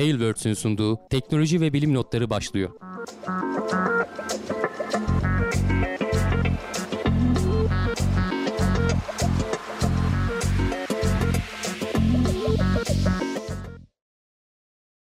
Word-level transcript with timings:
Tailwords'ün 0.00 0.54
sunduğu 0.54 0.98
teknoloji 1.10 1.60
ve 1.60 1.72
bilim 1.72 1.94
notları 1.94 2.30
başlıyor. 2.30 2.70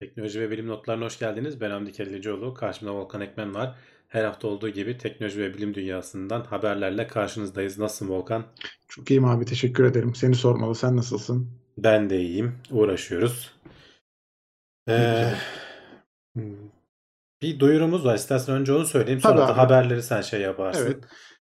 Teknoloji 0.01 0.41
ve 0.41 0.51
bilim 0.51 0.69
notlarına 0.69 1.05
hoş 1.05 1.19
geldiniz. 1.19 1.61
Ben 1.61 1.71
Hamdi 1.71 1.93
Kellecioğlu. 1.93 2.55
Karşımda 2.55 2.95
Volkan 2.95 3.21
Ekmen 3.21 3.55
var. 3.55 3.75
Her 4.09 4.25
hafta 4.25 4.49
olduğu 4.49 4.69
gibi 4.69 4.99
teknoloji 4.99 5.41
ve 5.41 5.55
bilim 5.55 5.75
dünyasından 5.75 6.41
haberlerle 6.45 7.07
karşınızdayız. 7.07 7.79
Nasılsın 7.79 8.09
Volkan? 8.09 8.45
Çok 8.89 9.11
iyiyim 9.11 9.25
abi 9.25 9.45
teşekkür 9.45 9.85
ederim. 9.85 10.15
Seni 10.15 10.35
sormalı. 10.35 10.75
Sen 10.75 10.97
nasılsın? 10.97 11.51
Ben 11.79 12.11
de 12.11 12.21
iyiyim. 12.21 12.55
Uğraşıyoruz. 12.71 13.59
Ee, 14.89 15.35
bir 17.43 17.61
duyurumuz 17.61 18.05
var. 18.05 18.15
İstersen 18.15 18.55
önce 18.55 18.73
onu 18.73 18.87
söyleyeyim. 18.87 19.21
Sonra 19.21 19.35
Tabii 19.37 19.49
da 19.49 19.53
abi. 19.53 19.57
haberleri 19.57 20.03
sen 20.03 20.21
şey 20.21 20.41
yaparsın. 20.41 20.87
Evet. 20.87 21.05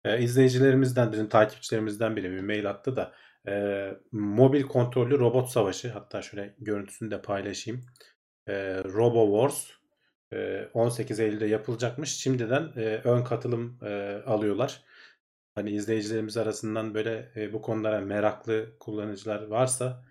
Ee, 0.05 0.23
izleyicilerimizden, 0.23 1.11
bizim 1.11 1.29
takipçilerimizden 1.29 2.15
biri 2.15 2.31
bir 2.31 2.41
mail 2.41 2.69
attı 2.69 2.95
da 2.95 3.13
e, 3.47 3.85
mobil 4.11 4.63
kontrollü 4.63 5.19
robot 5.19 5.49
savaşı 5.49 5.89
hatta 5.89 6.21
şöyle 6.21 6.55
görüntüsünü 6.59 7.11
de 7.11 7.21
paylaşayım. 7.21 7.85
E, 8.47 8.83
Robo 8.83 9.49
Wars 9.49 9.79
e, 10.33 10.69
18 10.73 11.19
Eylül'de 11.19 11.45
yapılacakmış. 11.45 12.17
Şimdiden 12.17 12.71
e, 12.75 13.01
ön 13.03 13.23
katılım 13.23 13.79
e, 13.83 14.21
alıyorlar. 14.25 14.83
Hani 15.55 15.71
izleyicilerimiz 15.71 16.37
arasından 16.37 16.93
böyle 16.93 17.31
e, 17.35 17.53
bu 17.53 17.61
konulara 17.61 18.01
meraklı 18.01 18.77
kullanıcılar 18.79 19.47
varsa 19.47 20.05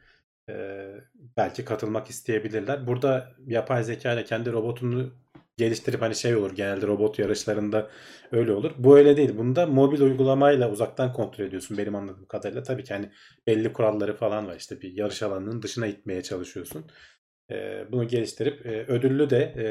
belki 1.36 1.64
katılmak 1.64 2.10
isteyebilirler. 2.10 2.86
Burada 2.86 3.32
yapay 3.46 3.84
zeka 3.84 4.12
ile 4.12 4.24
kendi 4.24 4.52
robotunu 4.52 5.12
geliştirip 5.56 6.02
hani 6.02 6.14
şey 6.14 6.36
olur 6.36 6.56
genelde 6.56 6.86
robot 6.86 7.18
yarışlarında 7.18 7.90
öyle 8.32 8.52
olur. 8.52 8.72
Bu 8.78 8.98
öyle 8.98 9.16
değil. 9.16 9.38
Bunda 9.38 9.66
mobil 9.66 10.00
uygulamayla 10.00 10.70
uzaktan 10.70 11.12
kontrol 11.12 11.44
ediyorsun 11.44 11.78
benim 11.78 11.94
anladığım 11.94 12.26
kadarıyla. 12.26 12.62
Tabii 12.62 12.84
ki 12.84 12.94
hani 12.94 13.10
belli 13.46 13.72
kuralları 13.72 14.16
falan 14.16 14.46
var. 14.46 14.56
İşte 14.56 14.80
bir 14.80 14.92
yarış 14.92 15.22
alanının 15.22 15.62
dışına 15.62 15.86
itmeye 15.86 16.22
çalışıyorsun. 16.22 16.86
Bunu 17.92 18.08
geliştirip 18.08 18.66
e, 18.66 18.84
ödüllü 18.86 19.30
de 19.30 19.54
e, 19.56 19.66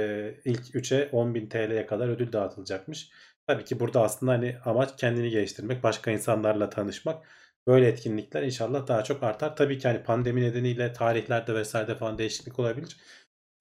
ilk 0.52 0.76
3'e 0.76 1.10
10.000 1.12 1.50
TL'ye 1.50 1.86
kadar 1.86 2.10
ödül 2.10 2.32
dağıtılacakmış. 2.32 3.12
Tabii 3.48 3.66
ki 3.66 3.80
burada 3.80 4.02
aslında 4.02 4.32
hani 4.32 4.56
amaç 4.66 4.90
kendini 4.98 5.30
geliştirmek, 5.30 5.84
başka 5.84 6.12
insanlarla 6.12 6.70
tanışmak. 6.70 7.26
Böyle 7.68 7.88
etkinlikler 7.88 8.44
inşallah 8.44 8.88
daha 8.88 9.04
çok 9.04 9.24
artar. 9.24 9.56
Tabii 9.56 9.78
ki 9.80 9.88
hani 9.88 10.04
pandemi 10.04 10.42
nedeniyle 10.42 10.94
tarihlerde 10.94 11.56
vesaire 11.56 11.96
falan 11.96 12.18
değişiklik 12.18 12.60
olabilir. 12.60 12.98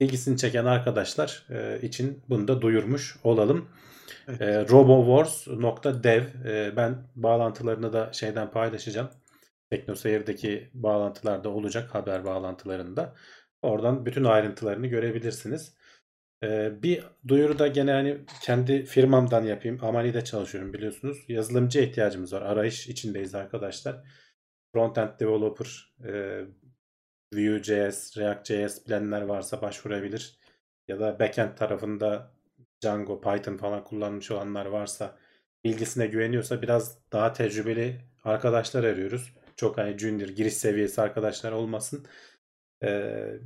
İlgisini 0.00 0.38
çeken 0.38 0.64
arkadaşlar 0.64 1.46
e, 1.50 1.80
için 1.82 2.22
bunu 2.28 2.48
da 2.48 2.62
duyurmuş 2.62 3.16
olalım. 3.24 3.68
Evet. 4.28 4.40
E, 4.40 4.68
robowars.dev 4.68 6.22
e, 6.44 6.76
ben 6.76 6.96
bağlantılarını 7.16 7.92
da 7.92 8.12
şeyden 8.12 8.50
paylaşacağım. 8.50 9.08
TeknoSeyir'deki 9.70 10.70
bağlantılarda 10.74 11.48
olacak 11.48 11.94
haber 11.94 12.24
bağlantılarında. 12.24 13.14
Oradan 13.62 14.06
bütün 14.06 14.24
ayrıntılarını 14.24 14.86
görebilirsiniz. 14.86 15.74
Ee, 16.42 16.82
bir 16.82 17.04
duyuru 17.28 17.58
da 17.58 17.66
gene 17.66 17.92
hani 17.92 18.18
kendi 18.42 18.84
firmamdan 18.84 19.44
yapayım. 19.44 19.78
Amani'de 19.84 20.24
çalışıyorum 20.24 20.72
biliyorsunuz. 20.72 21.24
Yazılımcıya 21.28 21.84
ihtiyacımız 21.84 22.32
var. 22.32 22.42
Arayış 22.42 22.88
içindeyiz 22.88 23.34
arkadaşlar. 23.34 24.02
Frontend 24.72 25.20
developer, 25.20 25.94
e, 26.04 26.40
Vue.js, 27.34 28.16
React.js 28.18 28.86
bilenler 28.86 29.22
varsa 29.22 29.62
başvurabilir. 29.62 30.38
Ya 30.88 31.00
da 31.00 31.18
backend 31.20 31.56
tarafında 31.56 32.32
Django, 32.82 33.20
Python 33.20 33.56
falan 33.56 33.84
kullanmış 33.84 34.30
olanlar 34.30 34.66
varsa 34.66 35.18
bilgisine 35.64 36.06
güveniyorsa 36.06 36.62
biraz 36.62 36.98
daha 37.12 37.32
tecrübeli 37.32 38.00
arkadaşlar 38.24 38.84
arıyoruz. 38.84 39.34
Çok 39.56 39.78
hani 39.78 39.98
junior, 39.98 40.28
giriş 40.28 40.54
seviyesi 40.54 41.02
arkadaşlar 41.02 41.52
olmasın. 41.52 42.06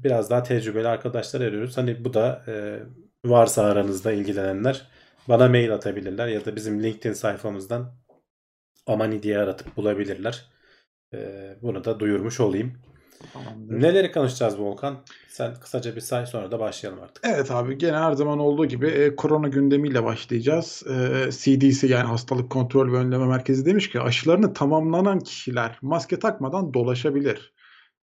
Biraz 0.05 0.31
daha 0.31 0.43
tecrübeli 0.43 0.89
arkadaşlar 0.89 1.41
arıyoruz. 1.41 1.77
Hani 1.77 2.05
bu 2.05 2.15
da 2.15 2.45
e, 2.49 2.81
varsa 3.25 3.65
aranızda 3.65 4.13
ilgilenenler 4.13 4.87
bana 5.29 5.49
mail 5.49 5.75
atabilirler 5.75 6.29
ya 6.29 6.45
da 6.45 6.57
bizim 6.57 6.83
LinkedIn 6.83 7.13
sayfamızdan 7.13 7.95
Amani 8.87 9.23
diye 9.23 9.39
aratıp 9.39 9.77
bulabilirler. 9.77 10.51
Bunu 11.63 11.85
da 11.85 12.01
duyurmuş 12.01 12.41
olayım. 12.41 12.77
Tamamdır. 13.33 13.83
Neleri 13.83 14.13
konuşacağız 14.13 14.59
Volkan? 14.59 14.97
Sen 15.29 15.55
kısaca 15.55 15.97
bir 15.97 16.01
say 16.01 16.27
sonra 16.27 16.51
da 16.51 16.61
başlayalım 16.61 17.03
artık. 17.03 17.25
Evet 17.27 17.51
abi 17.51 17.79
gene 17.79 17.97
her 17.97 18.13
zaman 18.13 18.39
olduğu 18.39 18.67
gibi 18.67 18.87
e, 18.87 19.17
korona 19.17 19.49
gündemiyle 19.49 20.05
başlayacağız. 20.05 20.83
E, 20.87 21.31
CDC 21.31 21.87
yani 21.87 22.07
Hastalık 22.07 22.51
Kontrol 22.51 22.93
ve 22.93 22.97
Önleme 22.97 23.27
Merkezi 23.27 23.67
demiş 23.67 23.91
ki 23.91 24.01
aşılarını 24.01 24.53
tamamlanan 24.53 25.21
kişiler 25.21 25.79
maske 25.83 26.19
takmadan 26.19 26.75
dolaşabilir. 26.75 27.53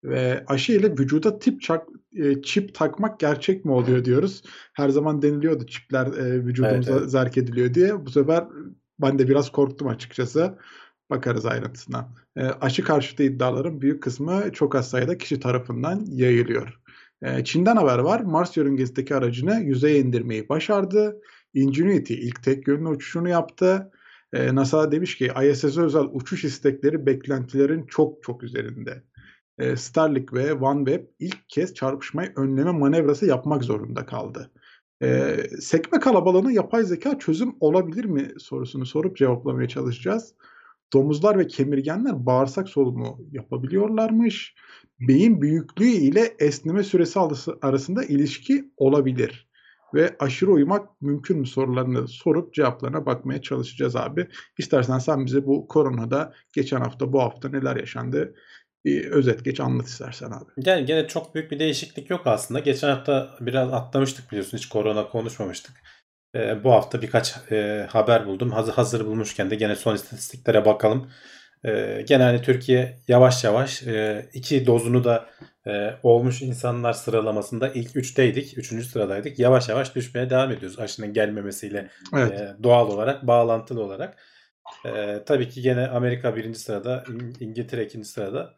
Ve 0.04 0.44
aşı 0.48 0.72
ile 0.72 0.92
vücuda 0.92 1.40
tip 1.40 1.62
çak, 1.62 1.88
e, 2.16 2.42
çip 2.42 2.76
takmak 2.76 3.20
gerçek 3.20 3.66
mi 3.66 3.72
oluyor 3.72 4.06
diyoruz. 4.06 4.42
Her 4.74 4.90
zaman 4.90 5.22
deniliyordu 5.22 5.66
çipler 5.66 6.06
e, 6.08 6.46
vücudumuza 6.46 6.92
Evet, 6.92 7.02
evet. 7.02 7.12
zerk 7.12 7.38
ediliyor 7.38 7.74
diye. 7.74 8.06
Bu 8.06 8.10
sefer 8.10 8.44
ben 9.00 9.20
de 9.20 9.28
biraz 9.28 9.52
korktum 9.52 9.88
açıkçası. 9.88 10.58
Bakarız 11.10 11.46
ayrıntısına. 11.46 12.10
E, 12.36 12.44
aşı 12.46 12.84
karşıtı 12.84 13.24
iddiaların 13.24 13.82
büyük 13.82 14.04
kısmı 14.04 14.52
çok 14.54 14.76
az 14.76 14.90
sayıda 14.90 15.18
kişi 15.18 15.40
tarafından 15.40 16.06
yayılıyor. 16.08 16.80
E, 17.22 17.44
Çin'den 17.44 17.76
haber 17.76 18.00
var. 18.00 18.20
Mars 18.20 18.58
yörüngesindeki 18.58 19.16
aracını 19.16 19.60
yüzeye 19.60 20.00
indirmeyi 20.00 20.50
başardı. 20.50 21.22
Ingenuity 21.54 22.14
ilk 22.14 22.44
tek 22.44 22.68
yönlü 22.68 22.88
uçuşunu 22.88 23.30
yaptı. 23.30 23.92
E, 24.34 24.56
NASA 24.56 24.92
demiş 24.92 25.18
ki 25.18 25.32
ISS'e 25.44 25.82
özel 25.82 26.06
uçuş 26.12 26.44
istekleri 26.44 27.06
beklentilerin 27.06 27.86
çok 27.86 28.24
çok 28.24 28.44
üzerinde. 28.44 29.04
E, 29.58 29.76
Starlink 29.76 30.34
ve 30.34 30.54
OneWeb 30.54 31.06
ilk 31.20 31.50
kez 31.50 31.74
çarpışmayı 31.74 32.34
önleme 32.36 32.72
manevrası 32.72 33.26
yapmak 33.26 33.64
zorunda 33.64 34.06
kaldı. 34.06 34.52
E, 35.04 35.38
sekme 35.60 36.00
kalabalığına 36.00 36.52
yapay 36.52 36.84
zeka 36.84 37.20
çözüm 37.20 37.56
olabilir 37.60 38.06
mi 38.06 38.32
sorusunu 38.38 38.86
sorup 38.86 39.18
cevaplamaya 39.18 39.68
çalışacağız. 39.68 40.34
Domuzlar 40.94 41.40
ve 41.40 41.48
kemirgenler 41.48 42.26
bağırsak 42.26 42.70
solunumu 42.70 43.20
yapabiliyorlarmış. 43.32 44.56
Beyin 45.00 45.42
büyüklüğü 45.42 45.86
ile 45.86 46.36
esneme 46.40 46.84
süresi 46.84 47.20
arası- 47.20 47.58
arasında 47.62 48.04
ilişki 48.04 48.72
olabilir. 48.78 49.48
Ve 49.94 50.16
aşırı 50.20 50.52
uyumak 50.52 51.02
mümkün 51.02 51.40
mü 51.40 51.46
sorularını 51.46 52.08
sorup 52.08 52.54
cevaplarına 52.54 53.06
bakmaya 53.06 53.42
çalışacağız 53.42 53.96
abi. 53.96 54.28
İstersen 54.58 55.00
sen 55.00 55.26
bize 55.26 55.46
bu 55.46 55.68
koronada 55.68 56.34
geçen 56.54 56.80
hafta 56.80 57.14
bu 57.14 57.22
hafta 57.22 57.50
neler 57.50 57.76
yaşandı 57.76 58.36
bir 58.88 59.12
özet 59.12 59.46
geç 59.46 59.60
anlat 59.60 59.88
istersen 59.88 60.28
abi. 60.28 60.52
Yani 60.66 60.86
gene 60.86 61.08
çok 61.08 61.36
büyük 61.36 61.52
bir 61.52 61.60
değişiklik 61.60 62.10
yok 62.10 62.28
aslında. 62.28 62.60
Geçen 62.60 62.90
hafta 62.90 63.30
biraz 63.40 63.74
atlamıştık 63.74 64.32
biliyorsun. 64.32 64.58
Hiç 64.58 64.70
korona 64.70 65.10
konuşmamıştık. 65.10 65.76
Ee, 66.36 66.64
bu 66.64 66.72
hafta 66.72 67.02
birkaç 67.02 67.36
e, 67.52 67.88
haber 67.90 68.26
buldum. 68.28 68.52
Hazır, 68.52 68.74
hazır 68.74 69.06
bulmuşken 69.06 69.50
de 69.50 69.56
gene 69.56 69.76
son 69.76 69.96
istatistiklere 69.96 70.66
bakalım. 70.66 71.12
Ee, 71.66 72.04
gene 72.08 72.24
hani 72.24 72.42
Türkiye 72.42 72.98
yavaş 73.08 73.44
yavaş 73.44 73.84
e, 73.88 74.26
iki 74.34 74.66
dozunu 74.66 75.04
da 75.04 75.26
e, 75.68 75.94
olmuş 76.04 76.42
insanlar 76.42 76.94
sıralamasında 76.94 77.70
ilk 77.70 77.96
üçteydik. 77.96 78.58
Üçüncü 78.58 78.86
sıradaydık. 78.86 79.40
Yavaş 79.40 79.70
yavaş 79.70 79.96
düşmeye 79.96 80.30
devam 80.30 80.52
ediyoruz. 80.52 80.80
Aşının 80.80 81.14
gelmemesiyle 81.14 81.90
Evet. 82.16 82.40
e, 82.40 82.64
doğal 82.64 82.88
olarak, 82.88 83.28
bağlantılı 83.28 83.84
olarak. 83.84 84.18
E, 84.86 85.24
tabii 85.26 85.50
ki 85.50 85.62
gene 85.62 85.88
Amerika 85.88 86.36
birinci 86.36 86.60
sırada, 86.60 87.04
İng- 87.08 87.44
İngiltere 87.44 87.86
ikinci 87.86 88.08
sırada. 88.08 88.54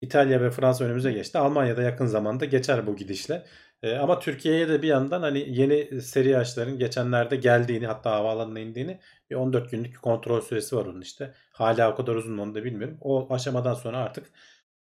İtalya 0.00 0.40
ve 0.40 0.50
Fransa 0.50 0.84
önümüze 0.84 1.12
geçti. 1.12 1.38
Almanya'da 1.38 1.82
yakın 1.82 2.06
zamanda 2.06 2.44
geçer 2.44 2.86
bu 2.86 2.96
gidişle. 2.96 3.44
E, 3.82 3.96
ama 3.96 4.18
Türkiye'ye 4.18 4.68
de 4.68 4.82
bir 4.82 4.88
yandan 4.88 5.22
hani 5.22 5.58
yeni 5.58 6.02
seri 6.02 6.38
aşıların 6.38 6.78
geçenlerde 6.78 7.36
geldiğini 7.36 7.86
hatta 7.86 8.10
havaalanına 8.10 8.60
indiğini 8.60 9.00
bir 9.30 9.34
14 9.34 9.70
günlük 9.70 10.02
kontrol 10.02 10.40
süresi 10.40 10.76
var 10.76 10.86
onun 10.86 11.00
işte. 11.00 11.34
Hala 11.52 11.92
o 11.92 11.96
kadar 11.96 12.14
uzun 12.14 12.34
mu 12.34 12.42
onu 12.42 12.54
da 12.54 12.64
bilmiyorum. 12.64 12.98
O 13.00 13.34
aşamadan 13.34 13.74
sonra 13.74 13.98
artık 13.98 14.26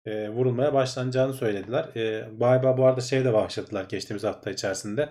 e, 0.06 0.30
vurulmaya 0.30 0.74
başlanacağını 0.74 1.34
söylediler. 1.34 1.96
E, 1.96 2.30
galiba 2.40 2.78
bu 2.78 2.86
arada 2.86 3.02
şey 3.02 3.26
de 3.26 3.34
başladılar 3.34 3.86
geçtiğimiz 3.90 4.24
hafta 4.24 4.52
içerisinde. 4.52 5.10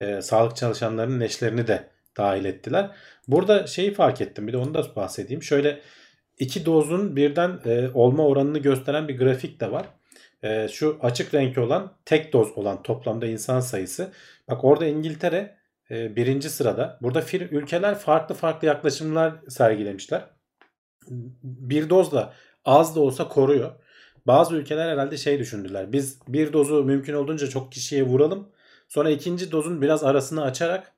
E, 0.00 0.22
sağlık 0.22 0.56
çalışanlarının 0.56 1.20
eşlerini 1.20 1.66
de 1.66 1.90
dahil 2.16 2.44
ettiler. 2.44 2.90
Burada 3.28 3.66
şeyi 3.66 3.94
fark 3.94 4.20
ettim 4.20 4.46
bir 4.46 4.52
de 4.52 4.56
onu 4.56 4.74
da 4.74 4.96
bahsedeyim. 4.96 5.42
Şöyle 5.42 5.80
iki 6.38 6.66
dozun 6.66 7.16
birden 7.16 7.60
e, 7.64 7.88
olma 7.94 8.26
oranını 8.26 8.58
gösteren 8.58 9.08
bir 9.08 9.18
grafik 9.18 9.60
de 9.60 9.72
var. 9.72 9.86
E, 10.42 10.68
şu 10.68 10.98
açık 11.02 11.34
renk 11.34 11.58
olan 11.58 11.92
tek 12.04 12.32
doz 12.32 12.58
olan 12.58 12.82
toplamda 12.82 13.26
insan 13.26 13.60
sayısı. 13.60 14.12
Bak 14.48 14.64
orada 14.64 14.86
İngiltere 14.86 15.56
e, 15.90 16.16
birinci 16.16 16.50
sırada. 16.50 16.98
Burada 17.02 17.20
fir, 17.20 17.50
ülkeler 17.50 17.98
farklı 17.98 18.34
farklı 18.34 18.68
yaklaşımlar 18.68 19.34
sergilemişler. 19.48 20.24
Bir 21.42 21.90
doz 21.90 22.12
da 22.12 22.32
az 22.64 22.96
da 22.96 23.00
olsa 23.00 23.28
koruyor. 23.28 23.70
Bazı 24.26 24.56
ülkeler 24.56 24.88
herhalde 24.88 25.16
şey 25.16 25.38
düşündüler. 25.38 25.92
Biz 25.92 26.18
bir 26.28 26.52
dozu 26.52 26.84
mümkün 26.84 27.14
olduğunca 27.14 27.46
çok 27.46 27.72
kişiye 27.72 28.02
vuralım. 28.02 28.48
Sonra 28.88 29.10
ikinci 29.10 29.52
dozun 29.52 29.82
biraz 29.82 30.04
arasını 30.04 30.42
açarak 30.42 30.92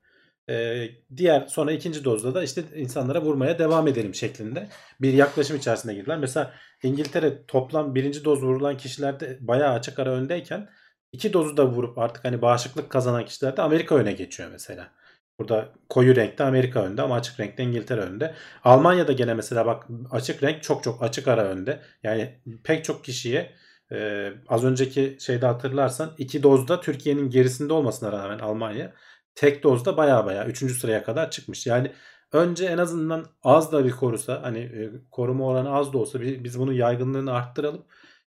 e, 0.50 0.86
diğer 1.16 1.46
sonra 1.46 1.72
ikinci 1.72 2.04
dozda 2.04 2.34
da 2.34 2.42
işte 2.42 2.62
insanlara 2.76 3.22
vurmaya 3.22 3.58
devam 3.58 3.88
edelim 3.88 4.14
şeklinde 4.14 4.68
bir 5.00 5.12
yaklaşım 5.12 5.56
içerisine 5.56 5.94
girdiler. 5.94 6.18
Mesela 6.18 6.52
İngiltere 6.82 7.46
toplam 7.46 7.94
birinci 7.94 8.24
doz 8.24 8.42
vurulan 8.42 8.76
kişilerde 8.76 9.38
bayağı 9.40 9.72
açık 9.72 9.98
ara 9.98 10.10
öndeyken 10.10 10.68
iki 11.12 11.32
dozu 11.32 11.56
da 11.56 11.66
vurup 11.66 11.98
artık 11.98 12.24
hani 12.24 12.42
bağışıklık 12.42 12.90
kazanan 12.90 13.24
kişilerde 13.24 13.62
Amerika 13.62 13.94
öne 13.94 14.12
geçiyor 14.12 14.48
mesela. 14.52 14.90
Burada 15.38 15.68
koyu 15.88 16.16
renkte 16.16 16.44
Amerika 16.44 16.82
önde 16.82 17.02
ama 17.02 17.14
açık 17.14 17.40
renkte 17.40 17.62
İngiltere 17.62 18.00
önde. 18.00 18.34
Almanya'da 18.64 19.12
gene 19.12 19.34
mesela 19.34 19.66
bak 19.66 19.86
açık 20.10 20.42
renk 20.42 20.62
çok 20.62 20.82
çok 20.84 21.02
açık 21.02 21.28
ara 21.28 21.44
önde. 21.44 21.80
Yani 22.02 22.40
pek 22.64 22.84
çok 22.84 23.04
kişiye 23.04 23.54
e, 23.92 24.28
az 24.48 24.64
önceki 24.64 25.16
şeyde 25.20 25.46
hatırlarsan 25.46 26.14
iki 26.18 26.42
dozda 26.42 26.80
Türkiye'nin 26.80 27.30
gerisinde 27.30 27.72
olmasına 27.72 28.12
rağmen 28.12 28.38
Almanya 28.38 28.92
tek 29.34 29.62
dozda 29.62 29.96
baya 29.96 30.26
baya 30.26 30.46
3. 30.46 30.58
sıraya 30.72 31.04
kadar 31.04 31.30
çıkmış. 31.30 31.66
Yani 31.66 31.92
önce 32.32 32.66
en 32.66 32.78
azından 32.78 33.26
az 33.42 33.72
da 33.72 33.84
bir 33.84 33.90
korusa 33.90 34.42
hani 34.42 34.58
e, 34.58 34.90
koruma 35.10 35.46
oranı 35.46 35.74
az 35.74 35.92
da 35.92 35.98
olsa 35.98 36.20
biz 36.20 36.58
bunun 36.58 36.72
yaygınlığını 36.72 37.32
arttıralım. 37.32 37.86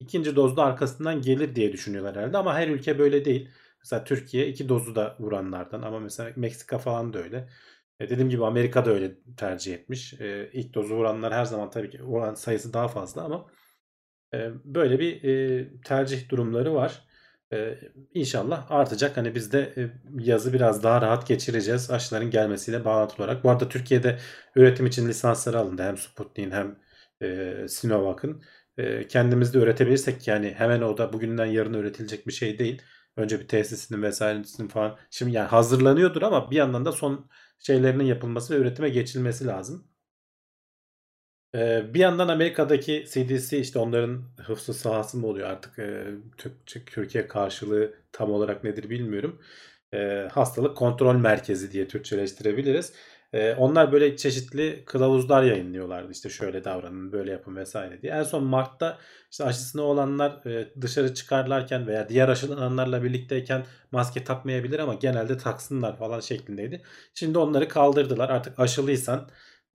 İkinci 0.01 0.37
dozda 0.37 0.65
arkasından 0.65 1.23
gelir 1.23 1.55
diye 1.57 1.73
düşünüyorlar 1.73 2.17
herhalde 2.17 2.39
ama 2.39 2.55
her 2.55 2.69
ülke 2.69 2.99
böyle 2.99 3.25
değil. 3.25 3.51
Mesela 3.79 4.05
Türkiye 4.05 4.49
iki 4.49 4.69
dozu 4.69 4.95
da 4.95 5.17
vuranlardan 5.21 5.83
ama 5.83 6.01
mesela 6.01 6.33
Meksika 6.37 6.79
falan 6.79 7.13
da 7.13 7.19
öyle. 7.19 7.49
E 8.01 8.11
dediğim 8.11 8.31
gibi 8.31 8.45
Amerika 8.45 8.85
da 8.85 8.91
öyle 8.91 9.15
tercih 9.37 9.75
etmiş. 9.75 10.15
E, 10.21 10.51
ilk 10.53 10.75
dozu 10.75 10.95
vuranlar 10.95 11.35
her 11.35 11.45
zaman 11.45 11.71
tabii 11.71 11.91
ki 11.91 12.03
oran 12.03 12.35
sayısı 12.35 12.73
daha 12.73 12.89
fazla 12.89 13.23
ama 13.25 13.47
e, 14.35 14.51
böyle 14.65 14.99
bir 14.99 15.25
e, 15.25 15.69
tercih 15.83 16.29
durumları 16.29 16.75
var. 16.75 17.05
E, 17.55 17.79
inşallah 18.15 18.71
artacak. 18.71 19.17
Hani 19.17 19.35
biz 19.35 19.53
de 19.53 19.75
e, 19.77 19.91
yazı 20.25 20.53
biraz 20.53 20.83
daha 20.83 21.03
rahat 21.03 21.27
geçireceğiz 21.29 21.91
aşıların 21.91 22.31
gelmesiyle 22.31 22.85
bağlantılı 22.85 23.25
olarak. 23.25 23.45
Bu 23.45 23.51
arada 23.51 23.69
Türkiye'de 23.69 24.19
üretim 24.57 24.87
için 24.87 25.09
lisansları 25.09 25.59
alındı. 25.59 25.83
Hem 25.83 25.97
Sputnik'in 25.97 26.51
hem 26.51 26.77
e, 27.23 27.69
Sinovac'ın. 27.69 28.43
E, 28.79 29.09
kendimiz 29.09 29.55
de 29.55 29.59
üretebilirsek 29.59 30.29
yani 30.29 30.55
hemen 30.57 30.83
o 30.83 30.99
da 30.99 31.13
bugünden 31.13 31.47
yarına 31.47 31.79
üretilecek 31.79 32.27
bir 32.27 32.33
şey 32.33 32.59
değil. 32.59 32.83
Önce 33.17 33.41
bir 33.41 33.49
tesisinin 33.49 34.03
vesairesinin 34.03 34.69
falan. 34.69 34.99
Şimdi 35.11 35.33
yani 35.33 35.49
hazırlanıyordur 35.49 36.23
ama 36.23 36.51
bir 36.51 36.57
yandan 36.57 36.85
da 36.85 36.93
son 36.93 37.31
şeylerinin 37.59 38.05
yapılması 38.05 38.55
ve 38.55 38.59
üretime 38.59 38.89
geçilmesi 38.89 39.47
lazım. 39.47 39.89
Ee, 41.55 41.95
bir 41.95 42.01
yandan 42.01 42.29
Amerika'daki 42.29 43.05
CDC 43.11 43.59
işte 43.59 43.79
onların 43.79 44.23
hıfzı 44.43 44.75
sahası 44.75 45.19
mı 45.19 45.27
oluyor 45.27 45.49
artık 45.49 45.79
e, 45.79 46.05
Türkiye 46.67 47.29
karşılığı 47.29 47.95
tam 48.13 48.31
olarak 48.31 48.65
nedir 48.65 48.91
bilmiyorum. 48.91 49.41
E, 49.95 50.29
hastalık 50.33 50.77
kontrol 50.77 51.15
merkezi 51.17 51.73
diye 51.73 51.89
Türkçeleştirebiliriz. 51.89 52.93
E, 53.33 53.55
onlar 53.55 53.93
böyle 53.93 54.17
çeşitli 54.17 54.83
kılavuzlar 54.87 55.43
yayınlıyorlardı 55.43 56.13
işte 56.13 56.29
şöyle 56.29 56.65
davranın 56.65 57.13
böyle 57.13 57.31
yapın 57.31 57.57
vesaire 57.57 58.03
diye. 58.03 58.13
En 58.13 58.23
son 58.23 58.45
Mart'ta 58.45 58.99
işte 59.31 59.45
aşısını 59.45 59.83
olanlar 59.83 60.47
e, 60.47 60.69
dışarı 60.81 61.15
çıkarlarken 61.15 61.87
veya 61.87 62.09
diğer 62.09 62.29
aşılananlarla 62.29 63.03
birlikteyken 63.03 63.65
maske 63.93 64.25
takmayabilir 64.25 64.79
ama 64.79 64.95
genelde 64.95 65.39
taksınlar 65.39 65.97
falan 65.99 66.21
şeklindeydi. 66.21 66.83
Şimdi 67.15 67.39
onları 67.39 67.69
kaldırdılar 67.69 68.29
artık 68.29 68.59
aşılıysan 68.59 69.29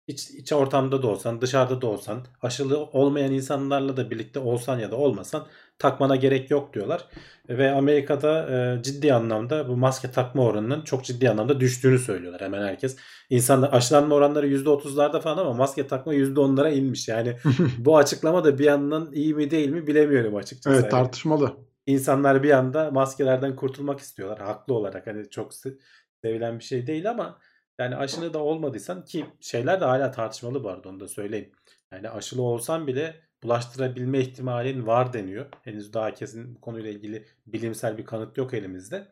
iç, 0.09 0.29
iç 0.29 0.53
ortamda 0.53 1.01
da 1.01 1.07
olsan, 1.07 1.41
dışarıda 1.41 1.81
da 1.81 1.87
olsan, 1.87 2.25
aşılı 2.41 2.83
olmayan 2.83 3.31
insanlarla 3.31 3.97
da 3.97 4.11
birlikte 4.11 4.39
olsan 4.39 4.79
ya 4.79 4.91
da 4.91 4.95
olmasan 4.95 5.47
takmana 5.79 6.15
gerek 6.15 6.51
yok 6.51 6.73
diyorlar. 6.73 7.07
Ve 7.49 7.71
Amerika'da 7.71 8.49
e, 8.49 8.83
ciddi 8.83 9.13
anlamda 9.13 9.67
bu 9.67 9.77
maske 9.77 10.11
takma 10.11 10.43
oranının 10.43 10.81
çok 10.81 11.05
ciddi 11.05 11.29
anlamda 11.29 11.59
düştüğünü 11.59 11.99
söylüyorlar 11.99 12.41
hemen 12.41 12.61
herkes. 12.61 12.97
İnsanlar 13.29 13.73
aşılanma 13.73 14.15
oranları 14.15 14.47
%30'larda 14.47 15.21
falan 15.21 15.37
ama 15.37 15.53
maske 15.53 15.87
takma 15.87 16.13
%10'lara 16.13 16.73
inmiş. 16.73 17.07
Yani 17.07 17.35
bu 17.77 17.97
açıklama 17.97 18.43
da 18.43 18.59
bir 18.59 18.65
yandan 18.65 19.11
iyi 19.13 19.33
mi 19.33 19.51
değil 19.51 19.69
mi 19.69 19.87
bilemiyorum 19.87 20.35
açıkçası. 20.35 20.79
Evet 20.79 20.91
tartışmalı. 20.91 21.53
İnsanlar 21.85 22.43
bir 22.43 22.51
anda 22.51 22.91
maskelerden 22.91 23.55
kurtulmak 23.55 23.99
istiyorlar 23.99 24.39
haklı 24.39 24.73
olarak. 24.73 25.07
Hani 25.07 25.29
çok 25.29 25.51
sevilen 26.21 26.59
bir 26.59 26.63
şey 26.63 26.87
değil 26.87 27.09
ama 27.09 27.39
yani 27.79 27.95
aşılı 27.95 28.33
da 28.33 28.39
olmadıysan 28.39 29.05
ki 29.05 29.25
şeyler 29.39 29.81
de 29.81 29.85
hala 29.85 30.11
tartışmalı 30.11 30.63
bu 30.63 30.69
arada 30.69 30.89
onu 30.89 30.99
da 30.99 31.07
söyleyeyim. 31.07 31.51
Yani 31.91 32.09
aşılı 32.09 32.41
olsan 32.41 32.87
bile 32.87 33.15
bulaştırabilme 33.43 34.19
ihtimalin 34.19 34.87
var 34.87 35.13
deniyor. 35.13 35.45
Henüz 35.63 35.93
daha 35.93 36.13
kesin 36.13 36.55
bu 36.55 36.61
konuyla 36.61 36.89
ilgili 36.89 37.25
bilimsel 37.47 37.97
bir 37.97 38.05
kanıt 38.05 38.37
yok 38.37 38.53
elimizde. 38.53 39.07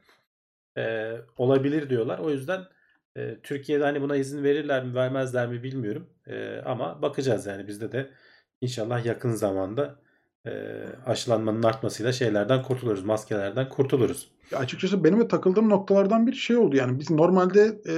Ee, 0.78 1.16
olabilir 1.38 1.90
diyorlar. 1.90 2.19
O 2.19 2.30
yüzden 2.30 2.62
e, 3.16 3.38
Türkiye'de 3.44 3.84
hani 3.84 4.02
buna 4.02 4.16
izin 4.16 4.44
verirler 4.44 4.86
mi 4.86 4.96
vermezler 4.96 5.48
mi 5.48 5.63
bilmiyorum. 5.63 6.10
E, 6.28 6.62
ama 6.66 7.02
bakacağız 7.02 7.46
yani 7.46 7.68
bizde 7.68 7.92
de 7.92 8.10
inşallah 8.62 9.06
yakın 9.06 9.31
zamanda 9.31 10.00
e, 10.46 10.52
aşılanmanın 11.06 11.63
artmasıyla 11.63 12.12
şeylerden 12.12 12.63
kurtuluruz. 12.63 13.04
Maskelerden 13.04 13.70
kurtuluruz. 13.70 14.31
Ya 14.52 14.60
açıkçası 14.60 15.04
benim 15.04 15.20
de 15.20 15.28
takıldığım 15.28 15.70
noktalardan 15.70 16.28
bir 16.28 16.34
şey 16.34 16.58
oldu. 16.58 16.75
Yani 16.75 17.00
biz 17.00 17.10
normalde 17.10 17.81
e, 17.88 17.96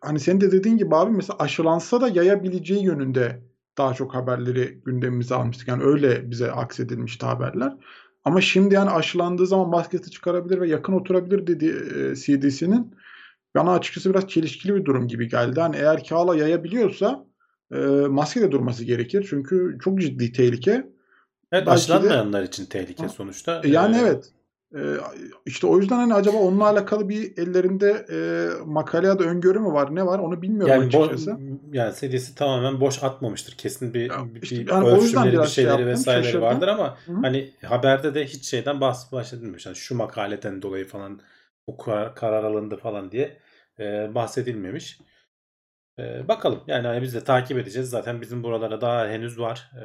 hani 0.00 0.20
senin 0.20 0.40
de 0.40 0.52
dediğin 0.52 0.76
gibi 0.76 0.96
abi 0.96 1.10
mesela 1.10 1.36
aşılansa 1.38 2.00
da 2.00 2.08
yayabileceği 2.08 2.84
yönünde 2.84 3.42
daha 3.78 3.94
çok 3.94 4.14
haberleri 4.14 4.80
gündemimize 4.84 5.34
almıştık. 5.34 5.68
Yani 5.68 5.82
öyle 5.82 6.30
bize 6.30 6.52
aksedilmişti 6.52 7.26
haberler. 7.26 7.76
Ama 8.24 8.40
şimdi 8.40 8.74
yani 8.74 8.90
aşılandığı 8.90 9.46
zaman 9.46 9.68
maskesi 9.68 10.10
çıkarabilir 10.10 10.60
ve 10.60 10.68
yakın 10.68 10.92
oturabilir 10.92 11.46
dedi 11.46 11.66
e, 11.66 12.16
CDC'nin. 12.16 12.94
Bana 13.56 13.72
açıkçası 13.72 14.10
biraz 14.10 14.28
çelişkili 14.28 14.74
bir 14.74 14.84
durum 14.84 15.08
gibi 15.08 15.28
geldi. 15.28 15.60
Hani 15.60 15.76
eğer 15.76 16.04
ki 16.04 16.14
hala 16.14 16.36
yayabiliyorsa 16.36 17.26
e, 17.72 17.76
maske 18.08 18.40
de 18.40 18.52
durması 18.52 18.84
gerekir. 18.84 19.26
Çünkü 19.30 19.78
çok 19.84 20.00
ciddi 20.00 20.32
tehlike. 20.32 20.70
Evet 20.72 20.86
Belki 21.52 21.70
aşılanmayanlar 21.70 22.42
de, 22.42 22.46
için 22.46 22.66
tehlike 22.66 23.08
sonuçta. 23.08 23.60
E, 23.64 23.68
yani 23.68 23.96
ee, 23.96 24.00
evet. 24.00 24.32
Ee, 24.74 24.96
işte 25.46 25.66
o 25.66 25.78
yüzden 25.78 25.96
hani 25.96 26.14
acaba 26.14 26.36
onunla 26.36 26.66
alakalı 26.66 27.08
bir 27.08 27.38
ellerinde 27.38 28.06
e, 28.10 28.18
makale 28.64 29.06
ya 29.06 29.18
da 29.18 29.24
öngörü 29.24 29.58
mü 29.58 29.72
var 29.72 29.94
ne 29.94 30.06
var 30.06 30.18
onu 30.18 30.42
bilmiyorum 30.42 30.74
yani 30.74 30.86
açıkçası. 30.86 31.38
Yani 31.72 31.92
sedisi 31.92 32.34
tamamen 32.34 32.80
boş 32.80 33.02
atmamıştır. 33.02 33.54
Kesin 33.56 33.94
bir, 33.94 34.10
ya 34.10 34.16
işte, 34.42 34.56
bir 34.56 34.68
yani 34.68 34.88
ölçümleri 34.88 35.38
bir 35.38 35.46
şeyleri 35.46 35.76
şey 35.76 35.86
vesaireleri 35.86 36.24
şaşırdım. 36.24 36.46
vardır 36.46 36.68
ama 36.68 36.96
Hı-hı. 37.06 37.16
hani 37.22 37.50
haberde 37.64 38.14
de 38.14 38.24
hiç 38.24 38.44
şeyden 38.44 38.80
bahs 38.80 39.12
bahsedilmemiş. 39.12 39.66
Yani 39.66 39.76
şu 39.76 39.96
makaleden 39.96 40.62
dolayı 40.62 40.88
falan 40.88 41.20
bu 41.66 41.76
karar, 41.76 42.14
karar 42.14 42.44
alındı 42.44 42.76
falan 42.76 43.10
diye 43.10 43.38
e, 43.78 44.14
bahsedilmemiş. 44.14 45.00
E, 46.00 46.28
bakalım 46.28 46.60
yani 46.66 46.86
hani 46.86 47.02
biz 47.02 47.14
de 47.14 47.24
takip 47.24 47.58
edeceğiz. 47.58 47.90
Zaten 47.90 48.20
bizim 48.20 48.42
buralara 48.42 48.80
daha 48.80 49.08
henüz 49.08 49.38
var. 49.38 49.70
E, 49.74 49.84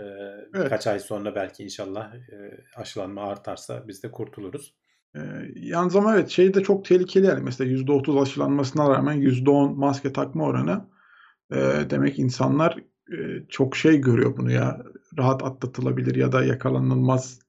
evet. 0.53 0.65
Birkaç 0.65 0.87
ay 0.87 0.99
sonra 0.99 1.35
belki 1.35 1.63
inşallah 1.63 2.15
e, 2.15 2.63
aşılanma 2.75 3.21
artarsa 3.21 3.87
biz 3.87 4.03
de 4.03 4.11
kurtuluruz. 4.11 4.73
E, 5.15 5.19
yalnız 5.55 5.95
ama 5.95 6.15
evet 6.15 6.29
şey 6.29 6.53
de 6.53 6.63
çok 6.63 6.85
tehlikeli 6.85 7.25
yani 7.25 7.43
mesela 7.43 7.71
%30 7.71 8.21
aşılanmasına 8.21 8.89
rağmen 8.89 9.17
%10 9.17 9.75
maske 9.75 10.13
takma 10.13 10.45
oranı 10.45 10.85
e, 11.51 11.57
demek 11.89 12.19
insanlar 12.19 12.77
e, 13.11 13.17
çok 13.49 13.75
şey 13.75 14.01
görüyor 14.01 14.37
bunu 14.37 14.51
ya 14.51 14.83
rahat 15.17 15.43
atlatılabilir 15.43 16.15
ya 16.15 16.31
da 16.31 16.43
yakalanılmaz 16.43 17.39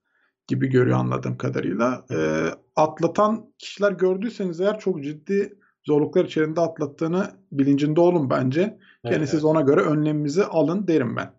gibi 0.48 0.68
görüyor 0.68 0.98
anladığım 0.98 1.36
kadarıyla. 1.36 2.06
E, 2.10 2.50
atlatan 2.76 3.52
kişiler 3.58 3.92
gördüyseniz 3.92 4.60
eğer 4.60 4.78
çok 4.78 5.02
ciddi 5.04 5.58
zorluklar 5.86 6.24
içerisinde 6.24 6.60
atlattığını 6.60 7.30
bilincinde 7.52 8.00
olun 8.00 8.30
bence. 8.30 8.60
Evet, 9.04 9.14
Gene 9.14 9.26
siz 9.26 9.44
ona 9.44 9.60
göre 9.60 9.80
önlemimizi 9.80 10.44
alın 10.44 10.86
derim 10.86 11.16
ben. 11.16 11.32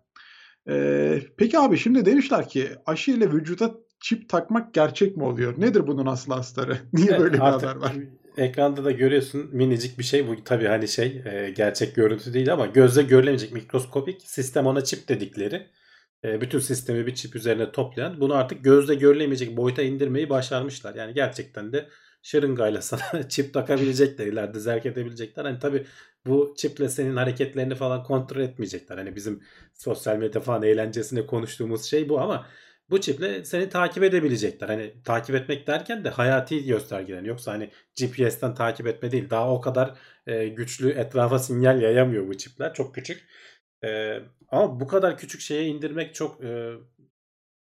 Ee, 0.70 1.20
peki 1.36 1.58
abi 1.58 1.78
şimdi 1.78 2.04
demişler 2.06 2.48
ki 2.48 2.68
aşı 2.86 3.10
ile 3.10 3.32
vücuda 3.32 3.74
çip 4.00 4.28
takmak 4.28 4.74
gerçek 4.74 5.16
mi 5.16 5.24
oluyor? 5.24 5.54
Nedir 5.58 5.86
bunun 5.86 6.06
aslı 6.06 6.34
astarı? 6.34 6.78
Niye 6.92 7.06
evet, 7.10 7.20
böyle 7.20 7.34
bir 7.34 7.38
haber 7.38 7.76
var? 7.76 7.92
Ekranda 8.36 8.84
da 8.84 8.90
görüyorsun 8.90 9.50
minicik 9.52 9.98
bir 9.98 10.04
şey 10.04 10.28
bu 10.28 10.44
tabii 10.44 10.66
hani 10.66 10.88
şey 10.88 11.22
e, 11.26 11.50
gerçek 11.56 11.94
görüntü 11.94 12.34
değil 12.34 12.52
ama 12.52 12.66
gözle 12.66 13.02
görülemeyecek 13.02 13.52
mikroskopik 13.52 14.22
sistem 14.22 14.66
ona 14.66 14.84
çip 14.84 15.08
dedikleri 15.08 15.66
e, 16.24 16.40
bütün 16.40 16.58
sistemi 16.58 17.06
bir 17.06 17.14
çip 17.14 17.36
üzerine 17.36 17.72
toplayan 17.72 18.20
bunu 18.20 18.34
artık 18.34 18.64
gözle 18.64 18.94
görülemeyecek 18.94 19.56
boyuta 19.56 19.82
indirmeyi 19.82 20.30
başarmışlar. 20.30 20.94
Yani 20.94 21.14
gerçekten 21.14 21.72
de 21.72 21.88
şırıngayla 22.22 22.82
sana 22.82 23.28
çip 23.28 23.54
takabilecekler 23.54 24.26
ileride 24.26 24.60
zerk 24.60 24.86
edebilecekler. 24.86 25.44
Hani 25.44 25.58
tabi 25.58 25.86
bu 26.26 26.54
çiple 26.56 26.88
senin 26.88 27.16
hareketlerini 27.16 27.74
falan 27.74 28.02
kontrol 28.02 28.40
etmeyecekler. 28.40 28.98
Hani 28.98 29.16
bizim 29.16 29.42
sosyal 29.74 30.16
medya 30.16 30.40
falan 30.40 30.62
eğlencesine 30.62 31.26
konuştuğumuz 31.26 31.84
şey 31.84 32.08
bu 32.08 32.20
ama 32.20 32.46
bu 32.90 33.00
çiple 33.00 33.44
seni 33.44 33.68
takip 33.68 34.02
edebilecekler. 34.02 34.68
Hani 34.68 34.94
takip 35.04 35.34
etmek 35.34 35.66
derken 35.66 36.04
de 36.04 36.08
hayati 36.10 36.64
göstergeler. 36.66 37.22
Yoksa 37.22 37.52
hani 37.52 37.70
GPS'ten 38.00 38.54
takip 38.54 38.86
etme 38.86 39.12
değil. 39.12 39.30
Daha 39.30 39.52
o 39.52 39.60
kadar 39.60 39.98
e, 40.26 40.48
güçlü 40.48 40.90
etrafa 40.90 41.38
sinyal 41.38 41.82
yayamıyor 41.82 42.28
bu 42.28 42.36
çipler. 42.36 42.74
Çok 42.74 42.94
küçük. 42.94 43.28
E, 43.84 44.20
ama 44.48 44.80
bu 44.80 44.86
kadar 44.86 45.18
küçük 45.18 45.40
şeye 45.40 45.64
indirmek 45.66 46.14
çok 46.14 46.44
e, 46.44 46.72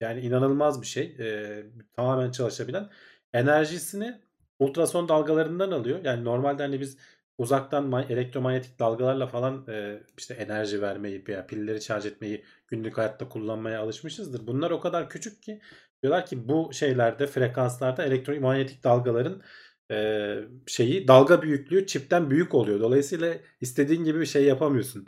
yani 0.00 0.20
inanılmaz 0.20 0.82
bir 0.82 0.86
şey. 0.86 1.16
E, 1.20 1.62
tamamen 1.96 2.30
çalışabilen. 2.30 2.90
Enerjisini 3.32 4.20
ultrason 4.64 5.08
dalgalarından 5.08 5.70
alıyor. 5.70 6.00
Yani 6.04 6.24
normalde 6.24 6.62
hani 6.62 6.80
biz 6.80 6.98
uzaktan 7.38 7.84
ma- 7.84 8.12
elektromanyetik 8.12 8.78
dalgalarla 8.78 9.26
falan 9.26 9.66
e, 9.68 10.02
işte 10.18 10.34
enerji 10.34 10.82
vermeyi 10.82 11.24
veya 11.28 11.46
pilleri 11.46 11.82
şarj 11.82 12.06
etmeyi 12.06 12.44
günlük 12.68 12.98
hayatta 12.98 13.28
kullanmaya 13.28 13.80
alışmışızdır. 13.80 14.46
Bunlar 14.46 14.70
o 14.70 14.80
kadar 14.80 15.08
küçük 15.08 15.42
ki 15.42 15.60
diyorlar 16.02 16.26
ki 16.26 16.48
bu 16.48 16.70
şeylerde 16.72 17.26
frekanslarda 17.26 18.04
elektromanyetik 18.04 18.84
dalgaların 18.84 19.42
e, 19.90 20.38
şeyi 20.66 21.08
dalga 21.08 21.42
büyüklüğü 21.42 21.86
çipten 21.86 22.30
büyük 22.30 22.54
oluyor. 22.54 22.80
Dolayısıyla 22.80 23.34
istediğin 23.60 24.04
gibi 24.04 24.20
bir 24.20 24.26
şey 24.26 24.44
yapamıyorsun. 24.44 25.06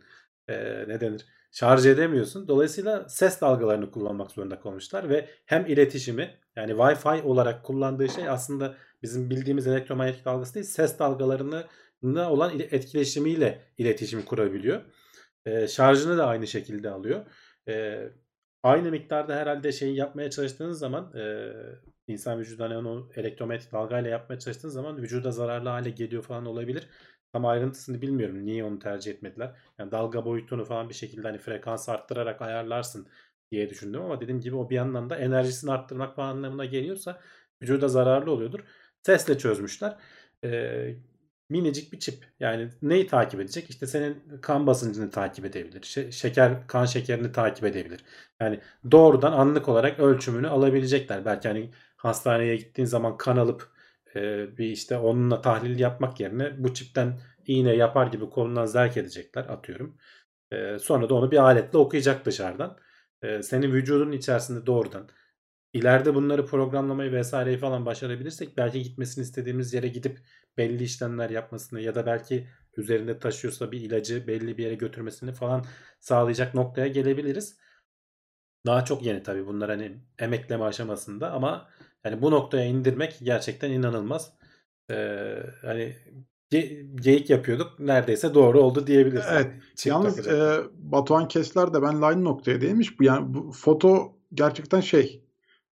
E, 0.49 0.55
ne 0.89 1.01
denir? 1.01 1.27
Şarj 1.51 1.87
edemiyorsun. 1.87 2.49
Dolayısıyla 2.49 3.09
ses 3.09 3.41
dalgalarını 3.41 3.91
kullanmak 3.91 4.31
zorunda 4.31 4.61
kalmışlar 4.61 5.09
ve 5.09 5.29
hem 5.47 5.67
iletişimi 5.67 6.35
yani 6.57 6.73
Wi-Fi 6.73 7.23
olarak 7.23 7.65
kullandığı 7.65 8.09
şey 8.09 8.29
aslında 8.29 8.75
bizim 9.07 9.31
bildiğimiz 9.31 9.67
elektromanyetik 9.67 10.25
dalgası 10.25 10.55
değil 10.55 10.67
ses 10.67 10.99
dalgalarını 10.99 11.65
olan 12.05 12.55
ile- 12.57 12.69
etkileşimiyle 12.77 13.63
iletişim 13.79 14.23
kurabiliyor. 14.23 14.83
E, 15.47 15.69
şarjını 15.69 16.19
da 16.19 16.27
aynı 16.27 16.47
şekilde 16.47 16.91
alıyor. 16.91 17.27
E, 17.69 18.05
aynı 18.63 18.91
miktarda 18.91 19.37
herhalde 19.37 19.73
şeyi 19.73 19.97
yapmaya 19.97 20.31
çalıştığınız 20.31 20.79
zaman 20.79 21.13
e, 21.17 21.53
insan 22.09 22.39
vücuduna 22.39 22.79
onu 22.79 23.11
elektromanyetik 23.17 23.73
dalgayla 23.73 24.11
yapmaya 24.11 24.39
çalıştığınız 24.39 24.75
zaman 24.75 24.97
vücuda 25.03 25.31
zararlı 25.33 25.69
hale 25.69 25.91
geliyor 25.91 26.23
falan 26.23 26.47
olabilir. 26.47 26.89
Tam 27.33 27.47
ayrıntısını 27.47 28.03
bilmiyorum. 28.03 28.47
Niye 28.47 28.65
onu 28.65 28.79
tercih 28.79 29.13
etmediler? 29.13 29.57
Yani 29.79 29.91
dalga 29.91 30.25
boyutunu 30.25 30.65
falan 30.65 30.89
bir 30.89 30.95
şekilde 30.95 31.29
hani 31.29 31.39
frekans 31.39 31.89
arttırarak 31.89 32.43
ayarlarsın 32.43 33.09
diye 33.51 33.71
düşündüm 33.71 34.03
ama 34.03 34.21
dediğim 34.21 34.41
gibi 34.41 34.57
o 34.57 34.71
bir 34.71 34.75
yandan 34.77 35.11
da 35.11 35.17
enerjisini 35.17 35.73
arttırmak 35.73 36.17
falan 36.17 36.29
anlamına 36.37 36.65
geliyorsa 36.65 37.21
vücuda 37.63 37.89
zararlı 37.89 38.31
oluyordur. 38.31 38.61
Sesle 39.07 39.39
çözmüşler. 39.39 39.97
Ee, 40.45 40.95
minicik 41.49 41.93
bir 41.93 41.99
çip. 41.99 42.25
Yani 42.41 42.69
neyi 42.83 43.07
takip 43.07 43.41
edecek? 43.41 43.71
İşte 43.71 43.87
senin 43.87 44.23
kan 44.43 44.67
basıncını 44.67 45.11
takip 45.11 45.45
edebilir. 45.45 45.81
Şe- 45.83 46.13
şeker, 46.13 46.67
kan 46.67 46.85
şekerini 46.85 47.33
takip 47.33 47.65
edebilir. 47.65 48.01
Yani 48.41 48.61
doğrudan 48.91 49.33
anlık 49.33 49.69
olarak 49.69 50.01
ölçümünü 50.01 50.49
alabilecekler. 50.49 51.25
Belki 51.25 51.49
hani 51.49 51.71
hastaneye 51.97 52.57
gittiğin 52.57 52.87
zaman 52.87 53.17
kan 53.17 53.37
alıp 53.37 53.69
e, 54.17 54.21
bir 54.59 54.67
işte 54.71 54.99
onunla 54.99 55.41
tahlil 55.41 55.79
yapmak 55.81 56.21
yerine 56.21 56.65
bu 56.65 56.75
çipten 56.75 57.19
iğne 57.47 57.75
yapar 57.77 58.07
gibi 58.07 58.31
kolundan 58.31 58.67
zerk 58.67 58.97
edecekler 58.97 59.45
atıyorum. 59.45 59.97
E, 60.53 60.79
sonra 60.79 61.09
da 61.09 61.15
onu 61.15 61.31
bir 61.31 61.39
aletle 61.39 61.79
okuyacak 61.79 62.27
dışarıdan. 62.27 62.79
E, 63.23 63.43
senin 63.43 63.73
vücudun 63.73 64.13
içerisinde 64.13 64.67
doğrudan 64.67 65.09
ileride 65.79 66.15
bunları 66.15 66.47
programlamayı 66.47 67.13
vesaireyi 67.13 67.59
falan 67.59 67.87
başarabilirsek 67.87 68.57
belki 68.57 68.83
gitmesini 68.83 69.23
istediğimiz 69.23 69.75
yere 69.75 69.89
gidip 69.89 70.19
belli 70.59 70.83
işlemler 70.85 71.31
yapmasını 71.31 71.81
ya 71.81 71.95
da 71.95 72.07
belki 72.07 72.47
üzerinde 72.77 73.19
taşıyorsa 73.19 73.73
bir 73.73 73.81
ilacı 73.81 74.27
belli 74.27 74.59
bir 74.59 74.65
yere 74.65 74.75
götürmesini 74.75 75.33
falan 75.33 75.65
sağlayacak 76.01 76.55
noktaya 76.55 76.87
gelebiliriz. 76.87 77.59
Daha 78.67 78.85
çok 78.85 79.03
yeni 79.03 79.23
tabii 79.23 79.47
bunlar 79.47 79.71
hani 79.71 80.01
emekleme 80.19 80.65
aşamasında 80.65 81.33
ama 81.33 81.69
yani 82.05 82.23
bu 82.23 82.31
noktaya 82.31 82.65
indirmek 82.65 83.19
gerçekten 83.23 83.71
inanılmaz. 83.71 84.33
Ee, 84.91 85.37
hani 85.63 85.97
ge- 86.53 86.97
geyik 87.03 87.31
yapıyorduk 87.31 87.81
neredeyse 87.81 88.35
doğru 88.35 88.61
oldu 88.61 88.87
diyebiliriz. 88.87 89.25
Evet. 89.33 89.53
Çip 89.77 89.91
Yalnız 89.91 90.29
e, 90.29 90.61
Batuhan 90.75 91.29
Kesler 91.29 91.75
de 91.75 91.83
benle 91.83 92.05
aynı 92.05 92.25
noktaya 92.25 92.61
değinmiş. 92.61 93.01
Bu 93.01 93.05
yani 93.05 93.35
bu 93.35 93.53
foto 93.53 94.19
gerçekten 94.35 94.81
şey 94.81 95.26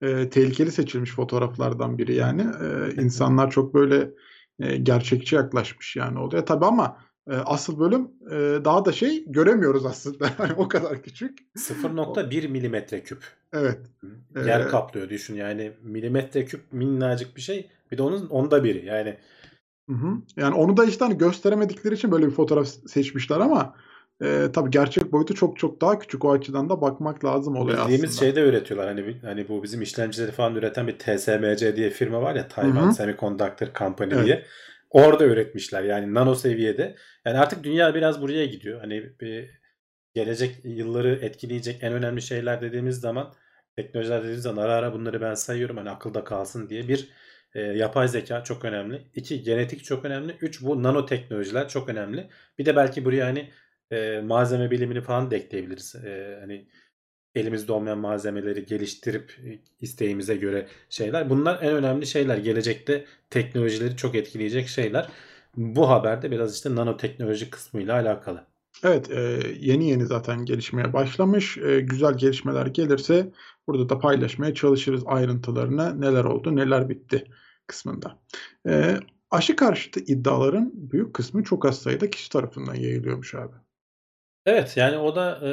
e, 0.02 0.30
tehlikeli 0.30 0.72
seçilmiş 0.72 1.12
fotoğraflardan 1.12 1.98
biri 1.98 2.16
yani. 2.16 2.42
E, 2.42 3.02
insanlar 3.02 3.52
çok 3.52 3.74
böyle 3.74 4.12
e, 4.60 4.78
gerçekçi 4.78 5.36
yaklaşmış 5.36 5.96
yani 5.96 6.20
olaya. 6.20 6.46
Tabii 6.46 6.66
ama 6.66 6.98
e, 7.30 7.36
asıl 7.36 7.80
bölüm 7.80 8.12
e, 8.32 8.66
daha 8.66 8.86
da 8.86 8.92
şey 8.92 9.26
göremiyoruz 9.28 9.86
aslında. 9.86 10.30
Yani 10.40 10.54
o 10.58 10.68
kadar 10.68 11.02
küçük. 11.02 11.40
0.1 11.56 12.48
milimetre 12.48 13.04
küp. 13.04 13.24
Evet. 13.54 13.80
Yer 14.36 14.60
Ee, 14.60 14.68
kaplıyor 14.68 15.10
düşün 15.10 15.36
yani 15.36 15.72
milimetre 15.82 16.46
küp 16.46 16.62
minnacık 16.72 17.36
bir 17.36 17.42
şey 17.42 17.70
bir 17.92 17.98
de 17.98 18.02
onun 18.02 18.28
onda 18.28 18.64
biri 18.64 18.86
yani 18.86 19.18
Hı 19.90 19.96
hı. 19.96 20.18
Yani 20.38 20.56
onu 20.56 20.78
da 20.78 20.86
işte 20.86 21.06
hani 21.06 21.18
gösteremedikleri 21.18 21.96
için 21.96 22.12
böyle 22.12 22.26
bir 22.26 22.32
fotoğraf 22.32 22.68
seçmişler 22.68 23.40
ama 23.40 23.76
e, 24.22 24.52
tabii 24.54 24.70
gerçek 24.70 25.12
boyutu 25.12 25.36
çok 25.36 25.60
çok 25.60 25.82
daha 25.82 26.00
küçük. 26.00 26.26
O 26.26 26.32
açıdan 26.32 26.70
da 26.70 26.82
bakmak 26.82 27.26
lazım 27.26 27.56
bildiğimiz 27.56 28.04
aslında. 28.04 28.12
şeyde 28.12 28.42
üretiyorlar 28.42 28.88
hani 28.88 29.18
hani 29.22 29.50
bu 29.50 29.64
bizim 29.64 29.82
işlemcileri 29.82 30.32
falan 30.32 30.56
üreten 30.56 30.88
bir 30.88 31.00
TSMC 31.00 31.76
diye 31.76 31.90
firma 31.90 32.22
var 32.22 32.36
ya 32.36 32.48
Taiwan 32.48 32.86
Hı 32.86 32.90
hı. 32.90 32.94
Semiconductor 32.94 33.68
Company 33.76 34.14
Evet. 34.14 34.26
diye 34.26 34.46
orada 34.90 35.26
üretmişler 35.26 35.84
yani 35.84 36.14
nano 36.14 36.36
seviyede 36.36 36.96
yani 37.26 37.38
artık 37.38 37.64
dünya 37.64 37.96
biraz 37.96 38.22
buraya 38.22 38.46
gidiyor 38.46 38.80
hani 38.82 39.04
bir 39.22 39.62
gelecek 40.14 40.56
yılları 40.64 41.20
etkileyecek 41.22 41.84
en 41.84 41.94
önemli 41.94 42.22
şeyler 42.22 42.62
dediğimiz 42.62 43.00
zaman 43.00 43.34
teknolojiler 43.76 44.20
dediğimiz 44.20 44.44
zaman 44.44 44.64
ara 44.64 44.74
ara 44.74 44.94
bunları 44.94 45.22
ben 45.22 45.34
sayıyorum 45.34 45.78
hani 45.78 45.90
akılda 45.90 46.24
kalsın 46.24 46.70
diye 46.70 46.88
bir 46.88 47.10
e, 47.56 47.62
yapay 47.62 48.08
zeka 48.08 48.44
çok 48.44 48.66
önemli. 48.66 49.02
iki 49.16 49.44
genetik 49.44 49.84
çok 49.84 50.06
önemli. 50.06 50.36
Üç 50.42 50.62
bu 50.62 50.84
nanoteknolojiler 50.84 51.68
çok 51.70 51.90
önemli. 51.90 52.30
Bir 52.58 52.66
de 52.66 52.76
belki 52.76 53.06
buraya 53.06 53.26
hani 53.26 53.50
e, 53.92 54.22
malzeme 54.22 54.72
bilimini 54.72 55.02
falan 55.02 55.32
da 55.32 55.36
ekleyebiliriz. 55.36 55.96
E, 55.96 56.38
hani 56.40 56.68
elimizde 57.36 57.72
olmayan 57.72 57.98
malzemeleri 57.98 58.66
geliştirip 58.66 59.32
e, 59.46 59.60
isteğimize 59.80 60.36
göre 60.36 60.68
şeyler. 60.90 61.30
Bunlar 61.30 61.60
en 61.62 61.74
önemli 61.74 62.08
şeyler. 62.08 62.38
Gelecekte 62.38 63.06
teknolojileri 63.30 63.98
çok 63.98 64.16
etkileyecek 64.16 64.68
şeyler. 64.68 65.10
Bu 65.58 65.90
haberde 65.90 66.32
biraz 66.32 66.56
işte 66.56 66.76
nanoteknoloji 66.76 67.50
kısmıyla 67.50 67.94
alakalı. 67.94 68.48
Evet, 68.84 69.12
e, 69.12 69.40
yeni 69.60 69.90
yeni 69.90 70.06
zaten 70.06 70.46
gelişmeye 70.46 70.94
başlamış. 70.94 71.58
E, 71.58 71.82
güzel 71.82 72.18
gelişmeler 72.18 72.66
gelirse 72.66 73.32
burada 73.68 73.90
da 73.90 74.00
paylaşmaya 74.00 74.54
çalışırız 74.54 75.04
ayrıntılarını. 75.06 76.02
Neler 76.02 76.24
oldu, 76.24 76.56
neler 76.56 76.90
bitti 76.90 77.24
kısmında. 77.68 78.20
E, 78.68 78.98
aşı 79.32 79.56
karşıtı 79.56 80.00
iddiaların 80.00 80.72
büyük 80.74 81.14
kısmı 81.14 81.44
çok 81.44 81.66
az 81.66 81.82
sayıda 81.82 82.10
kişi 82.10 82.30
tarafından 82.30 82.76
yayılıyormuş 82.76 83.36
abi. 83.36 83.56
Evet 84.46 84.78
yani 84.78 84.98
o 84.98 85.16
da 85.16 85.40
e, 85.44 85.52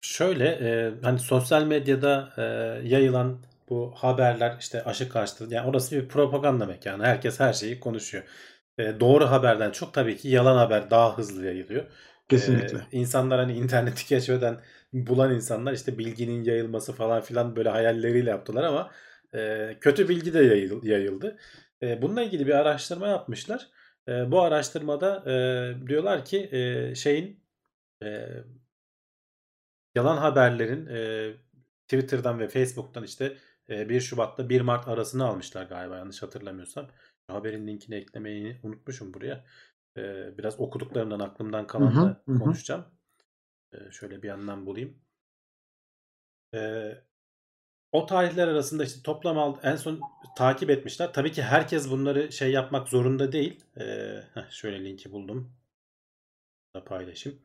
şöyle 0.00 0.44
e, 0.48 0.92
hani 1.02 1.18
sosyal 1.18 1.64
medyada 1.64 2.32
e, 2.38 2.42
yayılan 2.88 3.38
bu 3.68 3.92
haberler 3.96 4.56
işte 4.60 4.84
aşı 4.84 5.08
karşıtı 5.08 5.46
yani 5.50 5.68
orası 5.68 5.96
bir 5.96 6.08
propaganda 6.08 6.66
mekanı. 6.66 7.04
Herkes 7.04 7.40
her 7.40 7.52
şeyi 7.52 7.80
konuşuyor. 7.80 8.24
E, 8.78 9.00
doğru 9.00 9.26
haberden 9.30 9.70
çok 9.70 9.94
tabii 9.94 10.16
ki 10.16 10.28
yalan 10.28 10.56
haber 10.56 10.90
daha 10.90 11.18
hızlı 11.18 11.46
yayılıyor. 11.46 11.84
Kesinlikle. 12.28 12.78
E, 12.78 12.98
insanlar 12.98 13.38
hani 13.40 13.52
interneti 13.52 14.06
keşfeden 14.08 14.60
bulan 14.92 15.34
insanlar 15.34 15.72
işte 15.72 15.98
bilginin 15.98 16.44
yayılması 16.44 16.92
falan 16.92 17.22
filan 17.22 17.56
böyle 17.56 17.68
hayalleriyle 17.68 18.30
yaptılar 18.30 18.64
ama 18.64 18.90
e, 19.34 19.76
kötü 19.80 20.08
bilgi 20.08 20.34
de 20.34 20.38
yayıl- 20.44 20.86
yayıldı. 20.86 21.38
E, 21.82 22.02
bununla 22.02 22.22
ilgili 22.22 22.46
bir 22.46 22.54
araştırma 22.54 23.06
yapmışlar. 23.08 23.68
E, 24.08 24.30
bu 24.30 24.40
araştırmada 24.42 25.30
e, 25.30 25.88
diyorlar 25.88 26.24
ki 26.24 26.48
e, 26.52 26.94
şeyin 26.94 27.44
e, 28.02 28.28
yalan 29.94 30.16
haberlerin 30.16 30.86
e, 30.86 31.32
Twitter'dan 31.88 32.38
ve 32.38 32.48
Facebook'tan 32.48 33.04
işte 33.04 33.36
e, 33.68 33.88
1 33.88 34.00
Şubat'ta 34.00 34.48
1 34.48 34.60
Mart 34.60 34.88
arasını 34.88 35.26
almışlar 35.26 35.64
galiba 35.64 35.96
yanlış 35.96 36.22
hatırlamıyorsam. 36.22 36.88
Haberin 37.26 37.66
linkini 37.66 37.94
eklemeyi 37.94 38.60
unutmuşum 38.62 39.14
buraya. 39.14 39.44
E, 39.96 40.02
biraz 40.38 40.60
okuduklarımdan 40.60 41.20
aklımdan 41.20 41.66
hı 41.72 41.78
hı. 41.78 42.38
konuşacağım. 42.38 42.84
E, 43.72 43.90
şöyle 43.90 44.22
bir 44.22 44.28
yandan 44.28 44.66
bulayım. 44.66 44.98
E, 46.54 46.92
o 47.92 48.06
tarihler 48.06 48.48
arasında 48.48 48.84
işte 48.84 49.00
toplam 49.02 49.38
al- 49.38 49.56
en 49.62 49.76
son 49.76 50.00
takip 50.36 50.70
etmişler. 50.70 51.12
Tabii 51.12 51.32
ki 51.32 51.42
herkes 51.42 51.90
bunları 51.90 52.32
şey 52.32 52.50
yapmak 52.52 52.88
zorunda 52.88 53.32
değil. 53.32 53.64
E, 53.80 53.82
heh, 54.34 54.50
şöyle 54.50 54.84
linki 54.84 55.12
buldum. 55.12 55.52
Da 56.76 56.84
paylaşayım. 56.84 57.38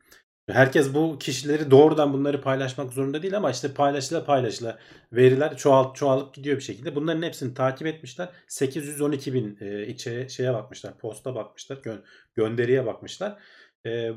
Herkes 0.50 0.94
bu 0.94 1.18
kişileri 1.18 1.70
doğrudan 1.70 2.12
bunları 2.12 2.40
paylaşmak 2.40 2.92
zorunda 2.92 3.22
değil 3.22 3.36
ama 3.36 3.50
işte 3.50 3.74
paylaşıla 3.74 4.24
paylaşıla 4.24 4.78
veriler 5.12 5.56
çoğalt, 5.56 5.96
çoğalıp 5.96 6.34
gidiyor 6.34 6.56
bir 6.56 6.62
şekilde. 6.62 6.94
Bunların 6.96 7.22
hepsini 7.22 7.54
takip 7.54 7.86
etmişler. 7.86 8.28
812 8.48 9.34
bin 9.34 9.58
e, 9.60 9.86
içe, 9.86 10.28
şeye 10.28 10.54
bakmışlar. 10.54 10.98
Posta 10.98 11.34
bakmışlar. 11.34 11.76
gö- 11.76 12.02
gönderiye 12.34 12.86
bakmışlar. 12.86 13.42
E, 13.86 14.10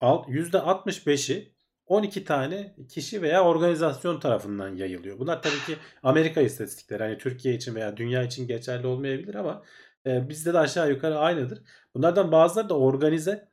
alt- 0.00 0.28
%65'i 0.28 1.51
12 1.92 2.24
tane 2.24 2.74
kişi 2.88 3.22
veya 3.22 3.44
organizasyon 3.44 4.20
tarafından 4.20 4.76
yayılıyor. 4.76 5.18
Bunlar 5.18 5.42
tabii 5.42 5.60
ki 5.66 5.76
Amerika 6.02 6.40
istatistikleri. 6.40 7.02
Hani 7.02 7.18
Türkiye 7.18 7.54
için 7.54 7.74
veya 7.74 7.96
dünya 7.96 8.22
için 8.22 8.46
geçerli 8.46 8.86
olmayabilir 8.86 9.34
ama 9.34 9.62
e, 10.06 10.28
bizde 10.28 10.54
de 10.54 10.58
aşağı 10.58 10.90
yukarı 10.90 11.18
aynıdır. 11.18 11.62
Bunlardan 11.94 12.32
bazıları 12.32 12.68
da 12.68 12.78
organize 12.78 13.48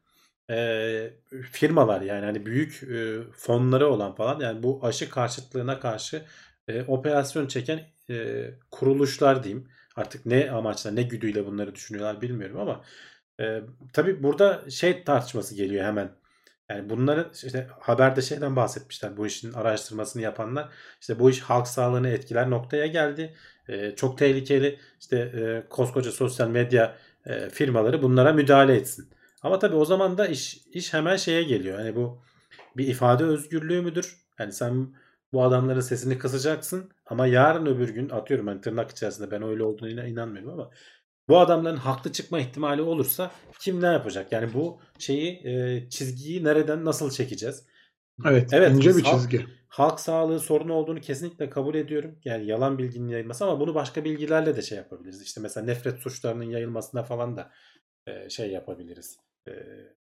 e, 0.50 1.14
firmalar 1.52 2.02
yani 2.02 2.26
hani 2.26 2.46
büyük 2.46 2.84
e, 2.84 3.18
fonları 3.38 3.88
olan 3.88 4.16
falan 4.16 4.40
yani 4.40 4.64
bu 4.64 4.80
aşı 4.84 5.10
karşıtlığına 5.10 5.80
karşı 5.80 6.22
e, 6.68 6.84
operasyon 6.84 7.48
çeken 7.48 7.82
e, 8.10 8.46
kuruluşlar 8.72 9.44
diyeyim. 9.44 9.68
Artık 9.96 10.26
ne 10.26 10.52
amaçla, 10.52 10.92
ne 10.92 11.04
güdüyle 11.04 11.46
bunları 11.46 11.76
düşünüyorlar 11.76 12.22
bilmiyorum 12.22 12.60
ama 12.60 12.84
e, 13.40 13.62
tabii 13.94 14.24
burada 14.24 14.70
şey 14.70 15.04
tartışması 15.04 15.56
geliyor 15.56 15.86
hemen. 15.86 16.20
Yani 16.70 16.90
bunları 16.90 17.28
işte 17.34 17.68
haberde 17.80 18.22
şeyden 18.22 18.56
bahsetmişler. 18.56 19.18
Bu 19.18 19.28
işin 19.28 19.54
araştırmasını 19.54 20.22
yapanlar. 20.22 20.70
İşte 21.02 21.20
bu 21.20 21.30
iş 21.30 21.42
halk 21.42 21.68
sağlığını 21.68 22.10
etkiler 22.10 22.50
noktaya 22.50 22.88
geldi. 22.88 23.36
E, 23.68 23.96
çok 23.96 24.18
tehlikeli. 24.18 24.80
İşte 25.00 25.18
e, 25.18 25.70
koskoca 25.70 26.12
sosyal 26.12 26.48
medya 26.48 26.96
e, 27.26 27.50
firmaları 27.50 28.02
bunlara 28.02 28.34
müdahale 28.34 28.76
etsin. 28.76 29.10
Ama 29.44 29.60
tabii 29.60 29.76
o 29.76 29.86
zaman 29.86 30.18
da 30.18 30.28
iş 30.28 30.58
iş 30.74 30.94
hemen 30.94 31.16
şeye 31.16 31.44
geliyor. 31.44 31.80
Hani 31.80 31.96
bu 31.96 32.22
bir 32.78 32.88
ifade 32.88 33.24
özgürlüğü 33.24 33.82
müdür? 33.82 34.18
Yani 34.40 34.52
sen 34.54 34.96
bu 35.34 35.44
adamların 35.44 35.80
sesini 35.80 36.18
kısacaksın 36.18 36.92
ama 37.06 37.28
yarın 37.28 37.66
öbür 37.66 37.90
gün 37.90 38.10
atıyorum 38.10 38.48
hani 38.48 38.62
tırnak 38.62 38.92
içerisinde 38.92 39.32
ben 39.32 39.44
öyle 39.44 39.64
olduğuna 39.64 40.08
inanmıyorum 40.08 40.54
ama 40.54 40.72
bu 41.30 41.40
adamların 41.40 41.78
haklı 41.78 42.12
çıkma 42.12 42.40
ihtimali 42.40 42.82
olursa 42.82 43.32
kim 43.60 43.82
ne 43.82 43.86
yapacak? 43.88 44.32
Yani 44.32 44.54
bu 44.54 44.80
şeyi 45.00 45.48
e, 45.48 45.84
çizgiyi 45.90 46.44
nereden 46.44 46.86
nasıl 46.86 47.12
çekeceğiz? 47.12 47.66
Evet, 48.26 48.50
Evet, 48.54 48.72
ince 48.72 48.90
bir 48.90 49.04
halk- 49.04 49.16
çizgi. 49.16 49.46
Halk 49.68 50.00
sağlığı 50.00 50.40
sorunu 50.40 50.74
olduğunu 50.74 51.02
kesinlikle 51.02 51.50
kabul 51.50 51.76
ediyorum. 51.76 52.20
Yani 52.26 52.46
yalan 52.46 52.78
bilginin 52.78 53.08
yayılması 53.08 53.46
ama 53.46 53.60
bunu 53.60 53.76
başka 53.76 54.06
bilgilerle 54.06 54.56
de 54.56 54.62
şey 54.62 54.78
yapabiliriz. 54.78 55.22
İşte 55.22 55.42
mesela 55.42 55.66
nefret 55.66 56.00
suçlarının 56.00 56.44
yayılmasına 56.44 57.04
falan 57.04 57.38
da 57.38 57.52
e, 58.08 58.30
şey 58.30 58.52
yapabiliriz. 58.52 59.18
E, 59.48 59.52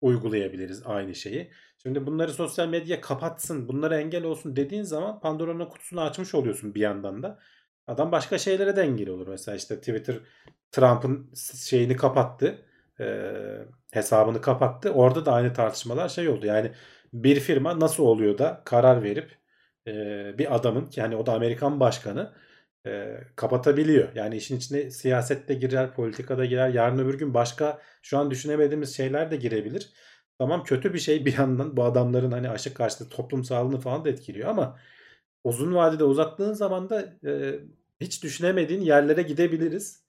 uygulayabiliriz 0.00 0.82
aynı 0.85 1.14
şeyi. 1.14 1.50
Şimdi 1.82 2.06
bunları 2.06 2.32
sosyal 2.32 2.68
medya 2.68 3.00
kapatsın, 3.00 3.68
bunlara 3.68 4.00
engel 4.00 4.25
olsun 4.25 4.56
dediğin 4.56 4.82
zaman 4.82 5.20
Pandora'nın 5.20 5.66
kutusunu 5.66 6.00
açmış 6.00 6.35
oluyorsun 6.35 6.75
bir 6.75 6.80
yandan 6.80 7.23
da. 7.23 7.38
Adam 7.87 8.12
başka 8.12 8.38
şeylere 8.38 8.76
de 8.76 8.82
engel 8.82 9.08
olur. 9.08 9.28
Mesela 9.28 9.56
işte 9.56 9.78
Twitter 9.78 10.16
Trump'ın 10.72 11.34
şeyini 11.56 11.96
kapattı. 11.96 12.64
e, 13.00 13.06
hesabını 13.92 14.40
kapattı. 14.40 14.90
Orada 14.92 15.26
da 15.26 15.32
aynı 15.32 15.52
tartışmalar 15.52 16.08
şey 16.08 16.28
oldu. 16.28 16.46
Yani 16.46 16.72
bir 17.12 17.40
firma 17.40 17.80
nasıl 17.80 18.02
oluyor 18.04 18.38
da 18.38 18.62
karar 18.64 19.02
verip 19.02 19.38
e, 19.87 19.92
bir 20.38 20.54
adamın 20.56 20.87
ki 20.87 21.00
hani 21.00 21.16
o 21.16 21.26
da 21.26 21.32
Amerikan 21.34 21.80
başkanı 21.80 22.34
e, 22.87 23.20
kapatabiliyor. 23.37 24.08
Yani 24.14 24.37
işin 24.37 24.56
içine 24.56 24.90
siyaset 24.90 25.48
de 25.48 25.54
girer, 25.54 25.94
politika 25.94 26.38
da 26.38 26.44
girer. 26.44 26.68
Yarın 26.68 26.98
öbür 26.98 27.18
gün 27.18 27.34
başka 27.34 27.82
şu 28.02 28.18
an 28.18 28.30
düşünemediğimiz 28.30 28.96
şeyler 28.96 29.30
de 29.30 29.37
girebilir. 29.37 29.92
Tamam 30.38 30.64
kötü 30.64 30.94
bir 30.94 30.98
şey 30.98 31.26
bir 31.26 31.38
yandan 31.38 31.76
bu 31.76 31.84
adamların 31.84 32.30
hani 32.32 32.50
aşı 32.50 32.75
karşıtı 32.75 33.08
toplum 33.08 33.44
sağlığını 33.44 33.80
falan 33.80 34.04
da 34.04 34.08
etkiliyor 34.10 34.48
ama 34.48 34.78
uzun 35.44 35.75
vadede 35.75 36.04
uzattığın 36.04 36.52
zaman 36.52 36.90
da 36.90 37.02
e, 37.26 37.60
hiç 38.00 38.22
düşünemediğin 38.25 38.80
yerlere 38.80 39.22
gidebiliriz. 39.22 40.07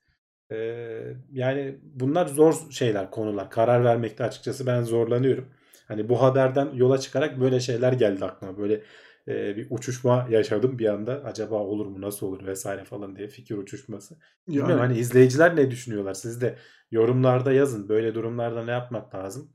Yani 1.32 1.78
bunlar 1.82 2.26
zor 2.26 2.54
şeyler, 2.70 3.10
konular. 3.10 3.50
Karar 3.50 3.84
vermekte 3.84 4.24
açıkçası 4.24 4.66
ben 4.66 4.82
zorlanıyorum. 4.82 5.48
Hani 5.88 6.08
bu 6.08 6.22
haberden 6.22 6.70
yola 6.74 6.98
çıkarak 6.98 7.40
böyle 7.40 7.60
şeyler 7.60 7.92
geldi 7.92 8.24
aklıma. 8.24 8.58
Böyle 8.58 8.82
e, 9.28 9.56
bir 9.56 9.66
uçuşma 9.70 10.26
yaşadım 10.30 10.78
bir 10.78 10.86
anda. 10.86 11.22
Acaba 11.24 11.54
olur 11.54 11.86
mu, 11.86 12.00
nasıl 12.00 12.26
olur 12.26 12.46
vesaire 12.46 12.84
falan 12.84 13.16
diye 13.16 13.28
fikir 13.28 13.56
uçuşması. 13.56 14.18
Bilmiyorum 14.48 14.70
Yani 14.70 14.80
hani 14.80 14.98
izleyiciler 14.98 15.56
ne 15.56 15.70
düşünüyorlar? 15.70 16.14
Siz 16.14 16.40
de 16.40 16.56
yorumlarda 16.90 17.52
yazın. 17.52 17.88
Böyle 17.88 18.14
durumlarda 18.14 18.64
ne 18.64 18.70
yapmak 18.70 19.14
lazım? 19.14 19.52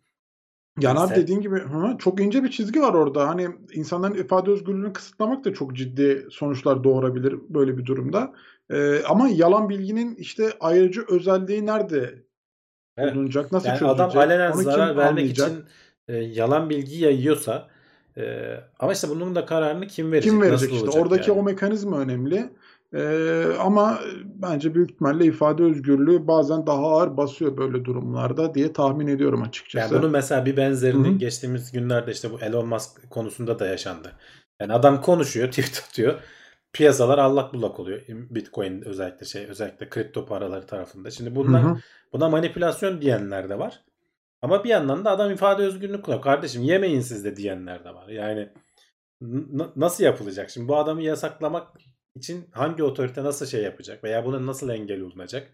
Yani 0.79 0.99
abi 0.99 1.09
Neyse. 1.09 1.21
dediğin 1.21 1.41
gibi 1.41 1.59
hı, 1.59 1.97
çok 1.99 2.21
ince 2.21 2.43
bir 2.43 2.51
çizgi 2.51 2.81
var 2.81 2.93
orada. 2.93 3.27
Hani 3.27 3.47
insanların 3.73 4.13
ifade 4.13 4.51
özgürlüğünü 4.51 4.93
kısıtlamak 4.93 5.45
da 5.45 5.53
çok 5.53 5.75
ciddi 5.75 6.27
sonuçlar 6.31 6.83
doğurabilir 6.83 7.35
böyle 7.49 7.77
bir 7.77 7.85
durumda. 7.85 8.33
Ee, 8.69 9.01
ama 9.07 9.27
yalan 9.29 9.69
bilginin 9.69 10.15
işte 10.15 10.53
ayrıcı 10.59 11.05
özelliği 11.09 11.65
nerede 11.65 12.15
Evet. 12.97 13.15
bulunacak, 13.15 13.51
nasıl 13.51 13.67
Yani 13.67 13.79
çözülecek? 13.79 14.05
adam 14.05 14.17
alenen 14.17 14.51
Onu 14.51 14.61
zarar 14.61 14.97
vermek 14.97 15.11
anlayacak? 15.11 15.47
için 15.51 15.63
e, 16.07 16.15
yalan 16.17 16.69
bilgi 16.69 17.03
yayıyorsa 17.03 17.67
e, 18.17 18.55
ama 18.79 18.93
işte 18.93 19.09
bunun 19.09 19.35
da 19.35 19.45
kararını 19.45 19.87
kim 19.87 20.11
verecek? 20.11 20.31
Kim 20.31 20.41
verecek 20.41 20.71
Nasıl 20.71 20.87
işte? 20.87 20.99
Oradaki 20.99 21.29
yani? 21.29 21.39
o 21.39 21.43
mekanizma 21.43 21.99
önemli. 21.99 22.49
Ee, 22.93 23.45
ama 23.59 23.99
bence 24.25 24.75
büyük 24.75 24.91
ihtimalle 24.91 25.25
ifade 25.25 25.63
özgürlüğü 25.63 26.27
bazen 26.27 26.67
daha 26.67 26.77
ağır 26.81 27.17
basıyor 27.17 27.57
böyle 27.57 27.85
durumlarda 27.85 28.55
diye 28.55 28.73
tahmin 28.73 29.07
ediyorum 29.07 29.41
açıkçası. 29.41 29.93
Yani 29.93 30.01
bunun 30.01 30.11
mesela 30.11 30.45
bir 30.45 30.57
benzerini 30.57 31.07
Hı 31.07 31.11
hı. 31.11 31.17
geçtiğimiz 31.17 31.71
günlerde 31.71 32.11
işte 32.11 32.31
bu 32.31 32.39
Elon 32.39 32.67
Musk 32.67 33.09
konusunda 33.09 33.59
da 33.59 33.65
yaşandı. 33.67 34.11
Yani 34.61 34.73
adam 34.73 35.01
konuşuyor, 35.01 35.47
tweet 35.51 35.83
atıyor. 35.89 36.19
Piyasalar 36.75 37.17
allak 37.17 37.53
bullak 37.53 37.79
oluyor. 37.79 38.01
Bitcoin 38.07 38.81
özellikle 38.81 39.25
şey 39.25 39.45
özellikle 39.45 39.89
kripto 39.89 40.25
paraları 40.25 40.67
tarafında. 40.67 41.11
Şimdi 41.11 41.29
Hı 41.29 41.35
bunlar 41.35 41.63
hı. 41.63 41.77
buna 42.13 42.29
manipülasyon 42.29 43.01
diyenler 43.01 43.49
de 43.49 43.59
var. 43.59 43.83
Ama 44.41 44.63
bir 44.63 44.69
yandan 44.69 45.05
da 45.05 45.11
adam 45.11 45.31
ifade 45.31 45.63
özgürlüğünü 45.63 46.01
kullanıyor. 46.01 46.23
Kardeşim 46.23 46.63
yemeyin 46.63 46.99
siz 46.99 47.25
de 47.25 47.35
diyenler 47.35 47.83
de 47.83 47.93
var. 47.93 48.07
Yani 48.07 48.49
nasıl 49.75 50.03
yapılacak? 50.03 50.49
Şimdi 50.49 50.67
bu 50.67 50.77
adamı 50.77 51.01
yasaklamak 51.01 51.67
için 52.15 52.49
hangi 52.51 52.83
otorite 52.83 53.23
nasıl 53.23 53.45
şey 53.45 53.63
yapacak 53.63 54.03
veya 54.03 54.25
buna 54.25 54.45
nasıl 54.45 54.69
engel 54.69 55.01
olunacak? 55.01 55.51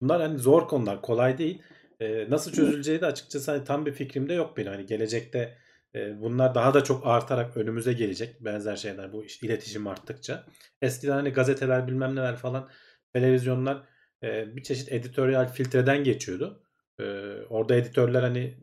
Bunlar 0.00 0.22
hani 0.22 0.38
zor 0.38 0.68
konular, 0.68 1.02
kolay 1.02 1.38
değil. 1.38 1.62
Ee, 2.00 2.30
nasıl 2.30 2.52
çözüleceği 2.52 3.00
de 3.00 3.06
açıkçası 3.06 3.50
hani 3.50 3.64
tam 3.64 3.86
bir 3.86 3.92
fikrim 3.92 4.28
de 4.28 4.34
yok 4.34 4.56
benim. 4.56 4.72
Hani 4.72 4.86
gelecekte 4.86 5.58
bunlar 5.94 6.54
daha 6.54 6.74
da 6.74 6.84
çok 6.84 7.06
artarak 7.06 7.56
önümüze 7.56 7.92
gelecek 7.92 8.44
benzer 8.44 8.76
şeyler 8.76 9.12
bu 9.12 9.24
iletişim 9.24 9.86
arttıkça. 9.86 10.44
Eskiden 10.82 11.12
hani 11.12 11.30
gazeteler 11.30 11.86
bilmem 11.88 12.16
neler 12.16 12.36
falan 12.36 12.68
televizyonlar 13.12 13.82
e, 14.22 14.56
bir 14.56 14.62
çeşit 14.62 14.92
editoryal 14.92 15.52
filtreden 15.52 16.04
geçiyordu. 16.04 16.62
E, 17.00 17.04
orada 17.50 17.74
editörler 17.74 18.22
hani 18.22 18.56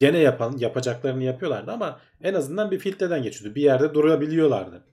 gene 0.00 0.18
yapan 0.18 0.56
yapacaklarını 0.58 1.24
yapıyorlardı 1.24 1.72
ama 1.72 2.00
en 2.22 2.34
azından 2.34 2.70
bir 2.70 2.78
filtreden 2.78 3.22
geçiyordu. 3.22 3.54
Bir 3.54 3.62
yerde 3.62 3.94
durabiliyorlardı. 3.94 4.84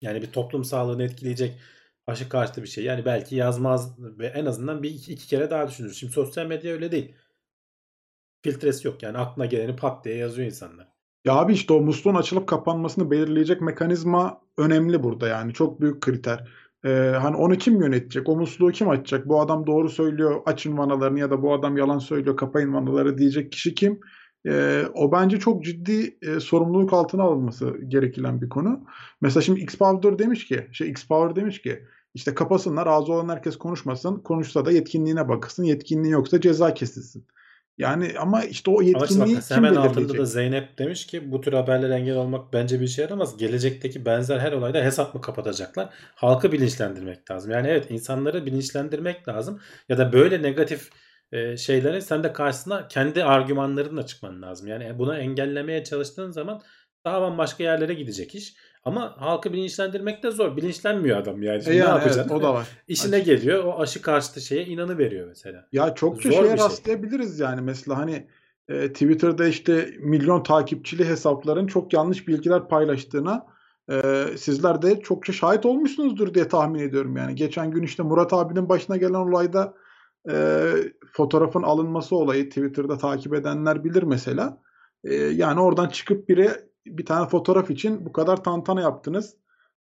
Yani 0.00 0.22
bir 0.22 0.32
toplum 0.32 0.64
sağlığını 0.64 1.04
etkileyecek 1.04 1.60
aşı 2.06 2.28
karşıtı 2.28 2.62
bir 2.62 2.68
şey. 2.68 2.84
Yani 2.84 3.04
belki 3.04 3.36
yazmaz 3.36 3.98
ve 3.98 4.26
en 4.26 4.46
azından 4.46 4.82
bir 4.82 4.90
iki 4.90 5.16
kere 5.16 5.50
daha 5.50 5.68
düşünür. 5.68 5.92
Şimdi 5.92 6.12
sosyal 6.12 6.46
medya 6.46 6.72
öyle 6.72 6.92
değil. 6.92 7.14
Filtresi 8.42 8.86
yok. 8.86 9.02
Yani 9.02 9.18
aklına 9.18 9.46
geleni 9.46 9.76
pat 9.76 10.04
diye 10.04 10.16
yazıyor 10.16 10.46
insanlar. 10.46 10.95
Ya 11.26 11.34
abi 11.34 11.52
işte 11.52 11.72
o 11.72 11.80
musluğun 11.80 12.14
açılıp 12.14 12.46
kapanmasını 12.46 13.10
belirleyecek 13.10 13.60
mekanizma 13.60 14.40
önemli 14.58 15.02
burada 15.02 15.28
yani. 15.28 15.52
Çok 15.52 15.80
büyük 15.80 16.00
kriter. 16.00 16.48
Ee, 16.84 16.88
hani 17.22 17.36
onu 17.36 17.58
kim 17.58 17.80
yönetecek? 17.82 18.28
O 18.28 18.36
musluğu 18.36 18.72
kim 18.72 18.88
açacak? 18.88 19.28
Bu 19.28 19.40
adam 19.40 19.66
doğru 19.66 19.88
söylüyor, 19.88 20.40
açın 20.46 20.78
vanalarını 20.78 21.18
ya 21.20 21.30
da 21.30 21.42
bu 21.42 21.54
adam 21.54 21.76
yalan 21.76 21.98
söylüyor, 21.98 22.36
kapayın 22.36 22.74
vanaları 22.74 23.18
diyecek 23.18 23.52
kişi 23.52 23.74
kim? 23.74 24.00
Ee, 24.46 24.84
o 24.94 25.12
bence 25.12 25.38
çok 25.38 25.64
ciddi 25.64 26.18
e, 26.22 26.40
sorumluluk 26.40 26.92
altına 26.92 27.22
alınması 27.22 27.78
gereken 27.88 28.42
bir 28.42 28.48
konu. 28.48 28.84
Mesela 29.20 29.42
şimdi 29.42 29.60
X-Power 29.60 30.18
demiş 30.18 30.46
ki, 30.48 30.68
şey 30.72 30.90
X-Power 30.90 31.36
demiş 31.36 31.62
ki 31.62 31.82
işte 32.14 32.34
kapasınlar, 32.34 32.86
ağzı 32.86 33.12
olan 33.12 33.28
herkes 33.28 33.56
konuşmasın. 33.56 34.16
Konuşsa 34.16 34.64
da 34.64 34.70
yetkinliğine 34.72 35.28
bakılsın. 35.28 35.64
Yetkinliği 35.64 36.12
yoksa 36.12 36.40
ceza 36.40 36.74
kesilsin. 36.74 37.26
Yani 37.78 38.12
ama 38.18 38.44
işte 38.44 38.70
o 38.70 38.74
Ama 38.74 38.82
işte 38.82 38.98
yetkinliği 38.98 39.36
bak 39.36 39.44
kim 39.48 39.56
hemen 39.56 39.74
altında 39.74 40.18
da 40.18 40.24
Zeynep 40.24 40.78
demiş 40.78 41.06
ki 41.06 41.32
bu 41.32 41.40
tür 41.40 41.52
haberlere 41.52 41.94
engel 41.94 42.16
olmak 42.16 42.52
bence 42.52 42.80
bir 42.80 42.84
işe 42.84 43.02
yaramaz. 43.02 43.36
Gelecekteki 43.36 44.04
benzer 44.06 44.38
her 44.38 44.52
olayda 44.52 44.82
hesap 44.84 45.14
mı 45.14 45.20
kapatacaklar? 45.20 45.88
Halkı 46.14 46.52
bilinçlendirmek 46.52 47.30
lazım. 47.30 47.50
Yani 47.50 47.68
evet 47.68 47.90
insanları 47.90 48.46
bilinçlendirmek 48.46 49.28
lazım. 49.28 49.60
Ya 49.88 49.98
da 49.98 50.12
böyle 50.12 50.42
negatif 50.42 50.90
e, 51.32 51.56
şeylere 51.56 52.00
sen 52.00 52.24
de 52.24 52.32
karşısına 52.32 52.88
kendi 52.88 53.24
argümanlarınla 53.24 54.06
çıkman 54.06 54.42
lazım. 54.42 54.68
Yani 54.68 54.98
bunu 54.98 55.16
engellemeye 55.18 55.84
çalıştığın 55.84 56.30
zaman 56.30 56.62
daha 57.04 57.22
bambaşka 57.22 57.62
yerlere 57.62 57.94
gidecek 57.94 58.34
iş. 58.34 58.54
Ama 58.86 59.14
halkı 59.18 59.52
bilinçlendirmek 59.52 60.22
de 60.22 60.30
zor. 60.30 60.56
Bilinçlenmiyor 60.56 61.18
adam 61.18 61.42
yani. 61.42 61.58
E 61.58 61.60
Şimdi 61.60 61.76
ne 61.76 61.80
yani 61.80 61.88
yapacaksın? 61.88 62.20
evet, 62.20 62.30
o 62.30 62.42
da 62.42 62.54
var. 62.54 62.68
İşine 62.88 63.20
geliyor. 63.20 63.64
O 63.64 63.80
aşı 63.80 64.02
karşıtı 64.02 64.40
şeye 64.40 64.64
inanı 64.64 64.98
veriyor 64.98 65.28
mesela. 65.28 65.68
Ya 65.72 65.94
çokça 65.94 66.30
Zor 66.30 66.38
şeye 66.38 66.56
şey. 66.56 66.64
rastlayabiliriz 66.64 67.40
yani 67.40 67.60
mesela 67.60 67.98
hani 67.98 68.26
e, 68.68 68.92
Twitter'da 68.92 69.46
işte 69.46 69.90
milyon 69.98 70.42
takipçili 70.42 71.04
hesapların 71.04 71.66
çok 71.66 71.92
yanlış 71.92 72.28
bilgiler 72.28 72.68
paylaştığına 72.68 73.46
e, 73.90 74.24
sizler 74.36 74.82
de 74.82 75.00
çokça 75.00 75.32
şahit 75.32 75.66
olmuşsunuzdur 75.66 76.34
diye 76.34 76.48
tahmin 76.48 76.80
ediyorum 76.80 77.16
yani. 77.16 77.34
Geçen 77.34 77.70
gün 77.70 77.82
işte 77.82 78.02
Murat 78.02 78.32
abinin 78.32 78.68
başına 78.68 78.96
gelen 78.96 79.14
olayda 79.14 79.74
e, 80.30 80.64
fotoğrafın 81.12 81.62
alınması 81.62 82.16
olayı 82.16 82.48
Twitter'da 82.48 82.98
takip 82.98 83.34
edenler 83.34 83.84
bilir 83.84 84.02
mesela. 84.02 84.58
E, 85.04 85.14
yani 85.14 85.60
oradan 85.60 85.88
çıkıp 85.88 86.28
biri 86.28 86.50
bir 86.86 87.06
tane 87.06 87.28
fotoğraf 87.28 87.70
için 87.70 88.06
bu 88.06 88.12
kadar 88.12 88.44
tantana 88.44 88.80
yaptınız. 88.80 89.34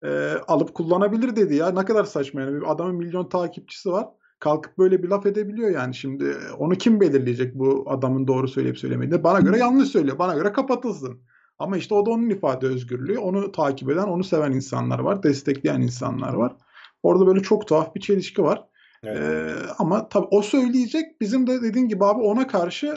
E, 0.04 0.32
alıp 0.48 0.74
kullanabilir 0.74 1.36
dedi 1.36 1.54
ya. 1.54 1.70
Ne 1.70 1.84
kadar 1.84 2.04
saçma 2.04 2.40
yani. 2.40 2.54
Bir 2.54 2.72
adamın 2.72 2.94
milyon 2.94 3.28
takipçisi 3.28 3.92
var 3.92 4.08
kalkıp 4.42 4.78
böyle 4.78 5.02
bir 5.02 5.08
laf 5.08 5.26
edebiliyor 5.26 5.70
yani 5.70 5.94
şimdi 5.94 6.36
onu 6.58 6.74
kim 6.74 7.00
belirleyecek 7.00 7.54
bu 7.54 7.84
adamın 7.88 8.26
doğru 8.26 8.48
söyleyip 8.48 8.78
söylemediğini 8.78 9.24
bana 9.24 9.40
göre 9.40 9.58
yanlış 9.58 9.88
söylüyor 9.88 10.18
bana 10.18 10.34
göre 10.34 10.52
kapatılsın 10.52 11.20
ama 11.58 11.76
işte 11.76 11.94
o 11.94 12.06
da 12.06 12.10
onun 12.10 12.30
ifade 12.30 12.66
özgürlüğü 12.66 13.18
onu 13.18 13.52
takip 13.52 13.90
eden 13.90 14.06
onu 14.06 14.24
seven 14.24 14.52
insanlar 14.52 14.98
var 14.98 15.22
destekleyen 15.22 15.80
insanlar 15.80 16.34
var 16.34 16.56
orada 17.02 17.26
böyle 17.26 17.42
çok 17.42 17.68
tuhaf 17.68 17.94
bir 17.94 18.00
çelişki 18.00 18.42
var 18.42 18.68
Evet. 19.04 19.18
Ee, 19.18 19.54
ama 19.78 20.08
tabii 20.08 20.26
o 20.30 20.42
söyleyecek. 20.42 21.20
Bizim 21.20 21.46
de 21.46 21.62
dediğin 21.62 21.88
gibi 21.88 22.04
abi 22.04 22.20
ona 22.20 22.46
karşı 22.46 22.94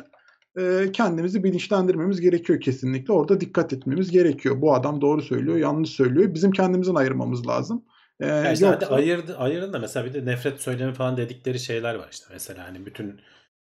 e, 0.58 0.92
kendimizi 0.92 1.44
bilinçlendirmemiz 1.44 2.22
gerekiyor 2.22 2.60
kesinlikle. 2.62 3.14
Orada 3.14 3.42
dikkat 3.42 3.74
etmemiz 3.74 4.12
gerekiyor. 4.12 4.62
Bu 4.62 4.74
adam 4.74 5.02
doğru 5.02 5.22
söylüyor, 5.22 5.58
yanlış 5.58 5.90
söylüyor. 5.90 6.34
Bizim 6.34 6.52
kendimizin 6.52 6.96
ayırmamız 6.96 7.48
lazım. 7.48 7.86
Ee, 8.20 8.28
Ya 8.28 8.52
işte 8.52 8.66
hadi 8.66 8.84
yoksa 8.84 8.96
ayırdı, 8.96 9.38
ayırın 9.38 9.74
da 9.74 9.80
mesela 9.80 10.06
bir 10.06 10.14
de 10.14 10.26
nefret 10.26 10.62
söylemi 10.62 10.94
falan 10.94 11.18
dedikleri 11.18 11.60
şeyler 11.60 11.96
var 11.96 12.08
işte. 12.12 12.26
Mesela 12.34 12.68
hani 12.68 12.86
bütün 12.86 13.20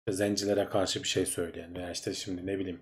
zencilere 0.09 0.65
karşı 0.65 1.03
bir 1.03 1.09
şey 1.09 1.27
söyleyen 1.27 1.75
veya 1.75 1.91
işte 1.91 2.15
şimdi 2.15 2.47
ne 2.47 2.59
bileyim 2.59 2.81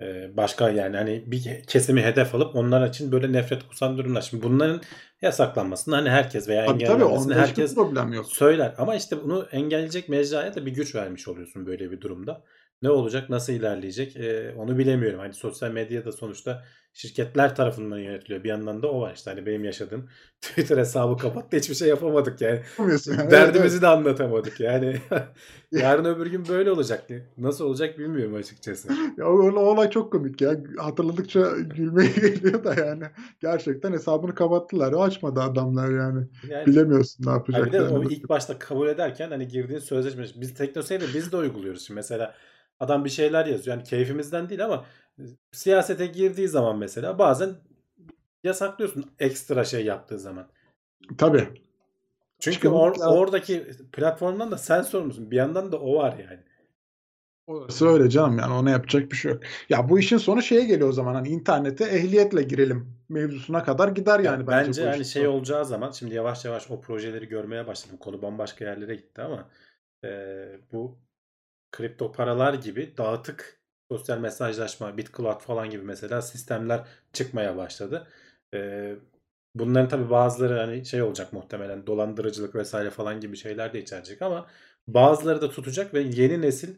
e, 0.00 0.36
başka 0.36 0.70
yani 0.70 0.96
hani 0.96 1.24
bir 1.26 1.62
kesimi 1.66 2.02
hedef 2.02 2.34
alıp 2.34 2.56
onlar 2.56 2.88
için 2.88 3.12
böyle 3.12 3.32
nefret 3.32 3.68
kusan 3.68 3.98
durumlar. 3.98 4.22
Şimdi 4.22 4.42
bunların 4.42 4.80
yasaklanmasını 5.22 5.94
hani 5.94 6.10
herkes 6.10 6.48
veya 6.48 6.64
engellenmesini 6.64 7.34
herkes 7.34 7.74
problem 7.74 8.12
yok. 8.12 8.26
söyler. 8.26 8.74
Ama 8.78 8.94
işte 8.94 9.22
bunu 9.22 9.46
engelleyecek 9.52 10.08
mecraya 10.08 10.54
da 10.54 10.66
bir 10.66 10.70
güç 10.70 10.94
vermiş 10.94 11.28
oluyorsun 11.28 11.66
böyle 11.66 11.90
bir 11.90 12.00
durumda. 12.00 12.42
Ne 12.82 12.90
olacak, 12.90 13.30
nasıl 13.30 13.52
ilerleyecek 13.52 14.16
e, 14.16 14.54
onu 14.56 14.78
bilemiyorum. 14.78 15.18
Hani 15.18 15.34
sosyal 15.34 15.70
medyada 15.70 16.12
sonuçta 16.12 16.64
şirketler 16.92 17.56
tarafından 17.56 17.98
yönetiliyor. 17.98 18.44
Bir 18.44 18.48
yandan 18.48 18.82
da 18.82 18.90
o 18.90 19.00
var 19.00 19.14
işte. 19.14 19.30
Hani 19.30 19.46
benim 19.46 19.64
yaşadığım 19.64 20.08
Twitter 20.40 20.78
hesabı 20.78 21.16
kapattı. 21.16 21.56
Hiçbir 21.56 21.74
şey 21.74 21.88
yapamadık 21.88 22.40
yani. 22.40 22.60
Yani. 22.78 22.98
Evet, 23.08 23.30
Derdimizi 23.30 23.82
de 23.82 23.86
anlatamadık 23.86 24.60
yani. 24.60 24.96
Yarın 25.72 26.04
öbür 26.04 26.26
gün 26.26 26.48
böyle 26.48 26.70
olacak. 26.70 27.04
Nasıl 27.38 27.64
olacak 27.64 27.98
bilmiyorum 27.98 28.34
açıkçası. 28.34 28.88
evet. 28.88 28.98
Ya 29.18 29.26
o, 29.26 29.30
o 29.52 29.60
olay 29.60 29.90
çok 29.90 30.12
komik 30.12 30.40
ya. 30.40 30.56
Hatırladıkça 30.78 31.40
gülmeye 31.58 32.10
geliyor 32.12 32.64
da 32.64 32.74
yani. 32.74 33.04
Gerçekten 33.40 33.92
hesabını 33.92 34.34
kapattılar. 34.34 34.92
O 34.92 35.02
açmadı 35.02 35.40
adamlar 35.40 35.90
yani. 35.90 36.26
Yani 36.42 36.66
Bilemiyorsun 36.66 37.24
ne 37.24 37.58
bir 37.64 37.72
de 37.72 37.76
yapacaklarını. 37.76 37.98
o 37.98 38.04
ilk 38.04 38.28
başta 38.28 38.58
kabul 38.58 38.88
ederken 38.88 39.30
hani 39.30 39.48
girdiğin 39.48 39.80
sözleşme 39.80 40.24
biz 40.36 40.54
teknoseyde 40.54 41.04
biz 41.14 41.32
de 41.32 41.36
uyguluyoruz 41.36 41.86
şimdi 41.86 41.96
mesela 41.98 42.34
adam 42.80 43.04
bir 43.04 43.10
şeyler 43.10 43.46
yazıyor 43.46 43.76
yani 43.76 43.86
keyfimizden 43.88 44.48
değil 44.48 44.64
ama 44.64 44.86
e, 45.18 45.22
siyasete 45.52 46.06
girdiği 46.06 46.48
zaman 46.48 46.78
mesela 46.78 47.18
bazen 47.18 47.54
yasaklıyorsun 48.44 49.04
ekstra 49.18 49.64
şey 49.64 49.84
yaptığı 49.84 50.18
zaman. 50.18 50.48
Tabii. 51.18 51.48
Çünkü 52.40 52.68
or- 52.68 53.06
oradaki 53.06 53.66
platformdan 53.92 54.50
da 54.50 54.58
sen 54.58 54.82
sorumlusun. 54.82 55.30
Bir 55.30 55.36
yandan 55.36 55.72
da 55.72 55.80
o 55.80 55.96
var 55.96 56.18
yani. 56.18 56.40
Orası 57.46 57.88
öyle 57.88 58.10
canım 58.10 58.38
yani 58.38 58.52
ona 58.54 58.70
yapacak 58.70 59.12
bir 59.12 59.16
şey 59.16 59.32
yok. 59.32 59.42
Ya 59.68 59.88
bu 59.88 59.98
işin 59.98 60.18
sonu 60.18 60.42
şeye 60.42 60.64
geliyor 60.64 60.88
o 60.88 60.92
zaman 60.92 61.14
hani 61.14 61.28
internete 61.28 61.84
ehliyetle 61.84 62.42
girelim 62.42 62.96
mevzusuna 63.08 63.64
kadar 63.64 63.88
gider 63.88 64.20
yani 64.20 64.26
Yani 64.26 64.46
bence, 64.46 64.68
bence 64.68 64.90
hani 64.90 65.04
şey 65.04 65.22
sonu. 65.22 65.32
olacağı 65.34 65.64
zaman 65.64 65.90
şimdi 65.90 66.14
yavaş 66.14 66.44
yavaş 66.44 66.70
o 66.70 66.80
projeleri 66.80 67.28
görmeye 67.28 67.66
başladım. 67.66 67.96
Konu 68.00 68.22
bambaşka 68.22 68.64
yerlere 68.64 68.94
gitti 68.94 69.22
ama 69.22 69.48
e, 70.04 70.08
bu 70.72 70.98
kripto 71.76 72.12
paralar 72.12 72.54
gibi 72.54 72.94
dağıtık 72.98 73.60
sosyal 73.90 74.18
mesajlaşma, 74.18 74.96
BitCloud 74.96 75.40
falan 75.40 75.70
gibi 75.70 75.82
mesela 75.82 76.22
sistemler 76.22 76.84
çıkmaya 77.12 77.56
başladı. 77.56 78.08
Bunların 79.54 79.88
tabii 79.88 80.10
bazıları 80.10 80.58
hani 80.58 80.86
şey 80.86 81.02
olacak 81.02 81.32
muhtemelen 81.32 81.86
dolandırıcılık 81.86 82.54
vesaire 82.54 82.90
falan 82.90 83.20
gibi 83.20 83.36
şeyler 83.36 83.72
de 83.72 83.82
içerecek 83.82 84.22
ama 84.22 84.46
bazıları 84.88 85.42
da 85.42 85.50
tutacak 85.50 85.94
ve 85.94 86.00
yeni 86.00 86.42
nesil 86.42 86.74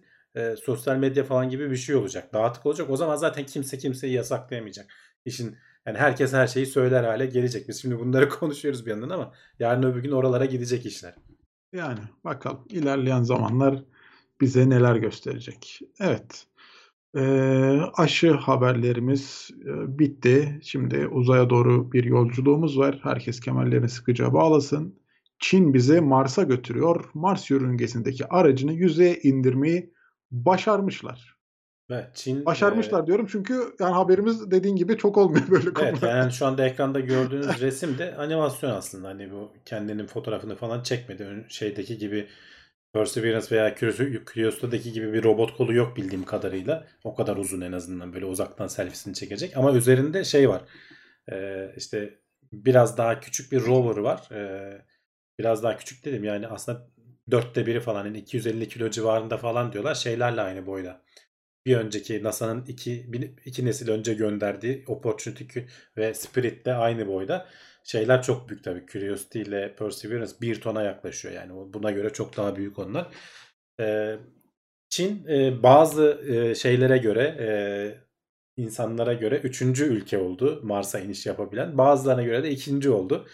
sosyal 0.62 0.96
medya 0.96 1.24
falan 1.24 1.48
gibi 1.48 1.70
bir 1.70 1.76
şey 1.76 1.96
olacak. 1.96 2.34
Dağıtık 2.34 2.66
olacak. 2.66 2.90
O 2.90 2.96
zaman 2.96 3.16
zaten 3.16 3.46
kimse 3.46 3.78
kimseyi 3.78 4.12
yasaklayamayacak. 4.12 4.86
İşin 5.24 5.56
yani 5.86 5.98
herkes 5.98 6.32
her 6.32 6.46
şeyi 6.46 6.66
söyler 6.66 7.04
hale 7.04 7.26
gelecek. 7.26 7.68
Biz 7.68 7.82
şimdi 7.82 7.98
bunları 7.98 8.28
konuşuyoruz 8.40 8.86
bir 8.86 8.90
yandan 8.90 9.10
ama 9.10 9.32
yarın 9.58 9.82
öbür 9.82 10.02
gün 10.02 10.12
oralara 10.12 10.44
gidecek 10.44 10.86
işler. 10.86 11.14
Yani 11.72 12.00
bakalım 12.24 12.64
ilerleyen 12.70 13.22
zamanlar 13.22 13.84
bize 14.40 14.70
neler 14.70 14.96
gösterecek. 14.96 15.80
Evet. 16.00 16.46
Ee, 17.16 17.80
aşı 17.94 18.32
haberlerimiz 18.32 19.50
e, 19.64 19.98
bitti. 19.98 20.60
Şimdi 20.62 21.06
uzaya 21.08 21.50
doğru 21.50 21.92
bir 21.92 22.04
yolculuğumuz 22.04 22.78
var. 22.78 23.00
Herkes 23.02 23.40
kemerlerini 23.40 23.88
sıkıca 23.88 24.32
bağlasın. 24.32 24.98
Çin 25.38 25.74
bizi 25.74 26.00
Mars'a 26.00 26.42
götürüyor. 26.42 27.04
Mars 27.14 27.50
yörüngesindeki 27.50 28.26
aracını 28.26 28.72
yüzeye 28.72 29.16
indirmeyi 29.22 29.92
başarmışlar. 30.30 31.38
Evet, 31.90 32.08
Çin 32.14 32.46
Başarmışlar 32.46 33.06
diyorum 33.06 33.26
çünkü 33.30 33.74
yani 33.80 33.94
haberimiz 33.94 34.50
dediğin 34.50 34.76
gibi 34.76 34.96
çok 34.96 35.16
olmuyor 35.16 35.44
böyle 35.50 35.70
Evet 35.80 36.00
konular. 36.00 36.16
yani 36.16 36.32
şu 36.32 36.46
anda 36.46 36.66
ekranda 36.66 37.00
gördüğünüz 37.00 37.46
resim 37.60 37.98
de 37.98 38.16
animasyon 38.16 38.70
aslında. 38.70 39.08
Hani 39.08 39.30
bu 39.32 39.52
kendinin 39.64 40.06
fotoğrafını 40.06 40.56
falan 40.56 40.82
çekmedi. 40.82 41.46
Şeydeki 41.48 41.98
gibi 41.98 42.28
Perseverance 42.92 43.46
veya 43.50 43.68
Curios- 43.74 44.24
Curiosity'deki 44.24 44.92
gibi 44.92 45.12
bir 45.12 45.24
robot 45.24 45.56
kolu 45.56 45.74
yok 45.74 45.96
bildiğim 45.96 46.24
kadarıyla. 46.24 46.86
O 47.04 47.14
kadar 47.14 47.36
uzun 47.36 47.60
en 47.60 47.72
azından 47.72 48.12
böyle 48.14 48.24
uzaktan 48.24 48.66
selfiesini 48.66 49.14
çekecek. 49.14 49.56
Ama 49.56 49.72
üzerinde 49.72 50.24
şey 50.24 50.48
var. 50.48 50.62
Ee, 51.32 51.72
işte 51.76 52.18
biraz 52.52 52.98
daha 52.98 53.20
küçük 53.20 53.52
bir 53.52 53.60
rover 53.66 53.96
var. 53.96 54.28
Ee, 54.32 54.82
biraz 55.38 55.62
daha 55.62 55.76
küçük 55.76 56.04
dedim 56.04 56.24
yani 56.24 56.46
aslında 56.48 56.88
dörtte 57.30 57.66
biri 57.66 57.80
falan 57.80 58.04
yani 58.06 58.18
250 58.18 58.68
kilo 58.68 58.90
civarında 58.90 59.36
falan 59.38 59.72
diyorlar. 59.72 59.94
Şeylerle 59.94 60.40
aynı 60.40 60.66
boyda 60.66 61.02
bir 61.66 61.76
önceki 61.76 62.24
NASA'nın 62.24 62.64
iki, 62.66 63.06
iki 63.44 63.66
nesil 63.66 63.88
önce 63.88 64.14
gönderdiği 64.14 64.84
Opportunity 64.86 65.60
ve 65.96 66.14
Spirit 66.14 66.66
de 66.66 66.74
aynı 66.74 67.06
boyda. 67.08 67.46
Şeyler 67.88 68.22
çok 68.22 68.48
büyük 68.48 68.64
tabii. 68.64 68.86
Curiosity 68.86 69.40
ile 69.40 69.74
Perseverance 69.78 70.32
bir 70.40 70.60
tona 70.60 70.82
yaklaşıyor. 70.82 71.34
Yani 71.34 71.52
buna 71.74 71.90
göre 71.90 72.12
çok 72.12 72.36
daha 72.36 72.56
büyük 72.56 72.78
onlar. 72.78 73.06
Ee, 73.80 74.16
Çin 74.88 75.26
e, 75.28 75.62
bazı 75.62 76.20
e, 76.28 76.54
şeylere 76.54 76.98
göre 76.98 77.22
e, 77.40 77.48
insanlara 78.62 79.12
göre 79.12 79.36
üçüncü 79.38 79.84
ülke 79.84 80.18
oldu 80.18 80.60
Mars'a 80.64 81.00
iniş 81.00 81.26
yapabilen. 81.26 81.78
Bazılarına 81.78 82.22
göre 82.22 82.42
de 82.42 82.50
ikinci 82.50 82.90
oldu. 82.90 83.26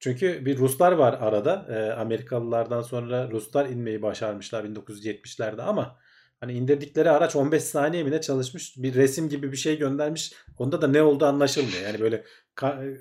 Çünkü 0.00 0.46
bir 0.46 0.58
Ruslar 0.58 0.92
var 0.92 1.18
arada. 1.20 1.66
E, 1.70 1.92
Amerikalılardan 1.92 2.82
sonra 2.82 3.30
Ruslar 3.30 3.66
inmeyi 3.66 4.02
başarmışlar 4.02 4.64
1970'lerde 4.64 5.62
ama 5.62 5.98
Hani 6.40 6.52
indirdikleri 6.52 7.10
araç 7.10 7.36
15 7.36 7.62
saniye 7.62 8.02
mi 8.04 8.10
ne 8.10 8.20
çalışmış 8.20 8.74
bir 8.76 8.94
resim 8.94 9.28
gibi 9.28 9.52
bir 9.52 9.56
şey 9.56 9.78
göndermiş. 9.78 10.32
Onda 10.58 10.82
da 10.82 10.88
ne 10.88 11.02
oldu 11.02 11.26
anlaşılmıyor. 11.26 11.82
Yani 11.82 12.00
böyle 12.00 12.24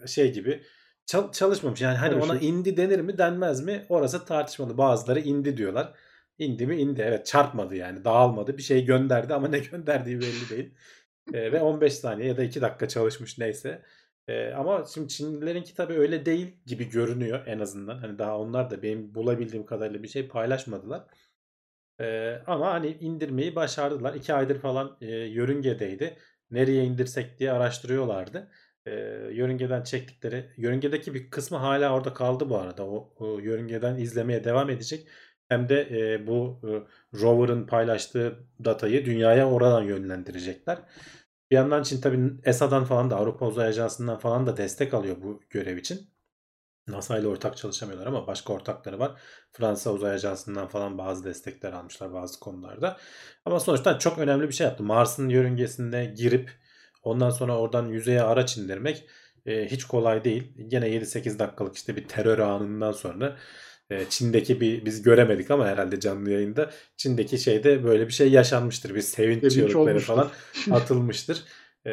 şey 0.07 0.33
gibi 0.33 0.63
çal- 1.09 1.31
çalışmamış. 1.31 1.81
Yani 1.81 1.97
hani 1.97 2.15
ona 2.15 2.27
Karışık. 2.27 2.43
indi 2.43 2.77
denir 2.77 2.99
mi 2.99 3.17
denmez 3.17 3.61
mi 3.65 3.85
orası 3.89 4.25
tartışmalı. 4.25 4.77
Bazıları 4.77 5.19
indi 5.19 5.57
diyorlar. 5.57 5.93
İndi 6.37 6.67
mi 6.67 6.75
indi. 6.81 7.01
Evet 7.01 7.25
çarpmadı 7.25 7.75
yani 7.75 8.05
dağılmadı. 8.05 8.57
Bir 8.57 8.63
şey 8.63 8.85
gönderdi 8.85 9.33
ama 9.33 9.47
ne 9.49 9.59
gönderdiği 9.59 10.21
belli 10.21 10.49
değil. 10.49 10.73
Ee, 11.33 11.51
ve 11.51 11.61
15 11.61 11.93
saniye 11.93 12.27
ya 12.27 12.37
da 12.37 12.43
2 12.43 12.61
dakika 12.61 12.87
çalışmış 12.87 13.37
neyse. 13.37 13.81
Ee, 14.27 14.51
ama 14.51 14.85
şimdi 14.93 15.07
Çinlilerinki 15.07 15.75
tabii 15.75 15.93
öyle 15.93 16.25
değil 16.25 16.57
gibi 16.65 16.89
görünüyor 16.89 17.47
en 17.47 17.59
azından. 17.59 17.97
Hani 17.97 18.19
daha 18.19 18.37
onlar 18.39 18.69
da 18.71 18.81
benim 18.83 19.15
bulabildiğim 19.15 19.65
kadarıyla 19.65 20.03
bir 20.03 20.07
şey 20.07 20.27
paylaşmadılar. 20.27 21.03
Ee, 22.01 22.41
ama 22.47 22.73
hani 22.73 22.87
indirmeyi 22.87 23.55
başardılar. 23.55 24.13
İki 24.13 24.33
aydır 24.33 24.59
falan 24.59 24.97
e, 25.01 25.07
yörüngedeydi. 25.15 26.17
Nereye 26.51 26.83
indirsek 26.85 27.39
diye 27.39 27.51
araştırıyorlardı. 27.51 28.51
Ee, 28.89 29.33
yörüngeden 29.33 29.83
çektikleri, 29.83 30.49
yörüngedeki 30.57 31.13
bir 31.13 31.29
kısmı 31.29 31.57
hala 31.57 31.93
orada 31.93 32.13
kaldı 32.13 32.49
bu 32.49 32.57
arada. 32.57 32.85
O, 32.85 33.13
o 33.17 33.39
yörüngeden 33.39 33.95
izlemeye 33.95 34.43
devam 34.43 34.69
edecek. 34.69 35.07
Hem 35.49 35.69
de 35.69 35.81
e, 35.91 36.27
bu 36.27 36.61
e, 36.63 36.69
rover'ın 37.19 37.67
paylaştığı 37.67 38.39
datayı 38.65 39.05
dünyaya 39.05 39.49
oradan 39.49 39.83
yönlendirecekler. 39.83 40.79
Bir 41.51 41.55
yandan 41.55 41.83
Çin 41.83 42.01
tabii 42.01 42.31
ESA'dan 42.43 42.85
falan 42.85 43.09
da 43.09 43.15
Avrupa 43.15 43.47
Uzay 43.47 43.67
Ajansı'ndan 43.67 44.17
falan 44.19 44.47
da 44.47 44.57
destek 44.57 44.93
alıyor 44.93 45.15
bu 45.23 45.41
görev 45.49 45.77
için. 45.77 46.09
NASA 46.87 47.17
ile 47.19 47.27
ortak 47.27 47.57
çalışamıyorlar 47.57 48.07
ama 48.07 48.27
başka 48.27 48.53
ortakları 48.53 48.99
var. 48.99 49.21
Fransa 49.51 49.93
Uzay 49.93 50.11
Ajansı'ndan 50.11 50.67
falan 50.67 50.97
bazı 50.97 51.23
destekler 51.23 51.73
almışlar 51.73 52.13
bazı 52.13 52.39
konularda. 52.39 52.97
Ama 53.45 53.59
sonuçta 53.59 53.99
çok 53.99 54.17
önemli 54.17 54.47
bir 54.47 54.53
şey 54.53 54.67
yaptı. 54.67 54.83
Mars'ın 54.83 55.29
yörüngesinde 55.29 56.05
girip 56.05 56.51
ondan 57.03 57.29
sonra 57.29 57.57
oradan 57.57 57.87
yüzeye 57.87 58.21
araç 58.21 58.57
indirmek 58.57 59.05
e, 59.45 59.65
hiç 59.65 59.83
kolay 59.85 60.23
değil. 60.23 60.53
Gene 60.67 60.89
7-8 60.89 61.39
dakikalık 61.39 61.75
işte 61.75 61.95
bir 61.95 62.07
terör 62.07 62.39
anından 62.39 62.91
sonra 62.91 63.37
e, 63.89 64.09
Çin'deki 64.09 64.61
bir 64.61 64.85
biz 64.85 65.01
göremedik 65.01 65.51
ama 65.51 65.67
herhalde 65.67 65.99
canlı 65.99 66.31
yayında 66.31 66.71
Çin'deki 66.97 67.37
şeyde 67.37 67.83
böyle 67.83 68.07
bir 68.07 68.13
şey 68.13 68.31
yaşanmıştır. 68.31 68.95
Bir 68.95 69.01
sevinç 69.01 69.53
Sevinç 69.53 69.71
çığlıkları 69.71 69.79
olmuştur. 69.79 70.01
falan 70.01 70.31
atılmıştır. 70.71 71.43
Ee, 71.85 71.91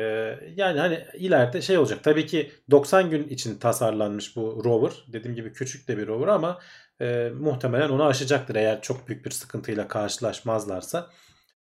yani 0.56 0.80
hani 0.80 1.04
ileride 1.14 1.62
şey 1.62 1.78
olacak. 1.78 2.04
Tabii 2.04 2.26
ki 2.26 2.52
90 2.70 3.10
gün 3.10 3.28
için 3.28 3.58
tasarlanmış 3.58 4.36
bu 4.36 4.62
rover. 4.64 4.92
Dediğim 5.12 5.36
gibi 5.36 5.52
küçük 5.52 5.88
de 5.88 5.98
bir 5.98 6.06
rover 6.06 6.28
ama 6.28 6.58
e, 7.00 7.30
muhtemelen 7.34 7.88
onu 7.88 8.04
aşacaktır. 8.04 8.54
Eğer 8.54 8.82
çok 8.82 9.08
büyük 9.08 9.24
bir 9.24 9.30
sıkıntıyla 9.30 9.88
karşılaşmazlarsa 9.88 11.10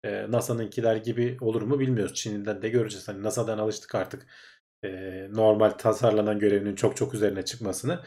e, 0.05 0.31
NASA'nınkiler 0.31 0.97
gibi 0.97 1.37
olur 1.41 1.63
mu 1.63 1.81
bilmiyoruz. 1.81 2.15
Çin'den 2.15 2.63
de 2.63 2.69
göreceğiz. 2.69 3.09
Hani 3.09 3.23
NASA'dan 3.23 3.59
alıştık 3.59 3.95
artık 3.95 4.27
e, 4.85 4.89
normal 5.33 5.71
tasarlanan 5.71 6.39
görevinin 6.39 6.75
çok 6.75 6.97
çok 6.97 7.15
üzerine 7.15 7.45
çıkmasını. 7.45 8.01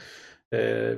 E, 0.54 0.94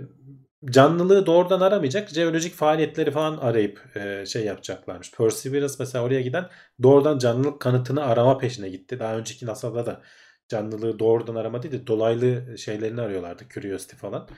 canlılığı 0.65 1.25
doğrudan 1.25 1.61
aramayacak. 1.61 2.09
Jeolojik 2.09 2.53
faaliyetleri 2.55 3.11
falan 3.11 3.37
arayıp 3.37 3.97
e, 3.97 4.25
şey 4.25 4.45
yapacaklarmış. 4.45 5.11
Perseverance 5.11 5.73
mesela 5.79 6.03
oraya 6.03 6.21
giden 6.21 6.49
doğrudan 6.83 7.17
canlılık 7.17 7.61
kanıtını 7.61 8.03
arama 8.05 8.37
peşine 8.37 8.69
gitti. 8.69 8.99
Daha 8.99 9.17
önceki 9.17 9.45
NASA'da 9.45 9.85
da 9.85 10.01
canlılığı 10.49 10.99
doğrudan 10.99 11.35
arama 11.35 11.63
değil 11.63 11.73
de 11.73 11.87
dolaylı 11.87 12.57
şeylerini 12.57 13.01
arıyorlardı. 13.01 13.43
Curiosity 13.49 13.95
falan. 13.95 14.29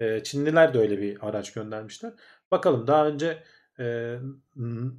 E, 0.00 0.22
Çinliler 0.22 0.74
de 0.74 0.78
öyle 0.78 0.98
bir 0.98 1.28
araç 1.28 1.52
göndermişler. 1.52 2.12
Bakalım 2.50 2.86
daha 2.86 3.06
önce 3.06 3.42
e, 3.78 4.16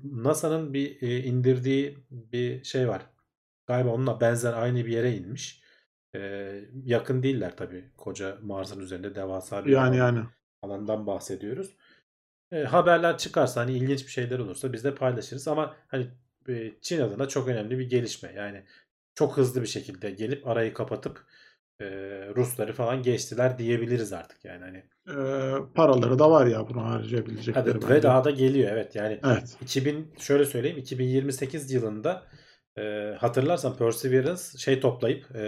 NASA'nın 0.04 0.74
bir 0.74 1.02
e, 1.02 1.18
indirdiği 1.24 1.98
bir 2.12 2.64
şey 2.64 2.88
var. 2.88 3.02
Galiba 3.68 3.90
onunla 3.90 4.22
benzer 4.22 4.54
aynı 4.54 4.86
bir 4.86 4.92
yere 4.92 5.14
inmiş. 5.18 5.62
E, 6.16 6.20
yakın 6.84 7.24
değiller 7.24 7.58
tabii. 7.58 7.92
Koca 7.98 8.38
Mars'ın 8.42 8.80
üzerinde 8.80 9.16
devasa 9.16 9.66
bir 9.66 9.72
Yani 9.72 10.02
alan- 10.02 10.16
yani. 10.16 10.26
alandan 10.62 11.08
bahsediyoruz. 11.08 11.78
E, 12.52 12.64
haberler 12.64 13.18
çıkarsa 13.18 13.62
hani 13.62 13.74
ilginç 13.78 14.06
bir 14.06 14.12
şeyler 14.12 14.40
olursa 14.40 14.74
biz 14.74 14.84
de 14.84 14.96
paylaşırız 14.96 15.48
ama 15.48 15.76
hani 15.88 16.08
e, 16.50 16.72
Çin 16.82 17.02
adına 17.02 17.28
çok 17.28 17.48
önemli 17.48 17.80
bir 17.80 17.90
gelişme. 17.90 18.34
Yani 18.36 18.64
çok 19.16 19.38
hızlı 19.38 19.62
bir 19.62 19.68
şekilde 19.68 20.12
gelip 20.12 20.48
arayı 20.48 20.74
kapatıp 20.74 21.26
e, 21.82 21.86
Rusları 22.36 22.74
falan 22.74 23.04
geçtiler 23.04 23.58
diyebiliriz 23.58 24.14
artık 24.14 24.46
yani 24.46 24.64
hani. 24.64 24.84
Ee, 25.10 25.54
paraları 25.76 26.20
da 26.20 26.32
var 26.32 26.46
ya 26.46 26.70
bunu 26.70 26.86
harcayabilecekleri 26.86 27.74
Hadi, 27.74 27.90
ve 27.90 28.04
daha 28.04 28.24
da 28.24 28.32
geliyor 28.32 28.72
evet 28.72 28.96
yani 28.96 29.20
Evet. 29.26 29.58
2000 29.62 30.14
şöyle 30.20 30.46
söyleyeyim 30.46 30.78
2028 30.78 31.72
yılında 31.72 32.24
e, 32.78 33.14
hatırlarsan 33.20 33.78
Perseverance 33.78 34.42
şey 34.58 34.80
toplayıp 34.80 35.36
e, 35.36 35.40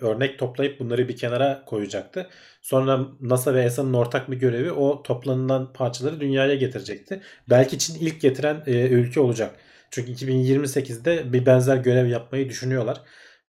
örnek 0.00 0.38
toplayıp 0.38 0.80
bunları 0.80 1.08
bir 1.08 1.16
kenara 1.16 1.64
koyacaktı. 1.64 2.26
Sonra 2.62 3.06
NASA 3.20 3.54
ve 3.54 3.62
ESA'nın 3.62 3.92
ortak 3.92 4.30
bir 4.30 4.36
görevi 4.36 4.72
o 4.72 5.02
toplanılan 5.02 5.72
parçaları 5.72 6.20
dünyaya 6.20 6.54
getirecekti. 6.54 7.20
Belki 7.50 7.78
Çin 7.78 7.94
ilk 7.94 8.20
getiren 8.20 8.62
e, 8.66 8.88
ülke 8.88 9.20
olacak. 9.20 9.56
Çünkü 9.90 10.12
2028'de 10.12 11.32
bir 11.32 11.46
benzer 11.46 11.76
görev 11.76 12.06
yapmayı 12.06 12.48
düşünüyorlar. 12.48 13.00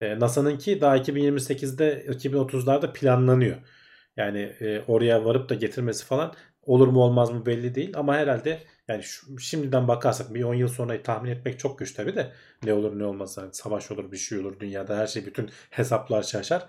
E, 0.01 0.19
NASA'nınki 0.19 0.81
daha 0.81 0.97
2028'de 0.97 2.05
2030'larda 2.09 2.93
planlanıyor. 2.93 3.57
Yani 4.17 4.39
e, 4.39 4.81
oraya 4.87 5.25
varıp 5.25 5.49
da 5.49 5.53
getirmesi 5.53 6.05
falan 6.05 6.33
olur 6.61 6.87
mu 6.87 6.99
olmaz 7.03 7.31
mı 7.31 7.45
belli 7.45 7.75
değil 7.75 7.91
ama 7.95 8.15
herhalde 8.15 8.59
yani 8.87 9.03
şu, 9.03 9.39
şimdiden 9.39 9.87
bakarsak 9.87 10.33
bir 10.33 10.43
10 10.43 10.53
yıl 10.53 10.67
sonrayı 10.67 11.03
tahmin 11.03 11.31
etmek 11.31 11.59
çok 11.59 11.79
güç 11.79 11.93
tabi 11.93 12.15
de 12.15 12.31
ne 12.63 12.73
olur 12.73 12.99
ne 12.99 13.05
olmaz 13.05 13.37
yani 13.37 13.53
savaş 13.53 13.91
olur 13.91 14.11
bir 14.11 14.17
şey 14.17 14.39
olur 14.39 14.59
dünyada 14.59 14.97
her 14.97 15.07
şey 15.07 15.25
bütün 15.25 15.49
hesaplar 15.69 16.23
şaşar. 16.23 16.67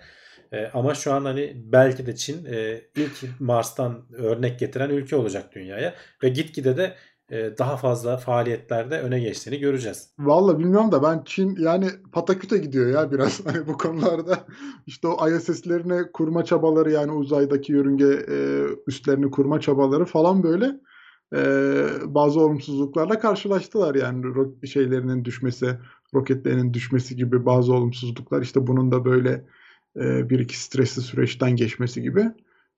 E, 0.52 0.66
ama 0.66 0.94
şu 0.94 1.12
an 1.12 1.24
hani 1.24 1.52
belki 1.56 2.06
de 2.06 2.16
Çin 2.16 2.44
e, 2.44 2.80
ilk 2.96 3.40
Mars'tan 3.40 4.06
örnek 4.12 4.58
getiren 4.58 4.90
ülke 4.90 5.16
olacak 5.16 5.54
dünyaya 5.54 5.94
ve 6.22 6.28
gitgide 6.28 6.76
de 6.76 6.94
daha 7.31 7.77
fazla 7.77 8.17
faaliyetlerde 8.17 9.01
öne 9.01 9.21
geçtiğini 9.21 9.59
göreceğiz. 9.59 10.14
Vallahi 10.19 10.59
bilmiyorum 10.59 10.93
da 10.93 11.03
ben 11.03 11.23
Çin 11.25 11.57
yani 11.57 11.87
pataküte 12.12 12.59
gidiyor 12.59 12.91
ya 12.91 13.12
biraz 13.12 13.47
hani 13.47 13.67
bu 13.67 13.79
konularda. 13.79 14.38
İşte 14.87 15.09
o 15.09 15.29
ISS'lerini 15.29 16.12
kurma 16.12 16.45
çabaları 16.45 16.91
yani 16.91 17.12
uzaydaki 17.12 17.73
yörünge 17.73 18.27
e, 18.29 18.67
üstlerini 18.87 19.31
kurma 19.31 19.61
çabaları 19.61 20.05
falan 20.05 20.43
böyle 20.43 20.81
e, 21.35 21.41
bazı 22.05 22.41
olumsuzluklarla 22.41 23.19
karşılaştılar 23.19 23.95
yani 23.95 24.25
şeylerinin 24.67 25.25
düşmesi, 25.25 25.79
roketlerinin 26.14 26.75
düşmesi 26.75 27.17
gibi 27.17 27.47
bazı 27.47 27.75
olumsuzluklar. 27.75 28.43
İşte 28.43 28.67
bunun 28.67 28.93
da 28.93 29.05
böyle 29.05 29.45
e, 29.97 30.31
bir 30.31 30.38
iki 30.38 30.61
stresli 30.61 31.03
süreçten 31.03 31.57
geçmesi 31.57 32.03
gibi. 32.03 32.25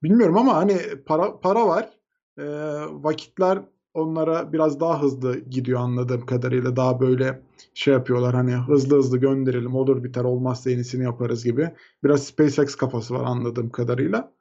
Bilmiyorum 0.03 0.37
ama 0.37 0.55
hani 0.57 0.79
para 1.07 1.41
para 1.41 1.67
var. 1.67 1.91
E, 2.39 2.45
vakitler 2.91 3.59
onlara 3.95 4.53
biraz 4.53 4.81
daha 4.81 5.03
hızlı 5.03 5.39
gidiyor 5.39 5.81
anladığım 5.81 6.27
kadarıyla. 6.27 6.77
Daha 6.77 7.01
böyle 7.01 7.41
şey 7.75 7.95
yapıyorlar 7.95 8.35
hani 8.35 8.55
hızlı 8.55 8.97
hızlı 8.97 9.19
gönderelim 9.19 9.75
olur 9.75 10.05
biter 10.05 10.25
olmazsa 10.25 10.71
yenisini 10.71 11.05
yaparız 11.05 11.45
gibi. 11.45 11.71
Biraz 12.05 12.25
SpaceX 12.25 12.75
kafası 12.75 13.15
var 13.15 13.25
anladığım 13.25 13.71
kadarıyla. 13.71 14.33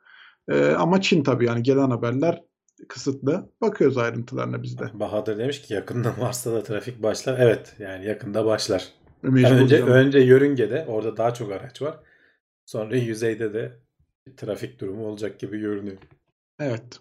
Ee, 0.49 0.69
ama 0.69 1.01
Çin 1.01 1.23
tabii 1.23 1.45
yani 1.45 1.63
gelen 1.63 1.89
haberler 1.89 2.43
kısıtlı. 2.87 3.49
Bakıyoruz 3.61 3.97
ayrıntılarına 3.97 4.63
biz 4.63 4.79
de. 4.79 4.89
Bahadır 4.93 5.37
demiş 5.37 5.61
ki 5.61 5.73
yakında 5.73 6.13
Mars'ta 6.19 6.53
da 6.53 6.63
trafik 6.63 7.03
başlar. 7.03 7.39
Evet 7.39 7.75
yani 7.79 8.05
yakında 8.05 8.45
başlar. 8.45 8.87
Mecbur 9.23 9.51
önce 9.51 9.77
canım. 9.77 9.93
önce 9.93 10.19
yörüngede 10.19 10.85
orada 10.87 11.17
daha 11.17 11.33
çok 11.33 11.51
araç 11.51 11.81
var. 11.81 11.99
Sonra 12.65 12.95
yüzeyde 12.95 13.53
de 13.53 13.79
trafik 14.37 14.79
durumu 14.79 15.07
olacak 15.07 15.39
gibi 15.39 15.59
görünüyor. 15.59 15.97
Evet. 16.59 16.99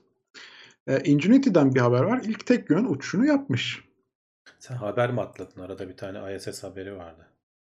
Ee, 0.88 1.02
Ingenuity'den 1.04 1.74
bir 1.74 1.80
haber 1.80 2.00
var. 2.02 2.20
İlk 2.24 2.46
tek 2.46 2.70
yön 2.70 2.84
uçuşunu 2.84 3.26
yapmış. 3.26 3.84
Sen 4.58 4.74
haber 4.74 5.10
mi 5.12 5.20
atladın? 5.20 5.60
Arada 5.60 5.88
bir 5.88 5.96
tane 5.96 6.36
ISS 6.36 6.62
haberi 6.64 6.96
vardı. 6.96 7.26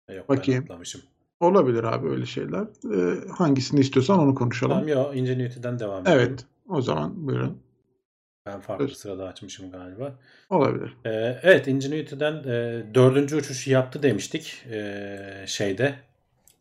E, 0.08 0.14
Yok 0.14 0.30
Bakayım. 0.30 0.62
ben 0.62 0.66
atlamışım. 0.66 1.02
Olabilir 1.40 1.84
abi 1.84 2.10
öyle 2.10 2.26
şeyler. 2.26 2.64
Ee, 2.94 3.28
hangisini 3.32 3.80
istiyorsan 3.80 4.20
onu 4.20 4.36
konuşalım. 4.36 4.72
Tamam 4.74 4.88
yo 4.88 5.14
Ingenuity'den 5.14 5.80
devam 5.80 6.02
edelim. 6.04 6.20
Evet. 6.20 6.46
O 6.70 6.82
zaman 6.82 7.28
buyurun. 7.28 7.58
Ben 8.46 8.60
farklı 8.60 8.86
Evet. 8.86 8.98
sırada 8.98 9.28
açmışım 9.28 9.72
galiba. 9.72 10.16
Olabilir. 10.50 10.98
Ee, 11.06 11.40
evet 11.44 11.68
Ingenuity'den 11.68 12.34
e, 12.44 12.84
dördüncü 12.94 13.36
uçuşu 13.36 13.72
yaptı 13.72 14.04
demiştik. 14.04 14.64
Ee, 14.72 15.44
şeyde 15.48 15.96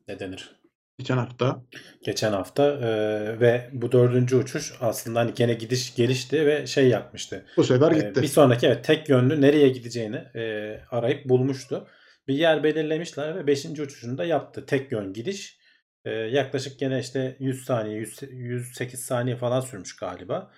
ne 0.09 0.19
denir? 0.19 0.56
Geçen 0.99 1.17
hafta. 1.17 1.63
geçen 2.05 2.33
hafta 2.33 2.65
e, 2.73 3.41
ve 3.41 3.71
bu 3.73 3.93
dördüncü 3.93 4.37
uçuş 4.37 4.73
aslında 4.81 5.21
hani 5.21 5.35
gene 5.35 5.55
gidiş 5.55 5.95
gelişti 5.95 6.47
ve 6.47 6.67
şey 6.67 6.89
yapmıştı. 6.89 7.45
Bu 7.57 7.65
sefer 7.65 7.93
E, 7.93 7.95
gitti. 7.95 8.23
bir 8.23 8.27
sonraki 8.27 8.67
evet 8.67 8.85
tek 8.85 9.09
yönlü 9.09 9.41
nereye 9.41 9.69
gideceğini 9.69 10.17
e, 10.17 10.75
arayıp 10.91 11.29
bulmuştu. 11.29 11.87
Bir 12.29 12.35
yer 12.35 12.63
belirlemişler 12.63 13.37
ve 13.37 13.47
5. 13.47 13.65
uçuşunu 13.67 14.19
da 14.19 14.25
yaptı. 14.25 14.67
Tek 14.67 14.93
yön 14.93 15.13
gidiş. 15.13 15.59
E, 16.05 16.11
yaklaşık 16.11 16.79
gene 16.79 17.01
işte 17.01 17.37
100 17.41 17.65
saniye 17.65 17.97
100, 17.99 18.19
108 18.31 19.01
saniye 19.01 19.37
falan 19.37 19.61
sürmüş 19.61 19.97
galiba 19.97 20.51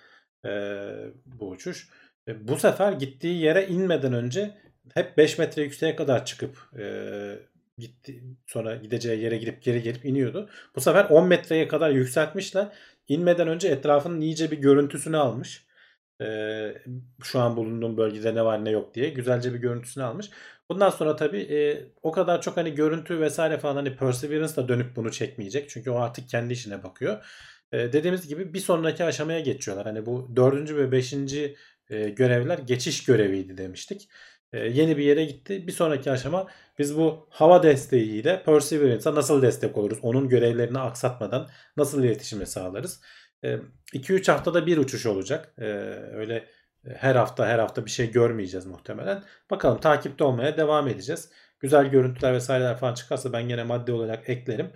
e, 0.45 0.49
bu 1.25 1.49
uçuş. 1.49 1.87
E, 2.27 2.47
bu 2.47 2.57
sefer 2.57 2.91
gittiği 2.91 3.41
yere 3.41 3.67
inmeden 3.67 4.13
önce 4.13 4.57
hep 4.93 5.17
5 5.17 5.37
metre 5.37 5.61
yükseğe 5.61 5.95
kadar 5.95 6.25
çıkıp 6.25 6.57
e, 6.79 6.83
gitti 7.79 8.23
sonra 8.47 8.75
gideceği 8.75 9.21
yere 9.21 9.37
gidip 9.37 9.63
geri 9.63 9.81
gelip 9.81 10.05
iniyordu. 10.05 10.49
Bu 10.75 10.81
sefer 10.81 11.05
10 11.05 11.27
metreye 11.27 11.67
kadar 11.67 11.89
yükseltmişler. 11.89 12.67
İnmeden 13.07 13.47
önce 13.47 13.67
etrafının 13.67 14.21
iyice 14.21 14.51
bir 14.51 14.57
görüntüsünü 14.57 15.17
almış. 15.17 15.67
Ee, 16.21 16.73
şu 17.23 17.39
an 17.39 17.57
bulunduğum 17.57 17.97
bölgede 17.97 18.35
ne 18.35 18.45
var 18.45 18.65
ne 18.65 18.69
yok 18.69 18.95
diye 18.95 19.09
güzelce 19.09 19.53
bir 19.53 19.59
görüntüsünü 19.59 20.03
almış. 20.03 20.29
Bundan 20.69 20.89
sonra 20.89 21.15
tabii 21.15 21.41
e, 21.41 21.87
o 22.03 22.11
kadar 22.11 22.41
çok 22.41 22.57
hani 22.57 22.75
görüntü 22.75 23.19
vesaire 23.19 23.57
falan 23.57 23.75
hani 23.75 23.95
Perseverance 23.95 24.55
da 24.55 24.67
dönüp 24.67 24.95
bunu 24.95 25.11
çekmeyecek. 25.11 25.69
Çünkü 25.69 25.91
o 25.91 25.99
artık 25.99 26.29
kendi 26.29 26.53
işine 26.53 26.83
bakıyor. 26.83 27.25
E, 27.71 27.93
dediğimiz 27.93 28.27
gibi 28.27 28.53
bir 28.53 28.59
sonraki 28.59 29.03
aşamaya 29.03 29.39
geçiyorlar. 29.39 29.85
Hani 29.85 30.05
bu 30.05 30.31
dördüncü 30.35 30.77
ve 30.77 30.91
beşinci 30.91 31.55
e, 31.89 32.09
görevler 32.09 32.57
geçiş 32.57 33.05
göreviydi 33.05 33.57
demiştik. 33.57 34.09
E, 34.53 34.59
yeni 34.59 34.97
bir 34.97 35.03
yere 35.03 35.25
gitti. 35.25 35.67
Bir 35.67 35.71
sonraki 35.71 36.11
aşama 36.11 36.47
biz 36.79 36.97
bu 36.97 37.27
hava 37.29 37.63
desteğiyle 37.63 38.43
Perseverance'a 38.43 39.15
nasıl 39.15 39.41
destek 39.41 39.77
oluruz? 39.77 39.99
Onun 40.01 40.29
görevlerini 40.29 40.79
aksatmadan 40.79 41.49
nasıl 41.77 42.03
iletişimi 42.03 42.45
sağlarız? 42.45 43.01
2-3 43.93 44.31
haftada 44.31 44.65
bir 44.65 44.77
uçuş 44.77 45.05
olacak. 45.05 45.53
Öyle 46.13 46.45
her 46.95 47.15
hafta 47.15 47.47
her 47.47 47.59
hafta 47.59 47.85
bir 47.85 47.89
şey 47.89 48.11
görmeyeceğiz 48.11 48.65
muhtemelen. 48.65 49.23
Bakalım 49.51 49.79
takipte 49.79 50.23
olmaya 50.23 50.57
devam 50.57 50.87
edeceğiz. 50.87 51.29
Güzel 51.59 51.85
görüntüler 51.85 52.33
vesaireler 52.33 52.77
falan 52.77 52.93
çıkarsa 52.93 53.33
ben 53.33 53.47
gene 53.47 53.63
madde 53.63 53.93
olarak 53.93 54.29
eklerim. 54.29 54.71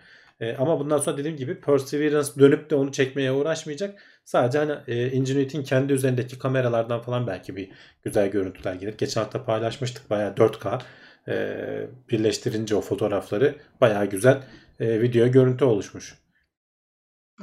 Ama 0.58 0.80
bundan 0.80 0.98
sonra 0.98 1.18
dediğim 1.18 1.38
gibi 1.38 1.62
Perseverance 1.62 2.30
dönüp 2.40 2.70
de 2.70 2.76
onu 2.76 2.92
çekmeye 2.92 3.32
uğraşmayacak. 3.32 4.00
Sadece 4.26 4.58
hani 4.58 4.74
e, 4.88 5.12
Ingenuity'nin 5.12 5.64
kendi 5.64 5.94
üzerindeki 5.94 6.40
kameralardan 6.40 7.02
falan 7.02 7.28
belki 7.28 7.56
bir 7.56 7.72
güzel 8.04 8.32
görüntüler 8.32 8.74
gelir. 8.74 8.98
Geçen 8.98 9.22
hafta 9.22 9.46
paylaşmıştık 9.46 10.10
bayağı 10.10 10.34
4K 10.34 10.82
e, 11.28 11.88
birleştirince 12.10 12.76
o 12.76 12.82
fotoğrafları 12.82 13.56
bayağı 13.82 14.06
güzel 14.06 14.44
e, 14.80 15.02
video 15.02 15.32
görüntü 15.32 15.66
oluşmuş. 15.66 16.16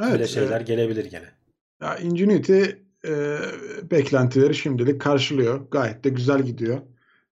Evet. 0.01 0.12
Böyle 0.12 0.27
şeyler 0.27 0.61
gelebilir 0.61 1.05
gene. 1.05 1.29
Ya 1.83 1.97
Ingenuity 1.97 2.62
e, 3.07 3.38
beklentileri 3.90 4.55
şimdilik 4.55 5.01
karşılıyor. 5.01 5.71
Gayet 5.71 6.05
de 6.05 6.09
güzel 6.09 6.43
gidiyor. 6.43 6.79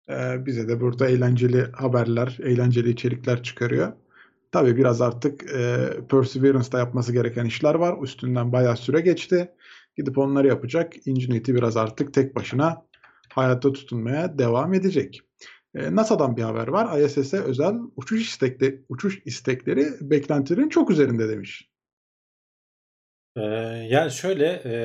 E, 0.09 0.45
bize 0.45 0.67
de 0.67 0.81
burada 0.81 1.07
eğlenceli 1.07 1.71
haberler, 1.71 2.37
eğlenceli 2.43 2.89
içerikler 2.89 3.43
çıkarıyor. 3.43 3.93
Tabii 4.51 4.77
biraz 4.77 5.01
artık 5.01 5.51
e, 5.51 5.89
Perseverance'da 6.09 6.79
yapması 6.79 7.13
gereken 7.13 7.45
işler 7.45 7.75
var. 7.75 8.03
Üstünden 8.03 8.51
bayağı 8.51 8.77
süre 8.77 9.01
geçti. 9.01 9.51
Gidip 9.97 10.17
onları 10.17 10.47
yapacak. 10.47 11.07
Ingenuity 11.07 11.53
biraz 11.53 11.77
artık 11.77 12.13
tek 12.13 12.35
başına 12.35 12.85
hayatta 13.29 13.73
tutunmaya 13.73 14.37
devam 14.39 14.73
edecek. 14.73 15.21
E, 15.77 15.95
NASA'dan 15.95 16.37
bir 16.37 16.43
haber 16.43 16.67
var. 16.67 16.99
ISS'e 16.99 17.39
özel 17.39 17.73
uçuş 17.95 18.29
istekleri, 18.29 18.83
uçuş 18.89 19.21
istekleri 19.25 19.85
beklentilerin 20.01 20.69
çok 20.69 20.91
üzerinde 20.91 21.29
demiş. 21.29 21.69
Ee, 23.37 23.41
yani 23.89 24.11
şöyle 24.11 24.61
e, 24.65 24.75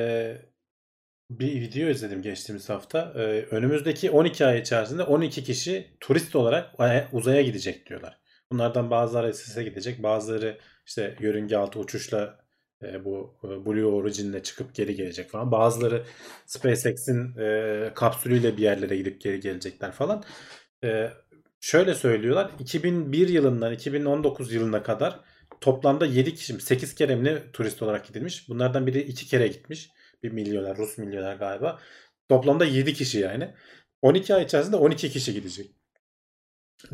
bir 1.29 1.61
video 1.61 1.89
izledim 1.89 2.21
geçtiğimiz 2.21 2.69
hafta. 2.69 3.13
Önümüzdeki 3.51 4.11
12 4.11 4.45
ay 4.45 4.59
içerisinde 4.59 5.03
12 5.03 5.43
kişi 5.43 5.97
turist 5.99 6.35
olarak 6.35 6.79
aya- 6.79 7.09
uzaya 7.11 7.41
gidecek 7.41 7.89
diyorlar. 7.89 8.19
Bunlardan 8.51 8.91
bazıları 8.91 9.33
SS'e 9.33 9.63
gidecek, 9.63 10.03
bazıları 10.03 10.57
işte 10.85 11.17
yörünge 11.19 11.57
altı 11.57 11.79
uçuşla 11.79 12.39
e, 12.83 13.05
bu 13.05 13.35
e, 13.43 13.65
Blue 13.65 13.85
Origin'le 13.85 14.39
çıkıp 14.43 14.75
geri 14.75 14.95
gelecek 14.95 15.29
falan. 15.29 15.51
Bazıları 15.51 16.05
SpaceX'in 16.45 17.37
e, 17.37 17.91
kapsülüyle 17.95 18.57
bir 18.57 18.61
yerlere 18.61 18.97
gidip 18.97 19.21
geri 19.21 19.39
gelecekler 19.39 19.91
falan. 19.91 20.23
E, 20.83 21.09
şöyle 21.61 21.93
söylüyorlar. 21.95 22.51
2001 22.59 23.27
yılından 23.27 23.73
2019 23.73 24.53
yılına 24.53 24.83
kadar 24.83 25.19
toplamda 25.61 26.05
7 26.05 26.35
kişi, 26.35 26.59
8 26.59 26.95
kere 26.95 27.15
mi 27.15 27.43
turist 27.53 27.81
olarak 27.81 28.07
gidilmiş. 28.07 28.49
Bunlardan 28.49 28.87
biri 28.87 29.01
2 29.01 29.25
kere 29.25 29.47
gitmiş. 29.47 29.89
Bir 30.23 30.31
milyoner, 30.31 30.77
Rus 30.77 30.97
milyoner 30.97 31.35
galiba. 31.35 31.79
Toplamda 32.29 32.65
7 32.65 32.93
kişi 32.93 33.19
yani. 33.19 33.53
12 34.01 34.35
ay 34.35 34.43
içerisinde 34.43 34.75
12 34.75 35.09
kişi 35.09 35.33
gidecek. 35.33 35.71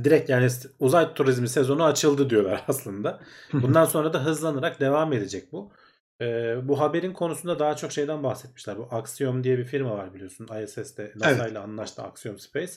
Direkt 0.03 0.29
yani 0.29 0.47
uzay 0.79 1.13
turizmi 1.13 1.49
sezonu 1.49 1.83
açıldı 1.83 2.29
diyorlar 2.29 2.63
aslında. 2.67 3.21
Bundan 3.53 3.85
sonra 3.85 4.13
da 4.13 4.25
hızlanarak 4.25 4.79
devam 4.79 5.13
edecek 5.13 5.51
bu. 5.51 5.73
Ee, 6.21 6.55
bu 6.63 6.79
haberin 6.79 7.13
konusunda 7.13 7.59
daha 7.59 7.75
çok 7.75 7.91
şeyden 7.91 8.23
bahsetmişler. 8.23 8.77
Bu 8.77 8.87
Axiom 8.91 9.43
diye 9.43 9.57
bir 9.57 9.63
firma 9.63 9.97
var 9.97 10.13
biliyorsun. 10.13 10.47
ISS'te 10.63 11.13
NASA 11.15 11.31
Evet. 11.31 11.51
ile 11.51 11.59
anlaştı 11.59 12.01
Axiom 12.01 12.39
Space. 12.39 12.73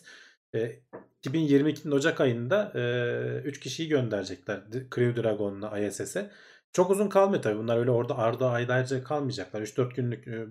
Ee, 0.54 0.80
2022'nin 1.24 1.92
Ocak 1.92 2.20
ayında 2.20 2.72
3 3.44 3.60
kişiyi 3.60 3.88
gönderecekler. 3.88 4.60
Crew 4.70 5.22
Dragon'la 5.22 5.78
ISS'e. 5.78 6.30
Çok 6.72 6.90
uzun 6.90 7.08
kalmıyor 7.08 7.42
tabii. 7.42 7.58
Bunlar 7.58 7.76
öyle 7.78 7.90
orada 7.90 8.18
arda 8.18 8.50
aylarca 8.50 9.04
kalmayacaklar. 9.04 9.62
3-4 9.62 9.94
günlük 9.94 10.28
e, 10.28 10.46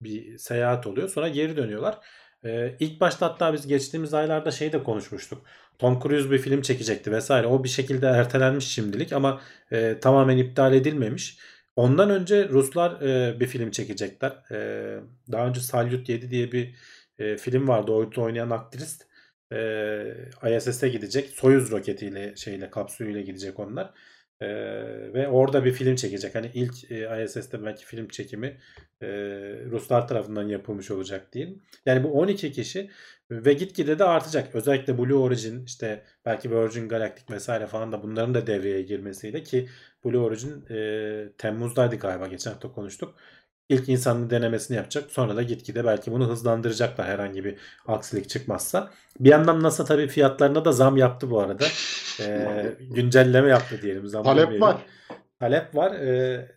bir 0.00 0.38
seyahat 0.38 0.86
oluyor. 0.86 1.08
Sonra 1.08 1.28
geri 1.28 1.56
dönüyorlar. 1.56 1.98
Ee, 2.44 2.76
ilk 2.80 3.00
başta 3.00 3.26
hatta 3.26 3.52
biz 3.52 3.66
geçtiğimiz 3.66 4.14
aylarda 4.14 4.50
şey 4.50 4.72
de 4.72 4.82
konuşmuştuk. 4.82 5.46
Tom 5.78 6.00
Cruise 6.00 6.30
bir 6.30 6.38
film 6.38 6.62
çekecekti 6.62 7.12
vesaire. 7.12 7.46
O 7.46 7.64
bir 7.64 7.68
şekilde 7.68 8.06
ertelenmiş 8.06 8.66
şimdilik 8.68 9.12
ama 9.12 9.40
e, 9.72 10.00
tamamen 10.00 10.36
iptal 10.36 10.74
edilmemiş. 10.74 11.38
Ondan 11.76 12.10
önce 12.10 12.48
Ruslar 12.48 13.00
e, 13.02 13.40
bir 13.40 13.46
film 13.46 13.70
çekecekler. 13.70 14.30
E, 14.50 14.56
daha 15.32 15.46
önce 15.46 15.60
Salyut 15.60 16.08
7 16.08 16.30
diye 16.30 16.52
bir 16.52 16.74
e, 17.18 17.36
film 17.36 17.68
vardı. 17.68 17.92
Orada 17.92 18.20
oynayan 18.20 18.50
aktris 18.50 18.98
e, 19.52 20.56
ISS'e 20.56 20.88
gidecek. 20.88 21.28
Soyuz 21.28 21.70
roketiyle 21.70 22.36
şeyle 22.36 22.70
kapsülüyle 22.70 23.22
gidecek 23.22 23.60
onlar. 23.60 23.94
E, 24.40 24.46
ve 25.14 25.28
orada 25.28 25.64
bir 25.64 25.72
film 25.72 25.96
çekecek. 25.96 26.34
Hani 26.34 26.50
ilk 26.54 26.90
e, 26.90 27.24
ISS'te 27.24 27.64
belki 27.64 27.84
film 27.84 28.08
çekimi 28.08 28.60
e, 29.02 29.06
Ruslar 29.70 30.08
tarafından 30.08 30.48
yapılmış 30.48 30.90
olacak 30.90 31.32
diyeyim. 31.32 31.62
Yani 31.86 32.04
bu 32.04 32.08
12 32.20 32.52
kişi 32.52 32.90
ve 33.30 33.52
gitgide 33.52 33.98
de 33.98 34.04
artacak. 34.04 34.54
Özellikle 34.54 34.98
Blue 34.98 35.14
Origin 35.14 35.64
işte 35.64 36.04
belki 36.24 36.50
Virgin 36.50 36.88
Galactic 36.88 37.34
vesaire 37.34 37.66
falan 37.66 37.92
da 37.92 38.02
bunların 38.02 38.34
da 38.34 38.46
devreye 38.46 38.82
girmesiyle 38.82 39.42
ki 39.42 39.68
Blue 40.04 40.18
Origin 40.18 40.66
e, 40.70 41.32
Temmuz'daydı 41.38 41.96
galiba 41.96 42.26
geçen 42.26 42.50
hafta 42.50 42.72
konuştuk. 42.72 43.14
İlk 43.68 43.88
insanlı 43.88 44.30
denemesini 44.30 44.76
yapacak. 44.76 45.10
Sonra 45.10 45.36
da 45.36 45.42
gitgide 45.42 45.84
belki 45.84 46.12
bunu 46.12 46.28
hızlandıracaklar 46.28 47.06
herhangi 47.06 47.44
bir 47.44 47.58
aksilik 47.86 48.28
çıkmazsa. 48.28 48.90
Bir 49.20 49.28
yandan 49.30 49.62
NASA 49.62 49.84
tabii 49.84 50.08
fiyatlarına 50.08 50.64
da 50.64 50.72
zam 50.72 50.96
yaptı 50.96 51.30
bu 51.30 51.40
arada. 51.40 51.64
E, 52.20 52.76
güncelleme 52.94 53.48
yaptı 53.48 53.82
diyelim. 53.82 54.06
Zam 54.06 54.24
Talep 54.24 54.42
demeyelim. 54.42 54.60
var. 54.60 54.76
Talep 55.40 55.74
var. 55.74 55.92
E, 55.94 56.48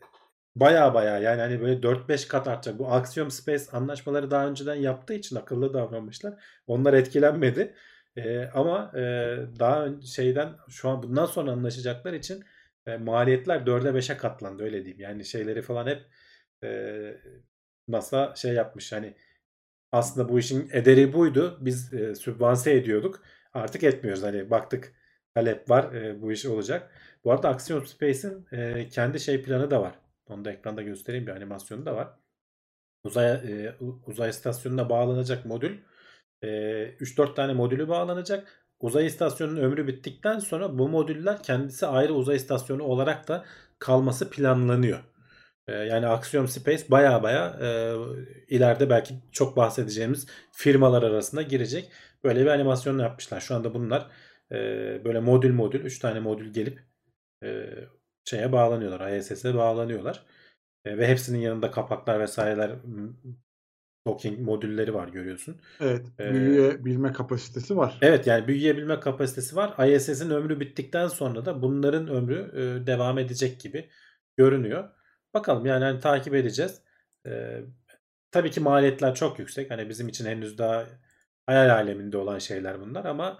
baya 0.55 0.93
baya 0.93 1.19
yani 1.19 1.41
hani 1.41 1.61
böyle 1.61 1.79
4-5 1.79 2.27
kat 2.27 2.47
artacak. 2.47 2.79
Bu 2.79 2.91
Axiom 2.91 3.31
Space 3.31 3.63
anlaşmaları 3.71 4.31
daha 4.31 4.47
önceden 4.47 4.75
yaptığı 4.75 5.13
için 5.13 5.35
akıllı 5.35 5.73
davranmışlar. 5.73 6.33
Onlar 6.67 6.93
etkilenmedi. 6.93 7.73
E, 8.17 8.45
ama 8.53 8.91
e, 8.95 9.01
daha 9.59 9.87
şeyden 10.05 10.49
şu 10.69 10.89
an 10.89 11.03
bundan 11.03 11.25
sonra 11.25 11.51
anlaşacaklar 11.51 12.13
için 12.13 12.43
e, 12.87 12.97
maliyetler 12.97 13.59
4'e 13.59 13.89
5'e 13.89 14.17
katlandı 14.17 14.63
öyle 14.63 14.77
diyeyim. 14.85 14.99
Yani 14.99 15.25
şeyleri 15.25 15.61
falan 15.61 15.87
hep 15.87 16.03
e, 16.63 17.17
NASA 17.87 18.35
şey 18.35 18.53
yapmış 18.53 18.91
hani 18.91 19.13
aslında 19.91 20.29
bu 20.29 20.39
işin 20.39 20.69
ederi 20.73 21.13
buydu. 21.13 21.57
Biz 21.61 21.93
e, 21.93 22.15
sübvanse 22.15 22.73
ediyorduk. 22.73 23.23
Artık 23.53 23.83
etmiyoruz. 23.83 24.23
Hani 24.23 24.49
baktık 24.51 24.93
talep 25.35 25.69
var 25.69 25.93
e, 25.93 26.21
bu 26.21 26.31
iş 26.31 26.45
olacak. 26.45 26.91
Bu 27.23 27.31
arada 27.31 27.49
Axiom 27.49 27.85
Space'in 27.85 28.47
e, 28.51 28.89
kendi 28.89 29.19
şey 29.19 29.43
planı 29.43 29.71
da 29.71 29.81
var. 29.81 29.99
Onu 30.29 30.45
da 30.45 30.51
ekranda 30.51 30.81
göstereyim 30.81 31.27
bir 31.27 31.31
animasyonu 31.31 31.85
da 31.85 31.95
var. 31.95 32.09
Uzay, 33.03 33.31
e, 33.31 33.75
uzay 34.05 34.29
istasyonuna 34.29 34.89
bağlanacak 34.89 35.45
modül. 35.45 35.77
E, 36.41 36.47
3-4 36.99 37.35
tane 37.35 37.53
modülü 37.53 37.87
bağlanacak. 37.89 38.67
Uzay 38.79 39.05
istasyonunun 39.05 39.61
ömrü 39.61 39.87
bittikten 39.87 40.39
sonra 40.39 40.77
bu 40.77 40.89
modüller 40.89 41.43
kendisi 41.43 41.87
ayrı 41.87 42.13
uzay 42.13 42.35
istasyonu 42.35 42.83
olarak 42.83 43.27
da 43.27 43.45
kalması 43.79 44.29
planlanıyor. 44.29 44.99
E, 45.67 45.73
yani 45.73 46.07
Axiom 46.07 46.47
Space 46.47 46.83
baya 46.89 47.23
baya 47.23 47.59
e, 47.61 47.95
ileride 48.55 48.89
belki 48.89 49.13
çok 49.31 49.57
bahsedeceğimiz 49.57 50.27
firmalar 50.51 51.03
arasında 51.03 51.41
girecek. 51.41 51.91
Böyle 52.23 52.41
bir 52.41 52.47
animasyon 52.47 52.99
yapmışlar. 52.99 53.39
Şu 53.39 53.55
anda 53.55 53.73
bunlar 53.73 54.07
e, 54.51 54.55
böyle 55.05 55.19
modül 55.19 55.53
modül 55.53 55.85
3 55.85 55.99
tane 55.99 56.19
modül 56.19 56.53
gelip 56.53 56.79
e, 57.43 57.69
şeye 58.25 58.51
bağlanıyorlar. 58.51 59.17
ISS'e 59.17 59.55
bağlanıyorlar. 59.55 60.25
E, 60.85 60.97
ve 60.97 61.07
hepsinin 61.07 61.39
yanında 61.39 61.71
kapaklar 61.71 62.19
vesaireler 62.19 62.71
docking 64.07 64.39
modülleri 64.39 64.93
var 64.93 65.07
görüyorsun. 65.07 65.55
Evet. 65.79 66.05
Ee, 66.19 66.33
Büyüyebilme 66.33 67.13
kapasitesi 67.13 67.77
var. 67.77 67.97
Evet 68.01 68.27
yani 68.27 68.47
büyüyebilme 68.47 68.99
kapasitesi 68.99 69.55
var. 69.55 69.87
ISS'in 69.87 70.29
ömrü 70.29 70.59
bittikten 70.59 71.07
sonra 71.07 71.45
da 71.45 71.61
bunların 71.61 72.07
ömrü 72.07 72.51
e, 72.53 72.87
devam 72.87 73.17
edecek 73.17 73.61
gibi 73.61 73.89
görünüyor. 74.37 74.89
Bakalım 75.37 75.65
yani 75.65 75.83
hani 75.83 75.99
takip 75.99 76.35
edeceğiz. 76.35 76.81
E, 77.27 77.61
tabii 78.31 78.51
ki 78.51 78.59
maliyetler 78.59 79.15
çok 79.15 79.39
yüksek. 79.39 79.71
Hani 79.71 79.89
bizim 79.89 80.07
için 80.07 80.25
henüz 80.25 80.57
daha 80.57 80.85
hayal 81.45 81.69
aleminde 81.69 82.17
olan 82.17 82.39
şeyler 82.39 82.81
bunlar 82.81 83.05
ama 83.05 83.39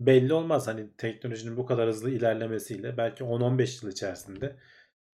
belli 0.00 0.32
olmaz. 0.32 0.66
Hani 0.66 0.86
teknolojinin 0.98 1.56
bu 1.56 1.66
kadar 1.66 1.88
hızlı 1.88 2.10
ilerlemesiyle 2.10 2.96
belki 2.96 3.24
10-15 3.24 3.84
yıl 3.84 3.92
içerisinde 3.92 4.56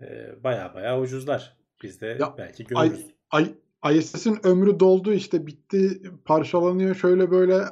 e, 0.03 0.35
baya 0.45 0.75
baya 0.75 1.01
ucuzlar. 1.01 1.57
Biz 1.83 2.01
de 2.01 2.17
Ya, 2.21 2.35
belki 2.39 2.67
Ay, 2.75 2.89
görürüz. 2.89 3.07
ay, 3.31 3.55
ISS'in 3.99 4.47
ömrü 4.47 4.81
doldu 4.81 5.13
işte 5.13 5.47
bitti 5.47 6.03
parçalanıyor 6.25 6.95
şöyle 6.95 7.31
böyle 7.31 7.65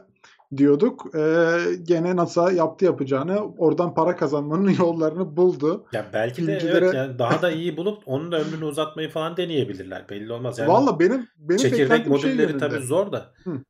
diyorduk. 0.56 1.14
Ee, 1.14 1.58
gene 1.82 2.16
NASA 2.16 2.52
yaptı 2.52 2.84
yapacağını 2.84 3.54
oradan 3.58 3.94
para 3.94 4.16
kazanmanın 4.16 4.68
yollarını 4.78 5.37
buldu. 5.37 5.87
Ya 5.92 6.06
belki 6.12 6.46
de 6.46 6.58
Filmcilere- 6.58 6.78
evet 6.78 6.94
yani 6.94 7.18
daha 7.18 7.42
da 7.42 7.50
iyi 7.50 7.76
bulup 7.76 8.02
onun 8.06 8.32
da 8.32 8.40
ömrünü 8.40 8.64
uzatmayı 8.64 9.08
falan 9.11 9.37
deneyebilirler. 9.37 10.08
Belli 10.08 10.32
olmaz. 10.32 10.58
Yani 10.58 10.68
Valla 10.68 11.00
benim 11.00 11.28
benim 11.38 11.58
çekirdek 11.58 11.96
şey 12.02 12.06
modülleri 12.06 12.42
yönünde. 12.42 12.58
tabii 12.58 12.80
zor 12.87 13.12
da. 13.12 13.32
Hı. 13.44 13.61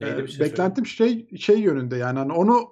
Ee, 0.00 0.26
şey 0.26 0.40
beklentim 0.46 0.86
şey 0.86 1.28
şey 1.36 1.58
yönünde 1.60 1.96
yani 1.96 2.18
hani 2.18 2.32
onu 2.32 2.68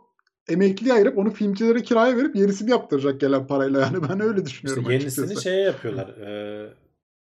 emekliye 0.48 0.94
ayırıp 0.94 1.18
onu 1.18 1.30
filmcilere 1.30 1.82
kiraya 1.82 2.16
verip 2.16 2.36
yenisini 2.36 2.70
yaptıracak 2.70 3.20
gelen 3.20 3.46
parayla 3.46 3.80
yani 3.80 3.96
ben 4.08 4.20
öyle 4.20 4.46
düşünüyorum 4.46 4.82
İşte 4.82 4.92
yenisini 4.94 5.24
açıkçası. 5.24 5.42
şeye 5.48 5.62
yapıyorlar. 5.62 6.08
E, 6.08 6.68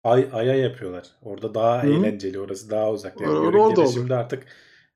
ay 0.05 0.29
aya 0.33 0.55
yapıyorlar. 0.55 1.07
Orada 1.23 1.55
daha 1.55 1.83
Hı. 1.83 1.87
eğlenceli, 1.87 2.41
orası 2.41 2.71
daha 2.71 2.91
uzak. 2.93 3.21
Yani 3.21 3.33
Or- 3.35 3.59
orada 3.59 3.81
olur. 3.81 3.93
şimdi 3.95 4.15
artık 4.15 4.47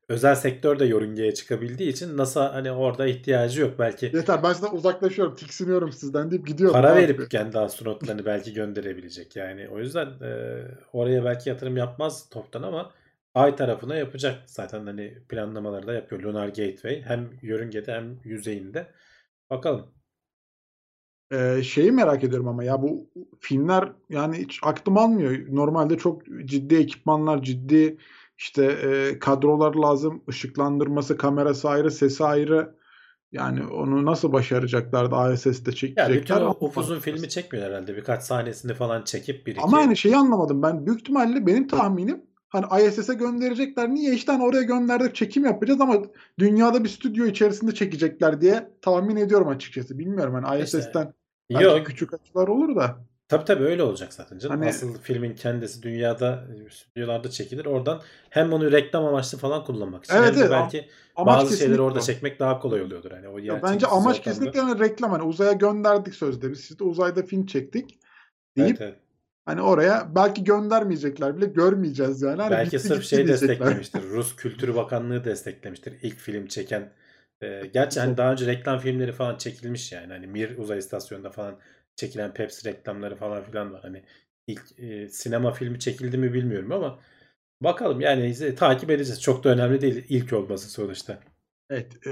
özel 0.09 0.35
sektör 0.35 0.79
de 0.79 0.85
yörüngeye 0.85 1.33
çıkabildiği 1.33 1.89
için 1.89 2.17
NASA 2.17 2.53
hani 2.53 2.71
orada 2.71 3.07
ihtiyacı 3.07 3.61
yok. 3.61 3.79
Belki 3.79 4.05
Yeter 4.05 4.43
ben 4.43 4.53
sizden 4.53 4.71
uzaklaşıyorum 4.71 5.35
tiksiniyorum 5.35 5.91
sizden 5.91 6.31
deyip 6.31 6.47
gidiyorum. 6.47 6.73
para 6.73 6.91
abi. 6.93 7.01
verip 7.01 7.31
kendi 7.31 7.59
astronotlarını 7.59 8.25
belki 8.25 8.53
gönderebilecek. 8.53 9.35
Yani 9.35 9.69
o 9.69 9.79
yüzden 9.79 10.05
e, 10.05 10.61
oraya 10.93 11.25
belki 11.25 11.49
yatırım 11.49 11.77
yapmaz 11.77 12.29
toptan 12.29 12.63
ama 12.63 12.91
ay 13.35 13.55
tarafına 13.55 13.95
yapacak. 13.95 14.43
Zaten 14.45 14.85
hani 14.85 15.17
planlamaları 15.29 15.87
da 15.87 15.93
yapıyor. 15.93 16.21
Lunar 16.21 16.47
Gateway 16.47 17.01
hem 17.01 17.29
yörüngede 17.41 17.93
hem 17.93 18.19
yüzeyinde. 18.23 18.87
Bakalım. 19.49 19.91
Ee, 21.31 21.63
şeyi 21.63 21.91
merak 21.91 22.23
ediyorum 22.23 22.47
ama 22.47 22.63
ya 22.63 22.81
bu 22.81 23.09
filmler 23.39 23.91
yani 24.09 24.37
hiç 24.37 24.59
aklım 24.63 24.97
almıyor. 24.97 25.37
Normalde 25.49 25.97
çok 25.97 26.25
ciddi 26.45 26.75
ekipmanlar, 26.75 27.43
ciddi 27.43 27.97
işte 28.39 28.65
e, 28.65 29.19
kadrolar 29.19 29.75
lazım. 29.75 30.23
Işıklandırması, 30.27 31.17
kamerası 31.17 31.69
ayrı, 31.69 31.91
sesi 31.91 32.25
ayrı. 32.25 32.79
Yani 33.31 33.67
onu 33.67 34.05
nasıl 34.05 34.33
başaracaklar 34.33 35.11
da 35.11 35.33
ISS'te 35.33 35.49
Ya 35.51 35.55
bütün 35.55 35.95
çekecekler? 35.95 36.41
o 36.41 36.49
upuzun 36.49 36.99
filmi 36.99 37.29
çekmiyor 37.29 37.65
herhalde. 37.65 37.95
Birkaç 37.95 38.23
sahnesini 38.23 38.73
falan 38.73 39.03
çekip 39.03 39.47
bir 39.47 39.51
iki. 39.51 39.61
Ama 39.61 39.77
hani 39.77 39.97
şeyi 39.97 40.17
anlamadım 40.17 40.61
ben. 40.61 40.85
Büyük 40.85 40.99
ihtimalle 40.99 41.47
benim 41.47 41.67
tahminim 41.67 42.21
hani 42.49 42.83
ISS'e 42.83 43.13
gönderecekler. 43.13 43.89
Niye 43.89 44.13
işte 44.13 44.31
hani 44.31 44.43
oraya 44.43 44.63
gönderdik 44.63 45.15
çekim 45.15 45.45
yapacağız 45.45 45.81
ama 45.81 45.95
dünyada 46.39 46.83
bir 46.83 46.89
stüdyo 46.89 47.25
içerisinde 47.25 47.73
çekecekler 47.73 48.41
diye 48.41 48.69
tahmin 48.81 49.15
ediyorum 49.15 49.47
açıkçası. 49.47 49.99
Bilmiyorum 49.99 50.33
hani 50.43 50.63
İşte, 50.63 50.77
ISS'ten 50.77 51.13
belki 51.51 51.63
Yok 51.63 51.85
küçük 51.85 52.13
açılar 52.13 52.47
olur 52.47 52.75
da. 52.75 53.08
Tabii 53.29 53.45
tabii 53.45 53.63
öyle 53.63 53.83
olacak 53.83 54.13
zaten 54.13 54.37
canım. 54.37 54.57
Hani- 54.59 54.69
Asıl 54.69 54.97
filmin 55.01 55.35
kendisi 55.35 55.81
dünyada 55.83 56.45
stüdyolarda 56.71 57.29
çekilir. 57.29 57.65
Oradan 57.65 58.01
hem 58.29 58.51
bunu 58.51 58.71
reklam 58.71 59.05
amaçlı 59.05 59.37
falan 59.37 59.63
kullanmak 59.63 60.05
için 60.05 60.13
Evet, 60.15 60.31
hem 60.35 60.39
evet. 60.39 60.51
belki 60.51 60.89
Amaç 61.15 61.37
bazı 61.41 61.57
şeyleri 61.57 61.81
orada 61.81 61.99
o. 61.99 62.01
çekmek 62.01 62.39
daha 62.39 62.59
kolay 62.59 62.81
oluyordur. 62.81 63.11
Hani 63.11 63.27
o 63.27 63.37
Ya 63.37 63.63
bence 63.63 63.87
amaç 63.87 64.19
ortamda. 64.19 64.21
kesinlikle 64.21 64.59
hani 64.59 64.79
reklam 64.79 65.11
hani 65.11 65.23
uzaya 65.23 65.51
gönderdik 65.51 66.15
sözde 66.15 66.51
biz 66.51 66.59
siz 66.59 66.79
de 66.79 66.83
uzayda 66.83 67.23
film 67.23 67.45
çektik 67.45 67.99
deyip 68.57 68.69
Evet, 68.69 68.81
evet. 68.81 68.99
hani 69.45 69.61
oraya 69.61 70.15
belki 70.15 70.43
göndermeyecekler 70.43 71.37
bile 71.37 71.45
görmeyeceğiz 71.45 72.21
yani. 72.21 72.41
Hani 72.41 72.51
Belki 72.51 72.77
bitti 72.77 72.87
sırf 72.87 72.97
gitti 73.01 73.09
şey 73.15 73.27
desteklemiştir. 73.27 74.03
Rus 74.03 74.35
Kültür 74.35 74.75
Bakanlığı 74.75 75.23
desteklemiştir. 75.23 75.93
İlk 76.01 76.17
film 76.17 76.47
çeken. 76.47 76.91
Ee, 77.41 77.61
gerçi 77.73 77.99
hani 77.99 78.17
daha 78.17 78.31
önce 78.31 78.45
reklam 78.45 78.79
filmleri 78.79 79.11
falan 79.11 79.37
çekilmiş 79.37 79.91
yani. 79.91 80.13
Hani 80.13 80.27
Mir 80.27 80.57
uzay 80.57 80.77
istasyonunda 80.77 81.29
falan 81.29 81.57
çekilen 81.99 82.33
Pepsi 82.33 82.69
reklamları 82.69 83.15
falan 83.15 83.43
filan 83.43 83.73
var. 83.73 83.81
Hani 83.81 84.03
ilk 84.47 84.79
e, 84.79 85.09
sinema 85.09 85.51
filmi 85.51 85.79
çekildi 85.79 86.17
mi 86.17 86.33
bilmiyorum 86.33 86.71
ama 86.71 86.99
bakalım 87.61 88.01
yani 88.01 88.27
izle- 88.27 88.55
takip 88.55 88.89
edeceğiz. 88.91 89.21
Çok 89.21 89.43
da 89.43 89.49
önemli 89.49 89.81
değil 89.81 90.05
ilk 90.09 90.33
olması 90.33 90.69
sonuçta. 90.71 91.19
Evet, 91.69 92.07
e, 92.07 92.11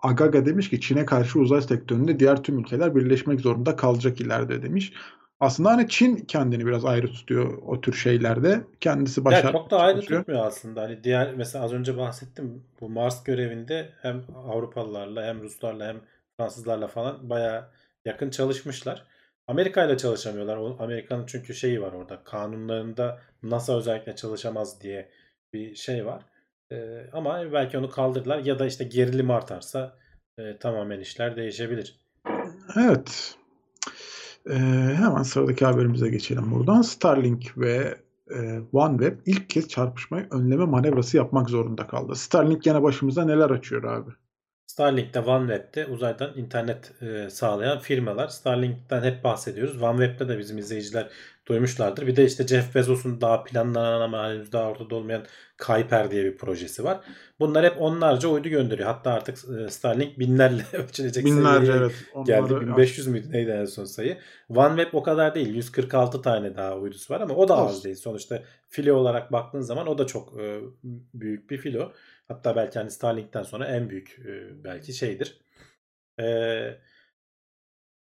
Agaga 0.00 0.46
demiş 0.46 0.70
ki 0.70 0.80
Çin'e 0.80 1.04
karşı 1.06 1.38
uzay 1.38 1.62
sektöründe 1.62 2.18
diğer 2.20 2.42
tüm 2.42 2.58
ülkeler 2.58 2.94
birleşmek 2.96 3.40
zorunda 3.40 3.76
kalacak 3.76 4.20
ileride 4.20 4.62
demiş. 4.62 4.92
Aslında 5.40 5.70
hani 5.70 5.88
Çin 5.88 6.16
kendini 6.16 6.66
biraz 6.66 6.84
ayrı 6.84 7.06
tutuyor 7.12 7.58
o 7.66 7.80
tür 7.80 7.92
şeylerde. 7.92 8.64
Kendisi 8.80 9.24
Ya 9.24 9.24
başarmaya 9.24 9.52
çok 9.52 9.70
da 9.70 9.78
ayrı 9.80 10.00
çalışıyor. 10.00 10.20
tutmuyor 10.20 10.46
aslında. 10.46 10.82
Hani 10.82 11.04
diğer 11.04 11.34
mesela 11.34 11.64
az 11.64 11.72
önce 11.72 11.96
bahsettim 11.96 12.64
bu 12.80 12.88
Mars 12.88 13.24
görevinde 13.24 13.92
hem 14.02 14.24
Avrupalılarla 14.36 15.24
hem 15.26 15.42
Ruslarla 15.42 15.86
hem 15.86 16.00
Fransızlarla 16.36 16.88
falan 16.88 17.30
bayağı 17.30 17.70
yakın 18.04 18.30
çalışmışlar. 18.30 19.06
Amerika 19.46 19.84
ile 19.84 19.96
çalışamıyorlar. 19.96 20.58
Amerika'nın 20.78 21.26
çünkü 21.26 21.54
şeyi 21.54 21.82
var 21.82 21.92
orada. 21.92 22.24
Kanunlarında 22.24 23.20
NASA 23.42 23.78
özellikle 23.78 24.16
çalışamaz 24.16 24.80
diye 24.80 25.08
bir 25.52 25.74
şey 25.74 26.06
var. 26.06 26.22
Ee, 26.72 27.06
ama 27.12 27.52
belki 27.52 27.78
onu 27.78 27.90
kaldırırlar 27.90 28.38
ya 28.38 28.58
da 28.58 28.66
işte 28.66 28.84
gerilim 28.84 29.30
artarsa 29.30 29.96
e, 30.38 30.56
tamamen 30.56 31.00
işler 31.00 31.36
değişebilir. 31.36 32.00
Evet. 32.76 33.34
E, 34.50 34.54
hemen 34.96 35.22
sıradaki 35.22 35.64
haberimize 35.64 36.08
geçelim 36.08 36.50
buradan. 36.50 36.82
Starlink 36.82 37.58
ve 37.58 37.98
OneWeb 38.72 39.18
ilk 39.26 39.50
kez 39.50 39.68
çarpışmayı 39.68 40.26
önleme 40.30 40.64
manevrası 40.64 41.16
yapmak 41.16 41.50
zorunda 41.50 41.86
kaldı. 41.86 42.14
Starlink 42.14 42.62
gene 42.62 42.82
başımıza 42.82 43.24
neler 43.24 43.50
açıyor 43.50 43.84
abi? 43.84 44.10
Starlink'te 44.72 45.20
OneWeb'de 45.20 45.86
uzaydan 45.86 46.30
internet 46.36 47.02
e, 47.02 47.30
sağlayan 47.30 47.78
firmalar. 47.78 48.28
Starlink'ten 48.28 49.02
hep 49.02 49.24
bahsediyoruz. 49.24 49.82
OneWeb'de 49.82 50.28
de 50.28 50.38
bizim 50.38 50.58
izleyiciler 50.58 51.08
duymuşlardır. 51.46 52.06
Bir 52.06 52.16
de 52.16 52.24
işte 52.24 52.46
Jeff 52.46 52.74
Bezos'un 52.74 53.20
daha 53.20 53.44
planlanan 53.44 54.00
ama 54.00 54.28
henüz 54.28 54.52
daha 54.52 54.70
ortada 54.70 54.94
olmayan 54.94 55.22
Kuiper 55.58 56.10
diye 56.10 56.24
bir 56.24 56.36
projesi 56.36 56.84
var. 56.84 57.00
Bunlar 57.40 57.64
hep 57.64 57.80
onlarca 57.80 58.28
uydu 58.28 58.48
gönderiyor. 58.48 58.88
Hatta 58.88 59.10
artık 59.10 59.38
e, 59.38 59.70
Starlink 59.70 60.18
binlerle 60.18 60.64
ölçülecek 60.72 61.24
Binlerce 61.24 61.72
evet. 61.72 61.92
geldi. 62.26 62.52
Onları 62.52 62.60
1500 62.60 63.06
müydü 63.06 63.32
neydi 63.32 63.50
en 63.50 63.64
son 63.64 63.84
sayı? 63.84 64.18
OneWeb 64.48 64.92
o 64.92 65.02
kadar 65.02 65.34
değil. 65.34 65.54
146 65.54 66.22
tane 66.22 66.56
daha 66.56 66.76
uydusu 66.76 67.14
var 67.14 67.20
ama 67.20 67.34
o 67.34 67.48
da 67.48 67.56
az 67.56 67.84
değil. 67.84 67.96
Sonuçta 67.96 68.42
filo 68.68 68.94
olarak 68.94 69.32
baktığın 69.32 69.60
zaman 69.60 69.86
o 69.86 69.98
da 69.98 70.06
çok 70.06 70.40
e, 70.40 70.60
büyük 71.14 71.50
bir 71.50 71.58
filo. 71.58 71.92
Hatta 72.28 72.56
belki 72.56 72.78
hani 72.78 72.90
Starlink'ten 72.90 73.42
sonra 73.42 73.66
en 73.66 73.90
büyük 73.90 74.18
e, 74.18 74.64
belki 74.64 74.92
şeydir. 74.92 75.40
E, 76.20 76.24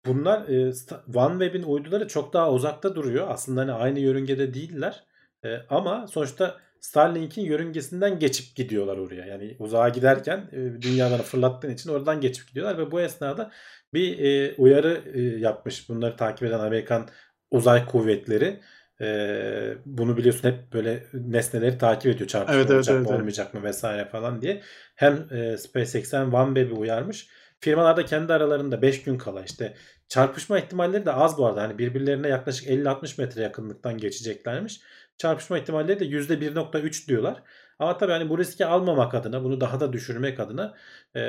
bunlar 0.06 0.48
e, 0.48 0.72
OneWeb'in 1.14 1.62
uyduları 1.62 2.08
çok 2.08 2.32
daha 2.32 2.52
uzakta 2.52 2.94
duruyor. 2.94 3.26
Aslında 3.30 3.60
hani 3.60 3.72
aynı 3.72 3.98
yörüngede 3.98 4.54
değiller. 4.54 5.04
E, 5.44 5.56
ama 5.68 6.06
sonuçta 6.06 6.60
Starlink'in 6.80 7.42
yörüngesinden 7.42 8.18
geçip 8.18 8.56
gidiyorlar 8.56 8.98
oraya. 8.98 9.26
Yani 9.26 9.56
uzağa 9.58 9.88
giderken 9.88 10.48
e, 10.52 10.82
dünyadan 10.82 11.20
fırlattığın 11.22 11.70
için 11.70 11.90
oradan 11.90 12.20
geçip 12.20 12.48
gidiyorlar 12.48 12.78
ve 12.78 12.90
bu 12.90 13.00
esnada 13.00 13.50
bir 13.94 14.18
e, 14.18 14.54
uyarı 14.54 15.02
e, 15.14 15.20
yapmış 15.20 15.88
bunları 15.88 16.16
takip 16.16 16.42
eden 16.42 16.58
Amerikan 16.58 17.08
uzay 17.50 17.86
kuvvetleri. 17.86 18.60
E, 19.00 19.78
bunu 19.86 20.16
biliyorsun 20.16 20.48
hep 20.48 20.72
böyle 20.72 21.04
nesneleri 21.12 21.78
takip 21.78 22.14
ediyor. 22.14 22.28
Çarpışma 22.28 22.60
Evet, 22.60 22.70
olacak 22.70 22.94
evet, 22.94 23.06
mı 23.06 23.08
evet. 23.10 23.20
olmayacak 23.20 23.54
mı 23.54 23.62
vesaire 23.62 24.04
falan 24.08 24.42
diye. 24.42 24.62
Hem 24.94 25.26
e, 25.32 25.56
SpaceX 25.56 26.12
hem 26.12 26.34
OneWeb'i 26.34 26.74
uyarmış. 26.74 27.28
Firmalar 27.60 27.96
da 27.96 28.04
kendi 28.04 28.32
aralarında 28.32 28.82
5 28.82 29.02
gün 29.02 29.18
kala 29.18 29.42
işte 29.44 29.74
çarpışma 30.08 30.58
ihtimalleri 30.58 31.06
de 31.06 31.12
az 31.12 31.38
bu 31.38 31.46
arada. 31.46 31.62
Hani 31.62 31.78
birbirlerine 31.78 32.28
yaklaşık 32.28 32.68
50-60 32.68 33.20
metre 33.20 33.42
yakınlıktan 33.42 33.98
geçeceklermiş. 33.98 34.80
Çarpışma 35.18 35.58
ihtimalleri 35.58 36.00
de 36.00 36.04
%1.3 36.04 37.08
diyorlar. 37.08 37.42
Ama 37.80 37.98
tabii 37.98 38.12
hani 38.12 38.28
bu 38.28 38.38
riski 38.38 38.66
almamak 38.66 39.14
adına, 39.14 39.44
bunu 39.44 39.60
daha 39.60 39.80
da 39.80 39.92
düşürmek 39.92 40.40
adına 40.40 40.74
e, 41.16 41.22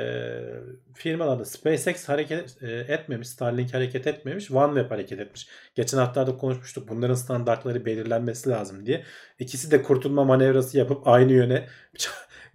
firmalarda 0.94 1.44
SpaceX 1.44 2.08
hareket 2.08 2.62
e, 2.62 2.70
etmemiş, 2.70 3.28
Starlink 3.28 3.74
hareket 3.74 4.06
etmemiş, 4.06 4.50
OneWeb 4.50 4.90
hareket 4.90 5.20
etmiş. 5.20 5.48
Geçen 5.74 5.98
haftalarda 5.98 6.36
konuşmuştuk. 6.36 6.88
Bunların 6.88 7.14
standartları 7.14 7.84
belirlenmesi 7.84 8.50
lazım 8.50 8.86
diye. 8.86 9.04
İkisi 9.38 9.70
de 9.70 9.82
kurtulma 9.82 10.24
manevrası 10.24 10.78
yapıp 10.78 11.08
aynı 11.08 11.32
yöne 11.32 11.66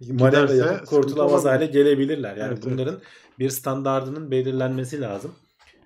manevra 0.00 0.54
yapıp 0.54 0.86
kurtulamaz 0.86 1.44
hale 1.44 1.66
gelebilirler. 1.66 2.36
Yani 2.36 2.48
Evet, 2.48 2.58
evet. 2.62 2.72
bunların 2.72 3.00
bir 3.38 3.50
standardının 3.50 4.30
belirlenmesi 4.30 5.00
lazım. 5.00 5.34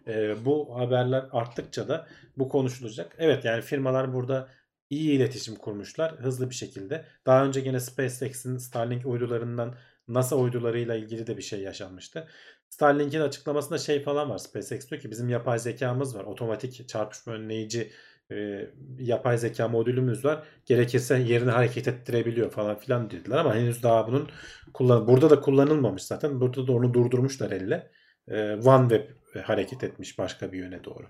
E, 0.06 0.44
bu 0.44 0.78
haberler 0.78 1.24
arttıkça 1.32 1.88
da 1.88 2.06
bu 2.38 2.48
konuşulacak. 2.48 3.16
Evet 3.18 3.44
yani 3.44 3.62
firmalar 3.62 4.14
burada 4.14 4.48
iyi 4.92 5.12
iletişim 5.16 5.54
kurmuşlar 5.56 6.12
hızlı 6.18 6.50
bir 6.50 6.54
şekilde. 6.54 7.04
Daha 7.26 7.44
önce 7.44 7.60
gene 7.60 7.80
SpaceX'in 7.80 8.56
Starlink 8.56 9.06
uydularından 9.06 9.74
NASA 10.08 10.36
uydularıyla 10.36 10.94
ilgili 10.94 11.26
de 11.26 11.36
bir 11.36 11.42
şey 11.42 11.60
yaşanmıştı. 11.60 12.28
Starlink'in 12.68 13.20
açıklamasında 13.20 13.78
şey 13.78 14.02
falan 14.02 14.30
var. 14.30 14.38
SpaceX 14.38 14.90
diyor 14.90 15.00
ki 15.00 15.10
bizim 15.10 15.28
yapay 15.28 15.58
zekamız 15.58 16.16
var. 16.16 16.24
Otomatik 16.24 16.88
çarpışma 16.88 17.32
önleyici 17.32 17.90
e, 18.32 18.66
yapay 18.98 19.38
zeka 19.38 19.68
modülümüz 19.68 20.24
var. 20.24 20.44
Gerekirse 20.66 21.18
yerini 21.18 21.50
hareket 21.50 21.88
ettirebiliyor 21.88 22.50
falan 22.50 22.78
filan 22.78 23.10
dediler 23.10 23.36
ama 23.36 23.54
henüz 23.54 23.82
daha 23.82 24.06
bunun 24.06 24.28
kullan 24.74 25.06
burada 25.08 25.30
da 25.30 25.40
kullanılmamış 25.40 26.02
zaten. 26.02 26.40
Burada 26.40 26.66
da 26.66 26.72
onu 26.72 26.94
durdurmuşlar 26.94 27.50
elle. 27.50 27.90
E, 28.28 28.54
OneWeb 28.54 29.08
hareket 29.44 29.84
etmiş 29.84 30.18
başka 30.18 30.52
bir 30.52 30.58
yöne 30.58 30.84
doğru. 30.84 31.06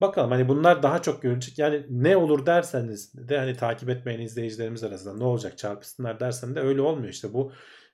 Bakalım 0.00 0.30
hani 0.30 0.48
bunlar 0.48 0.82
daha 0.82 1.02
çok 1.02 1.22
görülecek. 1.22 1.58
Yani 1.58 1.86
ne 1.90 2.16
olur 2.16 2.46
derseniz 2.46 3.28
de 3.28 3.38
hani 3.38 3.56
takip 3.56 3.88
etmeyen 3.88 4.20
izleyicilerimiz 4.20 4.84
arasında 4.84 5.16
ne 5.16 5.24
olacak 5.24 5.58
çarpışsınlar 5.58 6.20
dersen 6.20 6.54
de 6.54 6.60
öyle 6.60 6.80
olmuyor 6.80 7.08
işte 7.08 7.32
bu 7.32 7.52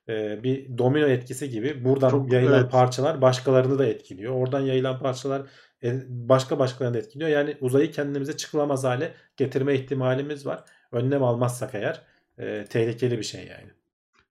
e, 0.09 0.43
bir 0.43 0.77
domino 0.77 1.07
etkisi 1.07 1.49
gibi 1.49 1.85
buradan 1.85 2.09
Çok- 2.09 2.33
yayılan 2.33 2.61
evet. 2.61 2.71
parçalar 2.71 3.21
başkalarını 3.21 3.79
da 3.79 3.85
etkiliyor. 3.85 4.33
Oradan 4.33 4.59
yayılan 4.59 4.99
parçalar 4.99 5.41
e, 5.83 6.01
başka 6.07 6.59
başkalarını 6.59 6.93
da 6.93 6.99
etkiliyor. 6.99 7.29
Yani 7.29 7.57
uzayı 7.61 7.91
kendimize 7.91 8.37
çıkılamaz 8.37 8.83
hale 8.83 9.13
getirme 9.37 9.75
ihtimalimiz 9.75 10.45
var. 10.45 10.63
Önlem 10.91 11.23
almazsak 11.23 11.75
eğer 11.75 12.01
e, 12.37 12.65
tehlikeli 12.65 13.17
bir 13.17 13.23
şey 13.23 13.41
yani. 13.41 13.71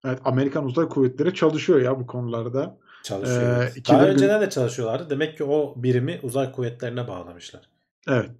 Evet, 0.04 0.18
Amerikan 0.24 0.64
Uzay 0.64 0.88
Kuvvetleri 0.88 1.34
çalışıyor 1.34 1.80
ya 1.80 2.00
bu 2.00 2.06
konularda. 2.06 2.78
Çalışıyor. 3.06 3.42
Ee, 3.42 3.56
evet. 3.56 3.88
Daha 3.88 4.04
gün- 4.04 4.12
önceden 4.12 4.40
de 4.40 4.50
çalışıyorlardı. 4.50 5.10
Demek 5.10 5.36
ki 5.36 5.44
o 5.44 5.74
birimi 5.76 6.20
uzay 6.22 6.52
kuvvetlerine 6.52 7.08
bağlamışlar. 7.08 7.68
Evet. 8.08 8.30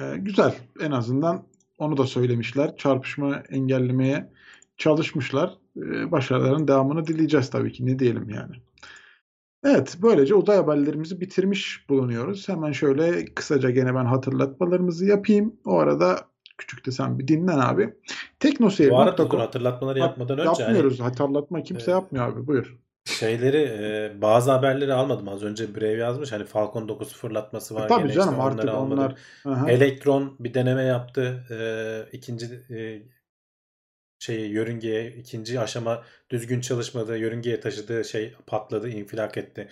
Ee, 0.00 0.16
güzel. 0.16 0.54
En 0.80 0.90
azından 0.90 1.42
onu 1.78 1.96
da 1.96 2.06
söylemişler. 2.06 2.76
Çarpışma 2.76 3.42
engellemeye 3.50 4.30
çalışmışlar. 4.76 5.54
Ee, 5.76 6.12
başarıların 6.12 6.68
devamını 6.68 7.06
dileyeceğiz 7.06 7.50
tabii 7.50 7.72
ki. 7.72 7.86
Ne 7.86 7.98
diyelim 7.98 8.28
yani. 8.28 8.56
Evet, 9.64 9.98
böylece 10.02 10.34
uzay 10.34 10.56
haberlerimizi 10.56 11.20
bitirmiş 11.20 11.86
bulunuyoruz. 11.88 12.48
Hemen 12.48 12.72
şöyle 12.72 13.24
kısaca 13.24 13.70
gene 13.70 13.94
ben 13.94 14.04
hatırlatmalarımızı 14.04 15.06
yapayım. 15.06 15.56
O 15.64 15.78
arada 15.78 16.18
küçük 16.58 16.86
de 16.86 16.90
sen 16.90 17.18
bir 17.18 17.28
dinlen 17.28 17.58
abi. 17.58 17.94
Bu 18.90 18.98
arada 18.98 19.30
dur 19.30 19.38
hatırlatmaları 19.38 19.98
yapmadan 19.98 20.38
önce 20.38 20.48
hani 20.48 20.60
Yapmıyoruz. 20.60 21.00
Hatırlatma 21.00 21.62
kimse 21.62 21.90
Ee, 21.90 21.94
yapmıyor 21.94 22.28
abi. 22.28 22.46
Buyur. 22.46 22.85
Şeyleri 23.06 23.56
e, 23.56 24.22
bazı 24.22 24.50
haberleri 24.50 24.92
almadım. 24.92 25.28
Az 25.28 25.42
önce 25.42 25.74
Brave 25.74 25.92
yazmış. 25.92 26.32
Hani 26.32 26.44
Falcon 26.44 26.88
9 26.88 27.14
fırlatması 27.14 27.74
var. 27.74 27.84
E, 27.84 27.88
tabii 27.88 28.12
canım 28.12 28.34
işte 28.34 28.42
artık 28.42 28.74
onlar 28.74 29.14
Aha. 29.44 29.70
Elektron 29.70 30.36
bir 30.40 30.54
deneme 30.54 30.82
yaptı. 30.82 31.44
E, 31.50 32.16
ikinci 32.16 32.46
e, 32.70 33.02
şeyi 34.18 34.50
yörüngeye 34.50 35.10
ikinci 35.10 35.60
aşama 35.60 36.04
düzgün 36.30 36.60
çalışmadı. 36.60 37.18
Yörüngeye 37.18 37.60
taşıdığı 37.60 38.04
şey 38.04 38.34
patladı, 38.46 38.88
infilak 38.88 39.36
etti. 39.36 39.68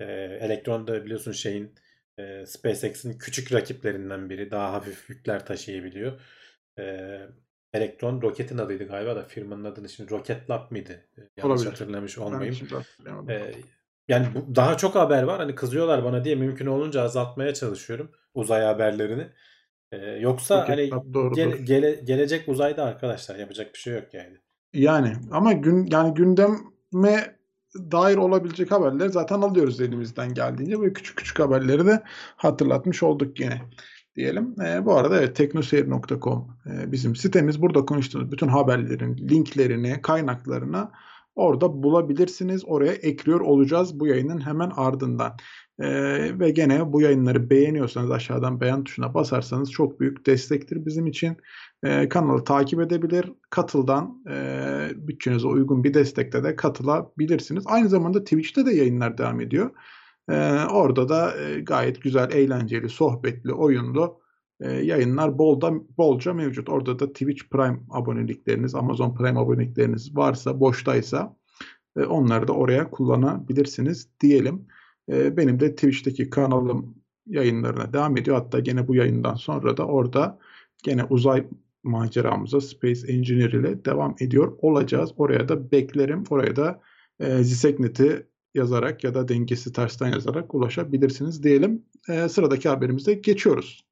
E, 0.00 0.04
Elektron 0.40 0.86
da 0.86 1.04
biliyorsun 1.04 1.32
şeyin 1.32 1.74
e, 2.18 2.46
SpaceX'in 2.46 3.18
küçük 3.18 3.52
rakiplerinden 3.52 4.30
biri. 4.30 4.50
Daha 4.50 4.72
hafif 4.72 5.10
yükler 5.10 5.46
taşıyabiliyor. 5.46 6.20
E, 6.78 7.18
Elektron 7.78 8.22
roketin 8.22 8.58
adıydı 8.58 8.84
galiba 8.88 9.16
da 9.16 9.22
firmanın 9.24 9.64
adını 9.64 9.88
şimdi 9.88 10.10
Rocket 10.10 10.50
Lab 10.50 10.70
mıydı? 10.70 11.06
Yanlış 11.36 11.44
Olabilir. 11.44 11.66
hatırlamış 11.70 12.18
olmayayım. 12.18 12.54
hatırlayamadım. 12.70 13.30
Ee, 13.30 13.52
Yani 14.08 14.26
bu, 14.34 14.56
daha 14.56 14.76
çok 14.76 14.94
haber 14.94 15.22
var. 15.22 15.38
Hani 15.38 15.54
kızıyorlar 15.54 16.04
bana 16.04 16.24
diye 16.24 16.34
mümkün 16.34 16.66
olunca 16.66 17.02
azaltmaya 17.02 17.54
çalışıyorum 17.54 18.10
uzay 18.34 18.62
haberlerini. 18.62 19.26
Ee, 19.92 19.96
yoksa 19.96 20.60
Çok 20.60 20.68
hani 20.68 20.90
doğrudur. 20.90 21.36
gele- 21.36 21.56
gele- 21.56 22.00
gelecek 22.04 22.48
uzayda 22.48 22.84
arkadaşlar 22.84 23.36
yapacak 23.36 23.74
bir 23.74 23.78
şey 23.78 23.94
yok 23.94 24.14
yani. 24.14 24.36
Yani 24.74 25.12
ama 25.30 25.52
gün 25.52 25.86
yani 25.86 26.14
gündeme 26.14 27.38
dair 27.74 28.16
olabilecek 28.16 28.70
haberleri 28.70 29.08
zaten 29.08 29.40
alıyoruz 29.40 29.80
elimizden 29.80 30.34
geldiğince. 30.34 30.80
Böyle 30.80 30.92
küçük 30.92 31.16
küçük 31.16 31.38
haberleri 31.38 31.86
de 31.86 32.02
hatırlatmış 32.36 33.02
olduk 33.02 33.40
yine 33.40 33.62
diyelim. 34.18 34.54
Ee, 34.64 34.84
bu 34.84 34.94
arada 34.94 35.18
evet 35.18 35.36
teknoseyir.com 35.36 36.48
e, 36.66 36.92
bizim 36.92 37.16
sitemiz. 37.16 37.62
Burada 37.62 37.84
konuştuğumuz 37.84 38.32
bütün 38.32 38.48
haberlerin 38.48 39.16
linklerini, 39.16 40.02
kaynaklarını 40.02 40.88
orada 41.34 41.82
bulabilirsiniz. 41.82 42.62
Oraya 42.66 42.92
ekliyor 42.92 43.40
olacağız 43.40 44.00
bu 44.00 44.06
yayının 44.06 44.46
hemen 44.46 44.70
ardından. 44.76 45.36
Ee, 45.80 46.38
ve 46.38 46.50
gene 46.50 46.92
bu 46.92 47.00
yayınları 47.00 47.50
beğeniyorsanız 47.50 48.10
aşağıdan 48.10 48.60
beğen 48.60 48.84
tuşuna 48.84 49.14
basarsanız 49.14 49.70
çok 49.70 50.00
büyük 50.00 50.26
destektir 50.26 50.86
bizim 50.86 51.06
için. 51.06 51.36
Ee, 51.82 52.08
kanalı 52.08 52.44
takip 52.44 52.80
edebilir. 52.80 53.32
Katıldan 53.50 54.24
e, 54.30 54.90
bütçenize 54.96 55.46
uygun 55.46 55.84
bir 55.84 55.94
destekte 55.94 56.44
de 56.44 56.56
katılabilirsiniz. 56.56 57.64
Aynı 57.66 57.88
zamanda 57.88 58.24
Twitch'te 58.24 58.66
de 58.66 58.74
yayınlar 58.74 59.18
devam 59.18 59.40
ediyor. 59.40 59.70
Ee, 60.28 60.64
orada 60.72 61.08
da 61.08 61.40
e, 61.40 61.60
gayet 61.60 62.02
güzel, 62.02 62.30
eğlenceli, 62.32 62.88
sohbetli, 62.88 63.52
oyunlu 63.52 64.20
e, 64.60 64.72
yayınlar 64.72 65.38
bolda 65.38 65.72
bolca 65.98 66.34
mevcut. 66.34 66.68
Orada 66.68 66.98
da 66.98 67.12
Twitch 67.12 67.42
Prime 67.50 67.80
abonelikleriniz, 67.90 68.74
Amazon 68.74 69.14
Prime 69.14 69.40
abonelikleriniz 69.40 70.16
varsa, 70.16 70.60
boştaysa 70.60 71.36
e, 71.96 72.04
onları 72.04 72.48
da 72.48 72.52
oraya 72.52 72.90
kullanabilirsiniz 72.90 74.08
diyelim. 74.20 74.66
E, 75.08 75.36
benim 75.36 75.60
de 75.60 75.74
Twitch'teki 75.74 76.30
kanalım 76.30 76.94
yayınlarına 77.26 77.92
devam 77.92 78.16
ediyor. 78.16 78.36
Hatta 78.36 78.60
gene 78.60 78.88
bu 78.88 78.94
yayından 78.94 79.34
sonra 79.34 79.76
da 79.76 79.86
orada 79.86 80.38
gene 80.84 81.04
uzay 81.04 81.46
maceramıza 81.82 82.60
Space 82.60 83.12
Engineer 83.12 83.50
ile 83.50 83.84
devam 83.84 84.14
ediyor 84.20 84.58
olacağız. 84.62 85.12
Oraya 85.16 85.48
da 85.48 85.70
beklerim. 85.70 86.24
Oraya 86.30 86.56
da 86.56 86.80
e, 87.20 87.42
Ziseknet'i 87.42 88.26
yazarak 88.54 89.04
ya 89.04 89.14
da 89.14 89.28
dengesi 89.28 89.72
tersten 89.72 90.12
yazarak 90.12 90.54
ulaşabilirsiniz 90.54 91.42
diyelim. 91.42 91.86
E, 92.08 92.28
sıradaki 92.28 92.68
haberimize 92.68 93.14
geçiyoruz. 93.14 93.84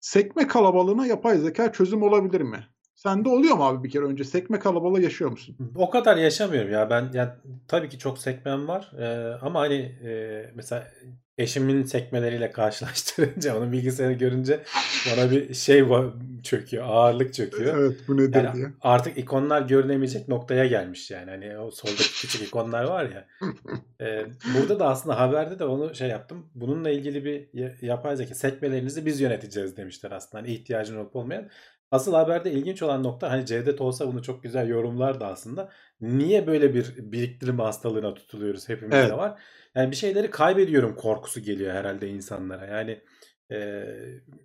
Sekme 0.00 0.48
kalabalığına 0.48 1.06
yapay 1.06 1.38
zeka 1.38 1.72
çözüm 1.72 2.02
olabilir 2.02 2.40
mi? 2.40 2.66
Sende 2.94 3.28
oluyor 3.28 3.56
mu 3.56 3.64
abi 3.64 3.84
bir 3.84 3.90
kere 3.90 4.04
önce? 4.04 4.24
Sekme 4.24 4.58
kalabalığı 4.58 5.02
yaşıyor 5.02 5.30
musun? 5.30 5.56
O 5.76 5.90
kadar 5.90 6.16
yaşamıyorum 6.16 6.72
ya 6.72 6.90
ben 6.90 7.10
yani 7.14 7.30
tabii 7.68 7.88
ki 7.88 7.98
çok 7.98 8.18
sekmem 8.18 8.68
var 8.68 8.92
Ee, 8.98 9.38
ama 9.42 9.60
hani 9.60 9.74
e, 9.74 10.52
mesela 10.54 10.86
eşimin 11.38 11.84
sekmeleriyle 11.84 12.50
karşılaştırınca 12.50 13.56
onun 13.58 13.72
bilgisayarı 13.72 14.12
görünce 14.12 14.60
bana 15.12 15.30
bir 15.30 15.54
şey 15.54 15.84
çöküyor 16.42 16.84
ağırlık 16.86 17.34
çöküyor. 17.34 17.78
Evet 17.78 17.96
bu 18.08 18.16
nedir 18.16 18.44
Yani 18.44 18.54
diye. 18.56 18.66
artık 18.80 19.18
ikonlar 19.18 19.62
görünemeyecek 19.62 20.28
noktaya 20.28 20.66
gelmiş 20.66 21.10
yani. 21.10 21.30
Hani 21.30 21.58
o 21.58 21.70
soldaki 21.70 22.12
küçük 22.20 22.42
ikonlar 22.48 22.84
var 22.84 23.04
ya. 23.10 23.26
Ee, 24.00 24.26
burada 24.58 24.80
da 24.80 24.88
aslında 24.88 25.20
haberde 25.20 25.58
de 25.58 25.64
onu 25.64 25.94
şey 25.94 26.08
yaptım. 26.08 26.46
Bununla 26.54 26.90
ilgili 26.90 27.24
bir 27.24 27.48
ya- 27.60 27.74
yapay 27.82 28.16
zeka 28.16 28.34
sekmelerinizi 28.34 29.06
biz 29.06 29.20
yöneteceğiz 29.20 29.76
demişler 29.76 30.10
aslında. 30.10 30.42
Hani 30.42 30.52
ihtiyacın 30.52 30.96
olup 30.96 31.16
olmayan. 31.16 31.48
Asıl 31.94 32.14
haberde 32.14 32.52
ilginç 32.52 32.82
olan 32.82 33.02
nokta 33.02 33.30
hani 33.30 33.46
Cevdet 33.46 33.80
olsa 33.80 34.06
bunu 34.06 34.22
çok 34.22 34.42
güzel 34.42 34.68
yorumlardı 34.68 35.24
aslında. 35.24 35.70
Niye 36.00 36.46
böyle 36.46 36.74
bir 36.74 37.12
biriktirme 37.12 37.62
hastalığına 37.62 38.14
tutuluyoruz 38.14 38.68
hepimizde 38.68 38.98
Evet. 38.98 39.12
var. 39.12 39.40
Yani 39.74 39.90
bir 39.90 39.96
şeyleri 39.96 40.30
kaybediyorum 40.30 40.96
korkusu 40.96 41.40
geliyor 41.40 41.74
herhalde 41.74 42.08
insanlara. 42.08 42.66
Yani 42.66 43.00
e, 43.52 43.84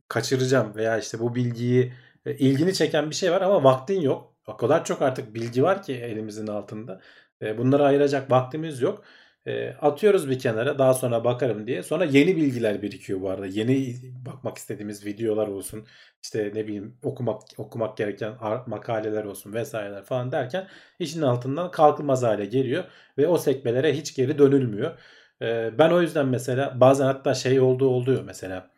kaçıracağım 0.07 0.75
veya 0.75 0.97
işte 0.97 1.19
bu 1.19 1.35
bilgiyi 1.35 1.93
e, 2.25 2.33
ilgini 2.35 2.73
çeken 2.73 3.09
bir 3.09 3.15
şey 3.15 3.31
var 3.31 3.41
ama 3.41 3.63
vaktin 3.63 4.01
yok. 4.01 4.35
O 4.47 4.57
kadar 4.57 4.85
çok 4.85 5.01
artık 5.01 5.35
bilgi 5.35 5.63
var 5.63 5.83
ki 5.83 5.93
elimizin 5.93 6.47
altında. 6.47 7.01
E, 7.41 7.57
bunları 7.57 7.83
ayıracak 7.85 8.31
vaktimiz 8.31 8.81
yok. 8.81 9.03
E, 9.49 9.75
atıyoruz 9.81 10.29
bir 10.29 10.39
kenara 10.39 10.79
daha 10.79 10.93
sonra 10.93 11.23
bakarım 11.23 11.67
diye. 11.67 11.83
Sonra 11.83 12.05
yeni 12.05 12.35
bilgiler 12.35 12.81
birikiyor 12.81 13.21
bu 13.21 13.29
arada. 13.29 13.45
Yeni 13.45 13.95
bakmak 14.25 14.57
istediğimiz 14.57 15.05
videolar 15.05 15.47
olsun. 15.47 15.87
İşte 16.23 16.51
ne 16.55 16.67
bileyim 16.67 16.97
okumak 17.03 17.41
okumak 17.57 17.97
gereken 17.97 18.33
makaleler 18.67 19.23
olsun 19.23 19.53
vesaireler 19.53 20.03
falan 20.03 20.31
derken 20.31 20.67
işin 20.99 21.21
altından 21.21 21.71
kalkılmaz 21.71 22.23
hale 22.23 22.45
geliyor 22.45 22.83
ve 23.17 23.27
o 23.27 23.37
sekmelere 23.37 23.93
hiç 23.97 24.15
geri 24.15 24.37
dönülmüyor. 24.37 24.99
E, 25.41 25.77
ben 25.77 25.91
o 25.91 26.01
yüzden 26.01 26.27
mesela 26.27 26.79
bazen 26.79 27.05
hatta 27.05 27.33
şey 27.33 27.59
olduğu 27.59 27.87
oluyor 27.89 28.23
mesela. 28.23 28.71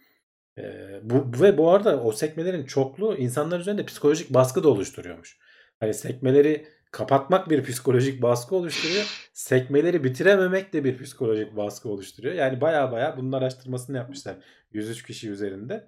E, 0.58 0.64
bu 1.04 1.32
ve 1.42 1.58
bu 1.58 1.72
arada 1.72 2.04
o 2.04 2.12
sekmelerin 2.12 2.66
çokluğu 2.66 3.18
insanlar 3.18 3.60
üzerinde 3.60 3.86
psikolojik 3.86 4.30
baskı 4.34 4.64
da 4.64 4.70
oluşturuyormuş. 4.70 5.40
Hani 5.80 5.94
sekmeleri 5.94 6.68
kapatmak 6.92 7.50
bir 7.50 7.64
psikolojik 7.64 8.22
baskı 8.22 8.56
oluşturuyor. 8.56 9.30
Sekmeleri 9.34 10.04
bitirememek 10.04 10.74
de 10.74 10.84
bir 10.84 11.04
psikolojik 11.04 11.58
baskı 11.58 11.90
oluşturuyor. 11.90 12.34
Yani 12.34 12.62
baya 12.62 12.92
baya 12.92 13.18
bunun 13.18 13.32
araştırmasını 13.32 13.98
yapmışlar 13.98 14.36
103 14.72 15.04
kişi 15.04 15.30
üzerinde. 15.30 15.88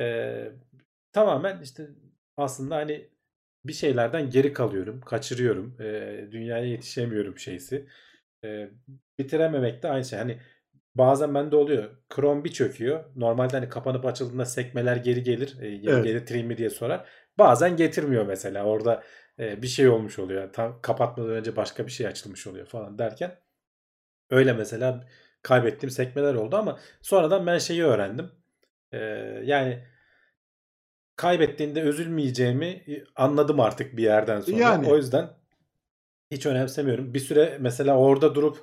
Ee, 0.00 0.52
tamamen 1.12 1.62
işte 1.62 1.86
aslında 2.36 2.76
hani 2.76 3.08
bir 3.64 3.72
şeylerden 3.72 4.30
geri 4.30 4.52
kalıyorum, 4.52 5.00
kaçırıyorum, 5.00 5.76
ee, 5.80 6.28
dünyaya 6.30 6.64
yetişemiyorum 6.64 7.38
şeysi. 7.38 7.86
Ee, 8.44 8.70
bitirememek 9.18 9.82
de 9.82 9.88
aynı 9.88 10.04
şey. 10.04 10.18
Hani 10.18 10.38
bazen 10.94 11.34
bende 11.34 11.56
oluyor. 11.56 11.90
Chrome 12.14 12.44
bir 12.44 12.52
çöküyor. 12.52 13.04
Normalde 13.16 13.56
hani 13.56 13.68
kapanıp 13.68 14.06
açıldığında 14.06 14.44
sekmeler 14.44 14.96
geri 14.96 15.22
gelir. 15.22 15.56
E, 15.60 15.76
geri 15.76 15.94
Evet. 15.94 16.04
getireyim 16.04 16.46
mi 16.46 16.56
diye 16.58 16.70
sorar. 16.70 17.08
Bazen 17.38 17.76
getirmiyor 17.76 18.26
mesela. 18.26 18.64
Orada 18.64 19.02
e, 19.38 19.62
bir 19.62 19.66
şey 19.66 19.88
olmuş 19.88 20.18
oluyor. 20.18 20.52
Tam 20.52 20.80
kapatmadan 20.82 21.30
önce 21.30 21.56
başka 21.56 21.86
bir 21.86 21.92
şey 21.92 22.06
açılmış 22.06 22.46
oluyor 22.46 22.66
falan 22.66 22.98
derken. 22.98 23.38
Öyle 24.30 24.52
mesela 24.52 25.08
kaybettiğim 25.42 25.90
sekmeler 25.90 26.34
oldu 26.34 26.56
ama 26.56 26.78
sonradan 27.02 27.46
ben 27.46 27.58
şeyi 27.58 27.84
öğrendim. 27.84 28.30
Ee, 28.92 28.98
yani 29.44 29.84
kaybettiğinde 31.16 31.80
üzülmeyeceğimi 31.80 32.66
e, 32.66 33.04
anladım 33.16 33.60
artık 33.60 33.96
bir 33.96 34.02
yerden 34.02 34.40
sonra. 34.40 34.56
Yani. 34.56 34.88
O 34.88 34.96
yüzden 34.96 35.30
hiç 36.30 36.46
önemsemiyorum. 36.46 37.14
Bir 37.14 37.18
süre 37.18 37.58
mesela 37.60 37.96
orada 37.98 38.34
durup 38.34 38.58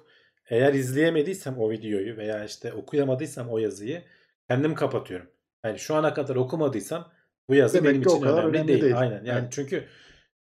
eğer 0.50 0.74
izleyemediysem 0.74 1.60
o 1.60 1.72
videoyu 1.72 2.18
veya 2.18 2.46
işte 2.46 2.74
okuyamadıysam 2.74 3.50
o 3.50 3.58
yazıyı 3.58 4.04
kendim 4.50 4.76
kapatıyorum. 4.76 5.30
Yani 5.66 5.80
şu 5.80 5.96
ana 5.96 6.14
kadar 6.14 6.36
okumadıysam 6.36 7.12
bu 7.50 7.56
yazı 7.56 7.78
Demek 7.78 7.90
benim 7.90 8.02
için 8.02 8.22
önemli, 8.22 8.42
önemli 8.42 8.68
değil. 8.68 8.82
değil. 8.82 8.98
Aynen. 9.00 9.24
Yani 9.24 9.40
Evet. 9.42 9.52
çünkü 9.52 9.86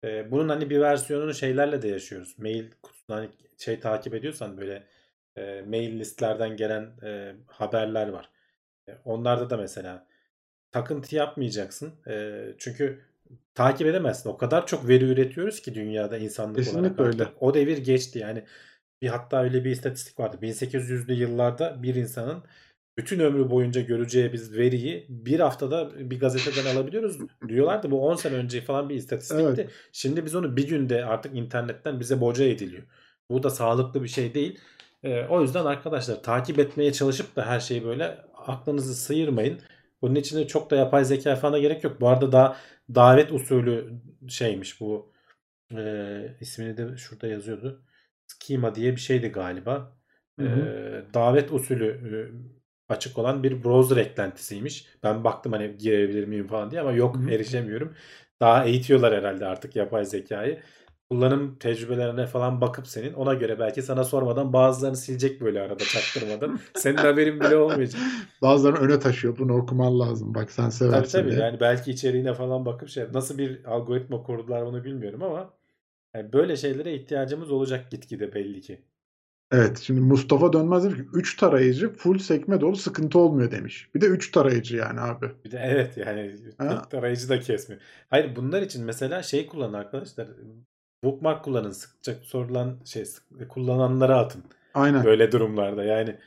e, 0.03 0.31
bunun 0.31 0.49
hani 0.49 0.69
bir 0.69 0.79
versiyonunu 0.79 1.33
şeylerle 1.33 1.81
de 1.81 1.87
yaşıyoruz. 1.87 2.39
Mail 2.39 2.65
kutusunda 2.81 3.17
hani 3.19 3.29
şey 3.57 3.79
takip 3.79 4.13
ediyorsan 4.13 4.57
böyle 4.57 4.83
e, 5.35 5.61
mail 5.61 5.99
listlerden 5.99 6.57
gelen 6.57 6.91
e, 7.03 7.35
haberler 7.47 8.09
var. 8.09 8.29
E, 8.89 8.91
onlarda 9.05 9.49
da 9.49 9.57
mesela 9.57 10.07
takıntı 10.71 11.15
yapmayacaksın. 11.15 11.93
E, 12.07 12.43
çünkü 12.57 13.01
takip 13.55 13.87
edemezsin. 13.87 14.29
O 14.29 14.37
kadar 14.37 14.67
çok 14.67 14.87
veri 14.87 15.05
üretiyoruz 15.05 15.61
ki 15.61 15.75
dünyada 15.75 16.17
insanlık 16.17 16.57
olarak 16.57 16.65
Kesinlikle 16.65 17.03
artık. 17.03 17.21
öyle. 17.21 17.31
O 17.39 17.53
devir 17.53 17.77
geçti. 17.77 18.19
Yani 18.19 18.43
bir 19.01 19.07
hatta 19.07 19.43
öyle 19.43 19.65
bir 19.65 19.71
istatistik 19.71 20.19
vardı. 20.19 20.37
1800'lü 20.41 21.13
yıllarda 21.13 21.83
bir 21.83 21.95
insanın 21.95 22.43
bütün 23.01 23.19
ömrü 23.19 23.49
boyunca 23.49 23.81
göreceği 23.81 24.33
biz 24.33 24.57
veriyi 24.57 25.05
bir 25.09 25.39
haftada 25.39 26.09
bir 26.09 26.19
gazeteden 26.19 26.75
alabiliyoruz 26.75 27.17
diyorlardı. 27.47 27.91
Bu 27.91 28.07
10 28.07 28.15
sene 28.15 28.35
önce 28.35 28.61
falan 28.61 28.89
bir 28.89 28.95
istatistikti. 28.95 29.43
Evet. 29.43 29.69
Şimdi 29.91 30.25
biz 30.25 30.35
onu 30.35 30.57
bir 30.57 30.67
günde 30.67 31.05
artık 31.05 31.35
internetten 31.35 31.99
bize 31.99 32.21
boca 32.21 32.45
ediliyor. 32.45 32.83
Bu 33.29 33.43
da 33.43 33.49
sağlıklı 33.49 34.03
bir 34.03 34.07
şey 34.07 34.33
değil. 34.33 34.59
Ee, 35.03 35.25
o 35.29 35.41
yüzden 35.41 35.65
arkadaşlar 35.65 36.23
takip 36.23 36.59
etmeye 36.59 36.93
çalışıp 36.93 37.35
da 37.35 37.45
her 37.45 37.59
şeyi 37.59 37.85
böyle 37.85 38.17
aklınızı 38.47 38.95
sıyırmayın. 38.95 39.59
Bunun 40.01 40.15
için 40.15 40.37
de 40.37 40.47
çok 40.47 40.71
da 40.71 40.75
yapay 40.75 41.05
zeka 41.05 41.35
falan 41.35 41.61
gerek 41.61 41.83
yok. 41.83 42.01
Bu 42.01 42.09
arada 42.09 42.31
daha 42.31 42.57
davet 42.95 43.31
usulü 43.31 43.93
şeymiş 44.29 44.81
bu. 44.81 45.11
Ee, 45.75 46.35
ismini 46.41 46.77
de 46.77 46.97
şurada 46.97 47.27
yazıyordu. 47.27 47.81
Schema 48.27 48.75
diye 48.75 48.91
bir 48.91 49.01
şeydi 49.01 49.27
galiba. 49.27 49.97
Hı 50.39 50.45
hı. 50.45 50.59
Ee, 50.59 51.13
davet 51.13 51.51
usulü 51.51 51.87
e, 51.87 52.15
açık 52.91 53.17
olan 53.17 53.43
bir 53.43 53.63
browser 53.63 53.97
eklentisiymiş. 53.97 54.85
Ben 55.03 55.23
baktım 55.23 55.51
hani 55.53 55.77
girebilir 55.77 56.25
miyim 56.27 56.47
falan 56.47 56.71
diye 56.71 56.81
ama 56.81 56.91
yok 56.91 57.19
erişemiyorum. 57.29 57.93
Daha 58.41 58.65
eğitiyorlar 58.65 59.13
herhalde 59.15 59.45
artık 59.45 59.75
yapay 59.75 60.05
zekayı. 60.05 60.61
Kullanım 61.09 61.57
tecrübelerine 61.59 62.27
falan 62.27 62.61
bakıp 62.61 62.87
senin 62.87 63.13
ona 63.13 63.33
göre 63.33 63.59
belki 63.59 63.81
sana 63.81 64.03
sormadan 64.03 64.53
bazılarını 64.53 64.97
silecek 64.97 65.41
böyle 65.41 65.61
arada 65.61 65.87
çaktırmadan. 65.87 66.59
Senin 66.73 66.97
haberin 66.97 67.41
bile 67.41 67.57
olmayacak. 67.57 68.01
Bazılarını 68.41 68.79
öne 68.79 68.99
taşıyor. 68.99 69.37
Bunu 69.37 69.57
okuman 69.57 69.99
lazım. 69.99 70.35
Bak 70.35 70.51
sen 70.51 70.69
Tabii 70.89 71.07
seversin 71.07 71.09
tabii 71.09 71.31
diye. 71.31 71.39
yani 71.39 71.59
belki 71.59 71.91
içeriğine 71.91 72.33
falan 72.33 72.65
bakıp 72.65 72.89
şey 72.89 73.05
nasıl 73.13 73.37
bir 73.37 73.65
algoritma 73.65 74.23
kurdular 74.23 74.61
onu 74.61 74.83
bilmiyorum 74.83 75.23
ama 75.23 75.53
yani 76.15 76.33
böyle 76.33 76.57
şeylere 76.57 76.95
ihtiyacımız 76.95 77.51
olacak 77.51 77.91
gitgide 77.91 78.33
belli 78.33 78.61
ki. 78.61 78.85
Evet 79.51 79.79
şimdi 79.79 80.01
Mustafa 80.01 80.53
Dönmez 80.53 80.83
demiş 80.83 80.97
ki 80.97 81.05
3 81.13 81.37
tarayıcı 81.37 81.93
full 81.93 82.17
sekme 82.17 82.61
dolu 82.61 82.75
sıkıntı 82.75 83.19
olmuyor 83.19 83.51
demiş. 83.51 83.89
Bir 83.95 84.01
de 84.01 84.05
3 84.05 84.31
tarayıcı 84.31 84.77
yani 84.77 84.99
abi. 85.01 85.31
Bir 85.45 85.51
de 85.51 85.57
evet 85.63 85.97
yani 85.97 86.35
Ha. 86.57 86.81
tarayıcı 86.89 87.29
da 87.29 87.39
kesmiyor. 87.39 87.81
Hayır 88.09 88.35
bunlar 88.35 88.61
için 88.61 88.85
mesela 88.85 89.23
şey 89.23 89.47
kullanın 89.47 89.73
arkadaşlar. 89.73 90.27
Bookmark 91.03 91.43
kullanın. 91.45 91.71
Sıkça 91.71 92.15
sorulan 92.23 92.79
şey 92.85 93.05
kullananlara 93.49 94.17
atın. 94.17 94.43
Aynen. 94.73 95.03
Böyle 95.05 95.31
durumlarda 95.31 95.83
yani. 95.83 96.17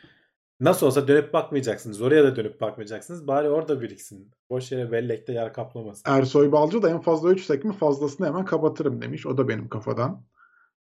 Nasıl 0.61 0.87
olsa 0.87 1.09
dönüp 1.09 1.33
bakmayacaksınız. 1.33 2.03
Oraya 2.03 2.25
da 2.25 2.37
dönüp 2.37 2.61
bakmayacaksınız. 2.61 3.27
Bari 3.27 3.49
orada 3.49 3.81
biriksin. 3.81 4.31
Boş 4.51 4.72
yere 4.72 4.93
bellekte 4.93 5.33
yer 5.33 5.53
kaplamasın. 5.53 6.03
Ersoy 6.11 6.53
Balcı 6.53 6.83
da 6.83 6.91
en 6.91 7.01
fazla 7.01 7.31
3 7.31 7.45
sekme 7.45 7.72
fazlasını 7.72 8.27
hemen 8.27 8.45
kapatırım 8.45 9.03
demiş. 9.03 9.27
O 9.27 9.39
da 9.39 9.49
benim 9.49 9.68
kafadan. 9.68 10.25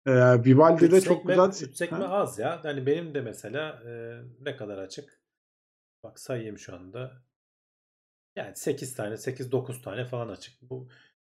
Ee, 0.06 0.44
Vivaldi'de 0.44 0.96
Üç 0.96 1.04
çok 1.04 1.28
güzel... 1.28 1.48
üç 1.48 1.76
sekme 1.76 1.98
Ha? 1.98 2.08
az 2.08 2.38
ya. 2.38 2.60
Yani 2.64 2.86
benim 2.86 3.14
de 3.14 3.20
mesela 3.20 3.82
e, 3.88 4.20
ne 4.40 4.56
kadar 4.56 4.78
açık? 4.78 5.20
Bak 6.02 6.20
sayayım 6.20 6.58
şu 6.58 6.74
anda. 6.74 7.12
Yani 8.36 8.52
8 8.56 8.94
tane, 8.94 9.14
8-9 9.14 9.82
tane 9.82 10.04
falan 10.04 10.28
açık. 10.28 10.54
Bu 10.62 10.88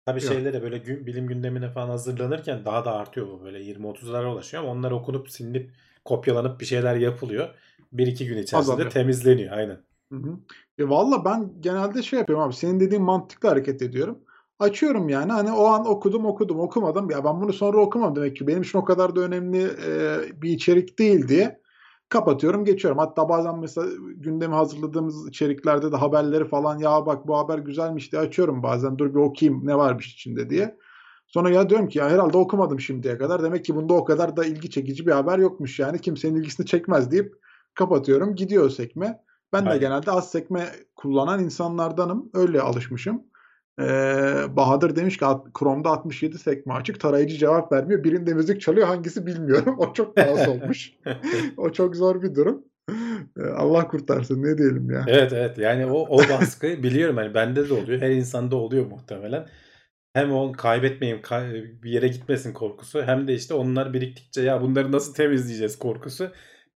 tabii 0.07 0.25
Yok. 0.25 0.33
şeylere 0.33 0.63
böyle 0.63 0.79
gün, 0.79 1.07
bilim 1.07 1.27
gündemine 1.27 1.71
falan 1.71 1.89
hazırlanırken 1.89 2.65
daha 2.65 2.85
da 2.85 2.93
artıyor 2.93 3.27
bu. 3.29 3.43
Böyle 3.45 3.59
20-30'lara 3.59 4.33
ulaşıyor 4.33 4.63
ama 4.63 4.73
onlar 4.73 4.91
okunup 4.91 5.31
silinip 5.31 5.71
kopyalanıp 6.05 6.61
bir 6.61 6.67
şeyler 6.67 6.97
yapılıyor. 6.97 7.55
1-2 7.93 8.25
gün 8.25 8.33
içerisinde 8.37 8.59
Azalıyor. 8.59 8.91
temizleniyor. 8.91 9.53
Aynen. 9.57 9.79
Hı 10.13 10.17
hı. 10.17 10.39
E 10.79 10.89
valla 10.89 11.25
ben 11.25 11.53
genelde 11.61 12.03
şey 12.03 12.19
yapıyorum 12.19 12.45
abi. 12.45 12.55
Senin 12.55 12.81
dediğin 12.81 13.03
mantıklı 13.03 13.49
hareket 13.49 13.83
ediyorum. 13.83 14.19
Açıyorum 14.61 15.09
yani 15.09 15.33
hani 15.33 15.53
o 15.53 15.67
an 15.67 15.87
okudum 15.87 16.27
okudum 16.27 16.61
okumadım. 16.61 17.11
Ya 17.11 17.25
ben 17.25 17.41
bunu 17.41 17.53
sonra 17.53 17.79
okumam 17.79 18.17
demek 18.17 18.37
ki 18.37 18.47
benim 18.47 18.63
için 18.63 18.79
o 18.79 18.85
kadar 18.85 19.17
da 19.17 19.21
önemli 19.21 19.63
e, 19.87 20.19
bir 20.43 20.51
içerik 20.51 20.99
değil 20.99 21.29
diye 21.29 21.61
kapatıyorum 22.09 22.65
geçiyorum. 22.65 22.99
Hatta 22.99 23.29
bazen 23.29 23.59
mesela 23.59 23.89
gündemi 24.17 24.55
hazırladığımız 24.55 25.29
içeriklerde 25.29 25.93
de 25.93 25.97
haberleri 25.97 26.49
falan 26.49 26.79
ya 26.79 27.07
bak 27.07 27.29
bu 27.29 27.39
haber 27.39 27.59
güzelmiş 27.59 28.13
diye 28.13 28.23
açıyorum 28.23 28.63
bazen 28.63 28.99
dur 28.99 29.15
bir 29.15 29.21
okuyayım 29.21 29.67
ne 29.67 29.79
varmış 29.79 30.15
içinde 30.15 30.51
diye. 30.51 30.79
Sonra 31.27 31.51
ya 31.51 31.71
diyorum 31.71 31.89
ki 31.89 31.99
ya 31.99 32.11
herhalde 32.11 32.37
okumadım 32.37 32.81
şimdiye 32.81 33.19
kadar. 33.19 33.43
Demek 33.43 33.65
ki 33.65 33.75
bunda 33.75 33.95
o 33.95 34.05
kadar 34.05 34.37
da 34.37 34.45
ilgi 34.45 34.71
çekici 34.71 35.07
bir 35.07 35.13
haber 35.13 35.39
yokmuş 35.39 35.79
yani 35.79 36.01
kimsenin 36.01 36.37
ilgisini 36.37 36.67
çekmez 36.67 37.11
deyip 37.11 37.35
kapatıyorum 37.75 38.35
gidiyor 38.35 38.71
sekme. 38.71 39.21
Ben 39.53 39.65
de 39.65 39.69
Aynen. 39.69 39.81
genelde 39.81 40.11
az 40.11 40.31
sekme 40.31 40.69
kullanan 40.97 41.45
insanlardanım. 41.45 42.31
Öyle 42.35 42.61
alışmışım. 42.61 43.30
Ee, 43.81 44.57
Bahadır 44.57 44.97
demiş 44.97 45.17
ki 45.17 45.27
"At- 45.27 45.47
Chrome'da 45.59 45.89
67 45.89 46.39
sekme 46.39 46.75
açık. 46.75 47.01
Tarayıcı 47.01 47.37
cevap 47.37 47.73
vermiyor. 47.73 48.05
Birinde 48.05 48.35
müzik 48.35 48.61
çalıyor. 48.61 48.87
Hangisi 48.87 49.27
bilmiyorum. 49.27 49.77
O 49.79 49.93
çok 49.93 50.17
kaos 50.17 50.49
olmuş. 50.49 50.93
o 51.57 51.73
çok 51.73 51.97
zor 51.97 52.23
bir 52.23 52.35
durum. 52.35 52.65
Ee, 53.39 53.43
Allah 53.57 53.89
kurtarsın 53.89 54.43
ne 54.43 54.59
diyelim 54.59 54.91
ya. 54.91 55.05
Evet 55.09 55.33
evet 55.33 55.59
yani 55.59 55.87
o 55.87 56.07
o 56.09 56.19
baskı 56.19 56.67
biliyorum 56.83 57.17
hani 57.17 57.35
bende 57.35 57.69
de 57.69 57.75
oluyor. 57.75 58.01
Her 58.01 58.11
insanda 58.11 58.57
oluyor 58.57 58.87
muhtemelen. 58.87 59.47
Hem 60.15 60.33
o 60.33 60.53
kaybetmeyeyim 60.53 61.23
kay- 61.23 61.65
bir 61.83 61.91
yere 61.91 62.09
gitmesin 62.09 62.53
korkusu 62.53 63.03
hem 63.03 63.29
de 63.29 63.35
işte 63.35 63.55
onlar 63.55 63.93
biriktikçe 63.93 64.43
ya 64.43 64.63
bunları 64.63 64.93
nasıl 64.93 65.15
temizleyeceğiz 65.15 65.79
korkusu. 65.79 66.31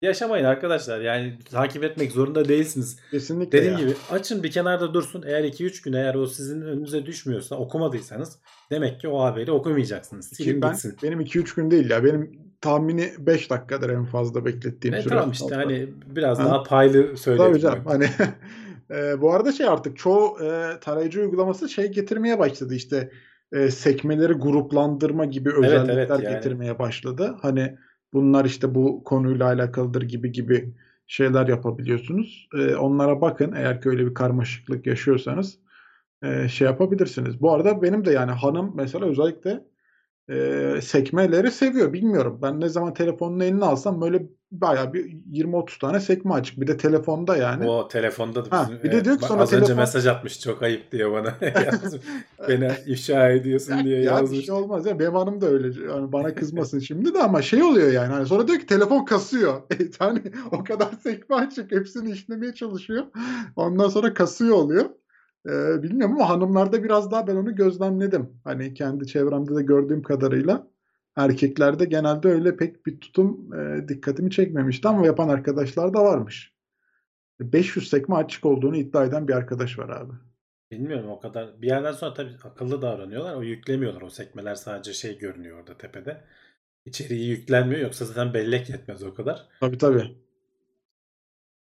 Yaşamayın 0.04 0.44
arkadaşlar 0.44 1.00
yani 1.00 1.38
takip 1.50 1.84
etmek 1.84 2.12
zorunda 2.12 2.48
değilsiniz. 2.48 2.96
Kesinlikle 3.10 3.58
Dediğim 3.58 3.74
ya. 3.74 3.80
gibi 3.80 3.94
açın 4.10 4.42
bir 4.42 4.50
kenarda 4.50 4.94
dursun. 4.94 5.24
Eğer 5.26 5.44
2-3 5.44 5.84
gün 5.84 5.92
eğer 5.92 6.14
o 6.14 6.26
sizin 6.26 6.60
önünüze 6.60 7.06
düşmüyorsa 7.06 7.56
okumadıysanız 7.56 8.38
demek 8.70 9.00
ki 9.00 9.08
o 9.08 9.22
haberi 9.24 9.50
okumayacaksınız. 9.50 10.26
Silin 10.26 10.62
ben, 10.62 10.70
gitsin. 10.72 10.96
benim 11.02 11.20
2-3 11.20 11.56
gün 11.56 11.70
değil 11.70 11.90
ya. 11.90 12.04
Benim 12.04 12.38
tahmini 12.60 13.12
5 13.18 13.50
dakikadır 13.50 13.90
en 13.90 14.04
fazla 14.04 14.44
beklettiğim 14.44 14.94
E 14.94 15.02
süre. 15.02 15.14
tamam 15.14 15.30
işte 15.30 15.54
hani 15.54 15.88
biraz 16.06 16.38
Ha. 16.38 16.44
daha 16.44 16.62
paylı 16.62 17.16
söyledim. 17.16 17.46
Tabii 17.46 17.60
canım. 17.60 17.82
Hani 17.84 18.08
e, 18.90 19.20
bu 19.20 19.32
arada 19.34 19.52
şey 19.52 19.66
artık 19.68 19.96
çoğu 19.98 20.38
e, 20.44 20.80
tarayıcı 20.80 21.20
uygulaması 21.20 21.68
şey 21.68 21.86
getirmeye 21.92 22.38
başladı 22.38 22.74
işte 22.74 23.10
e, 23.52 23.70
sekmeleri 23.70 24.32
gruplandırma 24.32 25.24
gibi 25.24 25.50
özellikler 25.52 25.96
evet, 25.96 26.10
yani. 26.10 26.34
getirmeye 26.34 26.78
başladı. 26.78 27.36
Hani 27.42 27.76
bunlar 28.14 28.44
işte 28.44 28.74
bu 28.74 29.04
konuyla 29.04 29.46
alakalıdır 29.46 30.02
gibi 30.02 30.32
gibi 30.32 30.74
şeyler 31.06 31.48
yapabiliyorsunuz. 31.48 32.48
E, 32.54 32.74
onlara 32.74 33.20
bakın 33.20 33.52
eğer 33.52 33.80
ki 33.80 33.88
öyle 33.88 34.06
bir 34.06 34.14
karmaşıklık 34.14 34.86
yaşıyorsanız 34.86 35.58
e, 36.22 36.48
şey 36.48 36.66
yapabilirsiniz. 36.66 37.40
Bu 37.40 37.52
arada 37.52 37.82
benim 37.82 38.04
de 38.04 38.12
yani 38.12 38.30
hanım 38.30 38.72
mesela 38.76 39.06
özellikle 39.06 39.64
e, 40.28 40.80
sekmeleri 40.82 41.50
seviyor. 41.50 41.92
Bilmiyorum. 41.92 42.38
Ben 42.42 42.60
ne 42.60 42.68
zaman 42.68 42.94
telefonun 42.94 43.40
eline 43.40 43.64
alsam 43.64 44.00
böyle 44.00 44.22
bayağı 44.52 44.92
bir 44.92 45.04
20-30 45.32 45.78
tane 45.80 46.00
sekme 46.00 46.34
açık. 46.34 46.60
Bir 46.60 46.66
de 46.66 46.76
telefonda 46.76 47.36
yani. 47.36 47.68
O 47.68 47.88
telefonda 47.88 48.50
da 48.50 48.56
Ha, 48.58 48.66
bizim, 48.68 48.82
bir 48.82 48.92
de 48.92 49.04
diyor 49.04 49.18
ki 49.18 49.26
sonra 49.26 49.42
az 49.42 49.52
önce 49.52 49.64
telefon- 49.66 49.76
mesaj 49.80 50.06
atmış 50.06 50.40
çok 50.40 50.62
ayıp 50.62 50.92
diyor 50.92 51.12
bana. 51.12 51.34
Beni 52.48 52.70
ifşa 52.86 53.28
ediyorsun 53.30 53.84
diye 53.84 54.02
ya 54.02 54.16
bir 54.16 54.20
yazmış. 54.20 54.46
şey 54.46 54.54
olmaz 54.54 54.86
ya. 54.86 54.98
Benim 54.98 55.14
hanım 55.14 55.40
da 55.40 55.46
öyle. 55.46 55.92
Yani 55.92 56.12
bana 56.12 56.34
kızmasın 56.34 56.78
şimdi 56.88 57.14
de 57.14 57.22
ama 57.22 57.42
şey 57.42 57.62
oluyor 57.62 57.92
yani. 57.92 58.12
Hani 58.12 58.26
sonra 58.26 58.48
diyor 58.48 58.58
ki 58.58 58.66
telefon 58.66 59.04
kasıyor. 59.04 59.62
yani 60.00 60.22
o 60.52 60.64
kadar 60.64 60.88
sekme 61.02 61.36
açık. 61.36 61.72
Hepsini 61.72 62.10
işlemeye 62.10 62.54
çalışıyor. 62.54 63.04
Ondan 63.56 63.88
sonra 63.88 64.14
kasıyor 64.14 64.56
oluyor. 64.56 64.84
Ee, 65.48 65.82
bilmiyorum 65.82 66.16
ama 66.16 66.28
hanımlarda 66.28 66.84
biraz 66.84 67.10
daha 67.10 67.26
ben 67.26 67.36
onu 67.36 67.54
gözlemledim. 67.54 68.40
Hani 68.44 68.74
kendi 68.74 69.06
çevremde 69.06 69.54
de 69.56 69.62
gördüğüm 69.62 70.02
kadarıyla. 70.02 70.66
Erkeklerde 71.16 71.84
genelde 71.84 72.28
öyle 72.28 72.56
pek 72.56 72.86
bir 72.86 73.00
tutum 73.00 73.54
e, 73.54 73.88
dikkatimi 73.88 74.30
çekmemişti 74.30 74.88
ama 74.88 75.06
yapan 75.06 75.28
arkadaşlar 75.28 75.94
da 75.94 76.04
varmış. 76.04 76.54
500 77.40 77.90
sekme 77.90 78.14
açık 78.14 78.46
olduğunu 78.46 78.76
iddia 78.76 79.04
eden 79.04 79.28
bir 79.28 79.32
arkadaş 79.32 79.78
var 79.78 79.88
abi. 79.88 80.12
Bilmiyorum 80.70 81.10
o 81.10 81.20
kadar. 81.20 81.62
Bir 81.62 81.66
yerden 81.66 81.92
sonra 81.92 82.14
tabii 82.14 82.32
akıllı 82.44 82.82
davranıyorlar. 82.82 83.34
O 83.34 83.42
yüklemiyorlar. 83.42 84.02
O 84.02 84.10
sekmeler 84.10 84.54
sadece 84.54 84.92
şey 84.92 85.18
görünüyor 85.18 85.58
orada 85.58 85.78
tepede. 85.78 86.24
İçeriği 86.84 87.28
yüklenmiyor. 87.28 87.80
Yoksa 87.80 88.04
zaten 88.04 88.34
bellek 88.34 88.70
yetmez 88.70 89.02
o 89.02 89.14
kadar. 89.14 89.48
Tabii 89.60 89.78
tabii. 89.78 90.16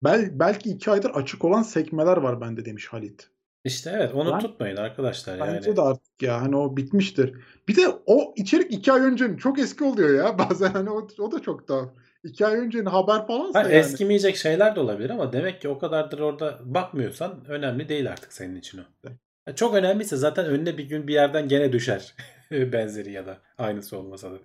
Bel, 0.03 0.39
belki 0.39 0.69
iki 0.69 0.91
aydır 0.91 1.09
açık 1.09 1.45
olan 1.45 1.61
sekmeler 1.61 2.17
var 2.17 2.41
bende 2.41 2.65
demiş 2.65 2.87
Halit. 2.87 3.29
İşte 3.63 3.91
evet 3.95 4.13
onu 4.15 4.31
Ben- 4.33 4.39
tutmayın 4.39 4.75
arkadaşlar 4.77 5.39
Bence 5.39 5.69
yani. 5.69 5.77
de 5.77 5.81
artık 5.81 6.21
ya 6.21 6.41
hani 6.41 6.55
o 6.57 6.77
bitmiştir. 6.77 7.33
Bir 7.67 7.75
de 7.75 7.81
o 8.05 8.33
içerik 8.35 8.73
iki 8.73 8.91
ay 8.91 9.01
öncenin 9.01 9.37
çok 9.37 9.59
eski 9.59 9.83
oluyor 9.83 10.23
ya. 10.25 10.37
Bazen 10.49 10.69
hani 10.71 10.89
o, 10.89 11.07
o 11.19 11.31
da 11.31 11.39
çok 11.41 11.67
da 11.67 11.93
iki 12.23 12.45
ay 12.45 12.55
öncenin 12.59 12.85
haber 12.85 13.27
falansa 13.27 13.59
Ha, 13.59 13.63
yani. 13.63 13.73
eskimeyecek 13.73 14.35
şeyler 14.35 14.75
de 14.75 14.79
olabilir 14.79 15.09
ama 15.09 15.33
demek 15.33 15.61
ki 15.61 15.69
o 15.69 15.79
kadardır 15.79 16.19
orada 16.19 16.59
bakmıyorsan 16.63 17.45
önemli 17.47 17.89
değil 17.89 18.11
artık 18.11 18.33
senin 18.33 18.55
için 18.55 18.77
o. 18.77 18.81
Evet. 19.07 19.17
Ha, 19.45 19.55
Çok 19.55 19.75
önemliyse 19.75 20.15
zaten 20.17 20.45
önüne 20.45 20.77
bir 20.77 20.83
gün 20.89 21.07
bir 21.07 21.13
yerden 21.13 21.47
gene 21.47 21.71
düşer. 21.73 22.15
Benzeri 22.51 23.11
ya 23.11 23.25
da 23.25 23.37
aynısı 23.57 23.97
olmasa 23.97 24.31
da. 24.31 24.35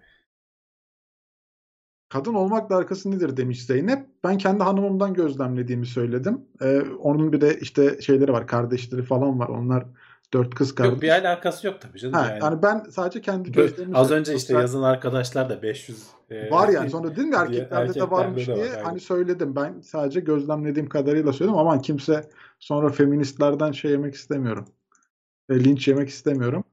Kadın 2.08 2.34
olmakla 2.34 2.76
arkası 2.76 3.10
nedir 3.10 3.36
demiş 3.36 3.66
Zeynep. 3.66 4.06
Ben 4.24 4.38
kendi 4.38 4.62
hanımımdan 4.62 5.14
gözlemlediğimi 5.14 5.86
söyledim. 5.86 6.40
Ee, 6.62 6.80
onun 6.80 7.32
bir 7.32 7.40
de 7.40 7.58
işte 7.60 8.00
şeyleri 8.00 8.32
var, 8.32 8.46
kardeşleri 8.46 9.02
falan 9.02 9.38
var. 9.38 9.48
Onlar 9.48 9.84
dört 10.34 10.54
kız 10.54 10.74
kardeş. 10.74 10.92
Yok 10.92 11.02
bir 11.02 11.08
alakası 11.08 11.66
yok 11.66 11.80
tabii 11.80 11.98
canım 11.98 12.14
Ha, 12.14 12.26
yani. 12.30 12.38
yani 12.42 12.62
ben 12.62 12.84
sadece 12.90 13.20
kendi 13.20 13.52
gözlemimi 13.52 13.96
Az 13.96 14.10
önce 14.10 14.34
işte 14.34 14.54
yazan 14.54 14.82
arkadaşlar 14.82 15.50
da 15.50 15.62
500 15.62 16.06
e, 16.30 16.50
Var 16.50 16.68
yani 16.68 16.90
sonra 16.90 17.10
dedim 17.10 17.32
ya 17.32 17.48
diye- 17.48 17.60
erkeklerde 17.60 17.84
de 17.84 17.88
erkeklerde 17.88 18.10
varmış 18.10 18.48
de 18.48 18.52
var, 18.52 18.58
diye 18.58 18.70
aynen. 18.70 18.84
hani 18.84 19.00
söyledim. 19.00 19.56
Ben 19.56 19.80
sadece 19.80 20.20
gözlemlediğim 20.20 20.88
kadarıyla 20.88 21.32
söyledim 21.32 21.58
ama 21.58 21.80
kimse 21.80 22.30
sonra 22.58 22.88
feministlerden 22.88 23.72
şey 23.72 23.90
yemek 23.90 24.14
istemiyorum. 24.14 24.64
E, 25.50 25.64
linç 25.64 25.88
yemek 25.88 26.08
istemiyorum. 26.08 26.64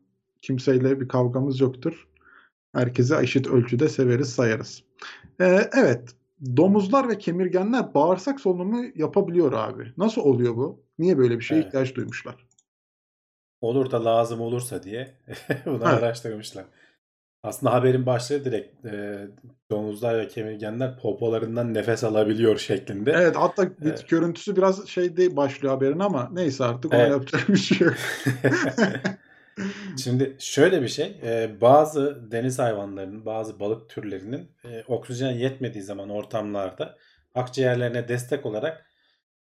Kimseyle 0.41 0.99
bir 1.01 1.07
kavgamız 1.07 1.59
yoktur. 1.59 2.07
Herkese 2.73 3.17
eşit 3.21 3.47
ölçüde 3.47 3.89
severiz, 3.89 4.29
sayarız. 4.33 4.83
E, 5.41 5.69
evet, 5.77 6.09
domuzlar 6.57 7.09
ve 7.09 7.17
kemirgenler 7.17 7.93
bağırsak 7.93 8.39
solunumu 8.39 8.85
yapabiliyor 8.95 9.53
abi. 9.53 9.93
Nasıl 9.97 10.21
oluyor 10.21 10.55
bu? 10.55 10.83
Niye 10.99 11.17
böyle 11.17 11.39
bir 11.39 11.43
şeye 11.43 11.55
Evet. 11.55 11.67
ihtiyaç 11.67 11.95
duymuşlar? 11.95 12.47
olur 13.61 13.91
da 13.91 14.05
lazım 14.05 14.41
olursa 14.41 14.83
diye 14.83 15.13
bunu 15.65 15.85
Ha. 15.85 15.89
araştırmışlar. 15.89 16.65
Aslında 17.43 17.73
haberin 17.73 18.05
başlığı 18.05 18.45
direkt 18.45 18.85
e, 18.85 19.27
domuzlar 19.71 20.17
ve 20.19 20.27
kemirgenler 20.27 20.99
popolarından 20.99 21.73
nefes 21.73 22.03
alabiliyor 22.03 22.57
şeklinde. 22.57 23.11
Evet, 23.11 23.35
hatta 23.35 23.69
bir 23.69 23.87
Evet. 23.87 24.09
görüntüsü 24.09 24.55
biraz 24.55 24.87
şeyde 24.87 25.35
başlıyor 25.35 25.73
haberin 25.73 25.99
ama 25.99 26.29
neyse 26.33 26.63
artık 26.65 26.93
ona 26.93 27.01
Evet. 27.01 27.11
yapacak 27.11 27.49
bir 27.49 27.55
şey 27.57 27.87
yok. 27.87 27.95
Şimdi 30.03 30.35
şöyle 30.39 30.81
bir 30.81 30.87
şey, 30.87 31.21
bazı 31.61 32.31
deniz 32.31 32.59
hayvanlarının, 32.59 33.25
bazı 33.25 33.59
balık 33.59 33.89
türlerinin 33.89 34.51
oksijen 34.87 35.31
yetmediği 35.31 35.83
zaman 35.83 36.09
ortamlarda 36.09 36.97
akciğerlerine 37.35 38.07
destek 38.07 38.45
olarak 38.45 38.85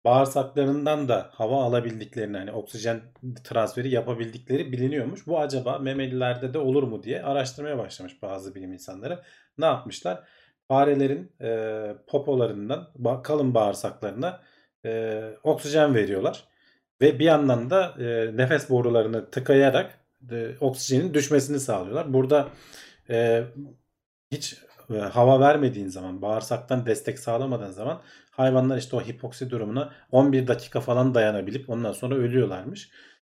bağırsaklarından 0.05 1.07
da 1.07 1.29
hava 1.33 1.63
alabildiklerini, 1.63 2.37
hani 2.37 2.51
oksijen 2.51 3.01
transferi 3.43 3.89
yapabildikleri 3.89 4.71
biliniyormuş. 4.71 5.27
Bu 5.27 5.39
acaba 5.39 5.79
memelilerde 5.79 6.53
de 6.53 6.57
olur 6.57 6.83
mu 6.83 7.03
diye 7.03 7.23
araştırmaya 7.23 7.77
başlamış 7.77 8.21
bazı 8.21 8.55
bilim 8.55 8.73
insanları. 8.73 9.23
Ne 9.57 9.65
yapmışlar? 9.65 10.23
farelerin 10.67 11.31
popolarından 12.07 12.89
kalın 13.23 13.53
bağırsaklarına 13.53 14.41
oksijen 15.43 15.95
veriyorlar. 15.95 16.43
Ve 17.01 17.19
bir 17.19 17.25
yandan 17.25 17.69
da 17.69 17.95
e, 17.99 18.37
nefes 18.37 18.69
borularını 18.69 19.31
tıkayarak 19.31 19.99
e, 20.31 20.57
oksijenin 20.59 21.13
düşmesini 21.13 21.59
sağlıyorlar. 21.59 22.13
Burada 22.13 22.49
e, 23.09 23.43
hiç 24.31 24.57
e, 24.93 24.97
hava 24.97 25.39
vermediğin 25.39 25.87
zaman, 25.87 26.21
bağırsaktan 26.21 26.85
destek 26.85 27.19
sağlamadığın 27.19 27.71
zaman 27.71 28.01
hayvanlar 28.31 28.77
işte 28.77 28.95
o 28.95 29.01
hipoksi 29.01 29.49
durumuna 29.49 29.93
11 30.11 30.47
dakika 30.47 30.81
falan 30.81 31.15
dayanabilip 31.15 31.69
ondan 31.69 31.91
sonra 31.91 32.15
ölüyorlarmış. 32.15 32.91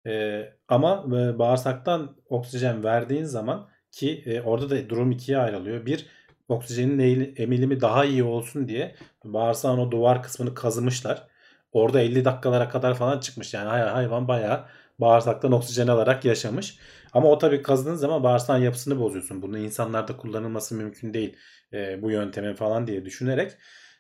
E, 0.08 0.44
ama 0.68 1.06
e, 1.08 1.40
bağırsaktan 1.40 2.18
oksijen 2.30 2.84
verdiğin 2.84 3.24
zaman 3.24 3.70
ki 3.92 4.24
e, 4.26 4.42
orada 4.42 4.70
da 4.70 4.90
durum 4.90 5.12
ikiye 5.12 5.38
ayrılıyor. 5.38 5.86
Bir, 5.86 6.06
oksijenin 6.50 7.34
emilimi 7.38 7.82
daha 7.82 8.06
iyi 8.06 8.24
olsun 8.24 8.68
diye 8.68 8.96
bağırsağın 9.24 9.78
o 9.78 9.92
duvar 9.92 10.24
kısmını 10.24 10.54
kazımışlar. 10.54 11.28
Orada 11.78 12.02
50 12.02 12.26
dakikalara 12.26 12.70
kadar 12.70 12.96
falan 12.96 13.20
çıkmış. 13.20 13.54
Yani 13.54 13.70
hay- 13.70 13.82
hayvan 13.82 14.28
bayağı 14.28 14.66
bağırsaktan 15.00 15.52
oksijen 15.52 15.88
alarak 15.88 16.26
yaşamış. 16.26 16.80
Ama 17.14 17.30
o 17.30 17.38
tabii 17.38 17.62
kazıdığın 17.62 17.96
zaman 17.96 18.24
bağırsağın 18.24 18.62
yapısını 18.62 19.00
bozuyorsun. 19.00 19.42
Bunu 19.42 19.58
insanlarda 19.58 20.18
kullanılması 20.18 20.76
mümkün 20.76 21.14
değil 21.14 21.38
e, 21.74 22.02
bu 22.02 22.12
yöntemin 22.12 22.54
falan 22.54 22.88
diye 22.88 23.06
düşünerek. 23.06 23.52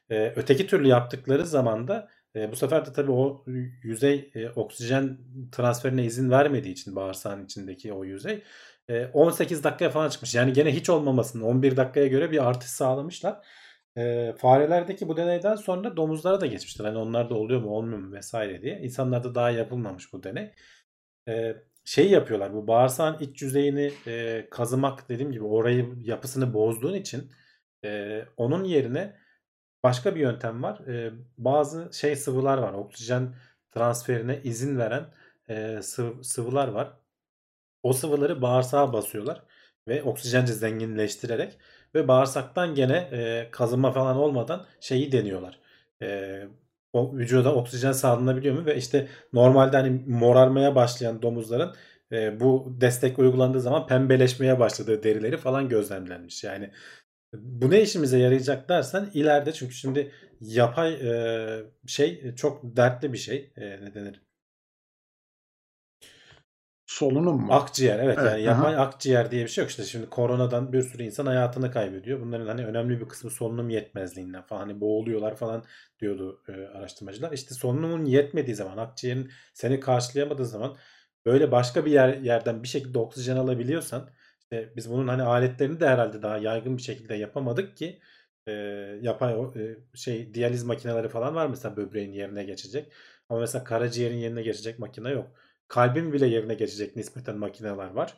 E, 0.09 0.34
öteki 0.36 0.67
türlü 0.67 0.88
yaptıkları 0.88 1.45
zaman 1.45 1.88
da 1.88 2.09
e, 2.36 2.51
bu 2.51 2.55
sefer 2.55 2.86
de 2.86 2.93
tabii 2.93 3.11
o 3.11 3.43
yüzey 3.84 4.32
e, 4.36 4.49
oksijen 4.49 5.17
transferine 5.51 6.05
izin 6.05 6.30
vermediği 6.32 6.73
için 6.73 6.95
bağırsağın 6.95 7.45
içindeki 7.45 7.93
o 7.93 8.03
yüzey 8.05 8.43
e, 8.89 9.05
18 9.05 9.63
dakikaya 9.63 9.89
falan 9.91 10.09
çıkmış. 10.09 10.36
Yani 10.36 10.53
gene 10.53 10.75
hiç 10.75 10.89
olmamasını 10.89 11.45
11 11.47 11.78
dakikaya 11.78 12.07
göre 12.07 12.32
bir 12.32 12.47
artış 12.49 12.69
sağlamışlar. 12.69 13.45
E, 13.97 14.33
farelerdeki 14.37 15.07
bu 15.07 15.17
deneyden 15.17 15.55
sonra 15.55 15.97
domuzlara 15.97 16.41
da 16.41 16.45
geçmişler. 16.45 16.85
Hani 16.85 16.97
onlarda 16.97 17.35
oluyor 17.35 17.61
mu 17.61 17.69
olmuyor 17.69 17.99
mu 17.99 18.11
vesaire 18.13 18.61
diye. 18.61 18.79
İnsanlarda 18.79 19.35
daha 19.35 19.51
yapılmamış 19.51 20.13
bu 20.13 20.23
deney. 20.23 20.51
E, 21.27 21.55
şey 21.85 22.09
yapıyorlar 22.11 22.53
bu 22.53 22.67
bağırsağın 22.67 23.19
iç 23.19 23.41
yüzeyini 23.41 23.91
e, 24.07 24.47
kazımak 24.51 25.09
dediğim 25.09 25.31
gibi 25.31 25.43
orayı 25.43 25.93
yapısını 26.03 26.53
bozduğun 26.53 26.93
için 26.93 27.31
e, 27.85 28.21
onun 28.37 28.63
yerine 28.63 29.17
başka 29.83 30.15
bir 30.15 30.19
yöntem 30.19 30.63
var. 30.63 30.79
E, 30.87 31.13
bazı 31.37 31.89
şey 31.93 32.15
sıvılar 32.15 32.57
var. 32.57 32.73
Oksijen 32.73 33.35
transferine 33.71 34.41
izin 34.43 34.77
veren 34.77 35.05
e, 35.49 35.53
sıvı- 35.81 36.23
sıvılar 36.23 36.67
var. 36.67 36.93
O 37.83 37.93
sıvıları 37.93 38.41
bağırsağa 38.41 38.93
basıyorlar 38.93 39.43
ve 39.87 40.03
oksijenci 40.03 40.53
zenginleştirerek 40.53 41.57
ve 41.97 42.07
bağırsaktan 42.07 42.75
gene 42.75 42.97
e, 43.11 43.47
kazınma 43.51 43.91
falan 43.91 44.17
olmadan 44.17 44.65
şeyi 44.79 45.11
deniyorlar. 45.11 45.59
E, 46.01 46.41
o 46.93 47.17
vücuda 47.17 47.55
oksijen 47.55 47.91
sağlanabiliyor 47.91 48.55
mu 48.59 48.65
ve 48.65 48.77
işte 48.77 49.07
normalde 49.33 49.77
hani 49.77 50.03
morarmaya 50.07 50.75
başlayan 50.75 51.21
domuzların 51.21 51.75
e, 52.11 52.39
bu 52.39 52.77
destek 52.81 53.19
uygulandığı 53.19 53.61
zaman 53.61 53.87
pembeleşmeye 53.87 54.59
başladığı 54.59 55.03
derileri 55.03 55.37
falan 55.37 55.69
gözlemlenmiş. 55.69 56.43
Yani 56.43 56.71
bu 57.33 57.71
ne 57.71 57.81
işimize 57.81 58.19
yarayacak 58.19 58.69
dersen 58.69 59.09
ileride 59.13 59.53
çünkü 59.53 59.73
şimdi 59.75 60.11
yapay 60.41 60.93
e, 60.93 61.63
şey 61.87 62.35
çok 62.35 62.77
dertli 62.77 63.13
bir 63.13 63.17
şey. 63.17 63.53
E, 63.57 63.69
ne 63.69 63.93
denir? 63.93 64.26
Solunum 66.97 67.41
mu? 67.41 67.53
Akciğer 67.53 67.99
evet, 67.99 68.17
Evet, 68.21 68.31
yani 68.31 68.41
yapay 68.41 68.75
aha. 68.75 68.81
akciğer 68.81 69.31
diye 69.31 69.43
bir 69.43 69.49
şey 69.49 69.61
yok 69.61 69.69
işte 69.71 69.83
şimdi 69.83 70.09
koronadan 70.09 70.73
bir 70.73 70.81
sürü 70.81 71.03
insan 71.03 71.25
hayatını 71.25 71.71
kaybediyor. 71.71 72.21
Bunların 72.21 72.47
hani 72.47 72.65
önemli 72.65 72.99
bir 72.99 73.05
kısmı 73.05 73.29
solunum 73.29 73.69
yetmezliğinden 73.69 74.41
falan 74.41 74.59
hani 74.59 74.81
boğuluyorlar 74.81 75.35
falan 75.35 75.63
diyordu 75.99 76.41
e, 76.47 76.51
araştırmacılar. 76.51 77.31
İşte 77.31 77.55
solunumun 77.55 78.05
yetmediği 78.05 78.55
zaman 78.55 78.77
akciğerin 78.77 79.31
seni 79.53 79.79
karşılayamadığı 79.79 80.45
zaman 80.45 80.77
böyle 81.25 81.51
başka 81.51 81.85
bir 81.85 81.91
yer 81.91 82.17
yerden 82.17 82.63
bir 82.63 82.67
şekilde 82.67 82.99
oksijen 82.99 83.37
alabiliyorsan 83.37 84.09
işte 84.39 84.73
biz 84.75 84.91
bunun 84.91 85.07
hani 85.07 85.23
aletlerini 85.23 85.79
de 85.79 85.87
herhalde 85.87 86.21
daha 86.21 86.37
yaygın 86.37 86.77
bir 86.77 86.81
şekilde 86.81 87.15
yapamadık 87.15 87.77
ki 87.77 87.99
e, 88.47 88.51
yapay 89.01 89.33
e, 89.33 89.77
şey 89.95 90.33
diyaliz 90.33 90.63
makineleri 90.63 91.09
falan 91.09 91.35
var 91.35 91.47
mesela 91.47 91.77
böbreğin 91.77 92.11
yerine 92.11 92.43
geçecek. 92.43 92.93
Ama 93.29 93.39
mesela 93.39 93.63
karaciğerin 93.63 94.17
yerine 94.17 94.41
geçecek 94.41 94.79
makine 94.79 95.09
yok. 95.09 95.27
Kalbin 95.68 96.13
bile 96.13 96.28
yerine 96.28 96.53
geçecek 96.53 96.95
nispeten 96.95 97.38
makineler 97.38 97.88
var. 97.88 98.13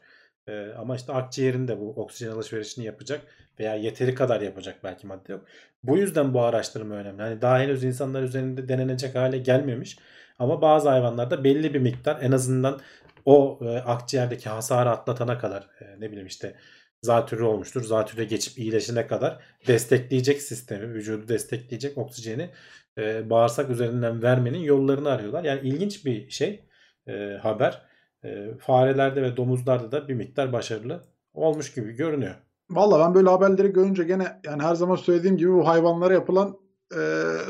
Ee, 0.47 0.67
ama 0.77 0.95
işte 0.95 1.13
akciğerin 1.13 1.67
de 1.67 1.79
bu 1.79 1.89
oksijen 1.89 2.31
alışverişini 2.31 2.85
yapacak 2.85 3.21
veya 3.59 3.75
yeteri 3.75 4.15
kadar 4.15 4.41
yapacak 4.41 4.83
belki 4.83 5.07
madde 5.07 5.31
yok. 5.31 5.45
Bu 5.83 5.97
yüzden 5.97 6.33
bu 6.33 6.41
araştırma 6.41 6.95
önemli. 6.95 7.21
Hani 7.21 7.41
daha 7.41 7.59
henüz 7.59 7.83
insanlar 7.83 8.23
üzerinde 8.23 8.69
denenecek 8.69 9.15
hale 9.15 9.37
gelmemiş. 9.37 9.97
Ama 10.39 10.61
bazı 10.61 10.89
hayvanlarda 10.89 11.43
belli 11.43 11.73
bir 11.73 11.79
miktar 11.79 12.21
en 12.21 12.31
azından 12.31 12.79
o 13.25 13.59
e, 13.61 13.67
akciğerdeki 13.67 14.49
hasarı 14.49 14.89
atlatana 14.89 15.37
kadar 15.37 15.69
e, 15.81 15.99
ne 15.99 16.11
bileyim 16.11 16.27
işte 16.27 16.55
zatürre 17.01 17.43
olmuştur. 17.43 17.83
Zatürre 17.83 18.23
geçip 18.23 18.57
iyileşene 18.59 19.07
kadar 19.07 19.39
destekleyecek 19.67 20.41
sistemi, 20.41 20.93
vücudu 20.93 21.27
destekleyecek 21.27 21.97
oksijeni 21.97 22.49
e, 22.97 23.29
bağırsak 23.29 23.69
üzerinden 23.69 24.23
vermenin 24.23 24.59
yollarını 24.59 25.09
arıyorlar. 25.09 25.43
Yani 25.43 25.69
ilginç 25.69 26.05
bir 26.05 26.29
şey 26.29 26.68
e, 27.09 27.37
haber. 27.37 27.81
E, 28.23 28.47
farelerde 28.59 29.21
ve 29.21 29.37
domuzlarda 29.37 29.91
da 29.91 30.07
bir 30.07 30.13
miktar 30.13 30.53
başarılı 30.53 31.01
olmuş 31.33 31.73
gibi 31.73 31.91
görünüyor. 31.91 32.35
Valla 32.69 32.99
ben 32.99 33.13
böyle 33.15 33.29
haberleri 33.29 33.73
görünce 33.73 34.03
gene 34.03 34.39
yani 34.45 34.63
her 34.63 34.75
zaman 34.75 34.95
söylediğim 34.95 35.37
gibi 35.37 35.51
bu 35.53 35.67
hayvanlara 35.67 36.13
yapılan 36.13 36.57
e, 36.95 36.99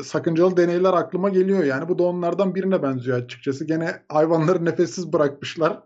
sakıncalı 0.04 0.58
deneyler 0.58 0.94
aklıma 0.94 1.30
geliyor. 1.30 1.64
Yani 1.64 1.90
bu 1.90 2.00
da 2.00 2.04
onlardan 2.04 2.56
birine 2.56 2.84
benziyor 2.84 3.18
açıkçası. 3.18 3.66
Gene 3.66 3.92
hayvanları 4.10 4.66
nefessiz 4.66 5.14
bırakmışlar. 5.14 5.80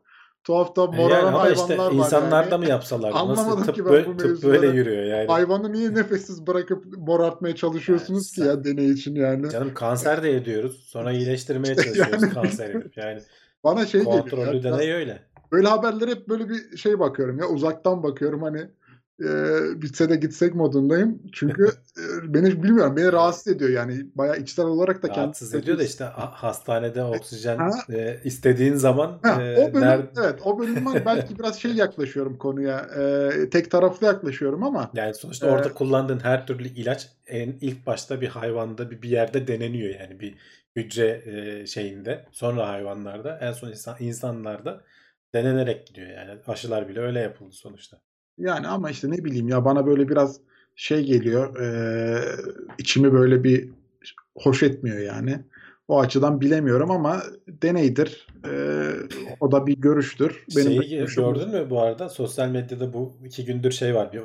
Tuhaf 0.43 0.75
da 0.75 0.83
E, 0.83 0.85
moraran 0.85 1.25
yani 1.25 1.27
ama 1.35 1.49
işte 1.49 1.61
hayvanlar 1.75 1.91
var 1.91 2.05
insanlarda 2.05 2.49
yani. 2.49 2.63
mı 2.63 2.69
yapsalar? 2.69 3.11
Anlamadım 3.11 3.59
Nasıl 3.59 3.73
ki 3.73 3.77
tıp, 3.77 3.85
ben 3.85 3.91
böyle, 3.93 4.07
bu 4.07 4.17
tıp 4.17 4.43
böyle 4.43 4.67
yürüyor 4.67 5.03
yani. 5.03 5.27
Hayvanı 5.27 5.73
niye 5.73 5.93
nefessiz 5.93 6.47
bırakıp 6.47 6.97
morartmaya 6.97 7.55
çalışıyorsunuz 7.55 8.37
Yani 8.37 8.47
ki 8.47 8.49
ya 8.49 8.63
deney 8.63 8.91
için 8.91 9.15
yani? 9.15 9.49
Canım 9.49 9.73
kanser 9.73 10.23
de 10.23 10.35
ediyoruz. 10.35 10.83
Sonra 10.87 11.11
iyileştirmeye 11.13 11.75
çalışıyoruz 11.75 12.23
yani- 12.23 12.33
kanseri. 12.33 12.83
Yani 12.95 13.21
Bana 13.63 13.85
şey 13.85 14.03
kontrollü 14.03 14.51
biraz- 14.51 14.63
deney 14.63 14.93
öyle. 14.93 15.19
Böyle 15.51 15.67
haberlere 15.67 16.11
hep 16.11 16.29
böyle 16.29 16.49
bir 16.49 16.77
şey 16.77 16.99
bakıyorum 16.99 17.39
ya 17.39 17.45
uzaktan 17.47 18.03
bakıyorum 18.03 18.41
hani 18.43 18.59
e, 19.23 19.27
bitse 19.81 20.09
de 20.09 20.15
gitsek 20.15 20.55
modundayım. 20.55 21.21
Çünkü 21.33 21.63
e, 21.97 22.33
beni 22.33 22.63
bilmiyorum 22.63 22.95
beni 22.97 23.11
rahatsız 23.11 23.47
ediyor 23.55 23.69
yani 23.69 24.05
bayağı 24.15 24.37
içsel 24.37 24.65
olarak 24.65 25.03
da 25.03 25.07
Rahatsız 25.07 25.51
kendisi 25.51 25.57
ediyor 25.57 25.79
da 25.79 25.83
işte 25.83 26.03
ha- 26.03 26.31
hastanede 26.33 27.03
oksijen 27.03 27.57
Ha. 27.57 27.69
e, 27.93 28.19
istediğin 28.23 28.75
zaman 28.75 29.19
Ha, 29.23 29.41
e, 29.43 29.57
o 29.57 29.73
bölüm 29.73 29.87
ner- 29.87 30.05
evet 30.19 30.39
o 30.43 30.59
bölümden 30.59 31.01
belki 31.05 31.39
biraz 31.39 31.59
şey 31.59 31.71
yaklaşıyorum 31.73 32.37
konuya 32.37 32.79
e, 32.79 33.29
tek 33.49 33.71
taraflı 33.71 34.07
yaklaşıyorum 34.07 34.63
ama 34.63 34.91
yani 34.93 35.13
sonuçta 35.13 35.47
Ee, 35.47 35.51
orada 35.51 35.73
kullandığın 35.73 36.19
her 36.19 36.47
türlü 36.47 36.67
ilaç 36.67 37.09
en 37.27 37.53
ilk 37.61 37.85
başta 37.87 38.21
bir 38.21 38.27
hayvanda 38.27 38.91
bir, 38.91 39.01
bir 39.01 39.09
yerde 39.09 39.47
deneniyor 39.47 39.99
yani 39.99 40.19
bir 40.19 40.35
hücre 40.75 41.21
e, 41.25 41.67
şeyinde 41.67 42.25
sonra 42.31 42.67
hayvanlarda 42.67 43.37
en 43.41 43.51
son 43.51 43.69
insan, 43.69 43.95
insanlarda 43.99 44.83
denenerek 45.33 45.87
gidiyor 45.87 46.07
yani 46.07 46.39
aşılar 46.47 46.89
bile 46.89 46.99
öyle 46.99 47.19
yapıldı 47.19 47.51
sonuçta. 47.51 47.97
yani 48.37 48.67
ama 48.67 48.89
işte 48.89 49.11
ne 49.11 49.23
bileyim 49.25 49.49
ya 49.49 49.65
bana 49.65 49.85
böyle 49.85 50.09
biraz 50.09 50.39
şey 50.75 51.03
geliyor 51.03 51.59
e, 51.59 52.19
içimi 52.77 53.13
böyle 53.13 53.43
bir 53.43 53.69
hoş 54.35 54.63
etmiyor 54.63 54.99
yani. 54.99 55.39
O 55.87 55.99
açıdan 55.99 56.41
bilemiyorum 56.41 56.91
ama 56.91 57.23
deneydir. 57.47 58.27
E, 58.45 58.51
o 59.39 59.51
da 59.51 59.67
bir 59.67 59.77
görüştür. 59.77 60.45
Benim 60.55 60.83
Şeyi 60.83 61.05
gördün 61.05 61.49
mü 61.49 61.69
bu 61.69 61.81
arada 61.81 62.09
sosyal 62.09 62.49
medyada 62.49 62.93
bu 62.93 63.13
iki 63.25 63.45
gündür 63.45 63.71
şey 63.71 63.95
var 63.95 64.13
bir 64.13 64.21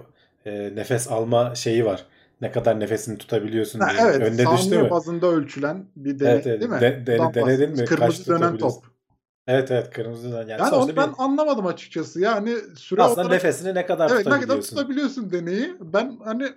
e, 0.51 0.77
nefes 0.77 1.09
alma 1.09 1.55
şeyi 1.55 1.85
var. 1.85 2.05
Ne 2.41 2.53
kadar 2.53 2.81
nefesini 2.81 3.19
tutabiliyorsun 3.19 3.81
Ha, 3.81 3.89
diye. 3.91 4.01
evet, 4.01 4.23
Önüne 4.23 4.51
düştü 4.51 4.79
mü? 4.79 4.91
bazında 4.91 5.27
ölçülen 5.27 5.87
bir 5.97 6.19
deney 6.19 6.33
Evet, 6.33 6.47
evet. 6.47 6.61
değil 6.61 6.71
mi? 6.71 6.81
De- 6.81 7.07
de- 7.07 7.19
denedin 7.35 7.71
mi? 7.71 7.77
Kaç 7.77 7.89
Kırmızı 7.89 8.27
dönen 8.29 8.41
tutabiliyorsun? 8.41 8.81
top. 8.83 8.99
Evet 9.47 9.71
evet 9.71 9.91
kırmızı 9.91 10.29
yani, 10.29 10.51
Yani 10.51 10.61
sonuçta 10.71 10.93
onu 10.93 10.97
ben 10.97 11.09
bir, 11.13 11.15
anlamadım 11.19 11.67
açıkçası. 11.67 12.21
Yani 12.21 12.57
süre 12.77 13.03
aslında 13.03 13.21
olarak 13.27 13.37
nefesini 13.37 13.75
ne 13.75 13.87
kadar 13.87 14.09
evet 14.09 14.19
ne 14.27 14.41
kadar 14.41 14.47
tutabiliyorsun? 14.47 14.77
tutabiliyorsun 14.77 15.33
deneyi. 15.33 15.77
Ben 15.81 16.19
hani 16.25 16.53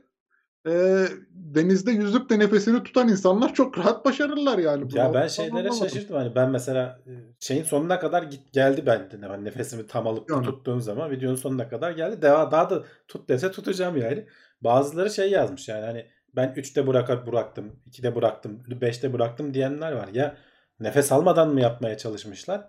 e, 0.68 1.06
denizde 1.34 1.92
yüzüp 1.92 2.30
de 2.30 2.40
nefesini 2.40 2.84
tutan 2.84 3.08
insanlar 3.08 3.54
çok 3.54 3.78
rahat 3.78 4.06
başarırlar 4.06 4.58
yani. 4.58 4.84
Bunu 4.92 4.98
Ya 4.98 5.14
ben 5.14 5.28
şeylere 5.28 5.58
anlamadım. 5.60 5.78
şaşırdım 5.78 6.16
hani 6.16 6.36
ben 6.36 6.50
mesela 6.52 7.00
şeyin 7.40 7.64
sonuna 7.64 8.00
kadar 8.00 8.24
git 8.24 8.54
geldi 8.54 8.86
bende. 8.86 9.28
Hani 9.28 9.46
nefesimi 9.46 9.88
tam 9.88 10.08
alıp 10.08 10.30
Yani. 10.30 10.46
tuttuğum 10.46 10.80
zaman 10.80 11.12
videonun 11.12 11.36
sonuna 11.36 11.70
kadar 11.70 11.92
geldi. 11.92 12.22
Daha, 12.22 12.52
daha 12.52 12.70
da 12.70 12.84
tut 13.08 13.30
dese 13.30 13.52
tutacağım 13.52 13.98
yani. 13.98 14.26
Bazıları 14.62 15.10
şey 15.10 15.32
yazmış 15.32 15.70
yani 15.70 15.86
hani 15.86 16.06
ben 16.36 16.54
3'te 16.54 16.88
bırakıp 16.88 17.28
bıraktım, 17.28 17.76
2'de 17.86 18.16
bıraktım, 18.16 18.64
5'te 18.82 19.14
bıraktım 19.14 19.54
diyenler 19.54 19.92
var. 19.92 20.10
Ya 20.14 20.38
nefes 20.80 21.12
almadan 21.12 21.54
mı 21.54 21.62
yapmaya 21.62 21.98
çalışmışlar? 21.98 22.68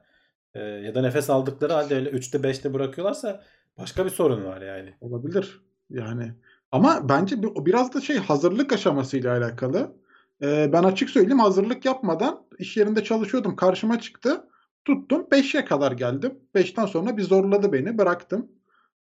Ee, 0.55 0.61
ya 0.61 0.95
da 0.95 1.03
nefes 1.03 1.31
aldıkları 1.31 1.73
halde 1.73 1.95
öyle 1.95 2.11
3'te 2.11 2.39
5'te 2.39 2.75
bırakıyorlarsa 2.75 3.43
başka 3.79 4.05
bir 4.05 4.11
sorun 4.11 4.45
var 4.45 4.61
yani. 4.63 4.95
Olabilir. 5.01 5.61
Yani 5.91 6.35
Ama 6.73 7.09
bence 7.09 7.37
biraz 7.43 7.95
da 7.95 8.01
şey 8.01 8.17
hazırlık 8.17 8.73
aşamasıyla 8.73 9.37
alakalı. 9.37 9.93
Ee, 10.43 10.71
ben 10.73 10.83
açık 10.83 11.11
söyleyeyim 11.11 11.39
hazırlık 11.39 11.85
yapmadan 11.85 12.47
iş 12.59 12.77
yerinde 12.77 13.05
çalışıyordum. 13.05 13.57
Karşıma 13.57 14.01
çıktı. 14.01 14.45
Tuttum 14.85 15.23
5'e 15.33 15.65
kadar 15.65 15.93
geldim. 15.93 16.35
5'ten 16.55 16.87
sonra 16.87 17.17
bir 17.17 17.23
zorladı 17.23 17.73
beni 17.73 17.99
bıraktım. 17.99 18.49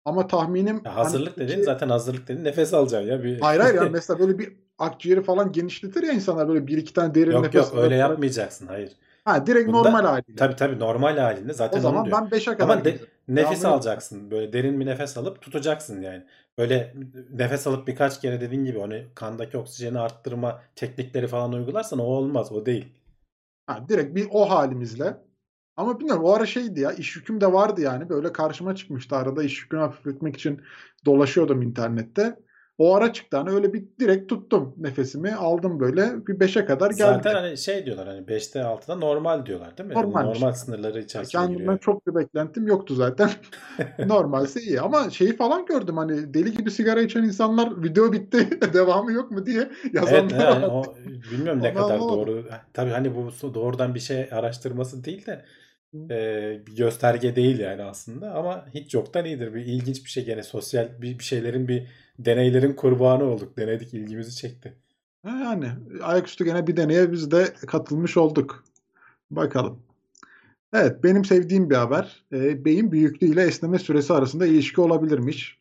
Ama 0.06 0.28
tahminim 0.28 0.76
Ya 0.86 0.96
hani 0.96 1.04
hazırlık 1.04 1.32
iki- 1.32 1.40
dediğin 1.40 1.64
zaten 1.64 1.90
hazırlık 1.90 2.28
dediğin 2.28 2.46
nefes 2.46 2.74
alacaksın 2.74 3.10
ya. 3.12 3.24
Bir... 3.24 3.40
Hayır 3.40 3.60
hayır 3.62 3.76
yani 3.76 3.90
mesela 3.94 4.20
böyle 4.20 4.40
bir 4.40 4.54
akciğeri 4.78 5.22
falan 5.24 5.52
genişletir 5.52 6.04
ya 6.04 6.12
insanlar 6.12 6.48
böyle 6.48 6.68
bir 6.68 6.78
iki 6.78 6.94
tane 6.94 7.16
derin 7.16 7.32
Yok 7.32 7.44
nefes 7.46 7.56
yok 7.74 7.84
öyle 7.84 7.96
alarak- 7.96 8.10
yapmayacaksın 8.10 8.68
hayır. 8.68 8.92
Ha 9.26 9.48
direkt 9.48 9.68
Bunda- 9.70 9.78
normal 9.84 10.04
haliyle. 10.06 10.36
Tabii 10.36 10.56
tabii 10.56 10.80
normal 10.80 11.18
halinde 11.18 11.54
zaten 11.54 11.78
o 11.78 11.82
zaman 11.82 12.06
ben 12.06 12.30
5'e 12.40 12.58
kadar 12.58 12.64
Ama 12.64 12.86
de-. 12.86 13.00
Nefes 13.36 13.66
alacaksın. 13.66 14.32
Böyle 14.32 14.54
derin 14.54 14.80
bir 14.80 14.86
nefes 14.86 15.18
alıp 15.18 15.42
tutacaksın 15.42 16.02
yani. 16.02 16.26
Böyle 16.58 16.94
nefes 17.32 17.68
alıp 17.68 17.88
birkaç 17.88 18.22
kere 18.22 18.42
dediğin 18.42 18.66
gibi 18.66 18.80
hani 18.80 19.08
kandaki 19.16 19.58
oksijeni 19.58 20.00
arttırma 20.00 20.62
teknikleri 20.76 21.28
falan 21.28 21.54
uygularsan 21.54 22.00
o 22.00 22.04
olmaz. 22.04 22.52
O 22.52 22.66
değil. 22.66 22.86
Ha, 23.68 23.86
direkt 23.90 24.16
bir 24.16 24.28
o 24.32 24.50
halimizle. 24.50 25.18
Ama 25.78 26.00
bilmiyorum 26.00 26.24
o 26.24 26.34
ara 26.34 26.46
şeydi 26.46 26.80
ya 26.80 26.92
iş 26.92 27.16
yüküm 27.16 27.42
de 27.42 27.54
vardı 27.54 27.82
yani 27.82 28.10
böyle 28.10 28.34
karşıma 28.34 28.76
çıkmıştı 28.76 29.16
arada 29.16 29.44
iş 29.44 29.62
yükünü 29.64 29.80
hafifletmek 29.80 30.36
için 30.36 30.62
dolaşıyordum 31.06 31.62
internette. 31.62 32.40
O 32.78 32.96
ara 32.96 33.14
çıktı 33.14 33.38
hani 33.38 33.50
öyle 33.50 33.74
bir 33.74 33.84
direkt 34.00 34.30
tuttum 34.30 34.76
nefesimi 34.78 35.34
aldım 35.36 35.80
böyle 35.80 36.28
bir 36.28 36.40
5'e 36.40 36.66
kadar 36.66 36.92
geldi. 36.92 36.98
Zaten 36.98 37.34
hani 37.34 37.58
şey 37.58 37.86
diyorlar 37.86 38.08
hani 38.08 38.28
5'te 38.28 38.60
6'da 38.64 38.96
normal 38.96 39.46
diyorlar 39.46 39.78
değil 39.78 39.90
mi? 39.90 39.96
Normalmiş. 39.96 40.40
Normal 40.40 40.54
sınırları 40.54 41.02
içerisine 41.02 41.42
Kendimden 41.42 41.58
giriyor. 41.58 41.80
çok 41.80 42.08
bir 42.08 42.16
beklentim 42.16 42.68
yoktu 42.68 42.96
zaten. 42.96 43.30
Normalse 44.06 44.62
iyi 44.62 44.82
ama 44.82 45.10
şeyi 45.10 45.36
falan 45.36 45.66
gördüm 45.66 45.98
hani 45.98 46.34
deli 46.34 46.54
gibi 46.54 46.72
sigara 46.72 47.02
içen 47.02 47.24
insanlar 47.24 47.84
video 47.84 48.12
bitti 48.14 48.50
devamı 48.74 49.12
yok 49.12 49.32
mu 49.32 49.46
diye 49.46 49.70
Evet 49.94 49.94
yazanlar 49.94 50.40
yani 50.40 50.62
var. 50.62 50.68
o 50.68 50.84
bilmiyorum 51.32 51.62
ne 51.62 51.74
kadar 51.74 51.96
anlamadım. 51.96 52.28
doğru. 52.28 52.46
Tabii 52.74 52.92
hani 52.92 53.16
bu 53.16 53.54
doğrudan 53.54 53.96
bir 53.96 54.00
şey 54.00 54.28
araştırması 54.32 55.04
değil 55.04 55.26
de 55.26 55.46
e, 56.12 56.68
bir 56.68 56.76
gösterge 56.76 57.36
değil 57.36 57.60
yani 57.60 57.84
aslında 57.84 58.34
ama 58.34 58.66
hiç 58.74 58.94
yoktan 58.94 59.26
iyidir. 59.26 59.54
Bir 59.54 59.66
ilginç 59.66 60.06
bir 60.06 60.10
şey 60.10 60.26
gene 60.26 60.44
sosyal 60.44 61.02
bir, 61.02 61.20
bir 61.20 61.24
şeylerin 61.24 61.68
bir 61.68 61.88
deneylerin 62.20 62.74
kurbanı 62.74 63.24
olduk. 63.24 63.58
Denedik 63.58 63.94
ilgimizi 63.94 64.36
çekti. 64.36 64.76
Yani 65.26 65.68
ayaküstü 66.02 66.46
gene 66.46 66.68
bir 66.68 66.78
deneye 66.78 67.12
biz 67.12 67.32
de 67.32 67.54
katılmış 67.54 68.18
olduk. 68.18 68.64
Bakalım. 69.32 69.80
Evet, 70.74 71.04
benim 71.04 71.26
sevdiğim 71.26 71.70
bir 71.70 71.76
haber. 71.76 72.24
Ee, 72.34 72.66
beyin 72.66 72.92
büyüklüğü 72.92 73.28
ile 73.28 73.42
esneme 73.44 73.80
süresi 73.80 74.14
arasında 74.14 74.46
ilişki 74.46 74.82
olabilirmiş. 74.82 75.60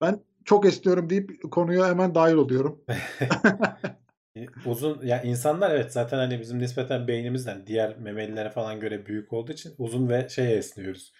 Ben 0.00 0.20
çok 0.44 0.66
esniyorum 0.66 1.10
deyip 1.10 1.50
konuya 1.50 1.88
hemen 1.88 2.14
dahil 2.14 2.34
oluyorum. 2.34 2.80
E, 4.36 4.46
Uzun 4.66 5.00
ya 5.06 5.22
insanlar 5.22 5.70
evet 5.70 5.92
zaten 5.92 6.18
hani 6.18 6.40
bizim 6.40 6.58
nispeten 6.58 7.08
beynimizden 7.08 7.66
diğer 7.66 7.98
memelilere 7.98 8.50
falan 8.50 8.80
göre 8.80 9.06
büyük 9.06 9.32
olduğu 9.32 9.52
için 9.52 9.74
uzun 9.78 10.08
ve 10.08 10.28
şey 10.28 10.58
esniyoruz. 10.58 11.12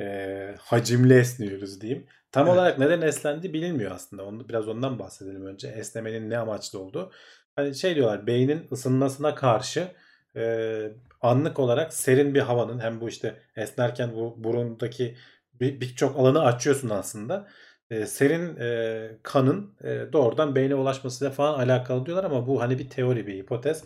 E, 0.00 0.54
hacimli 0.60 1.14
esniyoruz 1.14 1.80
diyeyim. 1.80 2.06
Tam 2.32 2.46
Evet. 2.46 2.56
olarak 2.58 2.78
neden 2.78 3.00
esnendi 3.02 3.52
bilinmiyor 3.52 3.90
aslında. 3.90 4.24
Onu 4.24 4.48
biraz 4.48 4.68
ondan 4.68 4.98
bahsedelim 4.98 5.46
önce. 5.46 5.68
Esnemenin 5.68 6.30
ne 6.30 6.38
amaçlı 6.38 6.78
olduğu. 6.78 7.12
Hani 7.56 7.74
şey 7.74 7.94
diyorlar 7.94 8.26
beynin 8.26 8.68
ısınmasına 8.72 9.34
karşı 9.34 9.88
e, 10.36 10.92
anlık 11.20 11.58
olarak 11.58 11.94
serin 11.94 12.34
bir 12.34 12.40
havanın 12.40 12.78
hem 12.80 13.00
bu 13.00 13.08
işte 13.08 13.34
esnerken 13.56 14.12
bu 14.14 14.34
burundaki 14.44 15.16
bir- 15.60 15.80
birçok 15.80 16.18
alanı 16.18 16.42
açıyorsun 16.44 16.88
aslında. 16.90 17.48
E, 17.90 18.06
serin 18.06 18.56
e, 18.56 19.10
kanın 19.22 19.74
e, 19.84 20.12
doğrudan 20.12 20.54
beyne 20.54 20.74
ulaşmasıyla 20.74 21.30
falan 21.30 21.58
alakalı 21.58 22.06
diyorlar 22.06 22.24
ama 22.24 22.46
bu 22.46 22.60
hani 22.60 22.78
bir 22.78 22.90
teori 22.90 23.26
bir 23.26 23.34
hipotez. 23.34 23.84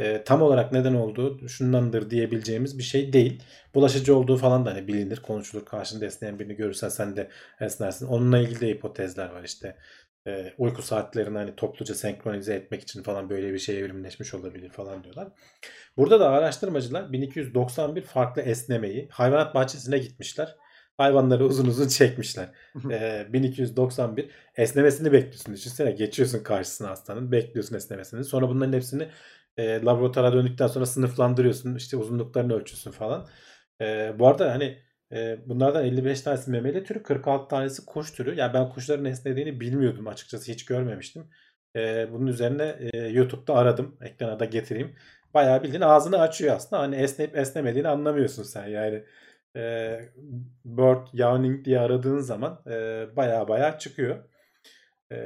E, 0.00 0.24
tam 0.24 0.42
olarak 0.42 0.72
neden 0.72 0.94
olduğu 0.94 1.48
şundandır 1.48 2.10
diyebileceğimiz 2.10 2.78
bir 2.78 2.82
şey 2.82 3.12
değil. 3.12 3.42
Bulaşıcı 3.74 4.16
olduğu 4.16 4.36
falan 4.36 4.66
da 4.66 4.70
hani 4.70 4.88
bilinir, 4.88 5.16
konuşulur. 5.16 5.64
Karşında 5.64 6.06
esneyen 6.06 6.38
birini 6.38 6.54
görürsen 6.54 6.88
sen 6.88 7.16
de 7.16 7.30
esnersin. 7.60 8.06
Onunla 8.06 8.38
ilgili 8.38 8.60
de 8.60 8.68
hipotezler 8.68 9.30
var 9.30 9.44
işte. 9.44 9.76
E, 10.26 10.52
uyku 10.58 10.82
saatlerini 10.82 11.38
hani 11.38 11.56
topluca 11.56 11.94
senkronize 11.94 12.54
etmek 12.54 12.82
için 12.82 13.02
falan 13.02 13.30
böyle 13.30 13.52
bir 13.52 13.58
şey 13.58 13.78
evrimleşmiş 13.80 14.34
olabilir 14.34 14.70
falan 14.70 15.04
diyorlar. 15.04 15.28
Burada 15.96 16.20
da 16.20 16.30
araştırmacılar 16.30 17.12
1291 17.12 18.02
farklı 18.02 18.42
esnemeyi 18.42 19.08
hayvanat 19.10 19.54
bahçesine 19.54 19.98
gitmişler. 19.98 20.56
Hayvanları 20.96 21.44
uzun 21.44 21.66
uzun 21.66 21.88
çekmişler. 21.88 22.50
Ee, 22.90 23.26
1291 23.32 24.30
esnemesini 24.56 25.12
bekliyorsun. 25.12 25.54
Düşünsene 25.54 25.90
geçiyorsun 25.90 26.42
karşısına 26.42 26.90
hastanın. 26.90 27.32
Bekliyorsun 27.32 27.76
esnemesini. 27.76 28.24
Sonra 28.24 28.48
bunların 28.48 28.72
hepsini 28.72 29.08
e, 29.56 29.82
laboratuvara 29.82 30.32
döndükten 30.32 30.66
sonra 30.66 30.86
sınıflandırıyorsun. 30.86 31.74
İşte 31.74 31.96
uzunluklarını 31.96 32.54
ölçüyorsun 32.54 32.90
falan. 32.90 33.28
Ee, 33.80 34.14
bu 34.18 34.26
arada 34.26 34.52
hani 34.52 34.78
e, 35.12 35.38
bunlardan 35.48 35.84
55 35.84 36.20
tanesi 36.20 36.50
memeli 36.50 36.84
türü 36.84 37.02
46 37.02 37.48
tanesi 37.48 37.86
kuş 37.86 38.12
türü. 38.12 38.34
Yani 38.36 38.54
ben 38.54 38.68
kuşların 38.68 39.04
esnediğini 39.04 39.60
bilmiyordum 39.60 40.08
açıkçası. 40.08 40.52
Hiç 40.52 40.64
görmemiştim. 40.64 41.30
Ee, 41.76 42.08
bunun 42.12 42.26
üzerine 42.26 42.76
e, 42.92 42.98
YouTube'da 42.98 43.54
aradım. 43.54 43.96
Ekrana 44.02 44.40
da 44.40 44.44
getireyim. 44.44 44.96
Bayağı 45.34 45.62
bildiğin 45.62 45.82
ağzını 45.82 46.20
açıyor 46.20 46.56
aslında. 46.56 46.82
Hani 46.82 46.96
esneyip 46.96 47.36
esnemediğini 47.36 47.88
anlamıyorsun 47.88 48.42
sen. 48.42 48.66
Yani 48.68 49.04
e, 49.56 50.00
bird 50.64 51.06
yawning 51.12 51.64
diye 51.64 51.80
aradığın 51.80 52.18
zaman 52.18 52.62
e, 52.66 53.06
bayağı 53.16 53.48
bayağı 53.48 53.78
çıkıyor. 53.78 54.24
E, 55.12 55.16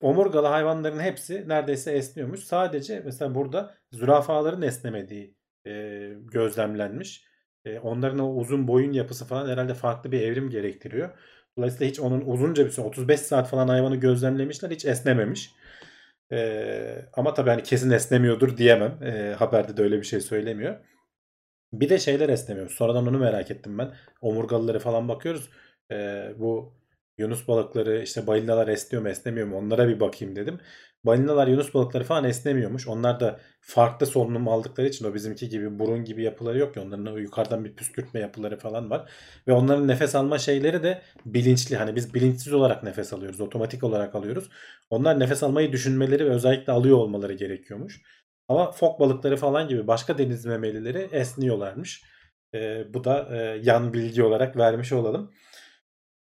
omurgalı 0.00 0.46
hayvanların 0.46 1.00
hepsi 1.00 1.48
neredeyse 1.48 1.92
esniyormuş. 1.92 2.40
Sadece 2.40 3.02
mesela 3.04 3.34
burada 3.34 3.74
zürafaların 3.92 4.62
esnemediği 4.62 5.34
e, 5.66 5.70
gözlemlenmiş. 6.32 7.24
E, 7.64 7.78
onların 7.78 8.18
o 8.18 8.34
uzun 8.34 8.68
boyun 8.68 8.92
yapısı 8.92 9.24
falan 9.26 9.48
herhalde 9.48 9.74
farklı 9.74 10.12
bir 10.12 10.20
evrim 10.20 10.50
gerektiriyor. 10.50 11.10
Dolayısıyla 11.58 11.90
hiç 11.90 12.00
onun 12.00 12.20
uzunca 12.20 12.64
bir 12.64 12.70
süre 12.70 12.86
35 12.86 13.20
saat 13.20 13.48
falan 13.48 13.68
hayvanı 13.68 13.96
gözlemlemişler 13.96 14.70
hiç 14.70 14.84
esnememiş. 14.84 15.54
E, 16.32 17.08
ama 17.12 17.34
tabii 17.34 17.50
hani 17.50 17.62
kesin 17.62 17.90
esnemiyordur 17.90 18.56
diyemem. 18.56 19.02
E, 19.02 19.34
haberde 19.38 19.76
de 19.76 19.82
öyle 19.82 19.98
bir 19.98 20.06
şey 20.06 20.20
söylemiyor. 20.20 20.76
Bir 21.72 21.88
de 21.88 21.98
şeyler 21.98 22.28
esnemiyor. 22.28 22.70
Sonradan 22.70 23.06
onu 23.06 23.18
merak 23.18 23.50
ettim 23.50 23.78
ben. 23.78 23.94
Omurgalıları 24.20 24.78
falan 24.78 25.08
bakıyoruz. 25.08 25.50
Ee, 25.92 26.32
bu 26.38 26.74
yunus 27.20 27.48
balıkları 27.48 28.02
işte 28.02 28.26
balinalar 28.26 28.68
esniyor 28.68 29.02
mu 29.02 29.08
esnemiyor 29.08 29.46
mu 29.46 29.56
onlara 29.56 29.88
bir 29.88 30.00
bakayım 30.00 30.36
dedim. 30.36 30.60
Balinalar 31.04 31.46
yunus 31.46 31.74
balıkları 31.74 32.04
falan 32.04 32.24
esnemiyormuş. 32.24 32.88
Onlar 32.88 33.20
da 33.20 33.40
farklı 33.60 34.06
solunum 34.06 34.48
aldıkları 34.48 34.88
için 34.88 35.04
o 35.04 35.14
bizimki 35.14 35.48
gibi 35.48 35.78
burun 35.78 36.04
gibi 36.04 36.22
yapıları 36.22 36.58
yok 36.58 36.74
ki. 36.74 36.80
Onların 36.80 37.18
yukarıdan 37.18 37.64
bir 37.64 37.76
püskürtme 37.76 38.20
yapıları 38.20 38.58
falan 38.58 38.90
var. 38.90 39.10
Ve 39.48 39.52
onların 39.52 39.88
nefes 39.88 40.14
alma 40.14 40.38
şeyleri 40.38 40.82
de 40.82 41.02
bilinçli. 41.26 41.76
Hani 41.76 41.96
biz 41.96 42.14
bilinçsiz 42.14 42.52
olarak 42.52 42.82
nefes 42.82 43.12
alıyoruz. 43.12 43.40
Otomatik 43.40 43.84
olarak 43.84 44.14
alıyoruz. 44.14 44.50
Onlar 44.90 45.20
nefes 45.20 45.42
almayı 45.42 45.72
düşünmeleri 45.72 46.24
ve 46.26 46.30
özellikle 46.30 46.72
alıyor 46.72 46.96
olmaları 46.96 47.32
gerekiyormuş. 47.32 48.02
Ama 48.48 48.72
fok 48.72 49.00
balıkları 49.00 49.36
falan 49.36 49.68
gibi 49.68 49.86
başka 49.86 50.18
deniz 50.18 50.46
memelileri 50.46 51.08
esniyorlarmış. 51.12 52.02
Ee, 52.54 52.94
bu 52.94 53.04
da 53.04 53.28
e, 53.36 53.60
yan 53.62 53.92
bilgi 53.92 54.22
olarak 54.22 54.56
vermiş 54.56 54.92
olalım. 54.92 55.32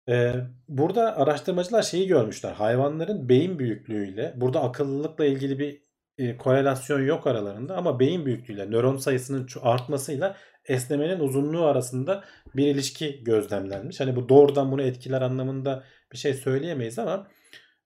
Ee, 0.09 0.34
burada 0.68 1.16
araştırmacılar 1.16 1.82
şeyi 1.82 2.07
görmüşler. 2.07 2.53
Hayvanların 2.53 3.28
beyin 3.28 3.59
büyüklüğüyle 3.59 4.32
burada 4.36 4.62
akıllılıkla 4.62 5.24
ilgili 5.24 5.59
bir 5.59 5.82
e, 6.18 6.36
korelasyon 6.36 7.00
yok 7.03 7.26
aralarında 7.26 7.76
ama 7.76 8.00
beyin 8.00 8.26
büyüklüğüyle 8.26 8.70
nöron 8.70 8.96
sayısının 8.96 9.48
artmasıyla 9.62 10.36
esnemenin 10.64 11.20
uzunluğu 11.20 11.64
arasında 11.64 12.24
bir 12.57 12.66
ilişki 12.66 13.24
gözlemlenmiş. 13.24 14.00
Hani 14.00 14.16
bu 14.16 14.28
doğrudan 14.28 14.72
bunu 14.72 14.82
etkiler 14.82 15.22
anlamında 15.22 15.84
bir 16.12 16.18
şey 16.18 16.34
söyleyemeyiz 16.34 16.98
ama 16.98 17.28